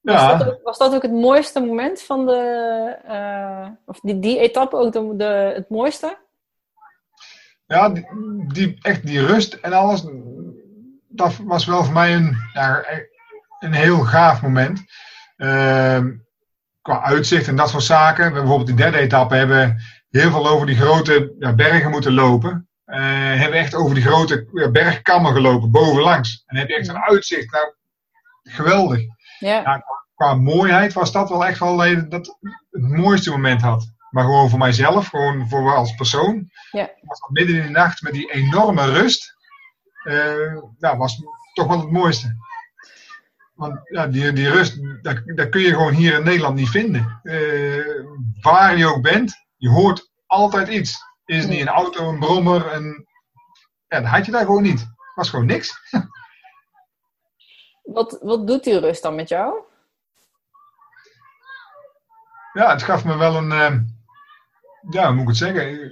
Ja. 0.00 0.28
Was, 0.28 0.38
dat 0.38 0.48
ook, 0.48 0.62
was 0.62 0.78
dat 0.78 0.94
ook 0.94 1.02
het 1.02 1.12
mooiste 1.12 1.60
moment 1.60 2.02
van 2.02 2.26
de, 2.26 3.76
of 3.84 4.00
die, 4.00 4.18
die 4.18 4.38
etappe 4.38 4.76
ook 4.76 4.92
de, 4.92 5.16
de, 5.16 5.52
het 5.54 5.68
mooiste? 5.68 6.18
Ja, 7.66 7.88
die, 7.88 8.06
die, 8.52 8.78
echt 8.82 9.06
die 9.06 9.26
rust 9.26 9.54
en 9.54 9.72
alles, 9.72 10.04
dat 11.16 11.36
was 11.36 11.64
wel 11.64 11.84
voor 11.84 11.92
mij 11.92 12.14
een, 12.14 12.36
ja, 12.52 12.84
een 13.58 13.72
heel 13.72 13.98
gaaf 13.98 14.42
moment. 14.42 14.84
Uh, 15.36 16.04
qua 16.82 17.02
uitzicht 17.02 17.48
en 17.48 17.56
dat 17.56 17.68
soort 17.68 17.82
zaken. 17.82 18.26
We 18.26 18.38
bijvoorbeeld 18.38 18.66
die 18.66 18.76
derde 18.76 18.98
etappe 18.98 19.34
hebben 19.34 19.82
heel 20.10 20.30
veel 20.30 20.48
over 20.48 20.66
die 20.66 20.76
grote 20.76 21.34
ja, 21.38 21.54
bergen 21.54 21.90
moeten 21.90 22.12
lopen. 22.12 22.68
Uh, 22.86 22.96
hebben 23.34 23.58
echt 23.58 23.74
over 23.74 23.94
die 23.94 24.04
grote 24.04 24.68
bergkammen 24.72 25.32
gelopen, 25.32 25.70
bovenlangs. 25.70 26.42
En 26.46 26.56
heb 26.56 26.68
je 26.68 26.76
echt 26.76 26.88
een 26.88 27.02
uitzicht. 27.02 27.52
Nou, 27.52 27.74
geweldig. 28.42 29.00
Ja. 29.38 29.84
qua 30.14 30.34
mooiheid 30.34 30.92
was 30.92 31.12
dat 31.12 31.28
wel 31.28 31.46
echt 31.46 31.58
wel 31.58 31.76
dat 32.08 32.36
het 32.70 32.82
mooiste 32.82 33.30
moment 33.30 33.60
had. 33.60 33.94
Maar 34.10 34.24
gewoon 34.24 34.50
voor 34.50 34.58
mijzelf, 34.58 35.08
gewoon 35.08 35.48
voor 35.48 35.74
als 35.74 35.94
persoon. 35.94 36.50
Ja. 36.70 36.90
Was 37.02 37.20
dat 37.20 37.30
midden 37.30 37.56
in 37.56 37.62
de 37.62 37.68
nacht 37.68 38.02
met 38.02 38.12
die 38.12 38.32
enorme 38.32 38.90
rust. 38.92 39.35
Uh, 40.06 40.62
nou, 40.78 40.98
was 40.98 41.22
toch 41.52 41.66
wel 41.66 41.80
het 41.80 41.90
mooiste. 41.90 42.36
Want 43.54 43.80
ja, 43.84 44.06
die, 44.06 44.32
die 44.32 44.50
rust, 44.50 45.02
dat, 45.02 45.22
dat 45.24 45.48
kun 45.48 45.60
je 45.60 45.68
gewoon 45.68 45.92
hier 45.92 46.14
in 46.14 46.24
Nederland 46.24 46.56
niet 46.56 46.68
vinden. 46.68 47.20
Uh, 47.22 48.04
waar 48.40 48.76
je 48.76 48.86
ook 48.86 49.02
bent, 49.02 49.46
je 49.56 49.68
hoort 49.68 50.10
altijd 50.26 50.68
iets. 50.68 51.04
Is 51.24 51.38
het 51.38 51.48
niet 51.48 51.60
een 51.60 51.68
auto, 51.68 52.08
een 52.08 52.18
brommer, 52.18 52.74
een... 52.74 53.06
Ja, 53.88 54.00
dat 54.00 54.10
had 54.10 54.26
je 54.26 54.32
daar 54.32 54.44
gewoon 54.44 54.62
niet. 54.62 54.86
Was 55.14 55.30
gewoon 55.30 55.46
niks. 55.46 55.80
wat, 57.96 58.18
wat 58.20 58.46
doet 58.46 58.64
die 58.64 58.78
rust 58.78 59.02
dan 59.02 59.14
met 59.14 59.28
jou? 59.28 59.54
Ja, 62.52 62.72
het 62.72 62.82
gaf 62.82 63.04
me 63.04 63.16
wel 63.16 63.36
een... 63.36 63.50
Uh, 63.50 63.78
ja, 64.90 65.06
hoe 65.06 65.14
moet 65.14 65.22
ik 65.22 65.28
het 65.28 65.36
zeggen? 65.36 65.90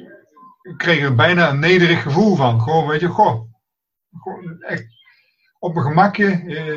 Ik 0.62 0.78
kreeg 0.78 1.02
er 1.02 1.14
bijna 1.14 1.48
een 1.48 1.58
nederig 1.58 2.02
gevoel 2.02 2.36
van. 2.36 2.60
Gewoon, 2.60 2.86
weet 2.86 3.00
je, 3.00 3.08
goh. 3.08 3.53
Gewoon 4.22 4.62
echt 4.62 4.86
op 5.58 5.74
mijn 5.74 5.86
gemakje. 5.86 6.26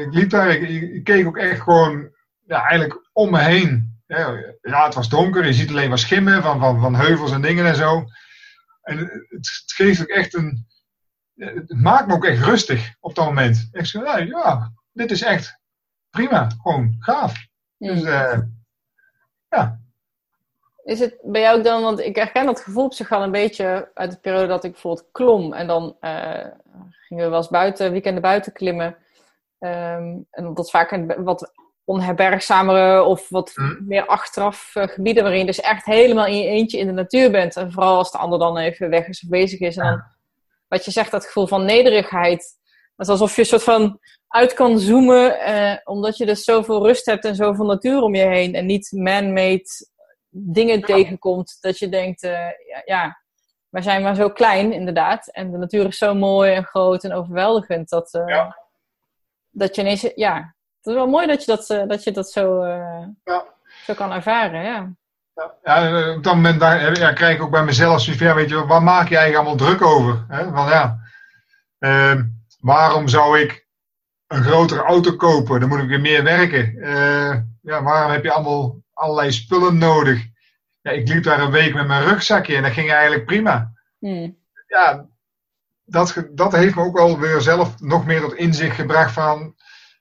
Ik 0.06 0.14
liep 0.14 0.30
daar, 0.30 0.50
ik, 0.50 0.82
ik 0.82 1.04
keek 1.04 1.28
ook 1.28 1.38
echt 1.38 1.62
gewoon, 1.62 2.12
ja, 2.46 2.64
eigenlijk 2.64 3.10
om 3.14 3.32
me 3.32 3.40
heen. 3.40 4.02
Ja, 4.08 4.86
het 4.86 4.94
was 4.94 5.10
donker, 5.10 5.46
je 5.46 5.54
ziet 5.54 5.70
alleen 5.70 5.90
maar 5.90 5.98
schimmen 5.98 6.42
van, 6.42 6.60
van, 6.60 6.80
van 6.80 6.96
heuvels 6.96 7.32
en 7.32 7.42
dingen 7.42 7.66
en 7.66 7.76
zo. 7.76 8.06
En 8.82 8.98
het, 8.98 9.12
het 9.30 9.74
geeft 9.76 10.02
ook 10.02 10.08
echt 10.08 10.34
een. 10.34 10.66
Het 11.36 11.74
maakt 11.82 12.08
me 12.08 12.14
ook 12.14 12.26
echt 12.26 12.44
rustig 12.44 12.96
op 13.00 13.16
dat 13.16 13.26
moment. 13.26 13.70
Ik 13.72 13.86
zeg, 13.86 14.04
ja, 14.04 14.18
ja 14.18 14.74
dit 14.92 15.12
is 15.12 15.22
echt 15.22 15.60
prima, 16.10 16.52
gewoon 16.62 16.96
gaaf. 17.00 17.48
Dus 17.78 18.02
uh, 18.02 18.40
ja. 19.50 19.82
Is 20.88 21.00
het 21.00 21.18
bij 21.22 21.42
jou 21.42 21.58
ook 21.58 21.64
dan, 21.64 21.82
want 21.82 22.00
ik 22.00 22.16
herken 22.16 22.46
dat 22.46 22.62
gevoel 22.62 22.86
op 22.86 22.94
zich 22.94 23.12
al 23.12 23.24
een 23.24 23.32
beetje 23.32 23.92
uit 23.94 24.12
de 24.12 24.18
periode 24.18 24.48
dat 24.48 24.64
ik 24.64 24.72
bijvoorbeeld 24.72 25.08
klom. 25.12 25.54
En 25.54 25.68
dan 25.68 25.98
uh, 26.02 26.46
gingen 26.90 27.24
we 27.24 27.30
wel 27.30 27.38
eens 27.38 27.48
buiten, 27.48 27.92
weekenden 27.92 28.22
buiten 28.22 28.52
klimmen. 28.52 28.98
Um, 29.60 30.28
en 30.32 30.54
dat 30.54 30.66
is 30.66 30.72
vaak 30.72 30.92
een 30.92 31.24
wat 31.24 31.52
onherbergzamere 31.84 33.04
of 33.04 33.30
wat 33.30 33.52
mm. 33.56 33.78
meer 33.88 34.06
achteraf 34.06 34.76
uh, 34.76 34.88
gebieden 34.88 35.24
waarin 35.24 35.42
je 35.42 35.46
dus 35.46 35.62
echt 35.62 35.86
helemaal 35.86 36.26
in 36.26 36.38
je 36.38 36.48
eentje 36.48 36.78
in 36.78 36.88
de 36.88 36.94
natuur 36.94 37.32
bent. 37.32 37.56
En 37.56 37.72
vooral 37.72 37.98
als 37.98 38.12
de 38.12 38.18
ander 38.18 38.40
dan 38.40 38.58
even 38.58 38.90
weg 38.90 39.08
is 39.08 39.24
of 39.24 39.30
bezig 39.30 39.60
is. 39.60 39.78
En 39.78 39.84
dan, 39.84 40.04
wat 40.68 40.86
je 40.86 40.92
zegt, 40.92 41.12
dat 41.12 41.26
gevoel 41.26 41.48
van 41.48 41.66
nederigheid. 41.66 42.58
Dat 42.96 43.06
is 43.06 43.12
alsof 43.12 43.36
je 43.36 43.42
een 43.42 43.48
soort 43.48 43.64
van 43.64 44.00
uit 44.28 44.54
kan 44.54 44.80
zoomen, 44.80 45.40
eh, 45.40 45.78
omdat 45.84 46.18
je 46.18 46.26
dus 46.26 46.44
zoveel 46.44 46.86
rust 46.86 47.06
hebt 47.06 47.26
en 47.26 47.36
zoveel 47.36 47.66
natuur 47.66 48.02
om 48.02 48.16
je 48.16 48.26
heen. 48.26 48.56
En 48.56 48.66
niet 48.66 48.92
man-made 48.92 49.66
dingen 50.40 50.82
tegenkomt, 50.82 51.58
dat 51.62 51.80
je 51.80 51.90
denkt, 51.90 52.24
uh, 52.24 52.32
ja, 52.32 52.82
ja, 52.86 53.22
wij 53.70 53.82
zijn 53.82 54.04
maar 54.04 54.16
zo 54.16 54.30
klein 54.30 54.74
inderdaad. 54.74 55.28
En 55.28 55.52
de 55.52 55.58
natuur 55.58 55.86
is 55.86 55.98
zo 55.98 56.14
mooi 56.14 56.54
en 56.54 56.64
groot 56.64 57.04
en 57.04 57.14
overweldigend. 57.14 57.90
Dat, 57.90 58.14
uh, 58.14 58.28
ja. 58.28 58.58
dat 59.50 59.76
je 59.76 59.82
ineens, 59.82 60.12
ja, 60.16 60.36
het 60.78 60.86
is 60.86 60.94
wel 60.94 61.08
mooi 61.08 61.28
dat 61.28 61.40
je 61.40 61.52
dat, 61.52 61.70
uh, 61.70 61.88
dat, 61.88 62.04
je 62.04 62.12
dat 62.12 62.32
zo, 62.32 62.66
ja. 63.24 63.46
zo 63.86 63.94
kan 63.94 64.12
ervaren, 64.12 64.64
ja. 64.64 64.92
Ja, 65.64 66.14
op 66.16 66.24
dat 66.24 66.36
moment 66.36 66.60
daar, 66.60 67.00
ja, 67.00 67.14
krijg 67.14 67.36
ik 67.36 67.42
ook 67.42 67.52
bij 67.52 67.64
mezelf 67.64 68.02
zoiets 68.02 68.22
ja, 68.22 68.36
weet 68.36 68.50
je, 68.50 68.66
waar 68.66 68.84
maak 68.84 69.10
je 69.10 69.18
eigenlijk 69.18 69.48
allemaal 69.48 69.68
druk 69.68 69.82
over? 69.82 70.26
Hè? 70.28 70.44
Van, 70.52 70.70
ja, 70.70 71.00
uh, 71.80 72.22
waarom 72.60 73.08
zou 73.08 73.40
ik 73.40 73.68
een 74.28 74.44
grotere 74.44 74.82
auto 74.82 75.16
kopen? 75.16 75.60
Dan 75.60 75.70
moet 75.70 75.80
ik 75.80 75.88
weer 75.88 76.02
meer 76.02 76.24
werken. 76.24 76.76
Uh, 76.76 77.36
ja, 77.62 77.84
waarom 77.84 78.12
heb 78.12 78.24
je 78.24 78.32
allemaal 78.32 78.76
allerlei 78.98 79.32
spullen 79.32 79.78
nodig? 79.78 80.26
Ja, 80.82 80.92
ik 80.92 81.08
liep 81.08 81.24
daar 81.24 81.40
een 81.40 81.52
week 81.52 81.74
met 81.74 81.88
mijn 81.88 82.04
rugzakje 82.04 82.56
en 82.56 82.64
dat 82.64 82.72
ging 82.72 82.92
eigenlijk 82.92 83.26
prima. 83.26 83.72
Hmm. 84.00 84.38
Ja, 84.68 85.08
dat, 85.86 86.28
dat 86.32 86.52
heeft 86.52 86.76
me 86.76 86.82
ook 86.82 86.98
wel 86.98 87.20
weer 87.20 87.42
zelf 87.42 87.80
nog 87.80 88.06
meer 88.06 88.22
tot 88.22 88.34
inzicht 88.34 88.76
gebracht 88.76 89.14
van... 89.14 89.56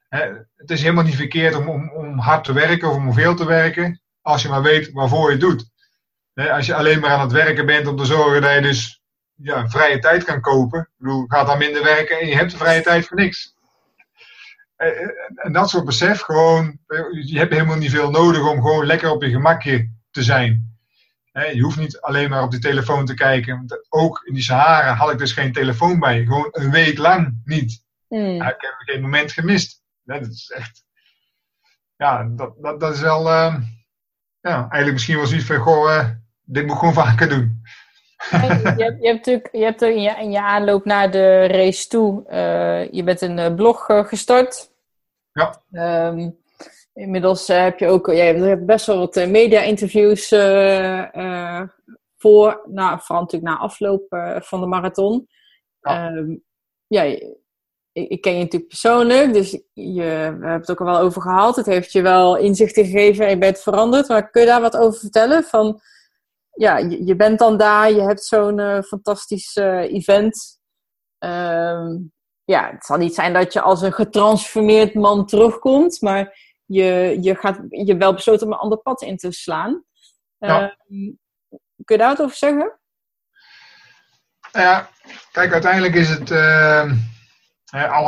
Hè, 0.09 0.21
het 0.57 0.71
is 0.71 0.83
helemaal 0.83 1.05
niet 1.05 1.17
verkeerd 1.17 1.55
om, 1.55 1.69
om, 1.69 1.91
om 1.91 2.19
hard 2.19 2.45
te 2.45 2.53
werken 2.53 2.89
of 2.89 2.97
om 2.97 3.13
veel 3.13 3.35
te 3.35 3.47
werken 3.47 4.01
als 4.23 4.43
je 4.43 4.49
maar 4.49 4.63
weet 4.63 4.93
waarvoor 4.93 5.27
je 5.27 5.31
het 5.31 5.41
doet. 5.41 5.71
Als 6.35 6.67
je 6.67 6.75
alleen 6.75 7.01
maar 7.01 7.11
aan 7.11 7.21
het 7.21 7.33
werken 7.33 7.67
bent 7.67 7.87
om 7.87 7.97
te 7.97 8.05
zorgen 8.05 8.43
dat 8.43 8.55
je 8.55 8.61
dus 8.61 9.03
ja, 9.35 9.69
vrije 9.69 9.99
tijd 9.99 10.25
kan 10.25 10.41
kopen. 10.41 10.81
Ik 10.81 10.89
bedoel, 10.97 11.27
gaat 11.27 11.47
dan 11.47 11.59
minder 11.59 11.83
werken 11.83 12.21
en 12.21 12.27
je 12.27 12.37
hebt 12.37 12.51
de 12.51 12.57
vrije 12.57 12.83
tijd 12.83 13.07
voor 13.07 13.17
niks. 13.17 13.56
En 14.77 15.53
dat 15.53 15.71
soort 15.71 15.85
besef, 15.85 16.21
gewoon, 16.21 16.79
je 17.25 17.39
hebt 17.39 17.53
helemaal 17.53 17.77
niet 17.77 17.91
veel 17.91 18.11
nodig 18.11 18.51
om 18.51 18.63
gewoon 18.63 18.87
lekker 18.87 19.11
op 19.11 19.23
je 19.23 19.31
gemakje 19.31 19.91
te 20.11 20.23
zijn. 20.23 20.79
Je 21.33 21.63
hoeft 21.63 21.79
niet 21.79 22.01
alleen 22.01 22.31
maar 22.31 22.43
op 22.43 22.51
die 22.51 22.61
telefoon 22.61 23.07
te 23.07 23.15
kijken. 23.15 23.57
Want 23.57 23.87
ook 23.89 24.23
in 24.25 24.35
die 24.35 24.43
Sahara 24.43 24.95
had 24.95 25.11
ik 25.11 25.19
dus 25.19 25.33
geen 25.33 25.53
telefoon 25.53 25.99
bij. 25.99 26.25
Gewoon 26.25 26.49
een 26.51 26.71
week 26.71 26.99
lang 26.99 27.41
niet. 27.45 27.85
Mm. 28.09 28.19
Ja, 28.19 28.49
ik 28.55 28.61
heb 28.61 28.75
geen 28.77 29.03
moment 29.03 29.33
gemist. 29.33 29.83
Dat 30.03 30.27
is 30.27 30.51
echt. 30.51 30.85
Ja, 31.97 32.25
dat, 32.25 32.55
dat, 32.59 32.81
dat 32.81 32.95
is 32.95 33.01
wel. 33.01 33.27
Uh, 33.27 33.57
ja, 34.41 34.57
eigenlijk 34.59 34.93
misschien 34.93 35.17
wel 35.17 35.27
zoiets 35.27 35.47
van: 35.47 35.57
goh, 35.57 35.91
uh, 35.91 36.09
dit 36.43 36.63
moet 36.63 36.73
ik 36.73 36.79
gewoon 36.79 36.95
vaker 36.95 37.29
doen. 37.29 37.63
Je, 38.31 38.37
hebt, 38.37 38.79
je 38.79 38.85
hebt 38.85 39.03
natuurlijk 39.03 39.49
je 39.53 39.65
hebt 39.65 39.83
in, 39.83 40.03
je, 40.03 40.11
in 40.11 40.31
je 40.31 40.41
aanloop 40.41 40.85
naar 40.85 41.11
de 41.11 41.47
race 41.47 41.89
toe, 41.89 42.25
uh, 42.31 42.93
je 42.93 43.03
bent 43.03 43.21
een 43.21 43.55
blog 43.55 43.85
gestart. 43.87 44.71
Ja. 45.33 45.63
Um, 46.09 46.37
inmiddels 46.95 47.49
heb 47.49 47.79
je 47.79 47.87
ook, 47.87 48.07
jij 48.07 48.35
hebt 48.35 48.67
best 48.67 48.87
wel 48.87 48.99
wat 48.99 49.15
media-interviews 49.15 50.29
voor, 52.19 52.63
nou, 52.67 52.99
vooral 53.01 53.23
natuurlijk 53.23 53.53
na 53.53 53.59
afloop 53.59 54.03
van 54.39 54.61
de 54.61 54.67
marathon. 54.67 55.29
Ja. 55.81 56.09
Ehm, 56.09 56.37
ja, 56.87 57.03
ik, 57.93 58.21
ken 58.21 58.33
je 58.33 58.43
natuurlijk 58.43 58.69
persoonlijk, 58.69 59.33
dus 59.33 59.51
je, 59.73 59.93
we 59.93 60.03
hebben 60.03 60.51
het 60.51 60.71
ook 60.71 60.81
al 60.81 60.87
wel 60.87 60.99
over 60.99 61.23
gehad. 61.23 61.57
Het 61.57 61.67
heeft 61.67 61.93
je 61.93 62.03
wel 62.03 62.37
inzichten 62.37 62.85
gegeven 62.85 63.25
en 63.25 63.31
je 63.31 63.39
bent 63.39 63.61
veranderd. 63.61 64.09
Maar 64.09 64.31
kun 64.31 64.41
je 64.41 64.47
daar 64.47 64.61
wat 64.61 64.77
over 64.77 65.01
vertellen? 65.01 65.45
Van, 65.45 65.81
ja, 66.57 66.77
je, 66.77 67.07
je 67.07 67.17
bent 67.17 67.39
dan 67.39 67.57
daar, 67.57 67.91
je 67.91 68.03
hebt 68.03 68.25
zo'n 68.25 68.59
uh, 68.59 68.83
fantastisch 68.83 69.57
uh, 69.57 69.81
event. 69.81 70.59
Uh, 71.25 71.89
ja, 72.45 72.71
het 72.71 72.85
zal 72.85 72.97
niet 72.97 73.15
zijn 73.15 73.33
dat 73.33 73.53
je 73.53 73.61
als 73.61 73.83
een 73.83 73.93
getransformeerd 73.93 74.95
man 74.95 75.27
terugkomt, 75.27 76.01
maar 76.01 76.39
je, 76.65 77.19
je 77.21 77.35
gaat 77.35 77.61
je 77.69 77.97
wel 77.97 78.15
besloten 78.15 78.47
om 78.47 78.53
een 78.53 78.59
ander 78.59 78.79
pad 78.79 79.03
in 79.03 79.17
te 79.17 79.33
slaan. 79.33 79.85
Ja. 80.39 80.61
Ehm, 80.61 81.13
kun 81.85 81.97
je 81.97 81.99
daar 81.99 82.09
wat 82.09 82.23
over 82.23 82.37
zeggen? 82.37 82.79
Ja, 84.53 84.89
kijk, 85.33 85.53
uiteindelijk 85.53 85.95
is 85.95 86.09
het. 86.09 86.31
Uh, 86.31 86.93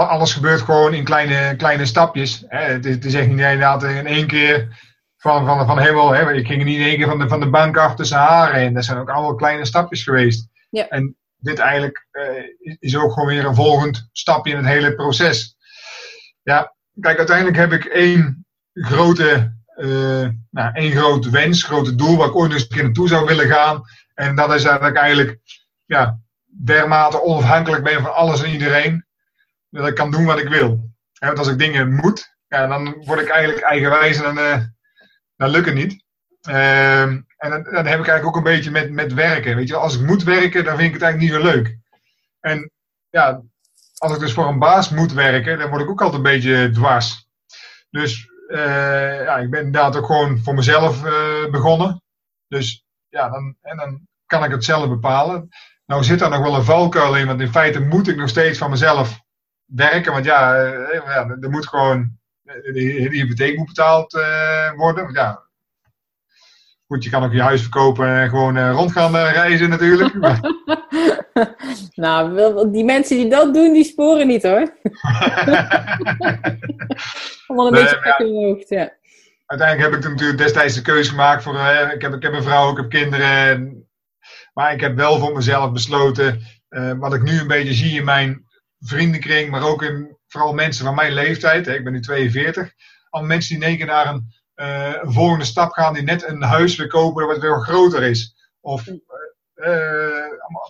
alles 0.09 0.33
gebeurt 0.33 0.61
gewoon 0.61 0.95
in 0.95 1.05
kleine, 1.05 1.57
kleine 1.57 1.87
stapjes. 1.87 2.45
Het 2.49 2.87
is, 2.87 2.95
het 2.95 3.05
is 3.05 3.15
echt 3.15 3.29
niet 3.29 3.39
inderdaad 3.39 3.83
in 3.83 4.07
één 4.07 4.27
keer 4.27 4.88
van, 5.19 5.47
van, 5.47 5.67
van 5.67 5.79
helemaal. 5.79 6.15
Hè, 6.15 6.33
ik 6.33 6.47
ging 6.47 6.65
niet 6.65 6.79
in 6.79 6.87
één 6.87 6.97
keer 6.97 7.09
van 7.09 7.19
de, 7.19 7.29
van 7.29 7.41
de 7.41 7.51
bank 7.51 7.77
af 7.77 7.95
tussen 7.95 8.19
haren. 8.19 8.61
En 8.61 8.75
dat 8.75 8.85
zijn 8.85 8.99
ook 8.99 9.11
allemaal 9.11 9.35
kleine 9.35 9.65
stapjes 9.65 10.03
geweest. 10.03 10.49
Ja. 10.71 10.89
En 10.89 11.17
dit 11.37 11.59
eigenlijk 11.59 12.07
uh, 12.13 12.77
is 12.79 12.97
ook 12.97 13.13
gewoon 13.13 13.29
weer 13.29 13.45
een 13.45 13.55
volgend 13.55 14.09
stapje 14.13 14.51
in 14.51 14.57
het 14.57 14.67
hele 14.67 14.95
proces. 14.95 15.57
Ja, 16.43 16.75
kijk, 17.01 17.19
uiteindelijk 17.19 17.57
heb 17.57 17.73
ik 17.73 17.85
één 17.85 18.47
grote, 18.73 19.57
uh, 19.77 20.29
nou, 20.51 20.75
één 20.75 20.93
grote 20.93 21.31
wens, 21.31 21.63
grote 21.63 21.95
doel 21.95 22.17
waar 22.17 22.29
ik 22.29 22.37
ooit 22.37 22.53
eens 22.53 22.63
een 22.63 22.69
keer 22.69 22.83
naartoe 22.83 23.09
zou 23.09 23.27
willen 23.27 23.49
gaan. 23.49 23.83
En 24.15 24.37
dat 24.37 24.55
is 24.55 24.63
dat 24.63 24.83
ik 24.83 24.97
eigenlijk 24.97 25.39
ja, 25.85 26.19
dermate 26.65 27.23
onafhankelijk 27.23 27.83
ben 27.83 28.03
van 28.03 28.15
alles 28.15 28.43
en 28.43 28.51
iedereen. 28.51 29.07
Dat 29.71 29.87
ik 29.87 29.95
kan 29.95 30.11
doen 30.11 30.25
wat 30.25 30.39
ik 30.39 30.49
wil. 30.49 30.91
want 31.19 31.39
als 31.39 31.49
ik 31.49 31.59
dingen 31.59 31.95
moet, 31.95 32.37
ja, 32.49 32.67
dan 32.67 33.03
word 33.05 33.21
ik 33.21 33.29
eigenlijk 33.29 33.65
eigenwijs 33.65 34.17
en 34.17 34.23
dan, 34.23 34.39
uh, 34.39 34.57
dan 35.39 35.51
lukt 35.51 35.67
het 35.67 35.75
niet. 35.75 36.05
Ehm, 36.41 37.21
en 37.37 37.51
dan, 37.51 37.87
heb 37.87 38.01
ik 38.01 38.07
eigenlijk 38.07 38.27
ook 38.27 38.37
een 38.37 38.43
beetje 38.43 38.71
met, 38.71 38.91
met 38.91 39.15
werken. 39.15 39.57
Weet 39.57 39.69
je, 39.69 39.77
als 39.77 39.95
ik 39.95 40.07
moet 40.07 40.23
werken, 40.23 40.65
dan 40.65 40.77
vind 40.77 40.89
ik 40.89 40.95
het 40.95 41.03
eigenlijk 41.03 41.33
niet 41.33 41.43
zo 41.43 41.53
leuk. 41.53 41.79
En 42.41 42.71
ja, 43.11 43.43
als 43.99 44.13
ik 44.13 44.19
dus 44.19 44.33
voor 44.33 44.47
een 44.47 44.59
baas 44.59 44.89
moet 44.89 45.13
werken, 45.13 45.59
dan 45.59 45.71
word 45.71 45.83
ik 45.83 45.91
ook 45.91 46.03
altijd 46.03 46.25
een 46.25 46.33
beetje 46.33 46.71
dwars. 46.71 47.29
Dus 47.91 48.29
uh, 48.49 49.25
ja, 49.25 49.37
ik 49.37 49.51
ben 49.51 49.65
inderdaad 49.65 49.97
ook 49.97 50.07
gewoon 50.07 50.39
voor 50.39 50.55
mezelf 50.55 51.05
uh, 51.05 51.51
begonnen. 51.51 52.03
Dus 52.49 52.85
ja, 53.09 53.29
dan, 53.29 53.57
en 53.61 53.77
dan 53.77 54.07
kan 54.27 54.45
ik 54.45 54.51
het 54.51 54.65
zelf 54.65 54.89
bepalen. 54.89 55.49
Nou 55.87 56.05
zit 56.05 56.19
daar 56.19 56.31
nog 56.31 56.43
wel 56.43 56.55
een 56.55 56.65
valkuil 56.65 57.17
in, 57.17 57.27
want 57.27 57.41
in 57.41 57.53
feite 57.53 57.81
moet 57.81 58.09
ik 58.09 58.17
nog 58.17 58.29
steeds 58.29 58.59
van 58.59 58.71
mezelf 58.71 59.21
werken. 59.65 60.13
Want 60.13 60.25
ja, 60.25 60.65
uh, 60.65 60.93
ja 60.93 61.29
er 61.41 61.51
moet 61.51 61.69
gewoon, 61.69 62.18
de, 62.73 63.09
hypotheek 63.11 63.57
moet 63.57 63.67
betaald 63.67 64.13
worden. 64.77 65.05
Want 65.05 65.17
ja, 65.17 65.49
Goed, 66.89 67.05
je 67.05 67.11
kan 67.11 67.25
ook 67.25 67.33
je 67.33 67.43
huis 67.43 67.61
verkopen 67.61 68.07
en 68.07 68.29
gewoon 68.29 68.57
uh, 68.57 68.73
rond 68.73 68.93
gaan 68.93 69.15
uh, 69.15 69.33
reizen 69.33 69.69
natuurlijk. 69.69 70.15
nou, 71.95 72.71
die 72.71 72.85
mensen 72.85 73.17
die 73.17 73.29
dat 73.29 73.55
doen, 73.55 73.73
die 73.73 73.85
sporen 73.85 74.27
niet 74.27 74.43
hoor. 74.43 74.61
Allemaal 77.47 77.67
een 77.67 77.73
nee, 77.73 77.83
beetje 77.83 78.01
ja, 78.03 78.19
in 78.19 78.35
hoofd, 78.35 78.69
ja. 78.69 78.97
Uiteindelijk 79.47 79.91
heb 79.91 80.01
ik 80.01 80.09
natuurlijk 80.11 80.39
destijds 80.39 80.75
de 80.75 80.83
keuze 80.83 81.11
gemaakt 81.11 81.43
voor, 81.43 81.55
ik, 81.95 82.03
heb, 82.03 82.15
ik 82.15 82.23
heb 82.23 82.33
een 82.33 82.43
vrouw, 82.43 82.71
ik 82.71 82.77
heb 82.77 82.89
kinderen. 82.89 83.87
maar 84.53 84.73
ik 84.73 84.81
heb 84.81 84.97
wel 84.97 85.19
voor 85.19 85.33
mezelf 85.33 85.73
besloten, 85.73 86.41
wat 86.99 87.15
ik 87.15 87.23
nu 87.23 87.41
een 87.41 87.47
beetje 87.47 87.75
zie 87.75 87.99
in 87.99 88.05
mijn 88.05 88.47
vriendenkring, 88.79 89.51
maar 89.51 89.63
ook 89.63 89.83
in 89.83 90.18
vooral 90.39 90.55
mensen 90.55 90.85
van 90.85 90.95
mijn 90.95 91.13
leeftijd. 91.13 91.67
Hè, 91.67 91.75
ik 91.75 91.85
ben 91.85 91.93
nu 91.93 92.01
42. 92.01 92.73
Al 93.11 93.23
mensen 93.23 93.55
die 93.55 93.63
in 93.63 93.69
één 93.69 93.77
keer 93.77 93.87
naar 93.87 94.07
een 94.07 94.37
uh, 94.61 95.03
een 95.03 95.13
volgende 95.13 95.45
stap 95.45 95.73
gaan 95.73 95.95
die 95.95 96.03
net 96.03 96.29
een 96.29 96.43
huis 96.43 96.77
weer 96.77 96.87
kopen 96.87 97.27
wat 97.27 97.39
weer 97.39 97.61
groter 97.61 98.03
is. 98.03 98.51
Of 98.61 98.87
uh, 98.87 98.97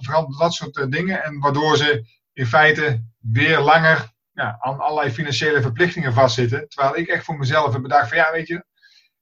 vooral 0.00 0.36
dat 0.38 0.52
soort 0.52 0.92
dingen. 0.92 1.24
En 1.24 1.38
waardoor 1.38 1.76
ze 1.76 2.04
in 2.32 2.46
feite 2.46 3.04
weer 3.18 3.60
langer 3.60 4.12
ja, 4.32 4.56
aan 4.60 4.78
allerlei 4.78 5.10
financiële 5.10 5.62
verplichtingen 5.62 6.12
vastzitten. 6.12 6.68
Terwijl 6.68 6.96
ik 6.96 7.08
echt 7.08 7.24
voor 7.24 7.36
mezelf 7.36 7.72
heb 7.72 7.82
bedacht 7.82 8.08
van 8.08 8.16
ja, 8.16 8.32
weet 8.32 8.46
je, 8.46 8.64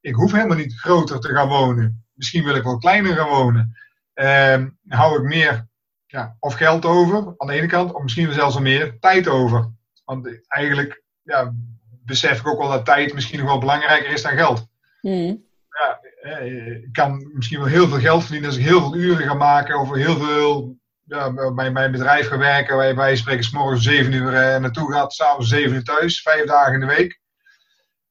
ik 0.01 0.15
hoef 0.15 0.33
helemaal 0.33 0.57
niet 0.57 0.79
groter 0.79 1.21
te 1.21 1.29
gaan 1.29 1.49
wonen. 1.49 2.07
Misschien 2.13 2.45
wil 2.45 2.55
ik 2.55 2.63
wel 2.63 2.79
kleiner 2.79 3.17
gaan 3.17 3.29
wonen. 3.29 3.77
Uh, 4.15 4.65
hou 4.89 5.17
ik 5.17 5.29
meer 5.29 5.69
ja, 6.07 6.37
of 6.39 6.55
geld 6.55 6.85
over 6.85 7.35
aan 7.37 7.47
de 7.47 7.53
ene 7.53 7.67
kant, 7.67 7.93
of 7.93 8.03
misschien 8.03 8.33
zelfs 8.33 8.55
wel 8.55 8.63
meer 8.63 8.99
tijd 8.99 9.29
over. 9.29 9.75
Want 10.07 10.41
eigenlijk 10.49 11.03
ja, 11.23 11.53
besef 12.05 12.41
ik 12.41 12.47
ook 12.47 12.59
wel 12.59 12.69
dat 12.69 12.85
tijd 12.85 13.15
misschien 13.15 13.39
nog 13.39 13.49
wel 13.49 13.59
belangrijker 13.59 14.13
is 14.13 14.23
dan 14.23 14.37
geld. 14.37 14.67
Mm. 15.01 15.45
Ja, 15.69 16.01
eh, 16.23 16.67
ik 16.67 16.93
kan 16.93 17.31
misschien 17.33 17.59
wel 17.59 17.69
heel 17.69 17.89
veel 17.89 17.99
geld 17.99 18.23
verdienen 18.23 18.49
als 18.49 18.59
ik 18.59 18.65
heel 18.65 18.81
veel 18.81 18.97
uren 18.97 19.27
ga 19.27 19.35
maken 19.35 19.75
over 19.75 19.97
heel 19.97 20.17
veel 20.17 20.77
ja, 21.03 21.53
bij 21.53 21.71
mijn 21.71 21.93
bedrijf 21.93 22.29
ga 22.29 22.39
werken, 22.39 22.77
waar 22.77 22.87
je 22.87 22.95
bij 22.95 23.17
spreken 23.17 23.45
s 23.45 23.51
morgens 23.51 23.87
om 23.87 23.93
7 23.93 24.13
uur 24.13 24.35
eh, 24.35 24.61
naartoe 24.61 24.93
gaat, 24.93 25.13
s'avonds 25.13 25.49
7 25.49 25.75
uur 25.75 25.85
thuis, 25.85 26.23
vijf 26.23 26.47
dagen 26.47 26.75
in 26.75 26.81
de 26.81 26.87
week. 26.87 27.21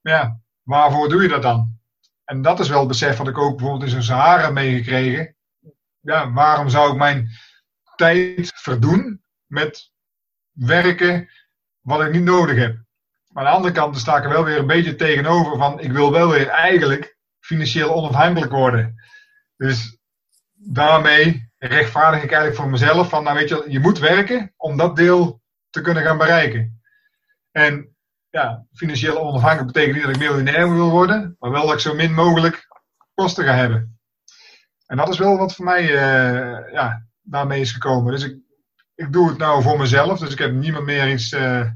Ja, 0.01 0.39
waarvoor 0.63 1.09
doe 1.09 1.21
je 1.21 1.27
dat 1.27 1.41
dan? 1.41 1.79
En 2.25 2.41
dat 2.41 2.59
is 2.59 2.69
wel 2.69 2.79
het 2.79 2.87
besef 2.87 3.17
wat 3.17 3.27
ik 3.27 3.37
ook 3.37 3.57
bijvoorbeeld 3.57 3.83
in 3.83 3.89
zo'n 3.89 4.01
Sahara 4.01 4.49
meegekregen. 4.49 5.35
Ja, 5.99 6.31
waarom 6.31 6.69
zou 6.69 6.91
ik 6.91 6.97
mijn 6.97 7.29
tijd 7.95 8.51
verdoen 8.55 9.23
met 9.45 9.91
werken 10.51 11.29
wat 11.85 12.01
ik 12.01 12.11
niet 12.11 12.23
nodig 12.23 12.57
heb? 12.57 12.77
Maar 13.31 13.45
aan 13.45 13.51
de 13.51 13.57
andere 13.57 13.73
kant 13.73 13.97
sta 13.97 14.17
ik 14.17 14.23
er 14.23 14.29
wel 14.29 14.43
weer 14.43 14.57
een 14.57 14.67
beetje 14.67 14.95
tegenover 14.95 15.57
van 15.57 15.79
ik 15.79 15.91
wil 15.91 16.11
wel 16.11 16.29
weer 16.29 16.47
eigenlijk 16.47 17.17
financieel 17.39 17.93
onafhankelijk 17.93 18.51
worden. 18.51 18.95
Dus 19.57 19.97
daarmee 20.53 21.51
rechtvaardig 21.57 22.23
ik 22.23 22.31
eigenlijk 22.31 22.61
voor 22.61 22.69
mezelf 22.69 23.09
van 23.09 23.23
nou 23.23 23.37
weet 23.37 23.49
je, 23.49 23.65
je 23.67 23.79
moet 23.79 23.99
werken 23.99 24.53
om 24.57 24.77
dat 24.77 24.95
deel 24.95 25.41
te 25.69 25.81
kunnen 25.81 26.03
gaan 26.03 26.17
bereiken. 26.17 26.81
En 27.51 27.95
ja, 28.29 28.65
financieel 28.73 29.19
onafhankelijk 29.19 29.67
betekent 29.67 29.95
niet 29.95 30.05
dat 30.05 30.15
ik 30.15 30.21
miljonair 30.21 30.73
wil 30.73 30.89
worden, 30.89 31.35
maar 31.39 31.51
wel 31.51 31.65
dat 31.65 31.73
ik 31.73 31.79
zo 31.79 31.93
min 31.93 32.13
mogelijk 32.13 32.67
kosten 33.13 33.45
ga 33.45 33.53
hebben. 33.53 33.99
En 34.85 34.97
dat 34.97 35.09
is 35.09 35.17
wel 35.17 35.37
wat 35.37 35.55
voor 35.55 35.65
mij 35.65 35.83
uh, 35.83 36.73
ja, 36.73 37.05
daarmee 37.21 37.61
is 37.61 37.71
gekomen. 37.71 38.11
Dus 38.11 38.23
ik, 38.23 38.37
ik 38.95 39.13
doe 39.13 39.29
het 39.29 39.37
nou 39.37 39.61
voor 39.61 39.77
mezelf, 39.77 40.19
dus 40.19 40.31
ik 40.31 40.39
heb 40.39 40.51
niemand 40.51 40.85
meer 40.85 41.11
iets. 41.11 41.31
Uh, 41.31 41.69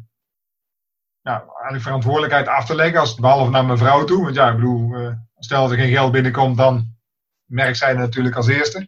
ja, 1.21 1.45
eigenlijk 1.47 1.83
verantwoordelijkheid 1.83 2.47
af 2.47 2.65
te 2.65 2.75
leggen, 2.75 2.99
als, 2.99 3.15
behalve 3.15 3.51
naar 3.51 3.65
mijn 3.65 3.77
vrouw 3.77 4.03
toe. 4.03 4.23
Want 4.23 4.35
ja, 4.35 4.49
ik 4.49 4.55
bedoel, 4.55 4.99
uh, 4.99 5.11
stel 5.37 5.61
dat 5.61 5.71
er 5.71 5.77
geen 5.77 5.91
geld 5.91 6.11
binnenkomt, 6.11 6.57
dan 6.57 6.97
merkt 7.45 7.77
zij 7.77 7.91
dat 7.91 8.01
natuurlijk 8.01 8.35
als 8.35 8.47
eerste. 8.47 8.87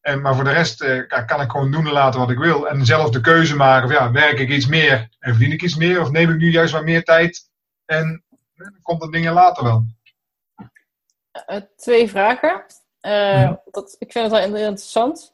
En, 0.00 0.20
maar 0.20 0.34
voor 0.34 0.44
de 0.44 0.52
rest 0.52 0.82
uh, 0.82 1.06
kan 1.26 1.40
ik 1.40 1.50
gewoon 1.50 1.70
doen 1.70 1.86
en 1.86 1.92
laten 1.92 2.20
wat 2.20 2.30
ik 2.30 2.38
wil. 2.38 2.68
En 2.68 2.86
zelf 2.86 3.10
de 3.10 3.20
keuze 3.20 3.56
maken 3.56 3.88
van 3.88 3.96
ja, 3.96 4.12
werk 4.12 4.38
ik 4.38 4.48
iets 4.48 4.66
meer 4.66 5.08
en 5.18 5.30
verdien 5.34 5.52
ik 5.52 5.62
iets 5.62 5.76
meer? 5.76 6.00
Of 6.00 6.10
neem 6.10 6.30
ik 6.30 6.36
nu 6.36 6.50
juist 6.50 6.72
wat 6.72 6.84
meer 6.84 7.04
tijd 7.04 7.50
en 7.84 8.24
dan 8.54 8.78
komt 8.82 9.02
er 9.02 9.10
dingen 9.10 9.32
later 9.32 9.64
wel. 9.64 9.86
Uh, 11.50 11.60
twee 11.76 12.08
vragen. 12.08 12.64
Dat, 13.70 13.96
ik 13.98 14.12
vind 14.12 14.32
het 14.32 14.32
wel 14.32 14.44
interessant. 14.44 15.31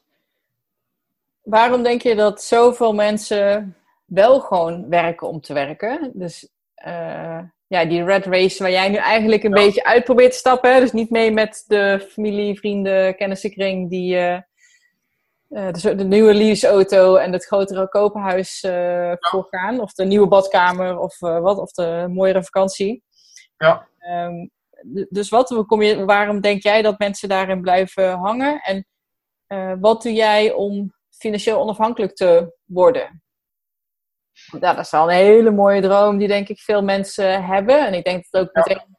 Waarom 1.49 1.83
denk 1.83 2.01
je 2.01 2.15
dat 2.15 2.43
zoveel 2.43 2.93
mensen 2.93 3.75
wel 4.05 4.39
gewoon 4.39 4.89
werken 4.89 5.27
om 5.27 5.41
te 5.41 5.53
werken. 5.53 6.11
Dus 6.13 6.49
uh, 6.87 7.39
ja, 7.67 7.85
die 7.85 8.03
red 8.03 8.25
race 8.25 8.63
waar 8.63 8.71
jij 8.71 8.89
nu 8.89 8.95
eigenlijk 8.95 9.43
een 9.43 9.51
beetje 9.51 9.83
uit 9.83 10.03
probeert 10.03 10.31
te 10.31 10.37
stappen. 10.37 10.79
Dus 10.79 10.91
niet 10.91 11.09
mee 11.09 11.31
met 11.31 11.63
de 11.67 12.07
familie, 12.09 12.57
vrienden, 12.57 13.15
kennissenkring 13.15 13.89
die 13.89 14.15
uh, 14.15 14.37
de, 15.47 15.95
de, 15.95 16.03
nieuwe 16.03 16.33
leaseauto 16.33 17.15
en 17.15 17.33
het 17.33 17.45
grotere 17.45 17.89
kopenhuis 17.89 18.63
uh, 18.63 19.13
voorgaan. 19.19 19.79
Of 19.79 19.93
de 19.93 20.05
nieuwe 20.05 20.27
badkamer 20.27 20.99
of 20.99 21.19
wat, 21.19 21.57
of 21.57 21.71
de 21.71 22.05
mooiere 22.09 22.43
vakantie. 22.43 23.03
Ja. 23.57 23.87
Um, 24.09 24.49
dus 25.09 25.29
wat, 25.29 25.63
kom 25.67 25.81
je, 25.81 26.05
waarom 26.05 26.41
denk 26.41 26.63
jij 26.63 26.81
dat 26.81 26.99
mensen 26.99 27.29
daarin 27.29 27.61
blijven 27.61 28.11
hangen? 28.11 28.61
En 28.61 28.85
wat 29.79 30.01
doe 30.01 30.13
jij 30.13 30.51
om 30.51 30.97
financieel 31.19 31.59
onafhankelijk 31.59 32.15
te 32.15 32.55
worden? 32.65 33.23
Ja, 34.59 34.73
dat 34.73 34.85
is 34.85 34.91
wel 34.91 35.11
een 35.11 35.15
hele 35.17 35.51
mooie 35.51 35.81
droom 35.81 36.17
die 36.17 36.27
denk 36.27 36.47
ik 36.47 36.59
veel 36.59 36.83
mensen 36.83 37.45
hebben. 37.45 37.87
En 37.87 37.93
ik 37.93 38.03
denk 38.03 38.25
dat 38.29 38.41
ook 38.41 38.53
meteen 38.53 38.97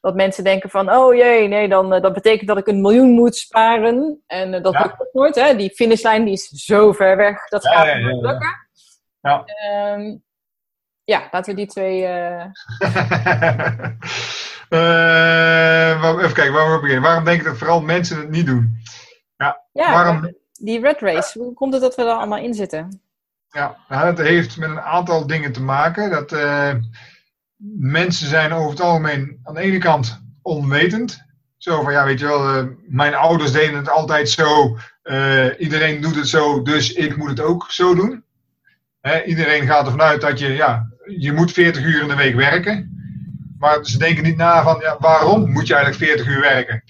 dat 0.00 0.14
mensen 0.14 0.44
denken 0.44 0.70
van, 0.70 0.92
oh 0.92 1.14
jee, 1.14 1.48
nee, 1.48 1.68
dan 1.68 1.94
uh, 1.94 2.00
dat 2.00 2.12
betekent 2.12 2.48
dat 2.48 2.58
ik 2.58 2.66
een 2.66 2.80
miljoen 2.80 3.10
moet 3.10 3.36
sparen. 3.36 4.22
En 4.26 4.54
uh, 4.54 4.62
dat 4.62 4.72
ja. 4.72 4.82
lukt 4.82 5.12
nooit, 5.12 5.34
hè. 5.34 5.56
Die 5.56 5.70
finishlijn 5.70 6.24
die 6.24 6.32
is 6.32 6.48
zo 6.48 6.92
ver 6.92 7.16
weg, 7.16 7.48
dat 7.48 7.66
gaat 7.66 7.94
niet 7.96 8.22
lukken. 8.22 8.68
Ja. 9.20 9.44
Um, 9.94 10.22
Ja, 11.04 11.28
laten 11.30 11.54
we 11.54 11.60
die 11.60 11.66
twee. 11.66 12.02
Uh... 14.70 16.04
even 16.18 16.32
kijken, 16.32 16.52
waar 16.52 16.74
we 16.74 16.80
beginnen. 16.80 17.02
Waarom 17.02 17.24
denk 17.24 17.40
ik 17.40 17.46
dat 17.46 17.58
vooral 17.58 17.80
mensen 17.80 18.16
het 18.16 18.30
niet 18.30 18.46
doen? 18.46 18.82
Ja 19.36 19.92
waarom... 19.92 20.34
die 20.60 20.80
red 20.80 21.00
race, 21.00 21.38
hoe 21.38 21.54
komt 21.54 21.72
het 21.72 21.82
dat 21.82 21.94
we 21.94 22.02
daar 22.02 22.16
allemaal 22.16 22.38
in 22.38 22.54
zitten? 22.54 23.00
Ja, 23.48 23.76
nou, 23.88 24.06
het 24.06 24.18
heeft 24.18 24.56
met 24.56 24.70
een 24.70 24.80
aantal 24.80 25.26
dingen 25.26 25.52
te 25.52 25.62
maken. 25.62 26.10
Dat 26.10 26.32
uh, 26.32 26.74
mensen 27.78 28.28
zijn 28.28 28.52
over 28.52 28.70
het 28.70 28.80
algemeen 28.80 29.40
aan 29.42 29.54
de 29.54 29.60
ene 29.60 29.78
kant 29.78 30.22
onwetend. 30.42 31.22
Zo 31.56 31.82
van, 31.82 31.92
ja, 31.92 32.04
weet 32.04 32.18
je 32.18 32.26
wel, 32.26 32.56
uh, 32.56 32.70
mijn 32.86 33.14
ouders 33.14 33.52
deden 33.52 33.76
het 33.76 33.88
altijd 33.88 34.30
zo. 34.30 34.78
Uh, 35.04 35.60
iedereen 35.60 36.00
doet 36.00 36.16
het 36.16 36.28
zo, 36.28 36.62
dus 36.62 36.92
ik 36.92 37.16
moet 37.16 37.28
het 37.28 37.40
ook 37.40 37.70
zo 37.70 37.94
doen. 37.94 38.24
Iedereen 39.26 39.66
gaat 39.66 39.84
ervan 39.84 40.02
uit 40.02 40.20
dat 40.20 40.38
je, 40.38 40.48
ja, 40.48 40.86
je 41.04 41.32
moet 41.32 41.52
40 41.52 41.84
uur 41.84 42.02
in 42.02 42.08
de 42.08 42.14
week 42.14 42.34
werken. 42.34 42.98
Maar 43.58 43.84
ze 43.84 43.98
denken 43.98 44.24
niet 44.24 44.36
na 44.36 44.62
van, 44.62 44.78
ja, 44.80 44.96
waarom 44.98 45.50
moet 45.50 45.66
je 45.66 45.74
eigenlijk 45.74 46.04
40 46.04 46.26
uur 46.34 46.40
werken? 46.40 46.82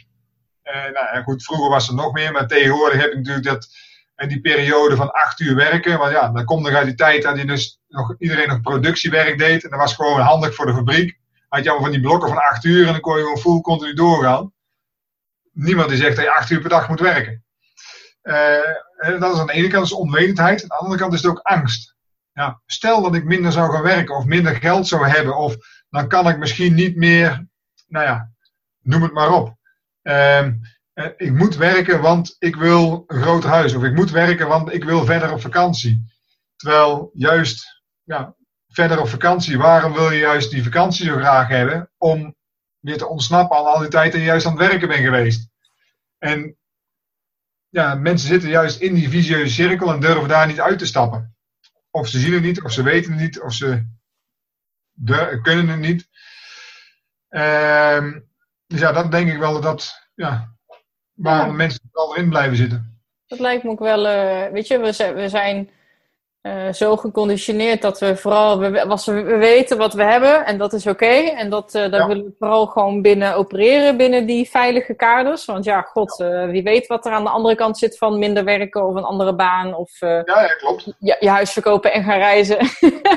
Nou 0.63 0.93
ja, 0.93 1.23
goed, 1.23 1.45
vroeger 1.45 1.71
was 1.71 1.89
er 1.89 1.95
nog 1.95 2.13
meer, 2.13 2.33
maar 2.33 2.47
tegenwoordig 2.47 3.01
heb 3.01 3.11
je 3.11 3.17
natuurlijk 3.17 3.47
dat 3.47 3.69
en 4.21 4.29
die 4.29 4.41
periode 4.41 4.97
van 4.97 5.13
acht 5.13 5.41
uur 5.41 5.55
werken. 5.55 5.99
Want 5.99 6.13
ja, 6.13 6.29
dan 6.29 6.45
komt 6.45 6.63
nog 6.63 6.75
uit 6.75 6.87
die 6.87 6.95
tijd 6.95 7.23
dat 7.23 7.37
dus 7.37 7.81
nog, 7.89 8.15
iedereen 8.19 8.49
nog 8.49 8.61
productiewerk 8.61 9.39
deed. 9.39 9.65
En 9.65 9.71
dat 9.71 9.79
was 9.79 9.95
gewoon 9.95 10.21
handig 10.21 10.55
voor 10.55 10.67
de 10.67 10.75
fabriek. 10.75 11.19
Had 11.49 11.63
je 11.63 11.71
allemaal 11.71 11.91
van 11.91 12.01
die 12.01 12.07
blokken 12.07 12.29
van 12.29 12.39
acht 12.39 12.65
uur 12.65 12.87
en 12.87 12.93
dan 12.93 13.01
kon 13.01 13.17
je 13.17 13.23
gewoon 13.23 13.39
full 13.39 13.61
continu 13.61 13.95
doorgaan. 13.95 14.53
Niemand 15.53 15.89
die 15.89 15.99
zegt 15.99 16.17
dat 16.17 16.25
je 16.25 16.35
acht 16.35 16.51
uur 16.51 16.61
per 16.61 16.69
dag 16.69 16.89
moet 16.89 17.01
werken. 17.01 17.45
Uh, 18.23 19.19
dat 19.21 19.35
is 19.35 19.41
aan 19.41 19.47
de 19.47 19.53
ene 19.53 19.69
kant 19.69 19.87
is 19.87 19.93
onwetendheid. 19.93 20.63
Aan 20.63 20.69
de 20.69 20.75
andere 20.75 21.01
kant 21.01 21.13
is 21.13 21.23
het 21.23 21.31
ook 21.31 21.41
angst. 21.43 21.95
Ja, 22.33 22.61
stel 22.67 23.03
dat 23.03 23.15
ik 23.15 23.25
minder 23.25 23.53
zou 23.53 23.73
gaan 23.73 23.83
werken 23.83 24.17
of 24.17 24.25
minder 24.25 24.57
geld 24.57 24.87
zou 24.87 25.09
hebben. 25.09 25.37
Of 25.37 25.57
dan 25.91 26.09
kan 26.09 26.29
ik 26.29 26.39
misschien 26.39 26.75
niet 26.75 26.97
meer, 26.97 27.47
nou 27.87 28.05
ja, 28.05 28.31
noem 28.81 29.03
het 29.03 29.13
maar 29.13 29.33
op. 29.33 29.59
Uh, 30.11 30.47
eh, 30.93 31.11
ik 31.17 31.33
moet 31.33 31.57
werken, 31.57 32.01
want 32.01 32.37
ik 32.39 32.57
wil 32.57 33.05
een 33.07 33.23
groot 33.23 33.45
huis. 33.45 33.75
Of 33.75 33.83
ik 33.83 33.95
moet 33.95 34.11
werken, 34.11 34.49
want 34.49 34.73
ik 34.73 34.85
wil 34.85 35.05
verder 35.05 35.33
op 35.33 35.41
vakantie. 35.41 36.05
Terwijl 36.57 37.11
juist 37.15 37.83
ja, 38.03 38.37
verder 38.69 39.01
op 39.01 39.09
vakantie, 39.09 39.59
waarom 39.59 39.93
wil 39.93 40.11
je 40.11 40.19
juist 40.19 40.51
die 40.51 40.63
vakantie 40.63 41.07
zo 41.07 41.17
graag 41.17 41.49
hebben? 41.49 41.91
Om 41.99 42.35
weer 42.79 42.99
te 42.99 43.09
ontsnappen 43.09 43.57
aan 43.57 43.65
al 43.65 43.79
die 43.79 43.89
tijd 43.89 44.13
dat 44.13 44.21
je 44.21 44.27
juist 44.27 44.47
aan 44.47 44.59
het 44.59 44.69
werken 44.69 44.89
bent 44.89 45.05
geweest. 45.05 45.49
En 46.19 46.57
ja, 47.69 47.95
mensen 47.95 48.29
zitten 48.29 48.49
juist 48.49 48.81
in 48.81 48.95
die 48.95 49.09
visieuze 49.09 49.53
cirkel 49.53 49.93
en 49.93 50.01
durven 50.01 50.29
daar 50.29 50.47
niet 50.47 50.61
uit 50.61 50.79
te 50.79 50.87
stappen. 50.87 51.37
Of 51.91 52.09
ze 52.09 52.19
zien 52.19 52.33
het 52.33 52.43
niet, 52.43 52.63
of 52.63 52.73
ze 52.73 52.83
weten 52.83 53.13
het 53.13 53.21
niet, 53.21 53.41
of 53.41 53.53
ze 53.53 53.87
kunnen 55.43 55.69
het 55.69 55.79
niet. 55.79 56.09
Ehm, 57.29 58.21
dus 58.67 58.81
ja, 58.81 58.93
dat 58.93 59.11
denk 59.11 59.31
ik 59.31 59.39
wel 59.39 59.61
dat 59.61 60.00
ja, 60.21 60.55
waar 61.15 61.47
ja. 61.47 61.53
mensen 61.53 61.89
al 61.93 62.17
in 62.17 62.29
blijven 62.29 62.57
zitten. 62.57 63.03
Dat 63.27 63.39
lijkt 63.39 63.65
me 63.65 63.71
ook 63.71 63.79
wel, 63.79 64.07
uh, 64.07 64.53
weet 64.53 64.67
je, 64.67 64.79
we 64.79 64.93
zijn, 64.93 65.15
we 65.15 65.29
zijn 65.29 65.71
uh, 66.43 66.73
zo 66.73 66.97
geconditioneerd 66.97 67.83
dat 67.83 67.99
we 67.99 68.17
vooral, 68.17 68.59
we, 68.59 68.87
was, 68.87 69.07
we 69.07 69.23
weten 69.23 69.79
wat 69.79 69.95
we 69.95 70.03
hebben 70.03 70.47
en 70.47 70.59
dat 70.59 70.73
is 70.73 70.87
oké. 70.87 71.05
Okay. 71.05 71.29
En 71.29 71.51
dat, 71.51 71.75
uh, 71.75 71.91
daar 71.91 72.01
ja. 72.01 72.07
willen 72.07 72.25
we 72.25 72.35
vooral 72.39 72.67
gewoon 72.67 73.03
binnen 73.03 73.35
opereren, 73.35 73.97
binnen 73.97 74.27
die 74.27 74.49
veilige 74.49 74.95
kaders. 74.95 75.45
Want 75.45 75.65
ja, 75.65 75.81
god, 75.81 76.17
ja. 76.17 76.47
wie 76.47 76.63
weet 76.63 76.87
wat 76.87 77.07
er 77.07 77.13
aan 77.13 77.25
de 77.25 77.31
andere 77.31 77.55
kant 77.55 77.79
zit 77.79 77.99
van 77.99 78.19
minder 78.19 78.45
werken 78.45 78.87
of 78.87 78.95
een 78.95 79.05
andere 79.05 79.35
baan. 79.35 79.75
Of 79.75 80.01
ja, 80.01 80.23
ja, 80.25 80.47
klopt. 80.47 80.95
Je, 80.99 81.17
je 81.21 81.29
huis 81.29 81.53
verkopen 81.53 81.93
en 81.93 82.05
gaan 82.05 82.19
reizen. 82.19 82.59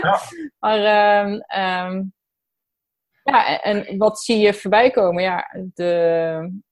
ja. 0.02 0.20
maar 0.60 1.26
um, 1.26 2.14
ja, 3.24 3.62
en 3.62 3.98
wat 3.98 4.20
zie 4.20 4.40
je 4.40 4.54
voorbij 4.54 4.90
komen? 4.90 5.24
Ja, 5.24 5.50
de 5.74 6.64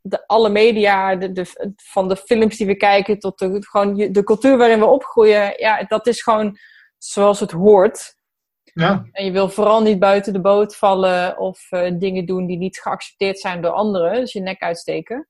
de, 0.00 0.26
alle 0.26 0.48
media, 0.48 1.16
de, 1.16 1.32
de, 1.32 1.72
van 1.76 2.08
de 2.08 2.16
films 2.16 2.56
die 2.56 2.66
we 2.66 2.76
kijken 2.76 3.18
tot 3.18 3.38
de, 3.38 3.56
gewoon 3.60 3.94
de 3.94 4.24
cultuur 4.24 4.56
waarin 4.56 4.78
we 4.78 4.84
opgroeien, 4.84 5.54
ja, 5.56 5.84
dat 5.84 6.06
is 6.06 6.22
gewoon 6.22 6.58
zoals 6.98 7.40
het 7.40 7.50
hoort. 7.50 8.14
Ja. 8.62 9.06
En 9.12 9.24
je 9.24 9.30
wil 9.30 9.48
vooral 9.48 9.82
niet 9.82 9.98
buiten 9.98 10.32
de 10.32 10.40
boot 10.40 10.76
vallen 10.76 11.38
of 11.38 11.66
uh, 11.70 11.98
dingen 11.98 12.26
doen 12.26 12.46
die 12.46 12.58
niet 12.58 12.78
geaccepteerd 12.78 13.38
zijn 13.38 13.62
door 13.62 13.70
anderen. 13.70 14.20
Dus 14.20 14.32
je 14.32 14.40
nek 14.40 14.62
uitsteken. 14.62 15.28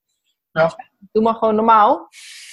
Ja. 0.51 0.74
doe 1.12 1.23
maar 1.23 1.35
gewoon 1.35 1.55
normaal. 1.55 2.09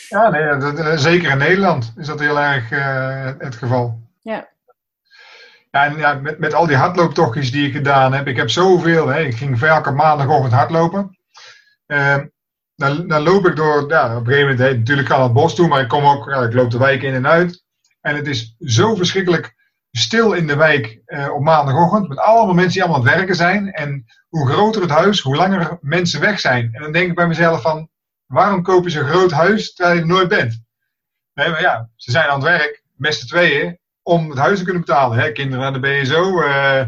Ja, 0.10 0.30
nee, 0.30 0.58
dat, 0.58 0.80
eh, 0.80 0.98
zeker 0.98 1.32
in 1.32 1.38
Nederland 1.38 1.94
is 1.98 2.08
dat 2.08 2.20
heel 2.20 2.40
erg 2.40 2.72
uh, 2.72 3.32
het 3.38 3.56
geval. 3.56 4.02
En 5.76 5.98
ja, 5.98 6.14
met, 6.14 6.40
met 6.40 6.54
al 6.54 6.68
die 6.68 6.76
hardlooptochtjes 6.76 7.52
die 7.52 7.68
ik 7.68 7.74
gedaan 7.74 8.14
heb, 8.14 8.28
ik 8.28 8.36
heb 8.36 8.50
zoveel. 8.50 9.08
Hè, 9.08 9.20
ik 9.20 9.36
ging 9.36 9.62
elke 9.62 9.92
maandagochtend 9.92 10.54
hardlopen. 10.54 11.18
Uh, 11.88 12.18
dan, 12.76 13.08
dan, 13.08 13.22
loop 13.22 13.48
ik 13.48 13.56
door, 13.56 13.90
ja, 13.90 14.18
op 14.18 14.28
een 14.28 14.34
gegeven 14.34 14.56
moment, 14.56 14.78
natuurlijk 14.78 15.08
kan 15.08 15.24
het 15.24 15.34
bos 15.34 15.56
toe, 15.56 15.68
maar 15.68 15.82
ik 15.82 15.88
kom 15.88 16.06
ook, 16.06 16.28
ik 16.28 16.54
loop 16.54 16.72
de 16.72 16.78
wijk 16.78 17.02
in 17.02 17.14
en 17.14 17.28
uit. 17.28 17.64
En 18.02 18.16
het 18.16 18.28
is 18.28 18.56
zo 18.60 18.96
verschrikkelijk 18.96 19.56
stil 19.92 20.34
in 20.34 20.48
de 20.48 20.56
wijk 20.56 21.02
uh, 21.06 21.34
op 21.34 21.42
maandagochtend, 21.42 22.08
met 22.08 22.18
allemaal 22.18 22.54
mensen 22.54 22.74
die 22.74 22.84
allemaal 22.84 23.02
aan 23.02 23.08
het 23.08 23.16
werken 23.16 23.36
zijn. 23.36 23.72
En 23.72 24.06
hoe 24.30 24.50
groter 24.50 24.82
het 24.82 24.92
huis, 24.92 25.20
hoe 25.20 25.36
langer 25.36 25.78
mensen 25.82 26.20
weg 26.20 26.40
zijn. 26.40 26.70
En 26.74 26.82
dan 26.82 26.92
denk 26.92 27.10
ik 27.10 27.16
bij 27.16 27.28
mezelf 27.28 27.62
van, 27.62 27.90
waarom 28.26 28.64
koop 28.64 28.84
je 28.84 28.90
zo'n 28.90 29.08
groot 29.08 29.32
huis 29.32 29.74
terwijl 29.74 29.96
je 29.96 30.02
er 30.02 30.08
nooit 30.08 30.28
bent? 30.28 30.64
Nee, 31.34 31.50
maar 31.50 31.62
ja, 31.62 31.90
ze 31.96 32.12
zijn 32.12 32.30
aan 32.30 32.40
het 32.40 32.50
werk, 32.50 32.84
met 32.96 33.28
tweeën, 33.28 33.82
om 34.04 34.30
het 34.30 34.40
huis 34.40 34.58
te 34.58 34.64
kunnen 34.64 34.82
betalen. 34.82 35.18
Hè? 35.18 35.32
Kinderen 35.32 35.66
aan 35.66 35.74
de 35.74 35.80
BSO, 35.80 36.42
uh, 36.42 36.80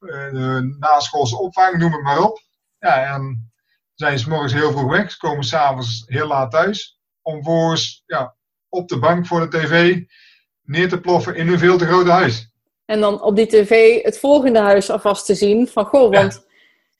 uh, 0.00 0.32
de 0.32 0.76
naschoolse 0.78 1.38
opvang, 1.38 1.78
noem 1.78 1.92
het 1.92 2.02
maar 2.02 2.20
op. 2.20 2.42
Ja, 2.78 3.14
en 3.14 3.52
zijn 3.94 4.18
ze 4.18 4.28
morgens 4.28 4.52
heel 4.52 4.72
vroeg 4.72 4.90
weg, 4.90 5.10
ze 5.10 5.18
komen 5.18 5.44
s'avonds 5.44 6.02
heel 6.06 6.26
laat 6.26 6.50
thuis. 6.50 6.98
Om 7.22 7.34
vervolgens 7.34 8.02
ja, 8.06 8.36
op 8.68 8.88
de 8.88 8.98
bank 8.98 9.26
voor 9.26 9.50
de 9.50 9.58
tv 9.58 10.02
neer 10.62 10.88
te 10.88 11.00
ploffen 11.00 11.36
in 11.36 11.48
een 11.48 11.58
veel 11.58 11.78
te 11.78 11.86
grote 11.86 12.10
huis. 12.10 12.52
En 12.84 13.00
dan 13.00 13.22
op 13.22 13.36
die 13.36 13.46
tv 13.46 14.02
het 14.02 14.18
volgende 14.18 14.58
huis 14.58 14.90
alvast 14.90 15.26
te 15.26 15.34
zien 15.34 15.68
van 15.68 15.84
goh, 15.84 16.10
want 16.10 16.43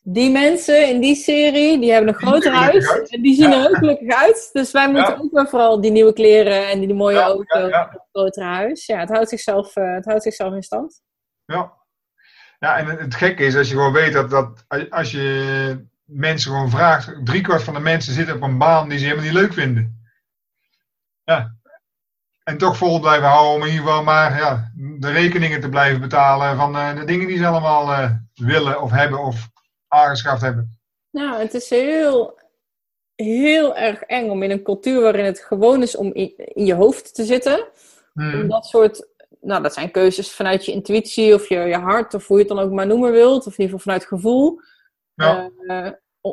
die 0.07 0.31
mensen 0.31 0.89
in 0.89 1.01
die 1.01 1.15
serie, 1.15 1.81
die 1.81 1.93
hebben 1.93 2.09
een 2.09 2.21
groter 2.21 2.53
huis 2.53 3.09
en 3.09 3.23
die 3.23 3.35
zien 3.35 3.53
er 3.53 3.69
ook 3.69 3.77
gelukkig 3.77 4.15
uit. 4.15 4.51
Dus 4.53 4.73
wij 4.73 4.91
moeten 4.91 5.21
ook 5.21 5.33
wel 5.33 5.47
vooral 5.47 5.81
die 5.81 5.91
nieuwe 5.91 6.13
kleren 6.13 6.69
en 6.69 6.81
die 6.81 6.95
mooie 6.95 7.21
auto 7.21 7.69
en 7.69 7.73
het 7.73 8.07
grotere 8.13 8.47
huis. 8.47 8.87
Ja, 8.87 8.99
het 8.99 9.09
houdt, 9.09 9.29
zichzelf, 9.29 9.77
uh, 9.77 9.95
het 9.95 10.05
houdt 10.05 10.23
zichzelf 10.23 10.55
in 10.55 10.63
stand. 10.63 11.03
Ja. 11.45 11.73
Ja, 12.59 12.77
en 12.77 12.87
het 12.87 13.15
gekke 13.15 13.45
is 13.45 13.57
als 13.57 13.69
je 13.69 13.75
gewoon 13.75 13.93
weet 13.93 14.13
dat, 14.13 14.31
dat 14.31 14.65
als 14.91 15.11
je 15.11 15.87
mensen 16.05 16.51
gewoon 16.51 16.71
vraagt, 16.71 17.21
driekwart 17.25 17.63
van 17.63 17.75
de 17.75 17.81
mensen 17.81 18.13
zitten 18.13 18.35
op 18.35 18.43
een 18.43 18.59
baan 18.59 18.89
die 18.89 18.99
ze 18.99 19.05
helemaal 19.05 19.25
niet 19.25 19.35
leuk 19.35 19.53
vinden. 19.53 20.09
Ja. 21.25 21.55
En 22.43 22.59
toch 22.59 22.77
vol 22.77 23.01
blijven 23.01 23.29
houden 23.29 23.55
om 23.55 23.61
in 23.61 23.73
ieder 23.73 23.87
geval 23.87 24.03
maar 24.03 24.39
ja, 24.39 24.71
de 24.75 25.11
rekeningen 25.11 25.61
te 25.61 25.69
blijven 25.69 26.01
betalen 26.01 26.57
van 26.57 26.77
uh, 26.77 26.95
de 26.95 27.05
dingen 27.05 27.27
die 27.27 27.39
ze 27.39 27.47
allemaal 27.47 27.91
uh, 27.91 28.11
willen 28.35 28.83
of 28.83 28.91
hebben 28.91 29.19
of 29.19 29.53
aangeschaft 29.89 30.43
hebben. 30.43 30.79
Nou, 31.11 31.41
het 31.41 31.55
is 31.55 31.71
heel, 31.71 32.39
heel 33.15 33.77
erg 33.77 34.01
eng 34.01 34.31
om 34.31 34.43
in 34.43 34.51
een 34.51 34.63
cultuur 34.63 35.01
waarin 35.01 35.25
het 35.25 35.41
gewoon 35.41 35.83
is 35.83 35.97
om 35.97 36.13
in, 36.13 36.37
in 36.37 36.67
je 36.67 36.75
hoofd 36.75 37.15
te 37.15 37.25
zitten. 37.25 37.69
Hmm. 38.13 38.41
Om 38.41 38.49
dat 38.49 38.67
soort, 38.67 39.09
nou 39.41 39.63
dat 39.63 39.75
zijn 39.75 39.91
keuzes 39.91 40.33
vanuit 40.33 40.65
je 40.65 40.73
intuïtie 40.73 41.35
of 41.35 41.49
je, 41.49 41.59
je 41.59 41.79
hart 41.79 42.15
of 42.15 42.27
hoe 42.27 42.37
je 42.39 42.45
het 42.45 42.57
dan 42.57 42.65
ook 42.65 42.73
maar 42.73 42.87
noemen 42.87 43.13
wilt. 43.13 43.47
Of 43.47 43.59
in 43.59 43.65
ieder 43.65 43.79
geval 43.79 43.79
vanuit 43.79 44.05
gevoel. 44.05 44.61
Ja. 45.15 45.51
Uh, 45.61 45.91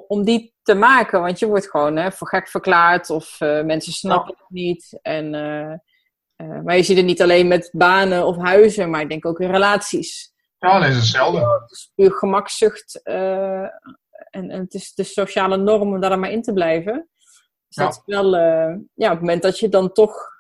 om 0.08 0.24
die 0.24 0.54
te 0.62 0.74
maken, 0.74 1.22
want 1.22 1.40
je 1.40 1.48
wordt 1.48 1.70
gewoon 1.70 1.96
hè, 1.96 2.12
voor 2.12 2.28
gek 2.28 2.48
verklaard 2.48 3.10
of 3.10 3.42
uh, 3.42 3.64
mensen 3.64 3.94
snappen 3.94 4.36
het 4.38 4.50
niet. 4.50 5.00
En, 5.02 5.34
uh, 5.34 6.62
maar 6.64 6.76
je 6.76 6.84
ziet 6.84 6.98
het 6.98 7.06
niet 7.06 7.22
alleen 7.22 7.48
met 7.48 7.70
banen 7.72 8.26
of 8.26 8.38
huizen, 8.38 8.90
maar 8.90 9.02
ik 9.02 9.10
denk 9.10 9.26
ook 9.26 9.40
in 9.40 9.52
relaties. 9.52 10.31
Ja, 10.62 10.80
dat 10.80 10.90
is 10.90 10.96
hetzelfde. 10.96 11.40
Het 11.40 11.72
is 11.72 11.92
puur 11.96 12.12
gemakzucht 12.12 13.02
en, 13.04 13.72
en, 14.30 14.50
het 14.50 14.74
is 14.74 14.94
de 14.94 15.04
sociale 15.04 15.58
norm 15.58 15.94
om 15.94 16.02
daar 16.02 16.20
maar 16.20 16.32
in 16.32 16.42
te 16.42 16.54
blijven. 16.54 17.10
Dus 17.68 17.76
ja. 17.76 17.84
dat 17.84 17.94
is 17.94 18.02
wel, 18.06 18.36
ja, 18.94 19.06
op 19.06 19.10
het 19.10 19.20
moment 19.20 19.42
dat 19.42 19.60
je 19.60 19.70
dan 19.70 19.92
toch 19.92 20.32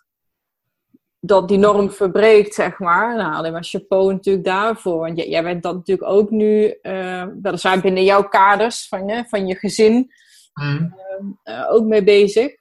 dat 1.23 1.47
die 1.47 1.57
norm 1.57 1.91
verbreekt, 1.91 2.53
zeg 2.53 2.79
maar. 2.79 3.15
Nou, 3.15 3.33
alleen 3.33 3.51
maar 3.51 3.63
chapeau 3.63 4.13
natuurlijk 4.13 4.45
daarvoor. 4.45 4.97
Want 4.97 5.17
jij, 5.17 5.29
jij 5.29 5.43
bent 5.43 5.63
dat 5.63 5.75
natuurlijk 5.75 6.09
ook 6.09 6.29
nu, 6.29 6.77
uh, 6.81 7.25
weliswaar 7.41 7.81
binnen 7.81 8.03
jouw 8.03 8.23
kaders 8.23 8.87
van 8.87 9.07
je, 9.07 9.25
van 9.27 9.47
je 9.47 9.55
gezin, 9.55 10.11
mm. 10.53 10.95
uh, 11.43 11.71
ook 11.71 11.85
mee 11.85 12.03
bezig. 12.03 12.55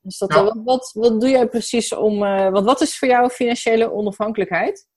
Dus 0.00 0.18
dat, 0.18 0.32
ja. 0.32 0.44
wat, 0.44 0.60
wat, 0.64 0.90
wat, 0.92 1.20
doe 1.20 1.30
jij 1.30 1.48
precies 1.48 1.94
om, 1.94 2.18
want 2.18 2.64
wat 2.64 2.80
is 2.80 2.98
voor 2.98 3.08
jou 3.08 3.30
financiële 3.30 3.92
onafhankelijkheid? 3.92 4.88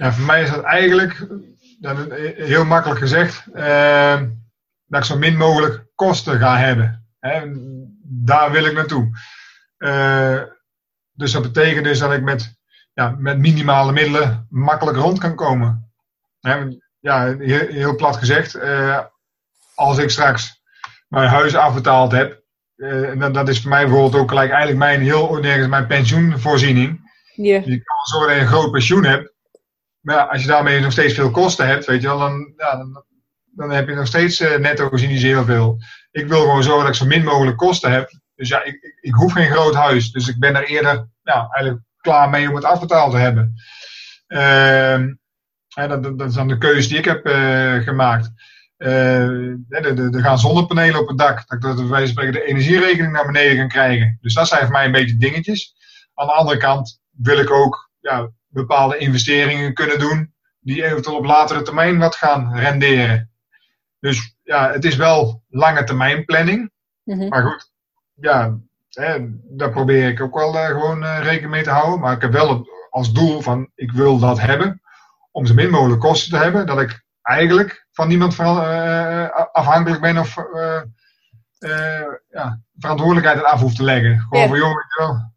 Ja, 0.00 0.12
voor 0.12 0.26
mij 0.26 0.42
is 0.42 0.50
dat 0.50 0.64
eigenlijk, 0.64 1.26
heel 2.36 2.64
makkelijk 2.64 3.00
gezegd, 3.00 3.46
ehm, 3.54 4.28
dat 4.86 5.00
ik 5.00 5.06
zo 5.06 5.18
min 5.18 5.36
mogelijk 5.36 5.84
kosten 5.94 6.38
ga 6.38 6.56
hebben. 6.56 7.06
Hè? 7.18 7.42
Daar 8.02 8.50
wil 8.50 8.64
ik 8.64 8.72
naartoe. 8.72 9.18
Uh, 9.78 10.42
dus 11.12 11.32
dat 11.32 11.42
betekent 11.42 11.84
dus 11.84 11.98
dat 11.98 12.12
ik 12.12 12.22
met 12.22 12.58
ja, 12.92 13.14
met 13.18 13.38
minimale 13.38 13.92
middelen 13.92 14.46
makkelijk 14.50 14.96
rond 14.96 15.18
kan 15.18 15.34
komen. 15.34 15.92
Ja, 17.00 17.36
heel, 17.38 17.66
heel 17.66 17.96
plat 17.96 18.16
gezegd, 18.16 18.58
als 19.74 19.98
ik 19.98 20.10
straks 20.10 20.62
mijn 21.08 21.28
huis 21.28 21.54
afbetaald 21.54 22.12
heb, 22.12 22.42
en 22.76 23.18
dat, 23.18 23.34
dat, 23.34 23.48
is 23.48 23.60
voor 23.60 23.70
mij 23.70 23.84
bijvoorbeeld 23.84 24.22
ook 24.22 24.28
gelijk 24.28 24.50
eigenlijk 24.50 24.78
mijn 24.78 25.00
heel 25.00 25.40
mijn 25.68 25.86
pensioenvoorziening. 25.86 27.10
Yeah. 27.34 27.64
Je 27.64 27.82
kan 27.82 28.04
zorgen 28.04 28.28
dat 28.28 28.36
je 28.36 28.42
een 28.42 28.52
groot 28.52 28.70
pensioen 28.70 29.04
hebt. 29.04 29.38
Maar 30.00 30.16
ja, 30.16 30.22
als 30.22 30.42
je 30.42 30.48
daarmee 30.48 30.80
nog 30.80 30.92
steeds 30.92 31.14
veel 31.14 31.30
kosten 31.30 31.66
hebt, 31.66 31.86
weet 31.86 32.00
je 32.00 32.06
wel, 32.06 32.18
dan, 32.18 32.52
ja, 32.56 32.76
dan, 32.76 33.04
dan 33.44 33.70
heb 33.70 33.88
je 33.88 33.94
nog 33.94 34.06
steeds 34.06 34.40
uh, 34.40 34.56
netto 34.56 34.88
gezien 34.88 35.08
niet 35.08 35.22
heel 35.22 35.44
veel. 35.44 35.78
Ik 36.10 36.28
wil 36.28 36.40
gewoon 36.40 36.62
zorgen 36.62 36.82
dat 36.82 36.94
ik 36.94 37.00
zo 37.00 37.06
min 37.06 37.24
mogelijk 37.24 37.56
kosten 37.56 37.92
heb. 37.92 38.10
Dus 38.34 38.48
ja, 38.48 38.64
ik, 38.64 38.74
ik, 38.74 38.98
ik 39.00 39.14
hoef 39.14 39.32
geen 39.32 39.50
groot 39.50 39.74
huis. 39.74 40.12
Dus 40.12 40.28
ik 40.28 40.38
ben 40.38 40.56
er 40.56 40.64
eerder 40.64 41.08
ja, 41.22 41.48
eigenlijk 41.50 41.84
klaar 42.00 42.30
mee 42.30 42.48
om 42.48 42.54
het 42.54 42.64
afbetaald 42.64 43.10
te 43.10 43.18
hebben. 43.18 43.54
Uh, 44.28 45.88
dat, 45.88 46.18
dat, 46.18 46.28
is 46.28 46.34
dan 46.34 46.48
de 46.48 46.58
keuze 46.58 46.88
die 46.88 46.98
ik 46.98 47.04
heb 47.04 47.26
uh, 47.26 47.82
gemaakt. 47.82 48.30
Uh, 48.78 49.50
er 49.68 50.22
gaan 50.22 50.38
zonnepanelen 50.38 51.00
op 51.00 51.08
het 51.08 51.18
dak. 51.18 51.60
Dat 51.60 51.78
ik 51.78 51.86
wijze 51.86 52.12
spreken 52.12 52.32
de 52.32 52.44
energierekening 52.44 53.12
naar 53.12 53.26
beneden 53.26 53.56
kan 53.56 53.68
krijgen. 53.68 54.18
Dus 54.20 54.34
dat 54.34 54.48
zijn 54.48 54.62
voor 54.62 54.70
mij 54.70 54.84
een 54.84 54.92
beetje 54.92 55.16
dingetjes. 55.16 55.74
Aan 56.14 56.26
de 56.26 56.32
andere 56.32 56.58
kant 56.58 57.00
wil 57.10 57.38
ik 57.38 57.50
ook 57.50 57.90
ja, 58.00 58.30
bepaalde 58.50 58.96
investeringen 58.98 59.74
kunnen 59.74 59.98
doen. 59.98 60.34
Die 60.60 60.84
eventueel 60.84 61.16
op 61.16 61.24
latere 61.24 61.62
termijn 61.62 61.98
wat 61.98 62.16
gaan 62.16 62.56
renderen. 62.56 63.30
Dus 64.00 64.36
ja, 64.42 64.70
het 64.70 64.84
is 64.84 64.96
wel 64.96 65.42
lange 65.48 65.84
termijn 65.84 66.24
planning. 66.24 66.70
Mhm. 67.04 67.28
Maar 67.28 67.42
goed, 67.42 67.70
ja, 68.14 68.58
hè, 68.88 69.18
daar 69.42 69.70
probeer 69.70 70.08
ik 70.08 70.20
ook 70.20 70.34
wel 70.34 70.54
uh, 70.54 70.66
gewoon 70.66 71.02
uh, 71.02 71.18
rekening 71.22 71.50
mee 71.50 71.62
te 71.62 71.70
houden. 71.70 72.00
Maar 72.00 72.12
ik 72.12 72.20
heb 72.20 72.32
wel 72.32 72.68
als 72.90 73.12
doel 73.12 73.40
van 73.40 73.70
ik 73.74 73.92
wil 73.92 74.18
dat 74.18 74.40
hebben. 74.40 74.80
Om 75.30 75.46
zo 75.46 75.54
min 75.54 75.70
mogelijk 75.70 76.00
kosten 76.00 76.30
te 76.30 76.44
hebben. 76.44 76.66
Dat 76.66 76.80
ik 76.80 77.04
eigenlijk 77.22 77.86
van 77.92 78.08
niemand 78.08 78.38
uh, 78.38 79.28
afhankelijk 79.52 80.00
ben 80.00 80.18
of 80.18 80.36
ja, 82.28 82.60
verantwoordelijkheid 82.78 83.44
af 83.44 83.60
hoef 83.60 83.74
te 83.74 83.82
leggen. 83.82 84.18
Gewoon 84.20 84.42
Ja. 84.42 84.48
van 84.48 84.58
joh, 84.58 84.74
wel, 84.98 85.29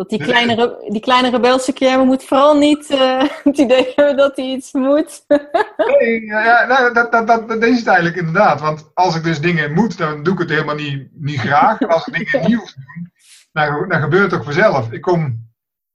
Dat 0.00 0.08
die 0.08 0.22
kleine, 0.24 0.84
die 0.88 1.00
kleine 1.00 1.30
rebelse 1.30 1.72
Guillermo 1.74 2.04
moet 2.04 2.24
vooral 2.24 2.58
niet 2.58 2.90
eh, 2.90 3.22
het 3.44 3.58
idee 3.58 3.92
hebben 3.94 4.16
dat 4.16 4.36
hij 4.36 4.44
iets 4.46 4.72
moet. 4.72 5.24
Nee, 5.98 6.24
ja, 6.24 6.44
ja, 6.44 6.66
nou, 6.66 6.92
dat, 6.94 7.12
dat, 7.12 7.26
dat, 7.26 7.48
dat 7.48 7.62
is 7.62 7.78
het 7.78 7.86
eigenlijk 7.86 8.16
inderdaad. 8.16 8.60
Want 8.60 8.90
als 8.94 9.16
ik 9.16 9.22
dus 9.22 9.40
dingen 9.40 9.72
moet, 9.72 9.98
dan 9.98 10.22
doe 10.22 10.32
ik 10.32 10.38
het 10.38 10.50
helemaal 10.50 10.74
niet, 10.74 11.08
niet 11.12 11.38
graag. 11.38 11.80
En 11.80 11.88
als 11.88 12.06
ik 12.06 12.14
dingen 12.14 12.48
niet 12.48 12.58
hoef 12.58 12.72
te 12.72 12.80
doen, 12.94 13.12
dan, 13.52 13.88
dan 13.88 14.00
gebeurt 14.00 14.30
het 14.30 14.40
ook 14.40 14.44
vanzelf. 14.44 14.92
Ik 14.92 15.00
kom 15.00 15.48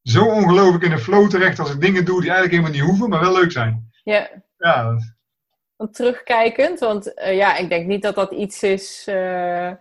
zo 0.03 0.25
ongelooflijk 0.25 0.83
in 0.83 0.91
een 0.91 0.99
flow 0.99 1.29
terecht 1.29 1.59
als 1.59 1.71
ik 1.73 1.81
dingen 1.81 2.05
doe 2.05 2.21
die 2.21 2.29
eigenlijk 2.31 2.51
helemaal 2.61 2.79
niet 2.79 2.89
hoeven, 2.89 3.09
maar 3.09 3.19
wel 3.19 3.33
leuk 3.33 3.51
zijn. 3.51 3.89
ja, 4.03 4.29
Ja, 4.57 4.97
want 5.75 5.93
terugkijkend, 5.93 6.79
want 6.79 7.13
eh, 7.13 7.35
ja, 7.35 7.55
ik 7.57 7.69
denk 7.69 7.87
niet 7.87 8.01
dat 8.01 8.15
dat 8.15 8.31
iets 8.31 8.63
is. 8.63 9.03
eh, 9.07 9.71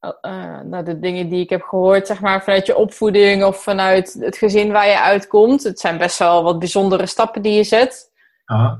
nou, 0.00 0.84
de 0.84 0.98
dingen 0.98 1.28
die 1.28 1.40
ik 1.40 1.50
heb 1.50 1.62
gehoord, 1.62 2.06
zeg 2.06 2.20
maar, 2.20 2.42
vanuit 2.42 2.66
je 2.66 2.76
opvoeding 2.76 3.44
of 3.44 3.62
vanuit 3.62 4.16
het 4.20 4.36
gezin 4.36 4.72
waar 4.72 4.86
je 4.86 5.00
uitkomt. 5.00 5.62
Het 5.62 5.80
zijn 5.80 5.98
best 5.98 6.18
wel 6.18 6.42
wat 6.42 6.58
bijzondere 6.58 7.06
stappen 7.06 7.42
die 7.42 7.52
je 7.52 7.64
zet. 7.64 8.10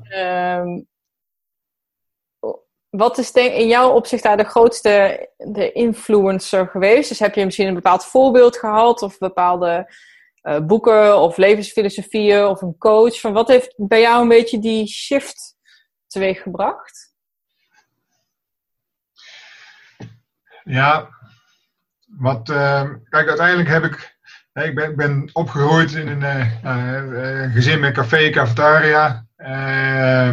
Ehm, 0.09 0.81
wat 2.89 3.19
is 3.19 3.32
denk, 3.32 3.55
in 3.55 3.69
jouw 3.69 3.93
opzicht 3.93 4.23
daar 4.23 4.36
de 4.36 4.45
grootste 4.45 5.28
de 5.36 5.73
influencer 5.73 6.66
geweest? 6.66 7.09
Dus 7.09 7.19
heb 7.19 7.35
je 7.35 7.45
misschien 7.45 7.66
een 7.69 7.74
bepaald 7.74 8.05
voorbeeld 8.05 8.57
gehad 8.57 9.03
of 9.03 9.19
bepaalde 9.19 9.93
eh, 10.40 10.61
boeken 10.61 11.20
of 11.20 11.36
levensfilosofieën 11.36 12.47
of 12.47 12.62
een 12.62 12.78
coach? 12.78 13.20
Van 13.20 13.32
wat 13.32 13.49
heeft 13.49 13.74
bij 13.77 14.01
jou 14.01 14.23
een 14.23 14.28
beetje 14.28 14.59
die 14.59 14.86
shift 14.86 15.57
teweeggebracht? 16.07 17.08
Ja, 20.69 21.09
wat, 22.07 22.49
eh, 22.49 22.90
kijk, 23.09 23.28
uiteindelijk 23.28 23.69
heb 23.69 23.85
ik, 23.85 24.19
ik 24.53 24.74
ben, 24.74 24.97
ben 24.97 25.31
opgegroeid 25.32 25.93
in 25.93 26.09
een 26.09 26.23
eh, 26.23 26.65
eh, 26.65 27.45
eh, 27.45 27.53
gezin 27.53 27.81
met 27.81 27.95
café, 27.95 28.31
cafetaria. 28.31 29.27
Eh, 29.36 30.31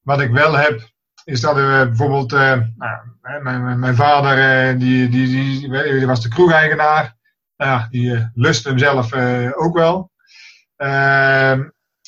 wat 0.00 0.20
ik 0.20 0.30
wel 0.30 0.56
heb, 0.56 0.90
is 1.24 1.40
dat 1.40 1.56
eh, 1.58 1.82
bijvoorbeeld, 1.82 2.30
nou, 2.30 2.64
mijn, 3.42 3.78
mijn, 3.78 3.96
vader, 3.96 4.78
die, 4.78 5.08
die, 5.08 5.28
die, 5.28 6.06
was 6.06 6.22
de 6.22 6.28
kroegeigenaar. 6.28 7.14
Nou 7.56 7.82
die 7.90 8.30
lustte 8.34 8.68
hem 8.68 8.78
zelf 8.78 9.12
ook 9.54 9.76
wel. 9.76 10.10
Eh, 10.76 11.58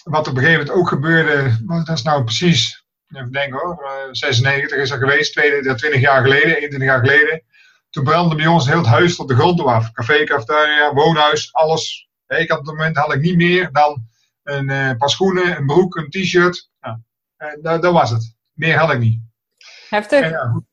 wat 0.04 0.28
op 0.28 0.36
een 0.36 0.42
gegeven 0.42 0.60
moment 0.66 0.70
ook 0.70 0.88
gebeurde, 0.88 1.58
wat 1.64 1.86
dat 1.86 1.96
is 1.96 2.02
nou 2.02 2.24
precies, 2.24 2.77
even 3.16 3.32
denken 3.32 3.58
hoor, 3.58 3.84
eh, 3.84 4.08
96 4.10 4.78
is 4.78 4.88
dat 4.88 4.98
geweest, 4.98 5.32
20, 5.32 5.76
20 5.76 6.00
jaar 6.00 6.22
geleden, 6.22 6.56
21 6.56 6.88
jaar 6.88 6.98
geleden. 6.98 7.42
Toen 7.90 8.04
brandde 8.04 8.36
bij 8.36 8.46
ons 8.46 8.66
heel 8.66 8.76
het 8.76 8.86
huis 8.86 9.16
tot 9.16 9.28
de 9.28 9.34
grond 9.34 9.58
toe 9.58 9.70
af. 9.70 9.92
Café, 9.92 10.24
cafetaria, 10.24 10.92
woonhuis, 10.94 11.52
alles. 11.52 12.08
Ik 12.26 12.50
had 12.50 12.58
op 12.58 12.64
dat 12.64 12.74
moment 12.74 12.96
had 12.96 13.14
ik 13.14 13.20
niet 13.20 13.36
meer 13.36 13.72
dan 13.72 14.06
een 14.42 14.70
eh, 14.70 14.96
paar 14.96 15.10
schoenen, 15.10 15.56
een 15.56 15.66
broek, 15.66 15.96
een 15.96 16.10
t-shirt. 16.10 16.70
Ja, 16.80 17.00
eh, 17.36 17.52
dat, 17.62 17.82
dat 17.82 17.92
was 17.92 18.10
het. 18.10 18.36
Meer 18.52 18.78
had 18.78 18.92
ik 18.92 18.98
niet. 18.98 19.20
Heftig? 19.88 20.20
En. 20.20 20.66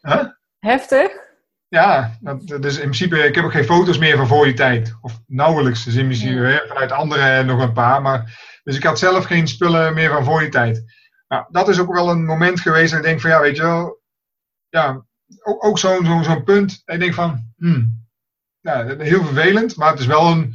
Huh? 0.00 0.24
Heftig? 0.58 1.28
Ja, 1.68 2.18
dat, 2.20 2.64
is 2.64 2.74
in 2.74 2.80
principe, 2.80 3.18
ik 3.18 3.34
heb 3.34 3.44
ook 3.44 3.52
geen 3.52 3.64
foto's 3.64 3.98
meer 3.98 4.16
van 4.16 4.26
voor 4.26 4.44
die 4.44 4.54
tijd. 4.54 4.96
Of 5.00 5.20
nauwelijks, 5.26 5.84
dus 5.84 5.94
in 5.94 6.04
principe 6.04 6.64
vanuit 6.68 6.92
anderen 6.92 7.46
nog 7.46 7.60
een 7.60 7.72
paar. 7.72 8.02
Maar, 8.02 8.40
dus 8.64 8.76
ik 8.76 8.82
had 8.82 8.98
zelf 8.98 9.24
geen 9.24 9.48
spullen 9.48 9.94
meer 9.94 10.10
van 10.10 10.24
voor 10.24 10.40
die 10.40 10.48
tijd. 10.48 10.84
Nou, 11.30 11.44
dat 11.48 11.68
is 11.68 11.80
ook 11.80 11.92
wel 11.92 12.10
een 12.10 12.24
moment 12.24 12.60
geweest 12.60 12.90
dat 12.90 13.00
ik 13.00 13.06
denk 13.06 13.20
van 13.20 13.30
ja, 13.30 13.40
weet 13.40 13.56
je 13.56 13.62
wel, 13.62 14.00
ja, 14.68 15.04
ook, 15.42 15.64
ook 15.64 15.78
zo'n 15.78 16.24
zo'n 16.24 16.44
punt. 16.44 16.82
Ik 16.84 16.98
denk 16.98 17.14
van, 17.14 17.52
hmm, 17.56 18.08
ja, 18.60 18.84
heel 18.98 19.24
vervelend, 19.24 19.76
maar 19.76 19.90
het 19.90 19.98
is 19.98 20.06
wel 20.06 20.30
een, 20.30 20.54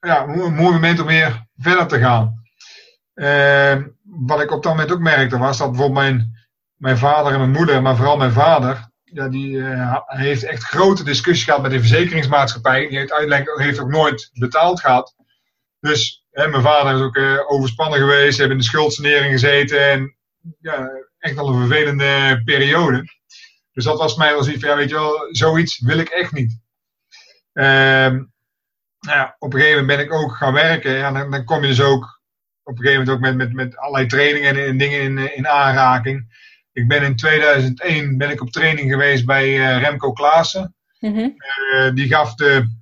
ja, 0.00 0.22
een 0.22 0.54
mooi 0.54 0.72
moment 0.72 1.00
om 1.00 1.06
weer 1.06 1.46
verder 1.56 1.86
te 1.86 1.98
gaan. 1.98 2.42
Eh, 3.14 3.76
wat 4.02 4.40
ik 4.40 4.50
op 4.50 4.62
dat 4.62 4.72
moment 4.72 4.92
ook 4.92 5.00
merkte 5.00 5.38
was 5.38 5.58
dat 5.58 5.70
bijvoorbeeld 5.70 6.06
mijn, 6.06 6.32
mijn 6.74 6.98
vader 6.98 7.32
en 7.32 7.38
mijn 7.38 7.50
moeder, 7.50 7.82
maar 7.82 7.96
vooral 7.96 8.16
mijn 8.16 8.32
vader, 8.32 8.88
ja, 9.02 9.28
die 9.28 9.62
eh, 9.62 9.96
heeft 10.06 10.42
echt 10.42 10.62
grote 10.62 11.04
discussies 11.04 11.44
gehad 11.44 11.62
met 11.62 11.70
de 11.70 11.78
verzekeringsmaatschappij. 11.78 12.88
Die 12.88 12.98
heeft 12.98 13.12
uiteindelijk 13.12 13.60
heeft 13.60 13.80
ook 13.80 13.90
nooit 13.90 14.30
betaald 14.32 14.80
gehad. 14.80 15.14
Dus 15.78 16.19
hè, 16.40 16.48
mijn 16.48 16.62
vader 16.62 16.94
is 16.94 17.00
ook 17.00 17.16
eh, 17.16 17.50
overspannen 17.50 17.98
geweest, 17.98 18.38
hebben 18.38 18.56
in 18.56 18.62
de 18.62 18.68
schuldsanering 18.68 19.32
gezeten. 19.32 19.90
En 19.90 20.16
ja, 20.60 20.90
echt 21.18 21.34
wel 21.34 21.48
een 21.48 21.58
vervelende 21.58 22.42
periode. 22.44 23.04
Dus 23.72 23.84
dat 23.84 23.98
was 23.98 24.16
mij 24.16 24.32
wel 24.32 24.42
zoiets 24.42 24.60
van, 24.62 24.70
ja, 24.70 24.76
weet 24.76 24.88
je 24.88 24.94
wel, 24.94 25.28
zoiets 25.30 25.80
wil 25.80 25.98
ik 25.98 26.08
echt 26.08 26.32
niet. 26.32 26.58
Ehm, 27.52 28.14
nou 29.00 29.18
ja, 29.18 29.36
op 29.38 29.52
een 29.52 29.60
gegeven 29.60 29.80
moment 29.80 29.98
ben 29.98 30.06
ik 30.06 30.12
ook 30.12 30.36
gaan 30.36 30.52
werken. 30.52 30.92
Ja, 30.92 31.12
dan, 31.12 31.30
dan 31.30 31.44
kom 31.44 31.62
je 31.62 31.68
dus 31.68 31.82
ook 31.82 32.20
op 32.62 32.78
een 32.78 32.84
gegeven 32.84 32.98
moment 32.98 33.16
ook 33.16 33.22
met, 33.22 33.36
met, 33.36 33.52
met 33.52 33.76
allerlei 33.76 34.06
trainingen 34.06 34.56
en, 34.56 34.66
en 34.66 34.78
dingen 34.78 35.00
in, 35.00 35.36
in 35.36 35.48
aanraking. 35.48 36.38
Ik 36.72 36.88
ben 36.88 37.02
in 37.02 37.16
2001 37.16 38.18
ben 38.18 38.30
ik 38.30 38.40
op 38.40 38.50
training 38.50 38.90
geweest 38.90 39.26
bij 39.26 39.46
eh, 39.46 39.82
Remco 39.82 40.12
Klaassen. 40.12 40.74
Mhm. 41.00 41.28
Eh, 41.36 41.94
die 41.94 42.08
gaf 42.08 42.34
de 42.34 42.78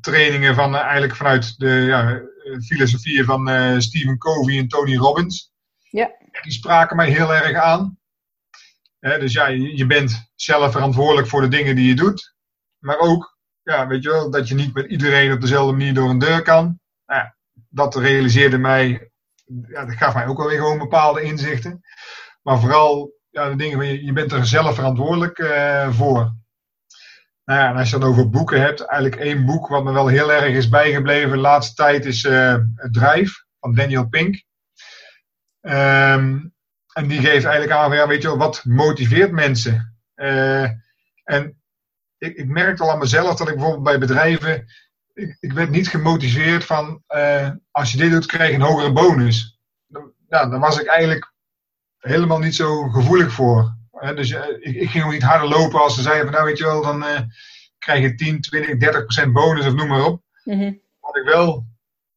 trainingen 0.00 0.54
van, 0.54 0.74
eh, 0.74 0.80
eigenlijk 0.80 1.16
vanuit 1.16 1.58
de 1.58 1.68
ja, 1.68 2.10
eh, 2.10 2.16
filosofieën 2.64 3.24
van 3.24 3.48
eh, 3.48 3.78
Stephen 3.78 4.18
Covey 4.18 4.58
en 4.58 4.68
Tony 4.68 4.96
Robbins. 4.96 5.52
Ja. 5.90 6.10
Die 6.42 6.52
spraken 6.52 6.96
mij 6.96 7.10
heel 7.10 7.34
erg 7.34 7.56
aan. 7.56 7.98
Hè, 8.98 9.18
dus 9.18 9.32
ja, 9.32 9.46
je, 9.46 9.86
bent 9.86 10.30
zelf 10.34 10.72
verantwoordelijk 10.72 11.28
voor 11.28 11.40
de 11.40 11.48
dingen 11.48 11.76
die 11.76 11.88
je 11.88 11.94
doet. 11.94 12.34
Maar 12.78 12.98
ook, 12.98 13.38
ja, 13.62 13.86
weet 13.86 14.02
je 14.02 14.08
wel, 14.08 14.30
dat 14.30 14.48
je 14.48 14.54
niet 14.54 14.74
met 14.74 14.90
iedereen 14.90 15.32
op 15.32 15.40
dezelfde 15.40 15.72
manier 15.72 15.94
door 15.94 16.10
een 16.10 16.18
deur 16.18 16.42
kan. 16.42 16.80
Nou 17.06 17.20
ja, 17.20 17.36
dat 17.68 17.96
realiseerde 17.96 18.58
mij, 18.58 19.10
ja, 19.66 19.84
dat 19.84 19.96
gaf 19.96 20.14
mij 20.14 20.26
ook 20.26 20.40
alweer 20.40 20.58
gewoon 20.58 20.78
bepaalde 20.78 21.22
inzichten. 21.22 21.80
Maar 22.42 22.60
vooral, 22.60 23.12
ja, 23.30 23.48
de 23.48 23.56
dingen 23.56 23.76
van 23.76 23.86
je, 23.86 24.04
je 24.04 24.12
bent 24.12 24.32
er 24.32 24.46
zelf 24.46 24.74
verantwoordelijk 24.74 25.38
eh, 25.38 25.92
voor. 25.92 26.32
Nou 27.52 27.70
en 27.70 27.76
als 27.76 27.90
je 27.90 27.96
het 27.96 28.04
over 28.04 28.30
boeken 28.30 28.60
hebt, 28.60 28.80
eigenlijk 28.80 29.22
één 29.22 29.44
boek 29.44 29.68
wat 29.68 29.84
me 29.84 29.92
wel 29.92 30.06
heel 30.06 30.32
erg 30.32 30.54
is 30.54 30.68
bijgebleven 30.68 31.30
de 31.30 31.36
laatste 31.36 31.74
tijd 31.74 32.04
is 32.04 32.22
Het 32.22 32.92
Drijf 32.92 33.44
van 33.60 33.74
Daniel 33.74 34.08
Pink. 34.08 34.44
Ehm, 35.60 36.38
en 36.92 37.06
die 37.08 37.20
geeft 37.20 37.44
eigenlijk 37.44 37.70
aan 37.70 37.92
ja, 37.92 38.06
weet 38.08 38.22
je 38.22 38.28
wel, 38.28 38.38
wat 38.38 38.64
motiveert 38.64 39.32
mensen? 39.32 39.96
Eh, 40.14 40.62
en 41.24 41.62
ik, 42.18 42.36
ik 42.36 42.46
merkte 42.46 42.82
al 42.82 42.90
aan 42.90 42.98
mezelf 42.98 43.36
dat 43.36 43.48
ik 43.48 43.54
bijvoorbeeld 43.54 43.84
bij 43.84 43.98
bedrijven, 43.98 44.66
ik, 45.40 45.52
werd 45.52 45.70
niet 45.70 45.88
gemotiveerd 45.88 46.64
van, 46.64 47.02
eh, 47.06 47.50
als 47.70 47.92
je 47.92 47.98
dit 47.98 48.10
doet, 48.10 48.26
krijg 48.26 48.50
je 48.50 48.56
een 48.56 48.62
hogere 48.62 48.92
bonus. 48.92 49.60
Ja, 50.28 50.46
dan 50.46 50.60
was 50.60 50.80
ik 50.80 50.86
eigenlijk 50.86 51.32
helemaal 51.98 52.38
niet 52.38 52.54
zo 52.54 52.88
gevoelig 52.88 53.32
voor. 53.32 53.80
Hè, 54.02 54.14
dus 54.14 54.30
eh, 54.30 54.48
ik, 54.58 54.74
ik 54.74 54.90
ging 54.90 55.04
ook 55.04 55.12
niet 55.12 55.22
harder 55.22 55.48
lopen 55.48 55.80
als 55.80 55.94
ze 55.94 56.02
zeiden 56.02 56.24
van, 56.24 56.32
nou 56.32 56.44
weet 56.44 56.58
je 56.58 56.64
wel, 56.64 56.82
dan 56.82 57.04
eh, 57.04 57.20
krijg 57.78 58.02
je 58.02 58.14
10, 58.14 58.40
20, 58.40 58.76
30 58.78 59.02
procent 59.02 59.32
bonus 59.32 59.66
of 59.66 59.74
noem 59.74 59.88
maar 59.88 60.04
op. 60.04 60.22
Mhm. 60.44 60.72
Wat 61.00 61.16
ik 61.16 61.24
wel 61.24 61.66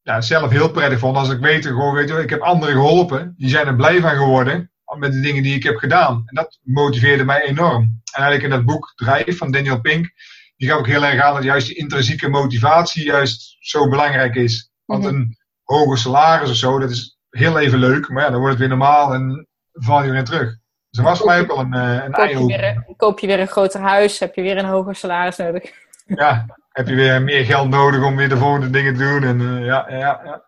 ja, 0.01 0.21
zelf 0.21 0.51
heel 0.51 0.71
prettig 0.71 0.99
vond, 0.99 1.17
als 1.17 1.29
ik 1.29 1.39
weet, 1.39 1.65
gewoon, 1.65 1.93
weet 1.93 2.09
je, 2.09 2.15
ik 2.15 2.29
heb 2.29 2.41
anderen 2.41 2.75
geholpen, 2.75 3.33
die 3.37 3.49
zijn 3.49 3.67
er 3.67 3.75
blij 3.75 4.01
van 4.01 4.15
geworden 4.15 4.71
met 4.97 5.11
de 5.11 5.19
dingen 5.19 5.43
die 5.43 5.55
ik 5.55 5.63
heb 5.63 5.75
gedaan. 5.75 6.23
En 6.25 6.35
dat 6.35 6.59
motiveerde 6.61 7.25
mij 7.25 7.41
enorm. 7.41 7.81
En 7.83 8.21
eigenlijk 8.21 8.43
in 8.43 8.49
dat 8.49 8.65
boek 8.65 8.93
Drijf 8.95 9.37
van 9.37 9.51
Daniel 9.51 9.81
Pink, 9.81 10.11
die 10.57 10.69
gaf 10.69 10.79
ik 10.79 10.85
heel 10.85 11.05
erg 11.05 11.21
aan 11.21 11.33
dat 11.33 11.43
juist 11.43 11.67
die 11.67 11.75
intrinsieke 11.75 12.29
motivatie 12.29 13.05
juist 13.05 13.55
zo 13.59 13.89
belangrijk 13.89 14.35
is. 14.35 14.71
Want 14.85 15.03
mhm. 15.03 15.13
een 15.13 15.37
hoger 15.63 15.97
salaris 15.97 16.49
of 16.49 16.55
zo, 16.55 16.79
dat 16.79 16.89
is 16.89 17.17
heel 17.29 17.59
even 17.59 17.79
leuk, 17.79 18.09
maar 18.09 18.23
ja, 18.23 18.29
dan 18.29 18.39
wordt 18.39 18.57
het 18.57 18.67
weer 18.67 18.77
normaal 18.77 19.13
en 19.13 19.47
val 19.71 20.03
je 20.03 20.11
weer 20.11 20.23
terug. 20.23 20.57
Dus 20.95 21.03
dat 21.03 21.13
was 21.13 21.19
voor 21.19 21.27
mij 21.27 21.39
ook 21.39 21.47
wel 21.47 21.59
een, 21.59 21.73
eh, 21.73 22.03
een 22.03 22.11
koop 22.11 22.29
je, 22.29 22.45
weer, 22.45 22.83
koop 22.97 23.19
je 23.19 23.27
weer 23.27 23.39
een 23.39 23.47
groter 23.47 23.79
huis, 23.79 24.19
heb 24.19 24.35
je 24.35 24.41
weer 24.41 24.57
een 24.57 24.65
hoger 24.65 24.95
salaris 24.95 25.37
nodig. 25.37 25.71
Ja, 26.05 26.45
heb 26.71 26.87
je 26.87 26.95
weer 26.95 27.21
meer 27.21 27.45
geld 27.45 27.69
nodig 27.69 28.03
om 28.03 28.15
weer 28.15 28.29
de 28.29 28.37
volgende 28.37 28.69
dingen 28.69 28.95
te 28.95 29.03
doen. 29.03 29.23
En, 29.23 29.39
uh, 29.41 29.65
ja, 29.65 29.85
ja, 29.89 29.97
ja. 29.97 30.43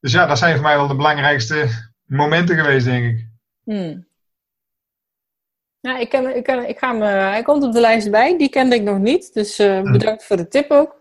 Dus 0.00 0.12
ja, 0.12 0.26
dat 0.26 0.38
zijn 0.38 0.54
voor 0.54 0.62
mij 0.62 0.76
wel 0.76 0.88
de 0.88 0.96
belangrijkste 0.96 1.68
momenten 2.04 2.56
geweest, 2.56 2.84
denk 2.84 3.04
ik. 3.04 3.26
Hmm. 3.64 4.06
Ja, 5.80 5.98
ik, 5.98 6.08
ken, 6.08 6.36
ik, 6.36 6.44
ken, 6.44 6.68
ik 6.68 6.78
ga 6.78 6.92
me, 6.92 7.04
hij 7.04 7.42
komt 7.42 7.62
op 7.62 7.72
de 7.72 7.80
lijst 7.80 8.10
bij. 8.10 8.38
Die 8.38 8.48
kende 8.48 8.74
ik 8.74 8.82
nog 8.82 8.98
niet. 8.98 9.34
Dus 9.34 9.60
uh, 9.60 9.82
bedankt 9.82 10.24
voor 10.24 10.36
de 10.36 10.48
tip 10.48 10.70
ook. 10.70 10.96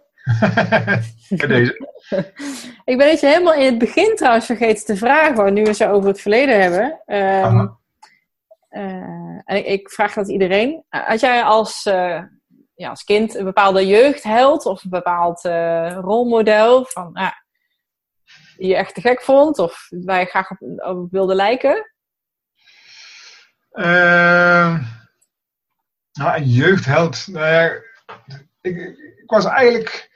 Deze. 1.47 1.87
ik 2.91 2.97
ben 2.97 3.07
je 3.07 3.17
helemaal 3.21 3.53
in 3.53 3.65
het 3.65 3.77
begin 3.77 4.15
trouwens 4.15 4.45
vergeten 4.45 4.85
te 4.85 4.95
vragen, 4.95 5.53
nu 5.53 5.63
we 5.63 5.73
zo 5.73 5.91
over 5.91 6.09
het 6.09 6.21
verleden 6.21 6.61
hebben. 6.61 6.83
Um, 7.07 7.59
uh, 7.59 7.71
en 8.71 9.65
ik, 9.65 9.89
vraag 9.89 10.13
dat 10.13 10.29
iedereen. 10.29 10.83
Had 10.89 11.19
jij 11.19 11.43
als, 11.43 11.85
uh, 11.85 12.21
ja, 12.75 12.89
als 12.89 13.03
kind 13.03 13.35
een 13.35 13.45
bepaalde 13.45 13.87
jeugdheld 13.87 14.65
of 14.65 14.83
een 14.83 14.89
bepaald 14.89 15.41
rolmodel 16.01 16.85
van, 16.85 17.31
die 18.57 18.67
je 18.67 18.75
echt 18.75 18.93
te 18.93 19.01
gek 19.01 19.21
vond 19.21 19.59
of 19.59 19.87
waar 19.89 20.19
je 20.19 20.25
graag 20.25 20.51
op, 20.51 21.07
wilde 21.11 21.35
lijken? 21.35 21.91
Nou, 26.13 26.35
een 26.35 26.49
jeugdheld. 26.49 27.27
Nou 27.27 27.45
ja, 27.45 27.71
ik, 28.61 28.77
ik, 29.21 29.23
was 29.25 29.45
eigenlijk 29.45 30.09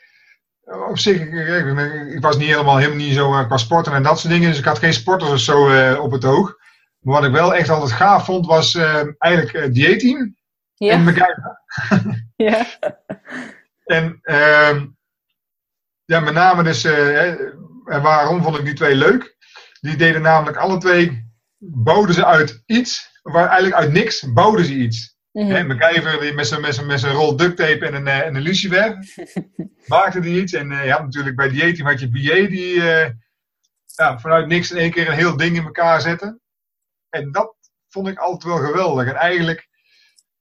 op 0.90 0.98
zich, 0.98 1.22
ik, 1.22 2.14
ik, 2.16 2.22
was 2.22 2.38
niet 2.38 2.48
helemaal, 2.48 2.78
helemaal 2.78 2.98
niet 2.98 3.14
zo 3.14 3.46
qua 3.46 3.58
sporten 3.58 3.94
en 3.94 4.04
dat 4.04 4.20
soort 4.20 4.34
dingen, 4.34 4.50
dus 4.50 4.60
ik 4.60 4.66
had 4.66 4.80
geen 4.80 4.94
sporters 4.94 5.32
of 5.32 5.40
zo 5.40 5.98
op 5.98 6.12
het 6.12 6.26
oog. 6.26 6.64
Maar 7.06 7.14
wat 7.14 7.24
ik 7.24 7.32
wel 7.32 7.56
echt 7.56 7.70
altijd 7.70 7.92
gaaf 7.92 8.26
vond, 8.26 8.46
was 8.46 8.74
uh, 8.74 9.02
eigenlijk 9.18 9.74
dieetteam 9.74 10.36
ja. 10.74 10.92
en 10.92 11.04
MacGyver. 11.04 11.62
ja. 12.36 12.66
en 13.98 14.20
ehm, 14.22 14.86
ja, 16.06 16.20
met 16.20 16.34
name 16.34 16.64
dus, 16.64 16.84
en 16.84 18.02
waarom 18.02 18.44
vond 18.44 18.58
ik 18.58 18.66
die 18.66 18.74
twee 18.74 18.96
leuk? 18.96 19.36
Die 19.82 19.96
deden 19.96 20.22
namelijk 20.22 20.58
alle 20.58 20.78
twee, 20.78 21.34
boden 21.58 22.16
ze 22.16 22.26
uit 22.26 22.64
iets 22.66 23.14
waar 23.32 23.48
eigenlijk 23.48 23.76
uit 23.82 23.92
niks 23.92 24.34
bouwden 24.34 24.66
ze 24.66 24.74
iets. 24.74 25.18
Mm 25.32 25.52
-hmm. 25.52 25.68
MacGyver 25.68 26.34
met 26.36 26.48
zijn, 26.48 26.62
met, 26.62 26.76
zijn, 26.76 26.88
met 26.88 27.00
zijn 27.00 27.14
rol 27.14 27.36
duct 27.36 27.58
tape 27.58 27.86
en 27.86 27.94
een, 27.94 28.08
eh, 28.08 28.20
en 28.20 28.36
een 28.36 28.42
lucifer 28.42 28.98
maakte 29.88 30.20
die 30.20 30.42
iets. 30.42 30.54
En 30.54 30.72
uh, 30.72 30.86
ja, 30.86 31.02
natuurlijk 31.02 31.36
bij 31.36 31.50
Dieting 31.50 31.88
had 31.88 32.00
je 32.00 32.10
BA 32.10 32.50
die 32.50 32.74
uh, 32.76 33.06
ja, 33.86 34.20
vanuit 34.20 34.48
niks 34.48 34.72
in 34.72 34.78
één 34.78 34.92
keer 34.92 35.08
een 35.08 35.16
heel 35.16 35.38
ding 35.38 35.56
in 35.56 35.64
elkaar 35.64 36.02
zette. 36.02 36.40
En 37.16 37.32
dat 37.32 37.56
vond 37.88 38.08
ik 38.08 38.18
altijd 38.18 38.44
wel 38.44 38.58
geweldig. 38.58 39.08
En 39.08 39.16
eigenlijk 39.16 39.68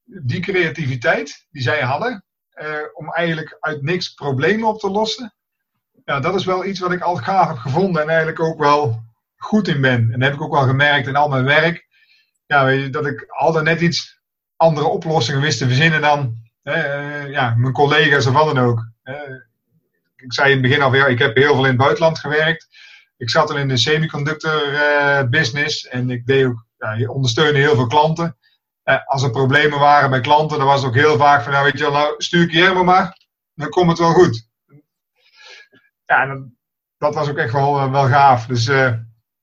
die 0.05 0.41
creativiteit 0.41 1.47
die 1.51 1.63
zij 1.63 1.81
hadden, 1.81 2.25
om 2.93 3.13
eigenlijk 3.13 3.57
uit 3.61 3.83
niks 3.83 4.15
problemen 4.15 4.69
op 4.69 4.79
te 4.79 4.91
lossen. 4.91 5.35
Ja, 6.05 6.21
dat 6.21 6.35
is 6.35 6.45
wel 6.45 6.65
iets 6.65 6.81
wat 6.81 6.93
ik 6.93 7.01
altijd 7.01 7.25
gaaf 7.25 7.49
heb 7.49 7.57
gevonden 7.57 8.03
en 8.03 8.09
eigenlijk 8.09 8.41
ook 8.41 8.59
wel 8.59 9.03
goed 9.37 9.69
in 9.69 9.81
ben. 9.81 10.13
En 10.13 10.19
dat 10.19 10.29
heb 10.29 10.33
ik 10.33 10.43
ook 10.43 10.53
wel 10.53 10.67
gemerkt 10.67 11.07
in 11.07 11.17
al 11.17 11.29
mijn 11.29 11.45
werk 11.45 11.85
ja, 12.47 12.89
dat 12.89 13.07
ik 13.07 13.25
altijd 13.29 13.65
net 13.65 13.81
iets 13.81 14.21
andere 14.57 14.87
oplossingen 14.87 15.41
wist 15.41 15.59
te 15.59 15.67
verzinnen 15.67 16.01
dan 16.01 16.37
uh, 16.63 17.31
ja, 17.31 17.55
mijn 17.57 17.73
collega's 17.73 18.27
of 18.27 18.33
wat 18.33 18.55
dan 18.55 18.65
ook. 18.65 18.89
ik 20.17 20.33
zei 20.33 20.49
in 20.49 20.59
het 20.59 20.63
begin 20.63 20.83
al, 20.83 20.95
ja, 20.95 21.07
ik 21.07 21.19
heb 21.19 21.37
heel 21.37 21.55
veel 21.55 21.65
in 21.65 21.71
het 21.71 21.77
buitenland 21.77 22.19
gewerkt. 22.19 22.69
Ik 23.17 23.31
zat 23.31 23.51
al 23.51 23.57
in 23.57 23.69
de 23.69 23.77
semiconductor 23.77 24.73
uh, 24.73 25.23
business 25.29 25.87
en 25.87 26.11
ik 26.11 26.27
deed 26.27 26.47
ook, 26.47 26.67
ja, 26.77 27.09
ondersteunde 27.09 27.59
heel 27.59 27.75
veel 27.75 27.87
klanten. 27.87 28.37
Uh, 28.85 29.07
als 29.07 29.23
er 29.23 29.31
problemen 29.31 29.79
waren 29.79 30.11
bij 30.11 30.21
klanten, 30.21 30.59
dan 30.59 30.67
was 30.67 30.81
het 30.81 30.89
ook 30.89 30.97
heel 30.97 31.17
vaak 31.17 31.43
van, 31.43 31.53
nou 31.53 31.65
weet 31.65 31.79
je 31.79 31.85
wel, 31.85 31.93
nou 31.93 32.15
stuur 32.19 32.43
ik 32.43 32.51
je 32.51 32.61
helemaal 32.61 32.85
maar, 32.85 33.19
dan 33.55 33.69
komt 33.69 33.89
het 33.89 33.99
wel 33.99 34.13
goed. 34.13 34.49
Ja, 36.07 36.27
dat, 36.27 36.43
dat 36.99 37.15
was 37.15 37.29
ook 37.29 37.39
echt 37.39 37.53
wel, 37.53 37.91
wel 37.91 38.07
gaaf. 38.07 38.47
Dus 38.47 38.69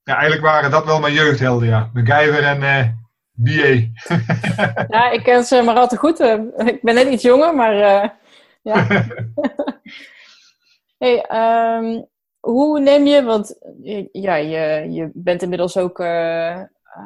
ja, 0.03 0.17
eigenlijk 0.17 0.41
waren 0.41 0.71
dat 0.71 0.85
wel 0.85 0.99
mijn 0.99 1.13
jeugdhelden, 1.13 1.67
ja. 1.67 1.89
MacGyver 1.93 2.43
en 2.43 2.61
uh, 2.61 2.79
eh, 2.79 2.87
BA. 3.31 3.89
ja, 4.97 5.09
ik 5.11 5.23
ken 5.23 5.43
ze 5.43 5.61
maar 5.61 5.75
al 5.75 5.87
te 5.87 5.97
goed. 5.97 6.19
Eh, 6.19 6.39
ik 6.57 6.81
ben 6.81 6.95
net 6.95 7.07
iets 7.07 7.23
jonger, 7.23 7.55
maar 7.55 7.75
uh, 7.75 8.09
ja. 8.61 8.87
hey, 10.97 11.25
um, 11.77 12.07
hoe 12.41 12.79
neem 12.79 13.05
je, 13.05 13.23
want 13.23 13.55
ja, 14.11 14.35
je, 14.35 14.91
je 14.91 15.09
bent 15.13 15.41
inmiddels 15.41 15.77
ook 15.77 15.99
uh, 15.99 16.63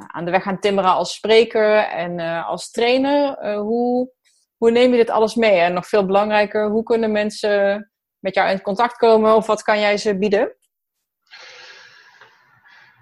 aan 0.07 0.25
de 0.25 0.31
weg 0.31 0.43
gaan 0.43 0.59
timmeren 0.59 0.91
als 0.91 1.13
spreker 1.13 1.77
en 1.77 2.19
als 2.43 2.71
trainer. 2.71 3.55
hoe, 3.57 4.11
hoe 4.57 4.71
neem 4.71 4.91
je 4.91 4.97
dit 4.97 5.09
alles 5.09 5.35
mee? 5.35 5.59
En 5.59 5.73
nog 5.73 5.87
veel 5.87 6.05
belangrijker, 6.05 6.69
hoe 6.69 6.83
kunnen 6.83 7.11
mensen 7.11 7.91
met 8.19 8.35
jou 8.35 8.49
in 8.49 8.61
contact 8.61 8.97
komen 8.97 9.35
of 9.35 9.47
wat 9.47 9.61
kan 9.61 9.79
jij 9.79 9.97
ze 9.97 10.17
bieden? 10.17 10.55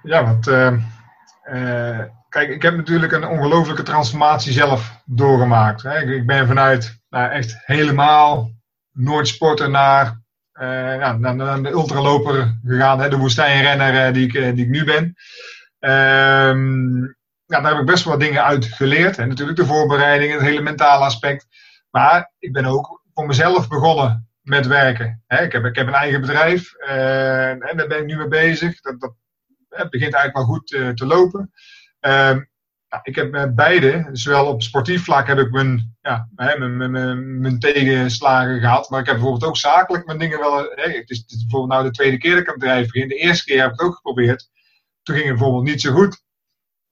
Ja, 0.03 0.23
want 0.23 0.45
kijk, 2.33 2.49
ik 2.49 2.61
heb 2.61 2.75
natuurlijk 2.75 3.11
een 3.11 3.27
ongelofelijke 3.27 3.83
transformatie 3.83 4.53
zelf 4.53 5.01
doorgemaakt. 5.05 5.83
Hè. 5.83 5.99
Ik, 5.99 6.25
ben 6.25 6.47
vanuit 6.47 7.01
nou, 7.09 7.31
echt 7.31 7.61
helemaal 7.65 8.49
nooit 8.91 9.27
sporten 9.27 9.71
naar, 9.71 10.21
nou, 10.53 11.19
naar, 11.19 11.35
naar, 11.35 11.63
de 11.63 11.69
ultraloper 11.69 12.59
gegaan, 12.65 12.99
hè, 12.99 13.09
de 13.09 13.17
woestijnrenner 13.17 14.13
die, 14.13 14.25
ik, 14.25 14.55
die 14.55 14.65
ik 14.65 14.71
nu 14.71 14.83
ben. 14.83 15.03
Um, 15.79 16.99
nou, 17.45 17.63
daar 17.63 17.71
heb 17.71 17.79
ik 17.79 17.85
best 17.85 18.03
wel 18.03 18.13
wat 18.13 18.21
dingen 18.21 18.43
uit 18.43 18.65
geleerd. 18.65 19.17
En 19.17 19.27
natuurlijk 19.27 19.57
de 19.57 19.65
voorbereiding, 19.65 20.31
het 20.33 20.41
hele 20.41 20.61
mentale 20.61 21.05
aspect. 21.05 21.47
Maar 21.89 22.31
ik 22.39 22.53
ben 22.53 22.65
ook 22.65 23.01
voor 23.13 23.25
mezelf 23.25 23.67
begonnen 23.67 24.27
met 24.41 24.67
werken. 24.67 25.23
ik, 25.27 25.51
heb, 25.51 25.65
ik 25.65 25.75
heb 25.75 25.87
een 25.87 25.93
eigen 25.93 26.21
bedrijf 26.21 26.73
en 26.73 27.59
daar 27.59 27.87
ben 27.87 27.99
ik 27.99 28.05
nu 28.05 28.15
mee 28.17 28.27
bezig. 28.27 28.81
Dat, 28.81 28.99
dat 28.99 29.15
begint 29.89 30.13
eigenlijk 30.13 30.35
wel 30.35 30.55
goed 30.55 30.73
eh, 30.73 30.89
te 30.89 31.05
lopen. 31.05 31.51
Ehm, 31.99 32.41
ik 33.01 33.15
heb 33.15 33.31
met 33.31 33.55
beide, 33.55 34.09
zowel 34.11 34.45
op 34.45 34.61
sportief 34.61 35.03
vlak 35.03 35.27
heb 35.27 35.37
ik 35.37 35.51
mijn, 35.51 35.95
ja, 36.01 36.27
mijn, 36.35 36.77
mijn, 36.77 37.41
mijn, 37.41 37.59
tegenslagen 37.59 38.59
gehad. 38.59 38.89
Maar 38.89 38.99
ik 38.99 39.05
heb 39.05 39.15
bijvoorbeeld 39.15 39.49
ook 39.49 39.57
zakelijk 39.57 40.05
mijn 40.05 40.17
dingen 40.17 40.39
wel. 40.39 40.57
Hè, 40.57 40.91
het, 40.91 41.09
is, 41.09 41.25
bijvoorbeeld 41.25 41.71
nou 41.71 41.83
de 41.83 41.91
tweede 41.91 42.17
keer 42.17 42.31
dat 42.31 42.39
ik 42.39 42.47
aan 42.47 42.53
het 42.53 42.63
bedrijf. 42.63 42.91
De 42.91 43.15
eerste 43.15 43.45
keer 43.45 43.61
heb 43.61 43.71
ik 43.71 43.79
het 43.79 43.87
ook 43.87 43.95
geprobeerd. 43.95 44.49
Toen 45.03 45.15
ging 45.15 45.27
het 45.27 45.37
bijvoorbeeld 45.37 45.65
niet 45.65 45.81
zo 45.81 45.93
goed. 45.93 46.23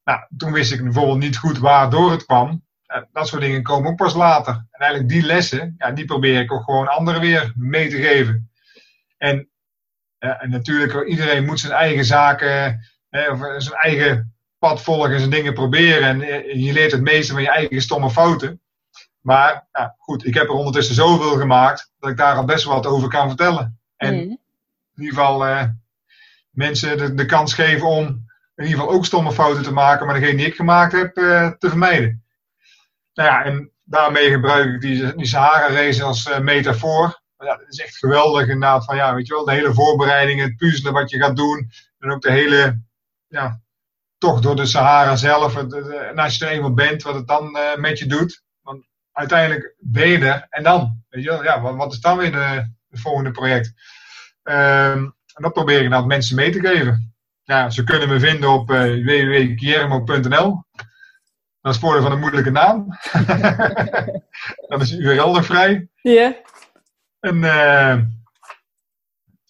Nou, 0.04 0.20
toen 0.38 0.52
wist 0.52 0.72
ik 0.72 0.84
bijvoorbeeld 0.84 1.20
niet 1.20 1.38
goed 1.38 1.58
waardoor 1.58 2.12
het 2.12 2.26
kwam. 2.26 2.66
Dat 3.12 3.28
soort 3.28 3.42
dingen 3.42 3.64
komen 3.64 3.92
ook 3.92 3.98
pas 3.98 4.14
later. 4.14 4.54
En 4.54 4.80
eigenlijk 4.80 5.12
die 5.12 5.26
lessen, 5.26 5.76
ja, 5.78 5.92
die 5.92 6.06
probeer 6.06 6.40
ik 6.40 6.52
ook 6.52 6.64
gewoon 6.64 6.88
anderen 6.88 7.22
weer 7.22 7.54
mee 7.56 7.90
te 7.90 8.02
geven. 8.02 8.52
En 9.18 9.52
en 10.22 10.50
natuurlijk, 10.50 11.08
iedereen 11.08 11.46
moet 11.46 11.60
zijn 11.60 11.74
eigen 11.74 12.06
zaken, 12.06 12.86
of 13.10 13.40
zijn 13.58 13.80
eigen 13.80 14.36
pad 14.62 14.82
volgen, 14.82 15.20
zijn 15.20 15.32
dingen 15.32 15.54
proberen. 15.54 16.04
En 16.04 16.22
eh, 16.22 16.66
je 16.66 16.74
leert 16.74 16.92
het 16.92 17.02
meeste 17.02 17.34
van 17.34 17.42
je 17.42 17.50
eigen 17.50 17.82
stomme 17.82 18.10
fouten. 18.10 18.62
Maar 19.22 19.68
goed, 19.98 20.26
ik 20.26 20.34
heb 20.34 20.44
er 20.44 20.54
ondertussen 20.54 20.96
zoveel 20.96 21.38
gemaakt 21.38 21.92
dat 22.00 22.10
ik 22.10 22.18
daar 22.18 22.36
al 22.36 22.46
best 22.46 22.64
wat 22.64 22.86
over 22.86 23.10
kan 23.10 23.28
vertellen. 23.28 23.80
En 23.98 24.14
mm. 24.14 24.20
in 24.20 24.40
ieder 25.04 25.14
geval 25.14 25.48
uh, 25.48 25.64
mensen 26.50 26.98
de, 26.98 27.14
de, 27.14 27.26
kans 27.26 27.54
geven 27.54 27.88
om 27.88 28.06
in 28.56 28.64
ieder 28.64 28.80
geval 28.80 28.94
ook 28.94 29.06
stomme 29.06 29.32
fouten 29.32 29.64
te 29.64 29.74
maken, 29.74 30.06
maar 30.06 30.20
degene 30.20 30.38
die 30.38 30.46
ik 30.46 30.56
gemaakt 30.56 30.92
heb, 30.92 31.18
uh, 31.18 31.48
te 31.48 31.70
vermijden. 31.70 32.24
Nou 33.14 33.30
ja, 33.30 33.44
en 33.44 33.72
daarmee 33.84 34.32
gebruik 34.32 34.74
ik 34.74 34.82
die, 34.82 35.16
die 35.16 35.26
Sahara-race 35.26 36.04
als 36.04 36.28
uh, 36.28 36.40
metafoor 36.40 37.22
ja, 37.46 37.58
het 37.58 37.70
is 37.70 37.80
echt 37.80 37.98
geweldig 37.98 38.42
inderdaad. 38.42 38.86
Van 38.86 38.96
ja, 38.96 39.16
weet 39.16 39.28
je 39.28 39.34
wel, 39.34 39.46
de 39.46 39.52
hele 39.52 39.74
voorbereiding, 39.74 40.42
het 40.42 40.56
puzzelen 40.56 40.94
wat 40.94 41.10
je 41.10 41.18
gaat 41.18 41.36
doen. 41.36 41.72
En 42.00 42.12
ook 42.12 42.22
de 42.22 42.32
hele, 42.32 42.82
ja, 43.28 43.62
toch 44.22 44.40
door 44.40 44.56
de 44.56 44.66
Sahara 44.66 45.16
zelf. 45.16 45.56
En 45.56 46.18
als 46.18 46.38
je 46.38 46.46
er 46.46 46.52
eenmaal 46.52 46.74
bent, 46.74 47.04
wat 47.04 47.16
het 47.16 47.28
dan 47.28 47.58
uh, 47.58 47.76
met 47.76 48.00
je 48.00 48.06
doet. 48.06 48.44
Want 48.62 48.86
uiteindelijk 49.12 49.76
ben 49.78 50.08
je 50.08 50.18
er. 50.18 50.48
En 50.50 50.64
dan, 50.64 51.04
weet 51.10 51.24
je 51.24 51.30
wel, 51.30 51.44
ja, 51.44 51.62
wat, 51.62 51.94
is 51.94 52.00
dan 52.00 52.18
weer 52.18 52.32
de, 52.32 52.72
de 52.88 52.98
volgende 52.98 53.32
project? 53.32 53.74
Um, 54.44 55.16
en 55.34 55.44
dat 55.44 55.54
probeer 55.54 55.82
ik 55.82 55.90
nou 55.90 56.06
mensen 56.06 56.36
mee 56.36 56.52
te 56.52 56.60
geven. 56.60 57.14
Ja, 57.44 57.70
ze 57.70 57.84
kunnen 57.84 58.10
me 58.10 58.20
vinden 58.20 58.50
op 58.50 58.72
uh, 58.72 58.82
www.guillermo.nl. 58.82 60.64
Dat 61.62 61.74
is 61.74 61.80
voordeel 61.80 62.02
van 62.02 62.12
een 62.12 62.20
moeilijke 62.20 62.52
naam. 62.52 62.88
dan 64.68 64.82
is 64.82 64.92
URL 64.92 65.32
nog 65.32 65.46
vrij. 65.46 65.90
Ja. 66.02 66.36
En 67.20 67.36
uh, 67.36 68.02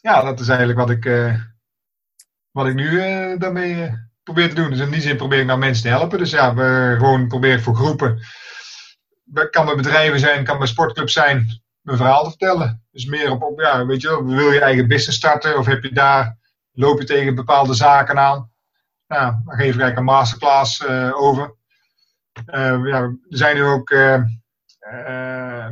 ja, 0.02 0.23
dat 0.23 0.39
is 0.39 0.48
eigenlijk 0.48 0.80
wat 0.80 0.89
ik, 0.89 1.34
wat 2.52 2.68
ik 2.68 2.73
nu 2.73 2.98
daarmee 3.38 4.10
probeer 4.23 4.49
te 4.49 4.56
doen. 4.56 4.69
Dus 4.69 4.80
in 4.80 4.89
die 4.89 5.02
zin 5.02 5.18
probeer 5.18 5.39
ik 5.39 5.45
nou 5.45 5.60
mensen 5.60 5.84
te 5.84 5.89
helpen. 5.89 6.18
Dus 6.18 6.31
ja, 6.31 6.53
we 6.53 6.95
gewoon 6.98 7.27
proberen 7.27 7.61
voor 7.61 7.76
groepen. 7.76 8.19
Kan 9.49 9.65
bij 9.65 9.76
bedrijven 9.76 10.19
zijn, 10.19 10.43
kan 10.43 10.57
bij 10.57 10.68
sportclubs 10.68 11.14
zijn, 11.14 11.61
mijn 11.81 11.98
verhaal 11.98 12.23
te 12.23 12.30
vertellen. 12.30 12.84
Dus 12.91 13.06
meer 13.06 13.31
op, 13.31 13.60
ja, 13.60 13.85
weet 13.85 14.02
je 14.02 14.07
wel, 14.07 14.26
wil 14.26 14.52
je 14.52 14.61
eigen 14.61 14.88
business 14.88 15.18
starten 15.18 15.57
of 15.57 15.65
heb 15.65 15.84
je 15.84 15.91
daar, 15.91 16.38
loop 16.72 16.99
je 16.99 17.06
tegen 17.06 17.35
bepaalde 17.35 17.73
zaken 17.73 18.19
aan? 18.19 18.52
Ja, 19.07 19.41
dan 19.45 19.56
geef 19.56 19.60
ik 19.60 19.81
eigenlijk 19.81 19.98
een 19.98 20.03
masterclass 20.03 20.88
over. 21.14 21.56
ja, 22.45 23.07
we 23.07 23.18
zijn 23.30 23.56
nu 23.56 23.64
ook 23.64 23.89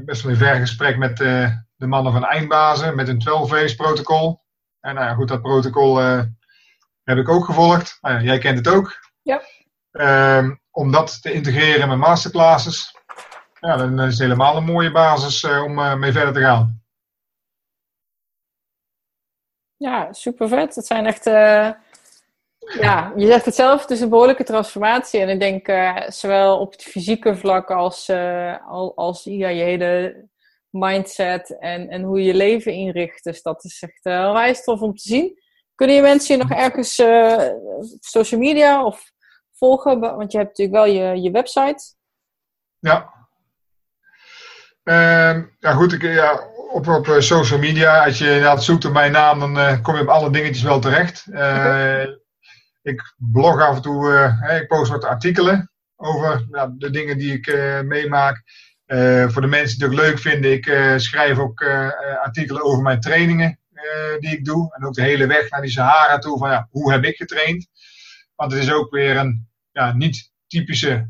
best 0.05 0.21
wel 0.21 0.31
in 0.31 0.37
ver 0.37 0.55
gesprek 0.55 0.97
met 0.97 1.17
de 1.17 1.87
mannen 1.87 2.11
van 2.11 2.25
Eindbazen 2.25 2.95
met 2.95 3.07
een 3.07 3.23
12-phase 3.29 3.75
protocol. 3.75 4.41
En 4.79 4.95
nou 4.95 5.15
goed, 5.15 5.27
dat 5.27 5.41
protocol 5.41 6.01
heb 7.09 7.17
ik 7.17 7.29
ook 7.29 7.45
gevolgd. 7.45 7.97
Nou 8.01 8.15
ja, 8.15 8.21
jij 8.21 8.37
kent 8.37 8.57
het 8.57 8.67
ook. 8.67 8.99
Ja. 9.21 9.41
Um, 10.37 10.61
om 10.71 10.91
dat 10.91 11.21
te 11.21 11.31
integreren 11.31 11.87
met 11.87 11.97
masterclasses. 11.97 12.95
Ja, 13.59 13.77
dan 13.77 13.99
is 13.99 14.11
het 14.11 14.21
helemaal 14.21 14.57
een 14.57 14.63
mooie 14.63 14.91
basis 14.91 15.43
uh, 15.43 15.63
om 15.63 15.79
uh, 15.79 15.95
mee 15.95 16.11
verder 16.11 16.33
te 16.33 16.39
gaan. 16.39 16.83
Ja, 19.77 20.13
super 20.13 20.47
vet. 20.47 20.75
Het 20.75 20.85
zijn 20.85 21.05
echt. 21.05 21.23
ja, 22.79 23.13
je 23.15 23.25
zegt 23.25 23.45
het 23.45 23.55
zelf, 23.55 23.81
het 23.81 23.89
is 23.89 24.01
een 24.01 24.09
behoorlijke 24.09 24.43
transformatie. 24.43 25.19
En 25.19 25.29
ik 25.29 25.39
denk 25.39 25.67
zowel 26.11 26.59
op 26.59 26.71
het 26.71 26.83
fysieke 26.83 27.35
vlak 27.35 27.71
als, 27.71 28.09
als 28.95 29.23
ja, 29.23 29.47
je 29.47 29.63
hele 29.63 30.27
mindset 30.69 31.57
en, 31.59 31.89
en 31.89 32.01
hoe 32.01 32.19
je 32.19 32.25
je 32.25 32.33
leven 32.33 32.73
inricht. 32.73 33.23
Dus 33.23 33.41
dat 33.41 33.63
is 33.63 33.81
echt 33.81 34.05
eh, 34.05 34.31
wijs 34.31 34.63
tof 34.63 34.81
om 34.81 34.95
te 34.95 35.07
zien. 35.07 35.39
Kunnen 35.79 35.95
je 35.95 36.01
mensen 36.01 36.37
je 36.37 36.43
nog 36.43 36.57
ergens 36.57 36.99
uh, 36.99 37.49
social 37.99 38.39
media 38.39 38.85
of 38.85 39.11
volgen? 39.53 39.99
Want 39.99 40.31
je 40.31 40.37
hebt 40.37 40.49
natuurlijk 40.57 40.77
wel 40.77 40.95
je, 40.95 41.21
je 41.21 41.31
website. 41.31 41.83
Ja. 42.79 43.13
Uh, 44.83 45.43
ja, 45.59 45.71
goed. 45.71 45.93
Ik, 45.93 46.01
ja, 46.01 46.39
op, 46.71 46.87
op 46.87 47.07
eh, 47.07 47.19
social 47.19 47.59
media, 47.59 48.05
als 48.05 48.17
je 48.17 48.25
inderdaad 48.25 48.63
zoekt 48.63 48.85
op 48.85 48.93
mijn 48.93 49.11
naam, 49.11 49.39
dan 49.39 49.81
kom 49.81 49.95
je 49.95 50.01
op 50.01 50.07
alle 50.07 50.31
dingetjes 50.31 50.63
wel 50.63 50.79
terecht. 50.79 51.25
Ik 52.81 53.13
blog 53.17 53.61
af 53.61 53.75
en 53.75 53.81
toe, 53.81 54.35
ik 54.61 54.67
post 54.67 54.91
wat 54.91 55.03
artikelen 55.03 55.71
over 55.95 56.45
de 56.77 56.89
dingen 56.89 57.17
die 57.17 57.33
ik 57.33 57.53
meemaak. 57.83 58.43
Voor 59.27 59.41
de 59.41 59.47
mensen 59.47 59.79
die 59.79 59.87
het 59.87 59.97
ook 59.97 60.05
leuk 60.05 60.19
vinden, 60.19 60.51
ik 60.51 60.93
schrijf 60.99 61.37
ook 61.37 61.63
artikelen 62.23 62.63
over 62.63 62.81
mijn 62.81 62.99
trainingen 62.99 63.59
die 64.19 64.31
ik 64.31 64.45
doe. 64.45 64.75
En 64.75 64.85
ook 64.85 64.93
de 64.93 65.01
hele 65.01 65.27
weg 65.27 65.49
naar 65.49 65.61
die 65.61 65.71
Sahara 65.71 66.17
toe, 66.17 66.37
van 66.37 66.49
ja, 66.49 66.67
hoe 66.71 66.91
heb 66.91 67.03
ik 67.03 67.15
getraind? 67.15 67.67
Want 68.35 68.51
het 68.51 68.61
is 68.61 68.71
ook 68.71 68.91
weer 68.91 69.17
een 69.17 69.47
ja, 69.71 69.93
niet 69.93 70.31
typische 70.47 71.09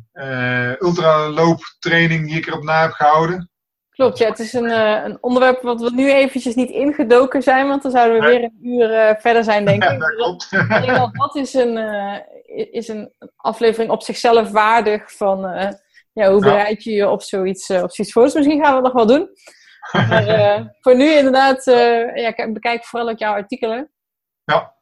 ultralooptraining 0.80 2.28
die 2.28 2.38
ik 2.38 2.48
erop 2.48 2.64
na 2.64 2.82
heb 2.82 2.92
gehouden. 2.92 3.52
Klopt, 3.90 4.18
ja, 4.18 4.30
het 4.30 4.40
is 4.40 4.54
een, 4.54 4.70
een 5.06 5.18
onderwerp 5.22 5.62
wat 5.62 5.82
we 5.82 5.92
nu 5.94 6.12
eventjes 6.12 6.56
niet 6.56 6.70
ingedoken 6.70 7.42
zijn, 7.42 7.68
want 7.68 7.82
dan 7.82 7.92
zouden 7.92 8.20
we 8.22 8.28
weer 8.28 8.44
een 8.44 8.60
uur 8.62 9.18
verder 9.20 9.44
zijn, 9.44 9.66
denk 9.66 9.84
ik. 9.84 9.90
Ja, 9.90 9.98
dat 9.98 10.16
klopt. 10.16 10.50
dat 11.18 11.36
is 11.36 11.54
een, 11.54 11.78
is 12.72 12.88
een 12.88 13.12
aflevering 13.36 13.92
op 13.92 14.04
zichzelf 14.04 14.52
waardig 14.52 15.12
van 15.12 15.40
ja, 16.14 16.32
hoe 16.32 16.42
bereid 16.42 16.84
je 16.84 16.92
je 16.92 17.10
op 17.10 17.22
zoiets, 17.22 17.70
op 17.70 17.92
zoiets 17.92 18.14
voor? 18.14 18.24
Dus 18.24 18.34
misschien 18.34 18.64
gaan 18.64 18.70
we 18.70 18.76
het 18.76 18.94
nog 18.94 19.06
wel 19.06 19.18
doen. 19.18 19.30
Maar 19.92 20.28
uh, 20.28 20.66
voor 20.82 20.96
nu 20.96 21.12
inderdaad, 21.18 21.68
uh, 21.68 22.16
ja, 22.16 22.52
bekijk 22.52 22.86
vooral 22.86 23.10
ook 23.10 23.20
jouw 23.20 23.34
artikelen. 23.34 23.92
Ja. 24.44 24.74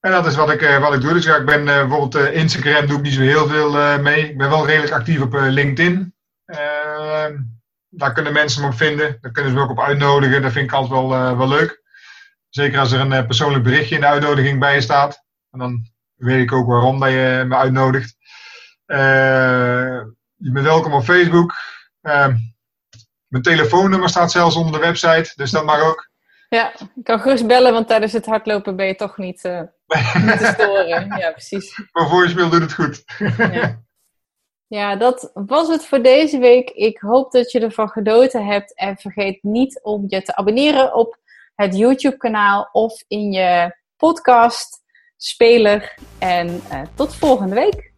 En 0.00 0.10
dat 0.10 0.26
is 0.26 0.34
wat 0.34 0.50
ik, 0.50 0.78
wat 0.80 0.94
ik 0.94 1.00
doe. 1.00 1.12
Dus 1.12 1.24
ja, 1.24 1.36
ik 1.36 1.44
ben 1.44 1.64
bijvoorbeeld 1.64 2.14
Instagram 2.14 2.86
doe 2.86 2.96
ik 2.96 3.02
niet 3.02 3.12
zo 3.12 3.20
heel 3.20 3.46
veel 3.46 3.98
mee. 3.98 4.28
Ik 4.28 4.38
ben 4.38 4.50
wel 4.50 4.66
redelijk 4.66 4.92
actief 4.92 5.20
op 5.20 5.32
LinkedIn. 5.32 6.14
Ehm, 6.44 7.36
daar 7.88 8.12
kunnen 8.12 8.32
mensen 8.32 8.62
me 8.62 8.68
op 8.68 8.74
vinden. 8.74 9.18
Daar 9.20 9.32
kunnen 9.32 9.52
ze 9.52 9.58
me 9.58 9.64
ook 9.64 9.70
op 9.70 9.80
uitnodigen. 9.80 10.42
Dat 10.42 10.52
vind 10.52 10.64
ik 10.64 10.72
altijd 10.72 10.92
wel, 10.92 11.36
wel 11.36 11.48
leuk. 11.48 11.82
Zeker 12.48 12.78
als 12.78 12.92
er 12.92 13.00
een 13.00 13.26
persoonlijk 13.26 13.64
berichtje 13.64 13.94
in 13.94 14.00
de 14.00 14.06
uitnodiging 14.06 14.58
bij 14.58 14.80
staat. 14.80 15.24
En 15.50 15.58
dan 15.58 15.86
weet 16.14 16.42
ik 16.42 16.52
ook 16.52 16.66
waarom 16.66 17.00
dat 17.00 17.10
je 17.10 17.44
me 17.46 17.56
uitnodigt. 17.56 18.16
Je 20.36 20.50
bent 20.52 20.66
welkom 20.66 20.92
op 20.92 21.04
Facebook. 21.04 21.54
Uh, 22.02 22.34
mijn 23.30 23.42
telefoonnummer 23.42 24.08
staat 24.08 24.32
zelfs 24.32 24.56
onder 24.56 24.72
de 24.72 24.86
website, 24.86 25.32
dus 25.36 25.50
dat 25.50 25.64
mag 25.64 25.82
ook. 25.82 26.08
Ja, 26.48 26.72
ik 26.72 27.04
kan 27.04 27.20
gerust 27.20 27.46
bellen, 27.46 27.72
want 27.72 27.88
tijdens 27.88 28.12
het 28.12 28.26
hardlopen 28.26 28.76
ben 28.76 28.86
je 28.86 28.94
toch 28.94 29.18
niet, 29.18 29.44
uh, 29.44 29.60
niet 30.26 30.38
te 30.38 30.50
storen. 30.54 31.18
Ja, 31.18 31.30
precies. 31.30 31.82
Maar 31.92 32.08
voor 32.08 32.22
je 32.22 32.28
speel 32.30 32.48
doet 32.48 32.60
het 32.60 32.72
goed. 32.72 33.02
ja. 33.52 33.82
ja, 34.66 34.96
dat 34.96 35.30
was 35.34 35.68
het 35.68 35.86
voor 35.86 36.02
deze 36.02 36.38
week. 36.38 36.70
Ik 36.70 36.98
hoop 36.98 37.32
dat 37.32 37.52
je 37.52 37.60
ervan 37.60 37.88
genoten 37.88 38.46
hebt. 38.46 38.74
En 38.74 38.96
vergeet 38.96 39.42
niet 39.42 39.80
om 39.82 40.04
je 40.06 40.22
te 40.22 40.36
abonneren 40.36 40.94
op 40.94 41.18
het 41.54 41.76
YouTube-kanaal 41.76 42.68
of 42.72 43.04
in 43.08 43.32
je 43.32 43.76
podcast, 43.96 44.82
speler. 45.16 45.94
En 46.18 46.62
tot 46.94 47.16
volgende 47.16 47.54
week. 47.54 47.89